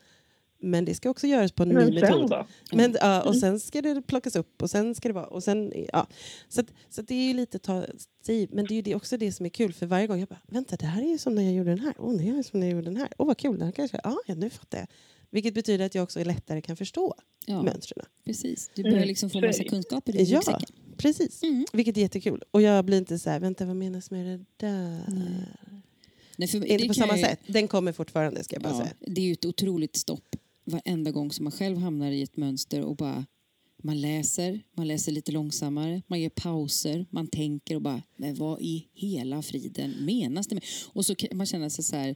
Men 0.62 0.86
det 0.86 0.96
ska 0.96 1.10
också 1.10 1.28
göras 1.28 1.52
på 1.52 1.64
en 1.64 1.70
ny 1.70 1.76
Men 1.76 1.94
metod. 1.94 2.30
då? 2.30 2.48
Men, 2.74 2.96
ja, 3.02 3.22
och 3.22 3.36
sen 3.38 3.60
ska 3.60 3.82
det 3.82 4.02
plockas 4.02 4.36
upp 4.36 4.62
och 4.62 4.70
sen 4.70 4.96
ska 4.96 5.10
det 5.10 5.14
vara... 5.14 5.26
Och 5.28 5.44
sen, 5.44 5.74
ja. 5.94 6.08
Så, 6.50 6.62
att, 6.62 6.68
så 6.90 7.02
att 7.02 7.08
det 7.08 7.16
är 7.16 7.28
ju 7.28 7.34
lite 7.34 7.60
ta 7.60 7.86
tid, 8.24 8.50
men 8.54 8.66
det 8.66 8.74
är 8.74 8.76
ju 8.76 8.82
det, 8.82 8.96
också 8.96 9.18
det 9.18 9.32
som 9.32 9.46
är 9.46 9.50
kul 9.50 9.74
för 9.74 9.86
varje 9.86 10.08
gång 10.08 10.20
jag 10.20 10.28
bara, 10.28 10.42
vänta 10.48 10.76
det 10.76 10.86
här 10.86 11.02
är 11.02 11.08
ju 11.08 11.18
som 11.18 11.36
när 11.36 11.44
jag 11.44 11.54
gjorde 11.54 11.70
den 11.70 11.80
här, 11.80 11.94
åh 12.00 12.14
det 12.18 12.30
är 12.30 12.44
som 12.44 12.60
när 12.60 12.68
jag 12.68 12.76
gjorde 12.76 12.88
den 12.88 12.98
här, 12.98 13.10
åh 13.18 13.28
vad 13.28 13.38
kul, 13.38 13.54
den 13.58 13.66
här 13.66 13.72
kanske, 13.72 14.00
ja, 14.04 14.18
ja 14.28 14.36
nu 14.36 14.50
fattar 14.50 14.78
jag. 14.78 14.88
Vilket 15.32 15.54
betyder 15.54 15.86
att 15.86 15.96
jag 15.96 16.04
också 16.04 16.24
lättare 16.24 16.62
kan 16.62 16.76
förstå 16.78 17.16
Ja. 17.46 17.64
mönstren. 17.64 18.06
Precis. 18.26 18.72
Du 18.76 18.82
Mm, 18.82 18.92
börjar 18.94 19.06
liksom 19.06 19.30
få 19.30 19.42
massa 19.42 19.64
det. 19.64 19.70
kunskaper 19.70 20.16
i 20.16 20.24
Ja, 20.24 20.38
ryggsäcken. 20.38 20.68
precis. 20.98 21.44
Mm. 21.44 21.66
Vilket 21.74 21.98
är 21.98 22.02
jättekul. 22.02 22.44
Och 22.52 22.62
jag 22.62 22.86
blir 22.86 22.98
inte 22.98 23.20
så 23.20 23.30
här, 23.30 23.40
vänta 23.40 23.66
vad 23.66 23.76
menas 23.76 24.12
med 24.12 24.26
det 24.26 24.46
där? 24.68 25.04
Nej, 26.38 26.48
för 26.48 26.58
Inte 26.66 26.78
det 26.78 26.88
på 26.88 26.94
samma 26.94 27.18
jag- 27.18 27.30
sätt. 27.30 27.40
Den 27.48 27.68
kommer 27.68 27.92
fortfarande 27.92 28.44
ska 28.44 28.56
jag 28.56 28.64
bara 28.64 28.74
Ja, 28.74 28.80
säga. 28.80 28.94
det 29.00 29.22
är 29.22 29.26
ju 29.26 29.34
ett 29.34 29.46
otroligt 29.46 29.96
stopp 29.96 30.36
varenda 30.70 31.12
gång 31.12 31.32
som 31.32 31.44
man 31.44 31.52
själv 31.52 31.78
hamnar 31.78 32.12
i 32.12 32.22
ett 32.22 32.38
mönster 32.38 32.82
och 32.82 32.96
bara 32.96 33.26
man 33.84 34.02
läser, 34.02 34.62
man 34.78 34.88
läser 34.88 35.12
lite 35.12 35.32
långsammare, 35.32 36.02
man 36.08 36.22
gör 36.22 36.30
pauser, 36.30 37.06
man 37.10 37.28
tänker 37.28 37.76
och 37.76 37.82
bara, 37.82 38.02
men 38.16 38.36
vad 38.36 38.62
i 38.62 38.88
hela 38.94 39.42
friden 39.42 39.94
menas 40.06 40.48
det 40.48 40.56
med? 40.56 40.64
Och 40.94 41.06
så 41.06 41.16
kan 41.16 41.38
man 41.38 41.46
känna 41.46 41.70
sig 41.70 41.84
så 41.84 41.96
här 41.96 42.16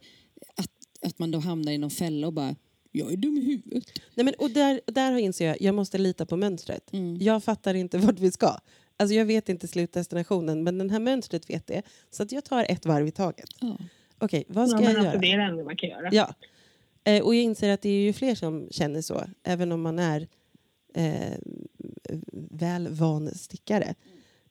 att, 0.56 0.72
att 1.06 1.20
man 1.20 1.32
då 1.32 1.40
hamnar 1.40 1.72
i 1.72 1.78
någon 1.78 1.92
fälla 1.92 2.28
och 2.28 2.34
bara, 2.34 2.56
jag 2.92 3.14
är 3.14 3.18
dum 3.18 3.38
i 3.38 3.42
huvudet. 3.42 3.84
Nej, 4.16 4.26
men, 4.26 4.34
och 4.38 4.50
där, 4.52 4.82
där 4.86 5.18
inser 5.18 5.46
jag, 5.48 5.62
jag 5.62 5.76
måste 5.76 5.98
lita 5.98 6.26
på 6.26 6.38
mönstret. 6.38 6.94
Mm. 6.94 7.18
Jag 7.22 7.44
fattar 7.44 7.74
inte 7.74 7.98
vart 8.08 8.20
vi 8.20 8.32
ska. 8.32 8.58
Alltså 8.98 9.16
jag 9.16 9.26
vet 9.26 9.50
inte 9.50 9.68
slutdestinationen, 9.68 10.64
men 10.64 10.78
den 10.78 10.90
här 10.90 11.00
mönstret 11.00 11.50
vet 11.50 11.68
det. 11.68 11.82
Så 12.10 12.24
att 12.24 12.32
jag 12.32 12.44
tar 12.46 12.66
ett 12.70 12.86
varv 12.86 13.08
i 13.08 13.12
taget. 13.12 13.50
Ja. 13.60 13.78
Okej, 14.18 14.44
vad 14.48 14.70
ska 14.70 14.80
Ja, 14.80 14.84
jag 14.84 14.90
alltså, 14.90 15.06
göra? 15.06 15.20
det 15.20 15.32
är 15.32 15.38
det 15.38 15.44
enda 15.44 15.64
man 15.64 15.78
kan 15.78 15.90
göra. 15.90 16.10
Ja. 16.12 16.34
Eh, 17.04 17.24
och 17.24 17.36
jag 17.36 17.44
inser 17.44 17.74
att 17.74 17.82
det 17.82 17.90
är 17.90 18.02
ju 18.02 18.14
fler 18.14 18.36
som 18.36 18.68
känner 18.72 19.02
så, 19.02 19.24
även 19.44 19.72
om 19.72 19.82
man 19.82 20.00
är 20.00 20.28
eh, 20.96 21.38
väl 22.52 22.88
van 22.88 23.28
stickare. 23.28 23.94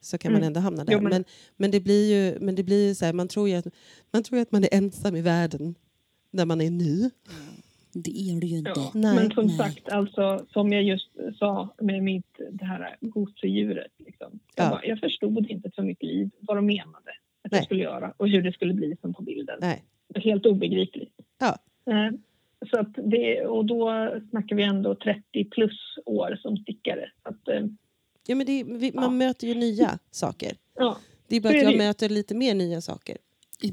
Så 0.01 0.17
kan 0.17 0.31
man 0.31 0.41
Mm. 0.41 0.47
ändå 0.47 0.59
hamna 0.59 0.83
där. 0.85 0.93
Jo, 0.93 1.01
men- 1.01 1.09
men... 1.11 1.23
Men, 1.55 1.71
det 1.71 1.79
blir 1.79 2.13
ju, 2.13 2.39
men 2.39 2.55
det 2.55 2.63
blir 2.63 2.87
ju 2.87 2.95
så 2.95 3.05
här, 3.05 3.13
man 3.13 3.27
tror 3.27 3.49
ju 3.49 3.55
att 3.55 3.67
man, 4.13 4.23
tror 4.23 4.37
ju 4.37 4.41
att 4.41 4.51
man 4.51 4.63
är 4.63 4.69
ensam 4.71 5.15
i 5.15 5.21
världen 5.21 5.75
när 6.31 6.45
man 6.45 6.61
är 6.61 6.69
ny. 6.69 7.09
Det 7.93 8.11
är 8.29 8.39
det 8.39 8.47
ju 8.47 8.57
inte. 8.57 8.71
Ja. 8.75 8.91
Nej, 8.93 9.15
men 9.15 9.31
som 9.31 9.45
nej. 9.45 9.57
sagt, 9.57 9.89
alltså, 9.89 10.45
som 10.53 10.73
jag 10.73 10.83
just 10.83 11.09
sa 11.39 11.75
med 11.81 12.03
mitt, 12.03 12.39
det 12.51 12.65
här 12.65 12.97
gosedjuret. 13.01 13.91
Liksom. 13.97 14.39
Jag, 14.55 14.65
Ja. 14.65 14.69
bara, 14.69 14.85
jag 14.85 14.99
förstod 14.99 15.49
inte 15.49 15.71
för 15.75 15.81
mitt 15.83 16.03
liv 16.03 16.29
vad 16.39 16.57
de 16.57 16.65
menade 16.65 17.11
att 17.43 17.51
Nej. 17.51 17.59
jag 17.59 17.65
skulle 17.65 17.83
göra 17.83 18.13
och 18.17 18.29
hur 18.29 18.41
det 18.41 18.53
skulle 18.53 18.73
bli 18.73 18.95
som 19.01 19.13
på 19.13 19.21
bilden. 19.23 19.57
Nej. 19.61 19.83
Helt 20.15 20.45
obegripligt. 20.45 21.13
Ja. 21.39 21.57
Så 22.69 22.79
att 22.79 22.93
det, 23.11 23.45
och 23.45 23.65
då 23.65 24.09
snackar 24.29 24.55
vi 24.55 24.63
ändå 24.63 24.95
30 24.95 25.45
plus 25.51 25.79
år 26.05 26.39
som 26.41 26.57
stickare. 26.57 27.11
Så 27.23 27.29
att, 27.29 27.47
eh, 27.47 27.65
Ja, 28.27 28.35
men 28.35 28.45
det, 28.45 28.63
vi, 28.63 28.91
man 28.93 29.03
Ja. 29.03 29.09
möter 29.09 29.47
ju 29.47 29.53
nya 29.55 29.99
saker. 30.11 30.57
ja. 30.75 30.97
Det 31.27 31.35
är 31.35 31.41
bara 31.41 31.53
är 31.53 31.57
att 31.57 31.63
jag 31.63 31.77
möter 31.77 32.09
lite 32.09 32.35
mer 32.35 32.53
nya 32.55 32.81
saker. 32.81 33.17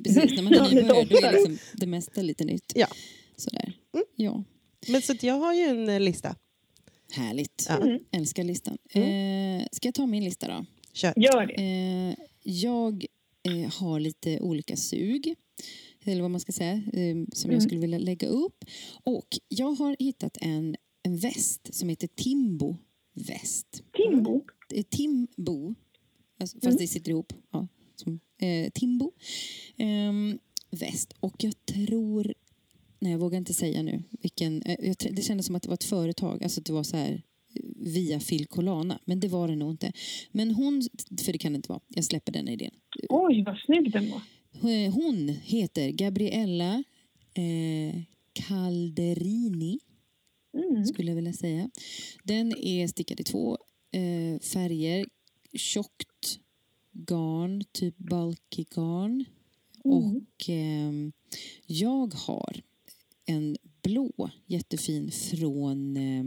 Precis, 0.04 0.36
när 0.36 0.42
man 0.42 0.52
är 0.54 0.60
nybörjare 0.74 1.04
då 1.10 1.16
är 1.26 1.32
liksom 1.32 1.58
det 1.72 1.86
mesta 1.86 2.22
lite 2.22 2.44
nytt. 2.44 2.72
Ja. 2.74 2.86
Sådär. 3.36 3.72
Mm. 3.94 4.04
Ja. 4.16 4.44
Men 4.88 5.02
så 5.02 5.12
att 5.12 5.22
jag 5.22 5.34
har 5.34 5.54
ju 5.54 5.62
en 5.62 5.88
eh, 5.88 6.00
lista. 6.00 6.36
Härligt. 7.12 7.66
Ja. 7.68 7.76
Mm. 7.76 7.98
Älskar 8.10 8.44
listan. 8.44 8.78
Eh, 8.94 9.66
ska 9.72 9.88
jag 9.88 9.94
ta 9.94 10.06
min 10.06 10.24
lista 10.24 10.48
då? 10.48 10.64
Kör. 10.92 11.12
Gör 11.16 11.46
det. 11.46 11.54
Eh, 11.54 12.14
jag 12.42 13.04
eh, 13.42 13.72
har 13.80 14.00
lite 14.00 14.40
olika 14.40 14.76
sug, 14.76 15.34
eller 16.04 16.22
vad 16.22 16.30
man 16.30 16.40
ska 16.40 16.52
säga, 16.52 16.72
eh, 16.72 17.16
som 17.32 17.50
jag 17.50 17.58
Mm. 17.58 17.60
skulle 17.60 17.80
vilja 17.80 17.98
lägga 17.98 18.28
upp. 18.28 18.64
Och 19.04 19.26
jag 19.48 19.72
har 19.72 19.96
hittat 19.98 20.36
en, 20.40 20.76
en 21.02 21.16
väst 21.16 21.74
som 21.74 21.88
heter 21.88 22.08
Timbo 22.08 22.76
väst. 23.14 23.82
Timbo. 23.96 24.44
Är 24.74 24.82
Timbo, 24.82 25.74
alltså, 26.40 26.56
fast 26.56 26.64
Mm. 26.66 26.76
det 26.76 26.86
sitter 26.86 27.10
ihop. 27.10 27.32
Ja, 27.52 27.68
som, 27.96 28.20
eh, 28.42 28.70
Timbo 28.70 29.12
ehm, 29.76 30.38
väst. 30.70 31.12
Och 31.20 31.44
jag 31.44 31.66
tror, 31.66 32.34
nej 32.98 33.12
jag 33.12 33.18
vågar 33.18 33.38
inte 33.38 33.54
säga 33.54 33.82
nu 33.82 34.02
vilken, 34.10 34.62
eh, 34.62 34.94
det 35.10 35.22
kändes 35.22 35.46
som 35.46 35.54
att 35.56 35.62
det 35.62 35.68
var 35.68 35.74
ett 35.74 35.84
företag, 35.84 36.42
alltså 36.42 36.60
det 36.60 36.72
var 36.72 36.82
så 36.82 36.96
här 36.96 37.12
eh, 37.54 37.62
via 37.76 38.20
Phil 38.20 38.46
Colana, 38.46 39.00
men 39.04 39.20
det 39.20 39.28
var 39.28 39.48
det 39.48 39.56
nog 39.56 39.70
inte. 39.70 39.92
Men 40.32 40.50
hon, 40.50 40.82
för 41.24 41.32
det 41.32 41.38
kan 41.38 41.52
det 41.52 41.56
inte 41.56 41.68
vara, 41.72 41.80
jag 41.88 42.04
släpper 42.04 42.32
den 42.32 42.48
idén. 42.48 42.70
Oj, 43.08 43.42
vad 43.46 43.58
snygg 43.58 43.92
den 43.92 44.10
var. 44.10 44.22
Eh, 44.62 44.92
Hon 44.92 45.28
heter 45.28 45.90
Gabriella 45.90 46.84
eh, 47.34 48.02
Calderini 48.32 49.78
Mm. 50.54 50.86
skulle 50.86 51.10
jag 51.10 51.16
vilja 51.16 51.32
säga. 51.32 51.70
Den 52.24 52.52
är 52.58 52.86
stickad 52.86 53.20
i 53.20 53.24
två 53.24 53.58
eh, 53.90 54.40
färger. 54.40 55.06
Tjockt 55.52 56.38
garn, 56.92 57.64
typ 57.72 57.98
bulky 57.98 58.64
garn. 58.74 59.24
Och 59.84 60.48
ehm, 60.48 61.12
jag 61.66 62.14
har 62.14 62.62
en 63.26 63.56
blå 63.82 64.30
jättefin 64.46 65.10
från 65.10 65.96
eh, 65.96 66.24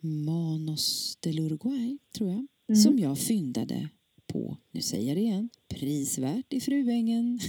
Manos 0.00 1.18
del 1.20 1.38
Uruguay, 1.38 1.98
tror 2.16 2.30
jag. 2.30 2.46
Mm. 2.68 2.80
Som 2.82 2.98
jag 2.98 3.18
fyndade 3.18 3.88
på, 4.32 4.56
nu 4.72 4.80
säger 4.80 5.08
jag 5.08 5.16
det 5.16 5.20
igen, 5.20 5.50
prisvärt 5.68 6.52
i 6.52 6.60
Fruängen. 6.60 7.40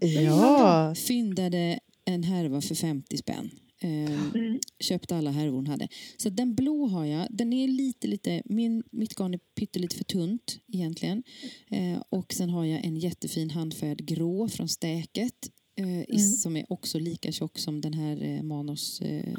Ja. 0.00 0.94
fyndade 1.08 1.78
en 2.04 2.22
härva 2.24 2.60
för 2.60 2.74
50 2.74 3.16
spänn. 3.16 3.50
Ehm, 3.80 4.30
Mm. 4.34 4.58
köpte 4.80 5.16
alla 5.16 5.30
härvor 5.30 5.56
hon 5.56 5.66
hade. 5.66 5.88
Så 6.16 6.30
den 6.30 6.54
blå 6.54 6.86
har 6.86 7.04
jag. 7.04 7.26
Den 7.30 7.52
är 7.52 7.68
lite, 7.68 8.06
lite, 8.06 8.42
min, 8.44 8.82
mitt 8.90 9.14
garn 9.14 9.34
är 9.34 9.38
pyttelite 9.38 9.96
för 9.96 10.04
tunt 10.04 10.58
egentligen. 10.72 11.22
Eh, 11.70 12.02
och 12.08 12.32
sen 12.34 12.50
har 12.50 12.64
jag 12.64 12.84
en 12.84 12.96
jättefin 12.96 13.50
handfärgad 13.50 14.06
grå 14.06 14.48
från 14.48 14.68
Stäket. 14.68 15.50
Eh, 15.76 16.00
i, 16.02 16.18
som 16.18 16.56
är 16.56 16.72
också 16.72 16.98
lika 16.98 17.32
tjock 17.32 17.58
som 17.58 17.80
den 17.80 17.94
här 17.94 18.22
eh, 18.22 18.42
Manos 18.42 19.00
eh, 19.00 19.34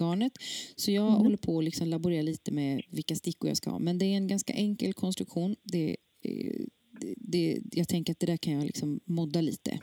garnet. 0.00 0.32
Så 0.76 0.90
jag 0.90 1.08
Mm. 1.08 1.20
håller 1.20 1.36
på 1.36 1.58
att 1.58 1.64
liksom 1.64 1.88
laborera 1.88 2.22
lite 2.22 2.50
med 2.52 2.82
vilka 2.90 3.16
stickor 3.16 3.48
jag 3.48 3.56
ska 3.56 3.70
ha. 3.70 3.78
Men 3.78 3.98
det 3.98 4.04
är 4.04 4.16
en 4.16 4.26
ganska 4.28 4.52
enkel 4.52 4.92
konstruktion. 4.94 5.56
Det, 5.62 5.96
eh, 6.22 6.64
det, 7.00 7.14
det, 7.16 7.60
jag 7.72 7.88
tänker 7.88 8.12
att 8.12 8.20
det 8.20 8.26
där 8.26 8.36
kan 8.36 8.52
jag 8.52 8.64
liksom 8.64 9.00
modda 9.04 9.40
lite. 9.40 9.80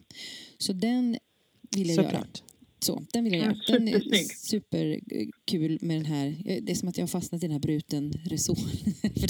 Så 0.57 0.73
den 0.73 1.17
vill 1.75 1.87
jag 1.89 1.95
göra. 2.05 2.27
Så, 2.81 3.03
den 3.13 3.23
vill 3.23 3.33
jag 3.33 3.41
Ja, 3.41 3.45
göra. 3.67 3.79
Den 3.79 3.87
är 3.87 3.99
superkul 4.47 5.77
med 5.81 5.97
den 5.97 6.05
här. 6.05 6.27
eh, 6.45 6.63
Det 6.63 6.71
är 6.71 6.75
som 6.75 6.89
att 6.89 6.97
jag 6.97 7.03
har 7.03 7.07
fastnat 7.07 7.43
i 7.43 7.45
den 7.47 7.51
här 7.51 7.59
bruten. 7.59 8.13
För 8.23 8.29
den 8.29 8.39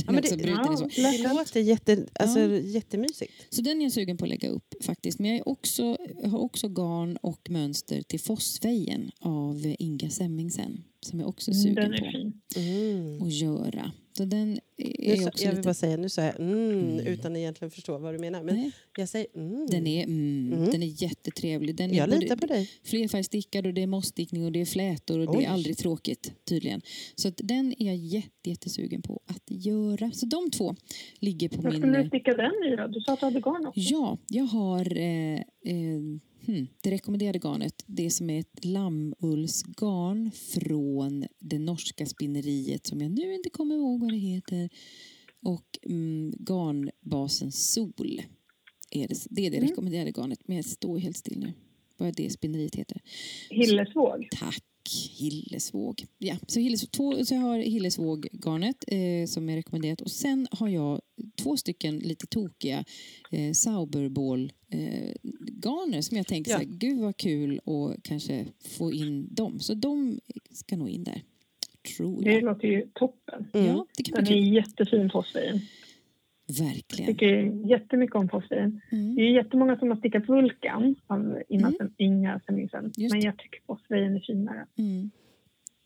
Ja, 0.05 0.11
men 0.11 0.15
det- 0.23 0.37
bruten 0.37 0.47
ja. 0.49 0.69
resår. 0.71 0.91
Det 1.23 1.33
låter 1.33 1.59
jätte, 1.59 2.05
alltså, 2.13 2.39
Ja. 2.39 2.57
jättemysigt. 2.59 3.31
Så 3.49 3.61
den 3.61 3.79
är 3.79 3.83
jag 3.85 3.91
sugen 3.91 4.17
på 4.17 4.25
att 4.25 4.29
lägga 4.29 4.49
upp 4.49 4.73
faktiskt. 4.83 5.19
Men 5.19 5.29
jag, 5.31 5.37
är 5.39 5.49
också, 5.49 5.97
jag 6.21 6.29
har 6.29 6.39
också 6.39 6.67
garn 6.67 7.17
och 7.17 7.49
mönster 7.49 8.01
till 8.01 8.19
Fossvejen 8.19 9.11
av 9.19 9.75
Inga 9.79 10.09
Semmingsen. 10.09 10.83
Som 11.01 11.19
jag 11.19 11.29
också 11.29 11.51
är 11.51 11.55
sugen 11.55 11.93
är 11.93 11.97
på 11.99 12.11
fin. 12.11 12.41
Mm. 12.55 13.21
att 13.21 13.33
göra. 13.33 13.91
Så 14.19 14.25
den 14.25 14.59
Nu 14.77 14.85
är 14.99 15.15
sa, 15.15 15.27
också 15.27 15.43
jag 15.43 15.49
vill 15.51 15.57
lite... 15.57 15.67
bara 15.67 15.73
säga, 15.73 15.97
nu 15.97 16.09
sa 16.09 16.21
jag 16.21 16.39
mm, 16.39 16.69
Mm. 16.89 17.07
utan 17.07 17.35
egentligen 17.35 17.71
förstå 17.71 17.97
vad 17.97 18.13
du 18.13 18.17
menar. 18.19 18.43
Men 18.43 18.55
Nej, 18.55 18.71
jag 18.97 19.09
säger 19.09 19.27
mm. 19.35 19.67
den, 19.67 19.87
är, 19.87 20.03
mm, 20.03 20.53
Mm. 20.53 20.71
den 20.71 20.83
är 20.83 21.03
jättetrevlig. 21.03 21.75
Den 21.75 21.91
är 21.91 21.95
jag 21.97 22.09
både- 22.09 22.21
litar 22.21 22.35
på 22.35 22.45
dig. 22.45 22.69
flerfärgstickad 22.83 23.65
och 23.65 23.73
det 23.73 23.81
är 23.83 23.87
mossstickning 23.87 24.45
och 24.45 24.51
det 24.51 24.61
är 24.61 24.65
flätor 24.65 25.19
och 25.19 25.25
det 25.33 25.37
Oj. 25.37 25.43
är 25.43 25.49
aldrig 25.49 25.77
tråkigt 25.77 26.31
tydligen. 26.45 26.81
Så 27.15 27.27
att 27.27 27.41
den 27.43 27.73
är 27.79 27.85
jag 27.85 27.95
jätte, 27.95 28.49
jättesugen 28.49 29.01
på 29.01 29.21
att 29.25 29.43
göra. 29.47 30.11
Så 30.11 30.25
de 30.25 30.51
två 30.51 30.75
ligger 31.19 31.49
på 31.49 31.61
Vad 31.61 31.71
min... 31.73 31.81
skulle 31.81 32.01
du 32.03 32.07
sticka 32.09 32.33
den 32.33 32.51
i 32.73 32.75
då? 32.75 32.87
Du 32.87 33.01
sa 33.01 33.13
att 33.13 33.19
du 33.19 33.25
hade 33.25 33.39
garn 33.39 33.65
också. 33.67 33.79
Ja, 33.79 34.17
jag 34.27 34.43
har 34.43 34.97
eh, 34.97 35.33
eh, 35.35 35.41
hmm, 36.45 36.67
det 36.83 36.91
rekommenderade 36.91 37.39
garnet. 37.39 37.83
Det 37.85 38.09
som 38.09 38.29
är 38.29 38.39
ett 38.39 38.65
lammullsgarn 38.65 40.31
från 40.31 41.25
det 41.39 41.59
norska 41.59 42.05
spinneriet 42.05 42.87
som 42.87 43.01
jag 43.01 43.11
nu 43.11 43.33
inte 43.33 43.49
kommer 43.49 43.75
ihåg 43.75 43.99
vad 44.01 44.11
det 44.11 44.17
heter. 44.17 44.69
Och 45.45 45.79
mm, 45.85 46.33
garnbasen 46.39 47.51
Sol. 47.51 48.21
Är 48.91 49.07
det, 49.07 49.15
det 49.29 49.45
är 49.45 49.51
det 49.51 49.57
Mm. 49.57 49.69
rekommenderade 49.69 50.11
garnet, 50.11 50.39
men 50.45 50.55
jag 50.55 50.65
står 50.65 50.97
helt 50.97 51.17
still 51.17 51.39
nu. 51.39 51.53
Vad 51.97 52.07
är 52.07 52.13
det 52.13 52.29
spinneriet 52.29 52.75
heter? 52.75 53.01
Hillesvåg. 53.49 54.27
Tack, 54.39 54.63
Hillesvåg. 55.19 56.05
Ja, 56.17 56.35
så, 56.47 56.59
Hillesvåg, 56.59 56.91
två, 56.91 57.25
så 57.25 57.33
jag 57.33 57.41
har 57.41 57.59
Hillesvåg-garnet 57.59 58.83
eh, 58.87 59.25
som 59.27 59.49
är 59.49 59.55
rekommenderat 59.55 60.01
och 60.01 60.11
sen 60.11 60.47
har 60.51 60.69
jag 60.69 61.01
två 61.41 61.57
stycken 61.57 61.97
lite 61.99 62.27
tokiga 62.27 62.83
eh, 63.31 63.51
Sauberball-garner 63.53 66.01
som 66.01 66.17
jag 66.17 66.27
tänker 66.27 66.51
Ja. 66.51 66.57
så 66.57 66.63
här, 66.63 66.69
gud 66.77 66.99
vad 66.99 67.17
kul 67.17 67.59
att 67.65 68.03
kanske 68.03 68.45
få 68.77 68.93
in 68.93 69.33
dem. 69.33 69.59
Så 69.59 69.73
de 69.73 70.19
ska 70.51 70.77
nog 70.77 70.89
in 70.89 71.03
där, 71.03 71.23
tror 71.97 72.23
Det 72.23 72.33
jag. 72.33 72.43
låter 72.43 72.67
ju 72.67 72.87
toppen. 72.93 73.47
Mm. 73.53 73.67
Ja, 73.67 73.85
det 73.97 74.03
kan 74.03 74.23
Den 74.23 74.33
är 74.33 74.53
jättefin 74.53 75.09
fosfein. 75.09 75.61
Verkligen. 76.49 77.11
tycker 77.13 77.67
jättemycket 77.69 78.15
om 78.15 78.29
fosfein. 78.29 78.81
Mm. 78.91 79.15
Det 79.15 79.21
är 79.21 79.31
jättemånga 79.31 79.77
som 79.79 79.89
har 79.89 79.97
stickat 79.97 80.29
vulkan 80.29 80.95
av 81.07 81.41
Inga, 81.49 81.67
Mm. 81.67 81.93
Inga 81.97 82.39
Semmingsen. 82.45 82.91
Just 82.97 83.13
Men 83.13 83.21
jag 83.21 83.37
tycker 83.37 83.61
fosfein 83.67 84.15
är 84.15 84.19
finare. 84.19 84.65
Mm. 84.77 85.11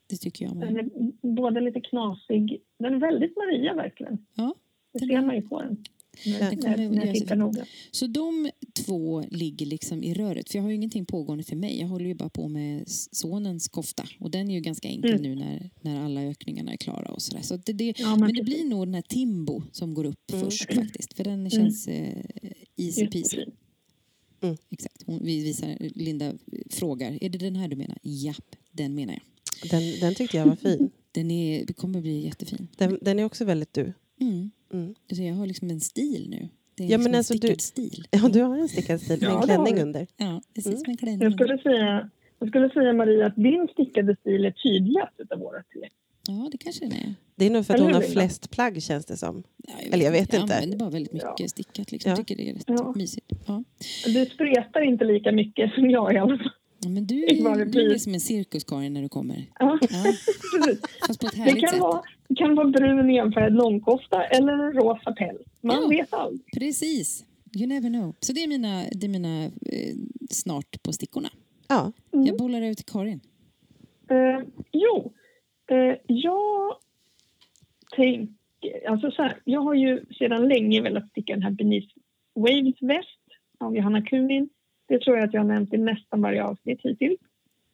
Det 0.10 0.16
tycker 0.18 0.46
jag 0.46 0.60
Den 0.60 0.74
med. 0.74 0.86
är 0.86 1.36
både 1.36 1.62
lite 1.62 1.82
knasig. 1.82 2.62
Den 2.80 2.94
är 2.94 3.00
väldigt 3.00 3.38
Maria 3.38 3.74
verkligen. 3.74 4.26
Ja, 4.36 4.56
Det 4.94 5.00
den 5.00 5.08
ser 5.10 5.22
man 5.22 5.36
ju 5.36 5.42
på 5.42 5.62
den. 5.62 5.78
När, 6.26 6.40
Den 6.40 6.58
kommer 6.58 6.78
när, 6.78 6.90
när 6.90 6.96
jag 6.96 6.96
göra 6.96 7.06
sig 7.06 7.14
tittar 7.22 7.36
fin. 7.36 7.40
noga. 7.40 7.66
Så 7.92 8.08
de 8.08 8.50
två 8.74 9.22
ligger 9.32 9.66
liksom 9.66 10.04
i 10.04 10.14
röret. 10.14 10.50
För 10.50 10.58
jag 10.58 10.64
har 10.64 10.70
ju 10.70 10.76
ingenting 10.76 11.06
pågående 11.06 11.44
till 11.44 11.58
mig. 11.58 11.80
Jag 11.80 11.88
håller 11.88 12.06
ju 12.06 12.14
bara 12.16 12.30
på 12.30 12.48
med 12.48 12.84
sonens 13.12 13.68
kofta. 13.68 14.08
Och 14.20 14.32
den 14.32 14.50
är 14.50 14.54
ju 14.56 14.60
ganska 14.62 14.88
enkel 14.88 15.10
Mm. 15.12 15.22
nu 15.22 15.36
när, 15.36 15.70
när 15.82 16.06
alla 16.06 16.24
ökningarna 16.24 16.74
är 16.74 16.78
klara 16.78 17.12
och 17.12 17.22
sådär. 17.22 17.42
Så 17.42 17.58
det, 17.58 17.74
det, 17.74 17.94
Ja, 18.00 18.16
men, 18.16 18.34
det 18.34 18.44
blir 18.44 18.66
nog 18.66 18.88
den 18.88 18.94
här 18.94 19.02
Timbo 19.02 19.64
som 19.72 19.94
går 19.94 20.06
upp 20.06 20.32
Mm. 20.34 20.46
först 20.46 20.74
faktiskt. 20.74 21.14
För 21.14 21.24
den 21.24 21.50
känns 21.50 21.88
eh, 21.88 22.24
easy 22.78 23.08
peasy. 23.08 23.38
Jättefin. 23.38 23.54
Exakt. 24.70 25.04
Hon, 25.06 25.20
vi 25.24 25.44
visar, 25.44 25.78
Linda 25.80 26.34
frågar, 26.70 27.24
är 27.24 27.30
det 27.30 27.38
den 27.38 27.56
här 27.56 27.68
du 27.68 27.76
menar? 27.76 27.98
Japp, 28.04 28.56
den 28.72 28.96
menar 28.96 29.14
jag. 29.14 29.22
Den, 29.72 30.00
den 30.00 30.16
tyckte 30.16 30.38
jag 30.38 30.46
var 30.46 30.56
fin. 30.56 30.90
Den 31.12 31.32
är, 31.32 31.66
kommer 31.74 32.02
bli 32.02 32.26
jättefin. 32.26 32.68
Den, 32.78 33.00
den 33.02 33.20
är 33.20 33.24
också 33.24 33.46
väldigt 33.46 33.74
du. 33.74 33.94
Mm. 34.22 34.52
Mm. 34.74 34.96
Du 35.08 35.16
ser, 35.16 35.24
jag 35.28 35.36
har 35.36 35.46
liksom 35.48 35.70
en 35.70 35.80
stil 35.82 36.28
nu. 36.30 36.50
Det 36.76 36.84
är 36.84 36.88
Ja, 36.88 36.90
liksom 36.90 37.04
men 37.04 37.12
en 37.14 37.18
alltså, 37.18 37.34
du- 37.34 37.38
stickad 37.40 37.62
stil. 37.62 38.08
Ja, 38.12 38.30
du 38.34 38.42
har 38.42 38.58
en 38.58 38.70
stickad 38.70 39.02
stil 39.02 39.20
med 39.22 39.30
Ja, 39.30 39.34
en 39.36 39.40
det 39.42 39.46
klänning 39.48 39.78
jag. 39.78 39.84
under. 39.86 40.08
Ja, 40.18 40.42
precis 40.56 40.68
Mm. 40.72 40.80
som 40.80 40.92
en 40.92 40.98
klänning. 40.98 41.22
Jag 41.22 41.34
skulle 41.34 41.58
säga, 41.58 42.10
jag 42.40 42.50
skulle 42.50 42.70
säga 42.70 42.94
Maria 42.94 43.26
att 43.28 43.36
din 43.36 43.68
stickade 43.74 44.16
stil 44.16 44.46
är 44.46 44.52
tydligast 44.52 45.14
utav 45.18 45.40
våra 45.40 45.64
tre. 45.64 45.90
Ja, 46.28 46.50
det 46.52 46.58
kanske 46.58 46.86
den 46.86 46.92
är. 46.94 47.16
Det 47.36 47.46
är 47.46 47.50
nog 47.50 47.66
för 47.66 47.74
att 47.74 47.80
hon 47.80 47.94
har 47.94 48.02
flest 48.02 48.52
plagg 48.52 48.82
känns 48.84 49.06
det 49.06 49.18
som. 49.18 49.44
Ja, 49.68 49.74
Eller 49.92 50.06
jag 50.06 50.12
vet 50.12 50.34
jag 50.34 50.42
inte. 50.42 50.56
använder 50.56 50.78
bara 50.78 50.90
väldigt 50.90 51.14
mycket 51.14 51.40
Ja. 51.40 51.48
stickat. 51.48 51.92
Liksom. 51.92 52.10
Ja. 52.10 52.18
Jag 52.18 52.28
tycker 52.28 52.44
det 52.44 52.50
är 52.50 52.54
rätt 52.54 52.64
Ja. 52.68 52.94
mysigt. 52.96 53.32
Ja. 53.48 53.64
Du 54.06 54.26
spretar 54.26 54.82
inte 54.82 55.06
lika 55.06 55.32
mycket 55.32 55.74
som 55.74 55.90
jag 55.90 56.14
i 56.14 56.18
alla 56.18 56.38
fall. 56.38 56.52
Ja, 56.80 56.90
Men 56.90 57.06
du, 57.08 57.16
Det 57.16 57.56
det 57.56 57.66
du 57.66 57.94
är 57.94 57.98
som 57.98 58.14
en 58.14 58.20
cirkuskarin 58.20 58.94
när 58.94 59.02
du 59.02 59.10
kommer. 59.10 59.46
Ja, 59.60 59.80
Ja, 59.82 59.88
fast 61.08 61.20
på 61.20 61.28
ett 61.28 61.34
Det 61.34 61.38
härligt 61.42 61.60
kan 61.62 61.70
sätt. 61.70 61.80
vara, 61.80 62.02
det 62.23 62.23
kan 62.36 62.56
vara 62.56 62.68
brun 62.68 63.10
enfärgad 63.10 63.54
långkofta 63.54 64.24
eller 64.26 64.54
en 64.54 64.74
rosa 64.74 65.12
päls. 65.14 65.42
Man 65.62 65.82
Ja. 65.82 65.88
vet 65.88 66.14
aldrig. 66.14 66.42
Precis. 66.54 67.26
You 67.58 67.68
never 67.68 67.90
know. 67.90 68.16
Så 68.20 68.34
det 68.34 68.44
är 68.44 68.48
mina, 68.48 68.84
det 68.92 69.08
är 69.08 69.10
mina 69.10 69.44
eh, 69.46 69.96
snart 70.30 70.84
på 70.84 70.94
stickorna. 70.94 71.30
Ja, 71.68 71.92
Mm. 72.14 72.26
Jag 72.26 72.38
bollar 72.38 72.62
ut 72.62 72.78
till 72.78 72.86
Karin. 72.86 73.20
Eh, 74.10 74.48
jo, 74.72 75.14
eh, 75.72 75.96
jag 76.08 76.76
tänker... 77.96 78.34
Alltså 78.90 79.12
så 79.12 79.22
här, 79.22 79.34
jag 79.44 79.62
har 79.62 79.74
ju 79.74 80.06
sedan 80.20 80.48
länge 80.48 80.82
velat 80.82 81.10
sticka 81.10 81.34
den 81.34 81.44
här 81.44 81.52
Beneath 81.52 81.88
Waves 82.36 82.82
väst 82.82 83.20
av 83.60 83.76
Johanna 83.76 84.02
Kunin. 84.02 84.50
Det 84.88 85.00
tror 85.00 85.18
jag 85.18 85.26
att 85.28 85.34
jag 85.34 85.42
har 85.42 85.48
nämnt 85.48 85.74
i 85.74 85.78
nästan 85.78 86.22
varje 86.22 86.44
avsnitt 86.44 86.80
hittills. 86.84 87.20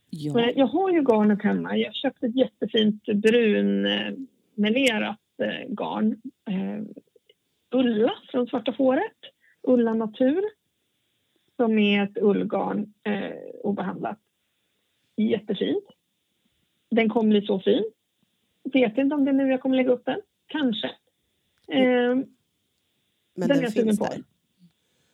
Ja. 0.09 0.39
Eh, 0.39 0.49
Jag 0.55 0.67
har 0.67 0.89
ju 0.91 1.01
garnet 1.01 1.41
hemma. 1.43 1.77
Jag 1.77 1.95
köpte 1.95 2.25
ett 2.25 2.35
jättefint 2.35 3.03
brun 3.05 3.85
eh, 3.85 4.11
melerat 4.59 5.19
eh, 5.43 5.67
garn. 5.69 6.21
Eh, 6.49 6.83
Ulla 7.71 8.13
från 8.31 8.47
Svarta 8.47 8.73
fåret. 8.73 9.17
Ulla 9.63 9.93
Natur. 9.93 10.43
Som 11.55 11.79
är 11.79 12.03
ett 12.03 12.17
ullgarn 12.17 12.93
eh, 13.03 13.31
obehandlat. 13.63 14.19
Jättefint. 15.15 15.83
Den 16.91 17.09
kommer 17.09 17.29
bli 17.29 17.41
så 17.47 17.59
fin. 17.59 17.83
Vet 18.73 18.97
inte 18.97 19.15
om 19.15 19.25
det 19.25 19.31
är 19.31 19.33
nu 19.33 19.49
jag 19.49 19.61
kommer 19.61 19.75
lägga 19.75 19.91
upp 19.91 20.05
den. 20.05 20.21
Kanske. 20.47 20.87
Eh, 21.67 22.15
men 23.35 23.47
Den 23.47 23.47
den 23.61 23.71
finns 23.71 23.99
på. 23.99 24.05
där. 24.05 24.23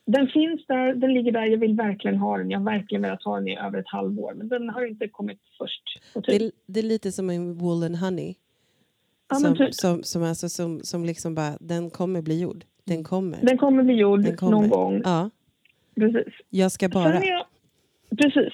den 0.06 0.28
finns 0.28 0.66
där, 0.68 0.96
den 0.96 1.14
ligger 1.14 1.32
där. 1.32 1.46
Jag 1.46 1.58
vill 1.58 1.76
verkligen 1.76 2.18
ha 2.18 2.38
den. 2.38 2.50
Jag 2.52 2.60
har 2.60 2.66
verkligen 2.66 3.02
velat 3.02 3.24
ha 3.24 3.36
den 3.36 3.48
i 3.48 3.58
över 3.58 3.80
ett 3.80 3.88
halvår. 3.90 4.34
Men 4.34 4.48
den 4.50 4.70
har 4.70 4.86
inte 4.86 5.08
kommit 5.08 5.40
först. 5.58 5.84
Det 6.28 6.52
det 6.66 6.80
är 6.80 6.84
lite 6.84 7.12
som 7.12 7.30
en 7.30 7.54
wool 7.54 7.84
and 7.84 7.96
honey. 7.96 8.36
Ja, 9.30 9.36
som, 9.36 9.58
typ. 9.58 9.74
som, 9.74 10.04
som, 10.04 10.24
alltså, 10.24 10.50
som, 10.50 10.80
som 10.84 11.06
liksom 11.06 11.36
bara, 11.36 11.58
den 11.60 11.90
kommer 11.90 12.22
bli 12.22 12.40
gjord. 12.42 12.64
Den 12.84 13.04
kommer. 13.04 13.40
Den 13.42 13.58
kommer 13.58 13.84
bli 13.84 13.94
gjord 13.94 14.24
Den 14.24 14.38
kommer. 14.38 14.52
någon 14.52 14.70
gång. 14.70 15.02
Ja, 15.04 15.30
Precis. 15.96 16.34
jag 16.50 16.72
ska 16.72 16.90
bara... 16.90 17.26
Jag, 17.26 17.46
precis. 18.18 18.54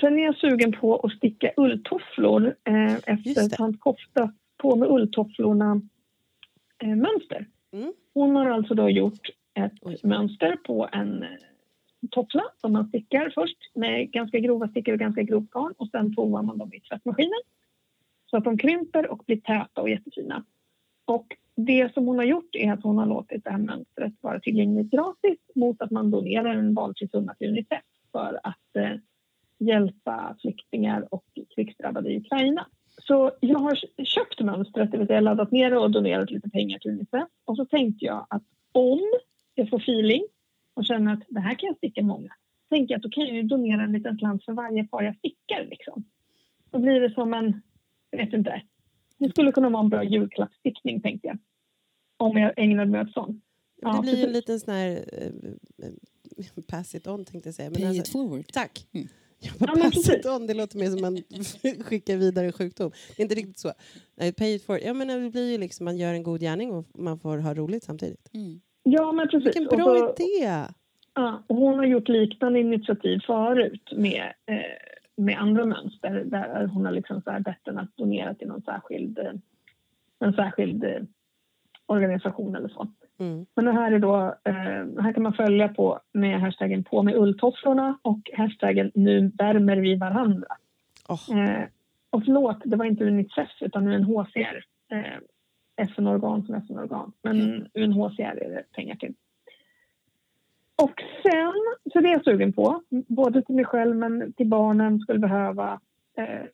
Sen 0.00 0.18
är 0.18 0.22
jag 0.24 0.36
sugen 0.36 0.72
på 0.72 0.96
att 0.96 1.12
sticka 1.12 1.52
ulltofflor 1.56 2.54
eh, 2.64 2.94
efter 2.94 3.56
tant 3.56 3.80
Kofta 3.80 4.32
på 4.56 4.76
med 4.76 4.88
ulltofflorna 4.88 5.80
eh, 6.82 6.88
mönster. 6.88 7.46
Mm. 7.72 7.92
Hon 8.14 8.36
har 8.36 8.50
alltså 8.50 8.74
då 8.74 8.90
gjort 8.90 9.28
ett 9.54 9.72
Oj. 9.80 9.96
mönster 10.02 10.56
på 10.66 10.88
en 10.92 11.22
eh, 11.22 11.28
toffla 12.10 12.42
som 12.60 12.72
man 12.72 12.88
stickar 12.88 13.32
först 13.34 13.56
med 13.74 14.10
ganska 14.10 14.38
grova 14.38 14.68
stickor 14.68 14.92
och 14.92 15.00
ganska 15.00 15.22
grovt 15.22 15.50
garn 15.50 15.74
och 15.76 15.88
sen 15.88 16.14
provar 16.14 16.42
man 16.42 16.58
dem 16.58 16.74
i 16.74 16.80
tvättmaskinen 16.80 17.40
så 18.30 18.36
att 18.36 18.44
de 18.44 18.58
krymper 18.58 19.10
och 19.10 19.22
blir 19.26 19.40
täta 19.40 19.82
och 19.82 19.90
jättefina. 19.90 20.44
Och 21.04 21.26
det 21.54 21.94
som 21.94 22.06
hon 22.06 22.18
har 22.18 22.24
gjort 22.24 22.54
är 22.54 22.72
att 22.72 22.82
hon 22.82 22.98
har 22.98 23.06
låtit 23.06 23.44
det 23.44 23.50
här 23.50 23.58
mönstret 23.58 24.12
vara 24.20 24.40
tillgängligt 24.40 24.90
gratis 24.90 25.38
mot 25.54 25.82
att 25.82 25.90
man 25.90 26.10
donerar 26.10 26.54
en 26.54 26.74
valfri 26.74 27.08
summa 27.08 27.34
till 27.34 27.48
Unicef 27.48 27.82
för 28.12 28.40
att 28.42 28.76
eh, 28.76 28.96
hjälpa 29.58 30.36
flyktingar 30.40 31.14
och 31.14 31.24
krigsdrabbade 31.54 32.10
i 32.12 32.18
Ukraina. 32.18 32.66
Så 33.02 33.32
jag 33.40 33.58
har 33.58 34.04
köpt 34.04 34.40
mönstret, 34.40 34.92
det 34.92 34.98
vill 34.98 35.06
säga 35.06 35.20
laddat 35.20 35.50
ner 35.50 35.70
det 35.70 35.78
och 35.78 35.90
donerat 35.90 36.30
lite 36.30 36.50
pengar 36.50 36.78
till 36.78 36.90
Unicef. 36.90 37.28
Och 37.44 37.56
så 37.56 37.64
tänkte 37.64 38.04
jag 38.04 38.26
att 38.30 38.42
om 38.72 39.00
jag 39.54 39.70
får 39.70 39.78
feeling 39.78 40.22
och 40.74 40.84
känner 40.84 41.12
att 41.12 41.22
det 41.28 41.40
här 41.40 41.54
kan 41.54 41.66
jag 41.66 41.76
sticka 41.76 42.02
många, 42.02 42.30
tänker 42.68 42.94
jag 42.94 42.98
att 42.98 43.02
då 43.02 43.10
kan 43.10 43.26
jag 43.26 43.36
ju 43.36 43.42
donera 43.42 43.82
en 43.82 43.92
liten 43.92 44.18
slant 44.18 44.44
för 44.44 44.52
varje 44.52 44.84
par 44.84 45.02
jag 45.02 45.16
stickar. 45.16 45.64
Liksom. 45.64 46.04
Då 46.70 46.78
blir 46.78 47.00
det 47.00 47.10
som 47.10 47.34
en, 47.34 47.62
vet 48.18 48.32
inte, 48.32 48.62
det 49.18 49.30
skulle 49.30 49.52
kunna 49.52 49.68
vara 49.70 49.82
en 49.82 49.88
bra 49.88 50.04
julklappsstickning 50.04 51.00
tänkte 51.00 51.28
jag. 51.28 51.38
Om 52.16 52.36
jag 52.38 52.52
ägnade 52.56 52.90
mig 52.90 53.00
åt 53.00 53.12
sånt. 53.12 53.44
Ja, 53.82 53.92
det 53.92 54.00
blir 54.02 54.16
ju 54.16 54.24
en 54.24 54.32
liten 54.32 54.60
sån 54.60 54.74
här... 54.74 54.90
eh, 55.12 55.26
eh, 55.86 56.62
pass 56.68 56.94
it 56.94 57.06
on 57.06 57.24
tänkte 57.24 57.48
jag 57.48 57.54
säga. 57.54 57.70
Men 57.70 57.76
Pay 57.80 57.86
alltså, 57.86 58.00
it 58.02 58.08
forward. 58.12 58.52
tack! 58.52 58.86
Mm. 58.92 59.06
Ja, 59.42 59.50
men 59.58 59.68
pass 59.68 59.94
precis. 59.94 60.10
it 60.14 60.26
on, 60.26 60.46
det 60.46 60.54
låter 60.54 60.78
mer 60.78 60.86
som 60.86 61.00
man 61.00 61.16
skickar 61.84 62.16
vidare 62.16 62.52
sjukdom. 62.52 62.90
Det 63.16 63.20
är 63.20 63.24
inte 63.24 63.34
riktigt 63.34 63.58
så. 63.58 63.72
Nej, 64.16 64.32
pay 64.32 64.54
it 64.54 64.64
forward. 64.64 64.82
Ja, 64.84 64.94
men 64.94 65.08
det 65.24 65.30
blir 65.30 65.52
ju 65.52 65.58
liksom 65.58 65.84
man 65.84 65.96
gör 65.98 66.14
en 66.14 66.22
god 66.22 66.40
gärning 66.40 66.70
och 66.72 66.86
man 66.98 67.18
får 67.18 67.38
ha 67.38 67.54
roligt 67.54 67.84
samtidigt. 67.84 68.30
Mm. 68.34 68.60
Ja, 68.82 69.12
men 69.12 69.28
precis. 69.28 69.46
Vilken 69.46 69.66
Och 69.68 69.76
bra 69.76 70.14
så- 70.16 70.22
idé! 70.24 70.64
Ja, 71.14 71.42
och 71.46 71.56
hon 71.56 71.78
har 71.78 71.86
gjort 71.86 72.08
liknande 72.08 72.60
initiativ 72.60 73.18
förut 73.26 73.92
med, 73.96 74.32
eh, 74.46 74.56
med 75.20 75.38
andra 75.38 75.64
mönster 75.64 76.24
där 76.24 76.66
hon 76.66 76.84
har 76.84 76.92
liksom 76.92 77.22
så 77.22 77.30
här 77.30 77.40
bett 77.40 77.68
en 77.68 77.78
att 77.78 77.96
donera 77.96 78.34
till 78.34 78.48
någon 78.48 78.62
särskild, 78.62 79.18
eh, 79.18 79.32
en 80.18 80.32
särskild 80.32 80.84
eh, 80.84 81.02
organisation 81.86 82.56
eller 82.56 82.68
så. 82.68 82.88
Mm. 83.18 83.46
Men 83.54 83.64
det 83.64 83.72
här 83.72 83.92
är 83.92 83.98
då, 83.98 84.16
eh, 84.44 85.02
här 85.02 85.12
kan 85.12 85.22
man 85.22 85.32
följa 85.32 85.68
på 85.68 86.00
med 86.12 86.40
hashtaggen 86.40 86.84
på 86.84 87.02
med 87.02 87.14
ulltofflorna 87.14 87.98
och 88.02 88.30
hashtaggen 88.36 88.90
nu 88.94 89.32
värmer 89.38 89.76
vi 89.76 89.96
varandra. 89.96 90.56
Eh, 91.30 91.64
och 92.10 92.24
förlåt, 92.24 92.58
det 92.64 92.76
var 92.76 92.84
inte 92.84 93.04
Unicef 93.04 93.50
utan 93.60 93.88
UNHCR. 93.88 94.64
Eh, 94.92 95.18
FN-organ 95.76 96.46
som 96.46 96.54
FN-organ. 96.54 97.12
Men 97.22 97.68
UNHCR 97.74 98.22
är 98.22 98.50
det 98.50 98.64
pengar 98.72 98.96
till. 98.96 99.14
Och 100.82 101.02
sen, 101.22 101.54
så 101.92 102.00
det 102.00 102.08
är 102.08 102.12
jag 102.12 102.24
sugen 102.24 102.52
på. 102.52 102.82
Både 103.08 103.42
till 103.42 103.54
mig 103.54 103.64
själv 103.64 103.96
men 103.96 104.32
till 104.32 104.46
barnen 104.46 105.00
skulle 105.00 105.18
behöva. 105.18 105.80
Eh, 106.16 106.46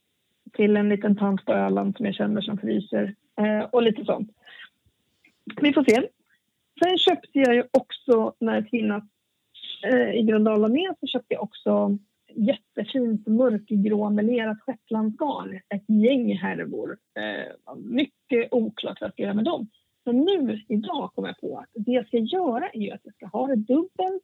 till 0.53 0.77
en 0.77 0.89
liten 0.89 1.17
tant 1.17 1.45
på 1.45 1.53
Öland 1.53 1.97
som 1.97 2.07
jag 2.07 2.15
känner 2.15 2.41
som 2.41 2.59
fryser. 2.59 3.15
Eh, 3.39 3.69
och 3.73 3.83
lite 3.83 4.05
sånt. 4.05 4.31
Vi 5.61 5.73
får 5.73 5.85
se. 5.85 6.09
Sen 6.83 6.99
köpte 6.99 7.39
jag 7.39 7.55
ju 7.55 7.65
också 7.71 8.35
när 8.39 8.69
kvinnan 8.71 9.09
eh, 9.85 10.11
i 10.11 10.23
Gröndal 10.23 10.61
la 10.61 10.69
ner 10.69 10.95
så 11.01 11.07
köpte 11.07 11.35
jag 11.35 11.43
också 11.43 11.99
jättefint 12.35 13.27
mörkgrå 13.27 14.11
melerat 14.11 14.59
shetlandsgarn. 14.61 15.61
Ett 15.69 15.85
gäng 15.89 16.37
härvor. 16.37 16.97
Eh, 17.15 17.77
mycket 17.77 18.49
oklart 18.53 19.01
vad 19.01 19.07
jag 19.09 19.13
ska 19.13 19.23
göra 19.23 19.35
med 19.35 19.45
dem. 19.45 19.69
Men 20.07 20.21
nu 20.21 20.61
idag 20.69 21.11
kom 21.15 21.25
jag 21.25 21.41
på 21.41 21.59
att 21.59 21.69
det 21.75 21.93
jag 21.93 22.07
ska 22.07 22.19
göra 22.19 22.71
är 22.73 22.95
att 22.95 23.01
jag 23.03 23.15
ska 23.15 23.27
ha 23.27 23.47
det 23.47 23.57
dubbelt 23.57 24.23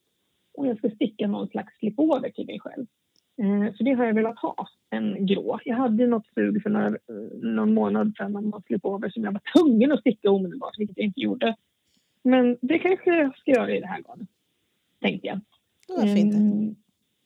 och 0.55 0.67
jag 0.67 0.79
ska 0.79 0.91
sticka 0.91 1.29
någon 1.29 1.49
slags 1.49 1.79
slipover 1.79 2.31
till 2.31 2.47
mig 2.47 2.61
själv. 2.61 2.87
Eh, 3.39 3.75
för 3.77 3.85
det 3.85 3.93
har 3.93 4.05
jag 4.05 4.15
velat 4.15 4.39
ha, 4.39 4.69
en 4.91 5.27
grå. 5.27 5.61
Jag 5.65 5.77
hade 5.77 6.07
något 6.07 6.27
sug 6.35 6.63
för 6.63 6.71
några, 6.71 6.87
eh, 6.87 7.39
någon 7.43 7.75
månad 7.75 8.15
sedan 8.17 8.37
om 8.37 8.51
någon 8.51 8.63
slipover 8.63 9.11
som 9.11 9.25
jag 9.25 9.33
var 9.33 9.41
tvungen 9.57 9.93
att 9.93 10.01
sticka 10.01 10.31
omedelbart, 10.31 10.79
vilket 10.79 10.99
jag 10.99 11.07
inte 11.07 11.21
gjorde. 11.21 11.57
Men 12.23 12.59
det 12.61 12.79
kanske 12.79 13.11
jag 13.17 13.39
ska 13.39 13.51
göra 13.51 13.77
i 13.77 13.81
det 13.81 13.87
här 13.87 14.03
garnet, 14.03 14.29
tänkte 15.01 15.27
jag. 15.27 15.41
Varför 15.89 16.17
inte? 16.17 16.37
Mm, 16.37 16.75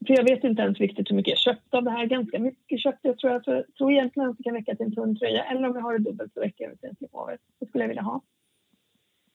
För 0.07 0.15
jag 0.15 0.25
vet 0.25 0.45
inte 0.45 0.63
ens 0.63 0.79
riktigt 0.79 1.11
hur 1.11 1.17
mycket 1.17 1.31
jag 1.31 1.39
köpte 1.39 1.77
av 1.77 1.85
det 1.85 1.91
här. 1.91 2.07
Ganska 2.07 2.39
mycket 2.39 2.81
köpte 2.81 3.09
jag 3.09 3.19
tror 3.19 3.33
jag. 3.33 3.45
För, 3.45 3.67
tror 3.79 3.93
egentligen 3.93 4.31
att 4.31 4.37
det 4.37 4.43
kan 4.43 4.55
räcka 4.55 4.75
till 4.75 4.87
en 4.87 4.95
tunn 4.95 5.17
tröja. 5.17 5.45
Eller 5.45 5.69
om 5.69 5.75
jag 5.75 5.83
har 5.83 5.99
det 5.99 6.05
dubbelt 6.11 6.35
så 6.35 6.41
räcker 6.41 6.69
det 6.69 6.77
till 6.77 6.89
en 6.89 6.97
slipover. 6.97 7.39
Det 7.59 7.67
skulle 7.67 7.85
jag 7.85 7.89
vilja 7.89 8.03
ha. 8.03 8.21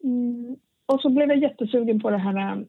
Mm. 0.03 0.55
Och 0.85 1.01
så 1.01 1.09
blev 1.09 1.27
jag 1.29 1.37
jättesugen 1.41 1.99
på 1.99 2.09
det 2.09 2.17
här, 2.17 2.57
eh, 2.61 2.67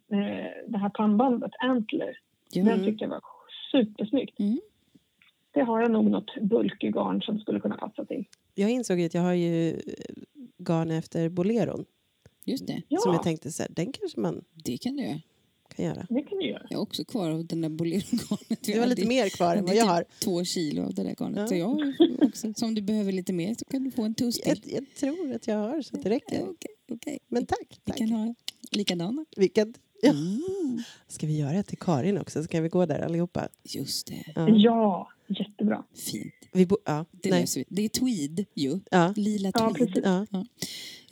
det 0.68 0.78
här 0.78 0.88
pannbandet, 0.88 1.50
Antler. 1.58 2.18
Ja. 2.52 2.64
Den 2.64 2.84
tyckte 2.84 3.04
jag 3.04 3.10
var 3.10 3.20
supersnyggt. 3.72 4.38
Mm. 4.40 4.60
Det 5.50 5.60
har 5.62 5.80
jag 5.80 5.90
nog 5.90 6.10
något 6.10 6.30
bulkgarn 6.42 7.22
som 7.22 7.38
skulle 7.38 7.60
kunna 7.60 7.76
passa 7.76 8.04
till. 8.04 8.24
Jag 8.54 8.70
insåg 8.70 9.00
att 9.02 9.14
jag 9.14 9.22
har 9.22 9.32
ju 9.32 9.80
garn 10.58 10.90
efter 10.90 11.28
boleron. 11.28 11.84
Just 12.44 12.66
det, 12.66 12.82
Ja, 12.88 13.00
Som 13.00 13.12
jag 13.12 13.22
tänkte 13.22 13.52
så 13.52 13.62
här, 13.62 13.70
den 13.74 13.92
kanske 13.92 14.20
man 14.20 14.44
det 14.64 14.76
kan 14.78 14.96
du 14.96 15.02
göra. 15.02 15.20
kan 15.76 15.84
göra. 15.84 16.06
det 16.08 16.22
kan 16.22 16.38
du 16.38 16.48
göra. 16.48 16.66
Jag 16.70 16.78
har 16.78 16.82
också 16.82 17.04
kvar 17.04 17.30
av 17.30 17.46
den 17.46 17.60
där 17.60 17.68
bolerogarnet. 17.68 18.62
Det 18.64 18.78
var 18.78 18.86
lite 18.86 19.06
mer 19.08 19.28
kvar 19.36 19.56
än 19.56 19.64
vad 19.64 19.74
jag 19.74 19.82
typ 19.82 19.90
har. 19.90 20.04
två 20.24 20.44
kilo 20.44 20.82
av 20.82 20.94
det 20.94 21.02
där 21.02 21.14
garnet. 21.20 21.36
Ja. 21.38 21.46
Så 21.46 21.54
jag 21.54 21.66
har 21.66 21.94
också. 22.28 22.52
Så 22.54 22.66
om 22.66 22.74
du 22.74 22.82
behöver 22.82 23.12
lite 23.12 23.32
mer 23.32 23.54
så 23.54 23.64
kan 23.64 23.84
du 23.84 23.90
få 23.90 24.02
en 24.02 24.14
tuss 24.14 24.40
till. 24.40 24.60
Jag, 24.64 24.82
jag 24.82 24.94
tror 24.94 25.32
att 25.34 25.46
jag 25.46 25.56
har 25.58 25.82
så 25.82 25.96
att 25.96 26.02
det 26.02 26.08
Ja, 26.08 26.14
räcker. 26.16 26.46
Okej. 26.92 27.18
Men 27.28 27.46
tack. 27.46 27.80
Vi 27.84 27.90
tack. 27.92 27.98
kan 27.98 28.10
ha 28.10 28.34
likadana. 28.70 29.24
Vilket, 29.36 29.68
ja. 30.02 30.10
Mm. 30.10 30.82
Ska 31.08 31.26
vi 31.26 31.38
göra 31.38 31.54
ett 31.58 31.66
till 31.66 31.78
Karin 31.78 32.18
också? 32.18 32.44
Ska 32.44 32.60
vi 32.60 32.68
gå 32.68 32.86
där 32.86 33.00
allihopa? 33.00 33.48
Just 33.64 34.06
det, 34.06 34.24
Ja. 34.34 34.48
Ja, 34.48 35.08
jättebra. 35.26 35.84
fint. 35.94 36.34
Vi 36.52 36.66
bo, 36.66 36.76
ja. 36.84 37.04
Det, 37.10 37.30
Nej. 37.30 37.44
vi. 37.56 37.64
det 37.68 37.82
är 37.84 37.88
tweed 37.88 38.44
ju. 38.54 38.80
Ja. 38.90 39.12
Lila 39.16 39.50
Ja, 39.54 39.70
tweed. 39.74 39.88
precis. 39.88 40.04
Ja. 40.30 40.46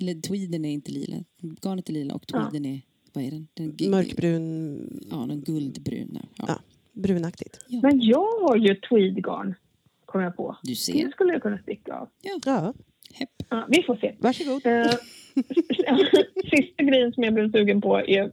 Eller 0.01 0.21
tweeden 0.21 0.65
är 0.65 0.71
inte 0.73 0.93
lila. 0.93 1.17
Garnet 1.63 1.89
är 1.89 1.93
lila 1.93 2.15
och 2.15 2.27
tweeden 2.27 2.65
är, 2.65 2.81
vad 3.13 3.25
är 3.25 3.31
den? 3.31 3.49
den 3.55 3.91
Mörkbrun, 3.91 5.07
Ja, 5.11 5.17
den 5.17 5.41
guldbruna. 5.41 6.27
Ja. 6.37 6.45
Ja. 6.49 6.61
brunaktigt. 6.93 7.59
Men 7.83 8.01
jag 8.01 8.27
har 8.41 8.57
ju 8.57 8.75
tweedgarn, 8.75 9.55
kom 10.05 10.21
jag 10.21 10.37
på. 10.37 10.57
Du 10.63 10.71
Det 10.71 10.77
ser. 10.77 11.11
skulle 11.11 11.33
jag 11.33 11.43
kunna 11.43 11.59
sticka 11.59 11.95
av. 11.95 12.09
Ja, 12.45 12.75
Hepp. 13.15 13.31
Ja, 13.49 13.67
vi 13.69 13.83
får 13.83 13.97
se. 13.97 14.15
varsågod. 14.19 14.67
Eh, 14.67 14.93
Sista 16.51 16.83
grejen 16.83 17.13
som 17.13 17.25
jag 17.25 17.35
blev 17.35 17.53
sugen 17.53 17.81
på 17.81 17.99
är 18.01 18.23
eh, 18.23 18.31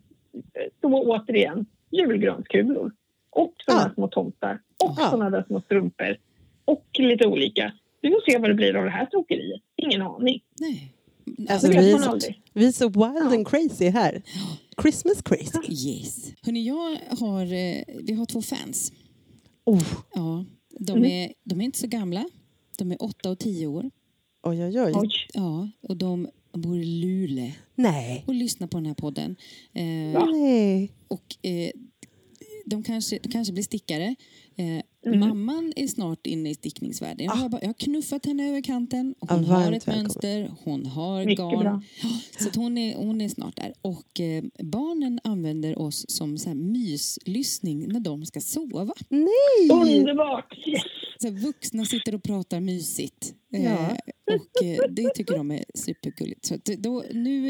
så 0.81 0.87
återigen 1.03 1.65
julgranskulor. 1.91 2.91
Och 3.29 3.53
här 3.67 3.75
Ja. 3.87 3.91
små 3.93 4.07
tomtar. 4.07 4.61
Och 4.83 4.93
Ja. 4.97 5.09
såna 5.11 5.29
där 5.29 5.43
små 5.47 5.61
strumpor. 5.61 6.17
Och 6.65 6.85
lite 6.99 7.25
olika. 7.27 7.73
Vi 8.01 8.09
får 8.09 8.31
se 8.31 8.37
vad 8.37 8.49
det 8.49 8.53
blir 8.53 8.75
av 8.75 8.83
det 8.83 8.89
här 8.91 9.05
tokeriet. 9.05 9.61
Ingen 9.75 10.01
aning. 10.01 10.41
Nej. 10.59 10.93
Alltså, 11.49 11.67
vi, 11.69 11.91
är 11.91 11.97
så, 11.97 12.19
vi 12.53 12.67
är 12.67 12.71
så 12.71 12.89
wild 12.89 13.33
and 13.33 13.47
crazy 13.47 13.89
här. 13.89 14.21
Christmas 14.81 15.21
crazy. 15.21 15.89
Yes. 15.89 16.33
Hörrni, 16.41 16.67
jag 16.67 16.97
har, 17.19 17.41
eh, 17.41 17.83
vi 18.03 18.13
har 18.13 18.25
två 18.25 18.41
fans. 18.41 18.91
Oh. 19.65 19.83
Ja, 20.13 20.45
de, 20.79 20.91
Mm. 20.97 21.05
är, 21.11 21.33
de 21.43 21.61
är 21.61 21.65
inte 21.65 21.77
så 21.79 21.87
gamla. 21.87 22.25
De 22.77 22.91
är 22.91 23.03
åtta 23.03 23.29
och 23.29 23.39
tio 23.39 23.67
år. 23.67 23.89
Oj, 24.43 24.63
oj. 24.65 24.79
Oj. 24.95 25.09
Ja, 25.33 25.69
och 25.81 25.97
de 25.97 26.27
bor 26.61 26.77
i 26.77 26.85
Luleå 26.85 27.51
Nej. 27.75 28.23
och 28.27 28.33
lyssnar 28.33 28.67
på 28.67 28.77
den 28.77 28.85
här 28.85 28.93
podden. 28.93 29.35
Eh. 29.73 30.25
Nej. 30.31 30.91
Och 31.07 31.35
eh, 31.41 31.71
de 32.65 32.83
kanske, 32.83 33.19
de 33.23 33.29
kanske 33.29 33.53
blir 33.53 33.63
stickare. 33.63 34.15
Eh, 34.55 34.81
Mm. 35.05 35.19
Mamman 35.19 35.73
är 35.75 35.87
snart 35.87 36.27
inne 36.27 36.49
i 36.49 36.55
stickningsvärlden. 36.55 37.25
Jag 37.25 37.33
har, 37.33 37.49
bara, 37.49 37.61
jag 37.61 37.67
har 37.69 37.73
knuffat 37.73 38.25
henne 38.25 38.49
över 38.49 38.61
kanten. 38.61 39.15
Och 39.19 39.31
Ah, 39.31 39.35
hon 39.35 39.45
har 39.45 39.71
ett 39.71 39.87
välkommen. 39.87 40.01
mönster, 40.01 40.51
hon 40.63 40.85
har 40.85 41.25
Mycket 41.25 41.37
garn. 41.37 41.59
bra. 41.59 41.81
Ja, 42.03 42.09
så 42.39 42.47
att 42.49 42.55
hon, 42.55 42.77
är, 42.77 42.95
hon 42.95 43.21
är 43.21 43.29
snart 43.29 43.55
där. 43.55 43.73
Och 43.81 44.19
eh, 44.19 44.43
barnen 44.63 45.19
använder 45.23 45.79
oss 45.79 46.05
som 46.09 46.37
så 46.37 46.49
här 46.49 46.55
myslyssning 46.55 47.87
när 47.87 47.99
de 47.99 48.25
ska 48.25 48.41
sova. 48.41 48.93
Nej! 49.09 49.97
Underbart! 49.99 50.57
Yes. 50.67 50.81
Så 51.21 51.27
här, 51.27 51.35
vuxna 51.35 51.85
sitter 51.85 52.15
och 52.15 52.23
pratar 52.23 52.59
mysigt. 52.59 53.33
Eh, 53.53 53.63
Ja. 53.63 53.97
och 54.35 54.63
eh, 54.65 54.77
det 54.89 55.09
tycker 55.15 55.37
de 55.37 55.51
är 55.51 55.63
supergulligt. 55.75 56.45
Så 56.45 56.55
att 56.55 56.65
då, 56.65 57.03
nu 57.13 57.49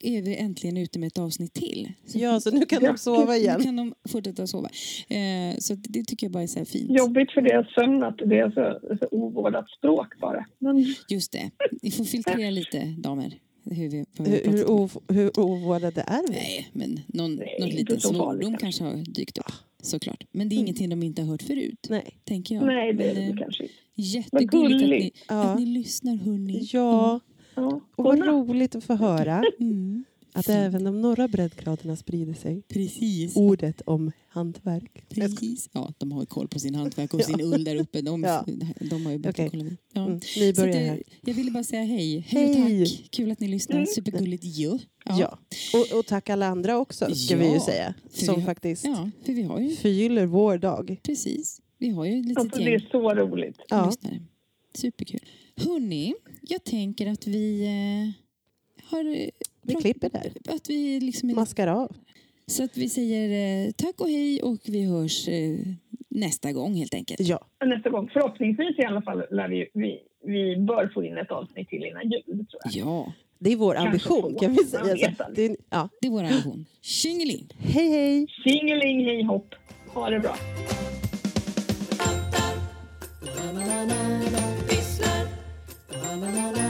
är 0.00 0.22
vi 0.22 0.36
äntligen 0.36 0.76
ute 0.76 0.98
med 0.98 1.06
ett 1.06 1.18
avsnitt 1.18 1.52
till. 1.54 1.92
Så 2.06 2.18
Ja, 2.18 2.40
så 2.40 2.50
nu 2.50 2.66
kan 2.66 2.82
de 2.82 2.98
sova 2.98 3.32
nu 3.32 3.38
igen. 3.38 3.62
kan 3.62 3.76
de 3.76 3.94
fortsätta 4.08 4.46
sova. 4.46 4.68
Eh, 5.08 5.58
så 5.58 5.72
att 5.72 5.78
det 5.82 6.04
tycker 6.04 6.26
jag 6.26 6.32
bara 6.32 6.42
är 6.42 6.46
så 6.46 6.58
här 6.58 6.66
fint. 6.66 6.90
Jobbigt 6.98 7.32
för 7.32 7.40
deras 7.40 7.74
sömn 7.74 8.02
att 8.02 8.18
det 8.18 8.38
är 8.38 8.50
så, 8.50 8.96
så 8.98 9.08
ovårdat 9.10 9.70
språk 9.78 10.20
bara. 10.20 10.46
Men 10.58 10.94
Just 11.08 11.32
det. 11.32 11.50
Ni 11.82 11.90
får 11.90 12.04
filtrera 12.04 12.50
lite, 12.50 12.84
damer. 12.98 13.38
Hur, 13.70 13.88
vi, 13.88 14.04
Hur, 14.18 14.50
hur, 14.52 14.64
ov- 14.70 15.00
hur 15.08 15.40
ovårdade 15.40 16.00
är 16.00 16.22
vi? 16.28 16.34
Nej, 16.34 16.68
men 16.72 17.00
någon, 17.06 17.34
Nej, 17.36 17.56
någon 17.60 17.68
liten 17.68 18.00
svordom 18.00 18.40
kanske. 18.40 18.58
kanske 18.58 18.84
har 18.84 18.96
dykt 19.14 19.38
upp. 19.38 19.52
Såklart. 19.84 20.24
Men 20.32 20.48
det 20.48 20.54
är 20.54 20.58
ingenting 20.58 20.88
de 20.90 21.02
inte 21.02 21.22
har 21.22 21.28
hört 21.28 21.42
förut, 21.42 21.86
Nej. 21.90 22.18
tänker 22.24 22.54
jag. 22.54 22.66
nej, 22.66 22.92
det 22.92 23.10
är 23.10 23.14
det 23.14 23.20
eh, 23.22 23.36
kanske 23.36 23.62
inte. 23.62 23.74
Jättegulligt 23.94 24.82
att 24.82 24.88
ni. 24.90 25.12
Ja. 25.28 25.42
att 25.42 25.58
ni 25.58 25.66
lyssnar, 25.66 26.16
hörni. 26.16 26.68
Ja, 26.72 27.20
Ja. 27.56 27.80
och 27.96 28.04
vad 28.04 28.18
roligt 28.26 28.74
att 28.74 28.84
få 28.84 28.94
höra 28.94 29.42
Mm, 29.60 30.04
att 30.36 30.48
även 30.48 30.84
de 30.84 31.00
norra 31.00 31.28
breddgraderna 31.28 31.96
sprider 31.96 32.34
sig. 32.34 32.62
precis. 32.68 33.36
Ordet 33.36 33.80
om 33.86 34.12
hantverk. 34.28 35.04
Precis. 35.08 35.68
Ja, 35.72 35.92
de 35.98 36.12
har 36.12 36.20
ju 36.20 36.26
koll 36.26 36.48
på 36.48 36.58
sin 36.58 36.74
hantverk 36.74 37.14
och 37.14 37.20
sin 37.24 37.40
ull 37.40 37.64
där 37.64 37.76
uppe. 37.76 38.00
De, 38.00 38.22
Ja. 38.22 38.46
de 38.90 39.04
har 39.06 39.12
ju 39.12 39.18
bättre 39.18 39.42
Okej. 39.46 39.50
koll 39.50 39.60
än 39.60 39.66
vi. 39.68 39.76
Ja. 39.92 40.06
Mm, 40.06 40.20
att, 40.36 40.52
börjar 40.52 40.80
eh, 40.80 40.86
här. 40.88 41.02
jag 41.22 41.34
ville 41.34 41.50
bara 41.50 41.64
säga 41.64 41.82
hej. 41.82 42.18
Hej 42.28 42.44
och 42.50 42.54
Hej. 42.56 42.86
tack. 42.86 43.08
Kul 43.10 43.30
att 43.30 43.40
ni 43.40 43.48
lyssnar. 43.48 43.76
Mm. 43.76 43.86
Supergulligt 43.86 44.44
ju. 44.44 44.78
Ja. 45.04 45.38
Och, 45.74 45.98
och 45.98 46.06
tack 46.06 46.30
alla 46.30 46.46
andra 46.46 46.78
också, 46.78 47.14
ska 47.14 47.36
vi 47.36 47.46
ju 47.46 47.54
Ja, 47.54 47.60
säga. 47.66 47.94
för 48.10 48.24
Som 48.24 48.34
vi 48.34 48.40
har- 48.40 48.46
faktiskt 48.46 48.84
ja, 48.84 49.10
för 49.24 49.32
vi 49.32 49.42
har 49.42 49.60
ju 49.60 49.70
förgyller 49.76 50.26
vår 50.26 50.58
dag. 50.58 50.96
precis. 51.02 51.60
Vi 51.78 51.88
har 51.90 52.04
ju 52.04 52.18
ett 52.20 52.26
litet 52.26 52.38
Alltså, 52.38 52.58
det 52.58 52.64
gäng 52.64 52.74
är 52.74 52.88
så 52.90 53.14
roligt. 53.14 53.58
Ja. 53.68 53.86
lyssnare. 53.86 54.20
Superkul. 54.74 55.20
Hörni, 55.56 56.14
jag 56.42 56.64
tänker 56.64 57.06
att 57.06 57.26
vi 57.26 57.60
eh, 57.64 58.84
har... 58.90 59.30
Vi 59.64 59.74
klipper 59.74 60.10
där. 60.10 60.54
Att 60.54 60.70
vi 60.70 61.00
liksom 61.00 61.30
är... 61.30 61.34
Maskar 61.34 61.66
av. 61.66 61.96
Så 62.46 62.64
att 62.64 62.76
vi 62.76 62.88
säger 62.88 63.66
eh, 63.66 63.72
tack 63.72 64.00
och 64.00 64.08
hej 64.08 64.42
och 64.42 64.58
vi 64.66 64.84
hörs 64.84 65.28
eh, 65.28 65.58
nästa 66.08 66.52
gång 66.52 66.74
helt 66.74 66.94
enkelt. 66.94 67.20
Ja. 67.20 67.46
Nästa 67.64 67.90
gång. 67.90 68.10
Förhoppningsvis 68.12 68.78
i 68.78 68.84
alla 68.84 69.02
fall 69.02 69.24
lär 69.30 69.48
vi, 69.48 69.68
vi, 69.74 70.00
vi 70.24 70.56
bör 70.56 70.90
få 70.94 71.04
in 71.04 71.18
ett 71.18 71.30
avsnitt 71.30 71.68
till 71.68 71.84
innan 71.84 72.10
jul 72.10 72.22
tror 72.26 72.60
jag. 72.64 72.72
Ja. 72.72 73.12
Det 73.38 73.52
är 73.52 73.56
vår 73.56 73.76
ambition 73.76 74.36
kan 74.40 74.52
vi 74.52 74.64
säga. 74.64 75.06
Alltså, 75.08 75.24
det, 75.34 75.56
ja. 75.70 75.88
det 76.00 76.06
är 76.06 76.10
vår 76.10 76.22
ambition. 76.22 76.66
Tjingeling! 76.80 77.46
Hej 77.58 77.88
hej! 77.88 78.26
Tjingeling 78.44 79.04
hej 79.04 79.22
hopp! 79.22 79.54
Ha 79.86 80.10
det 80.10 80.20
bra! 80.20 80.36
Pysslar! 84.68 86.63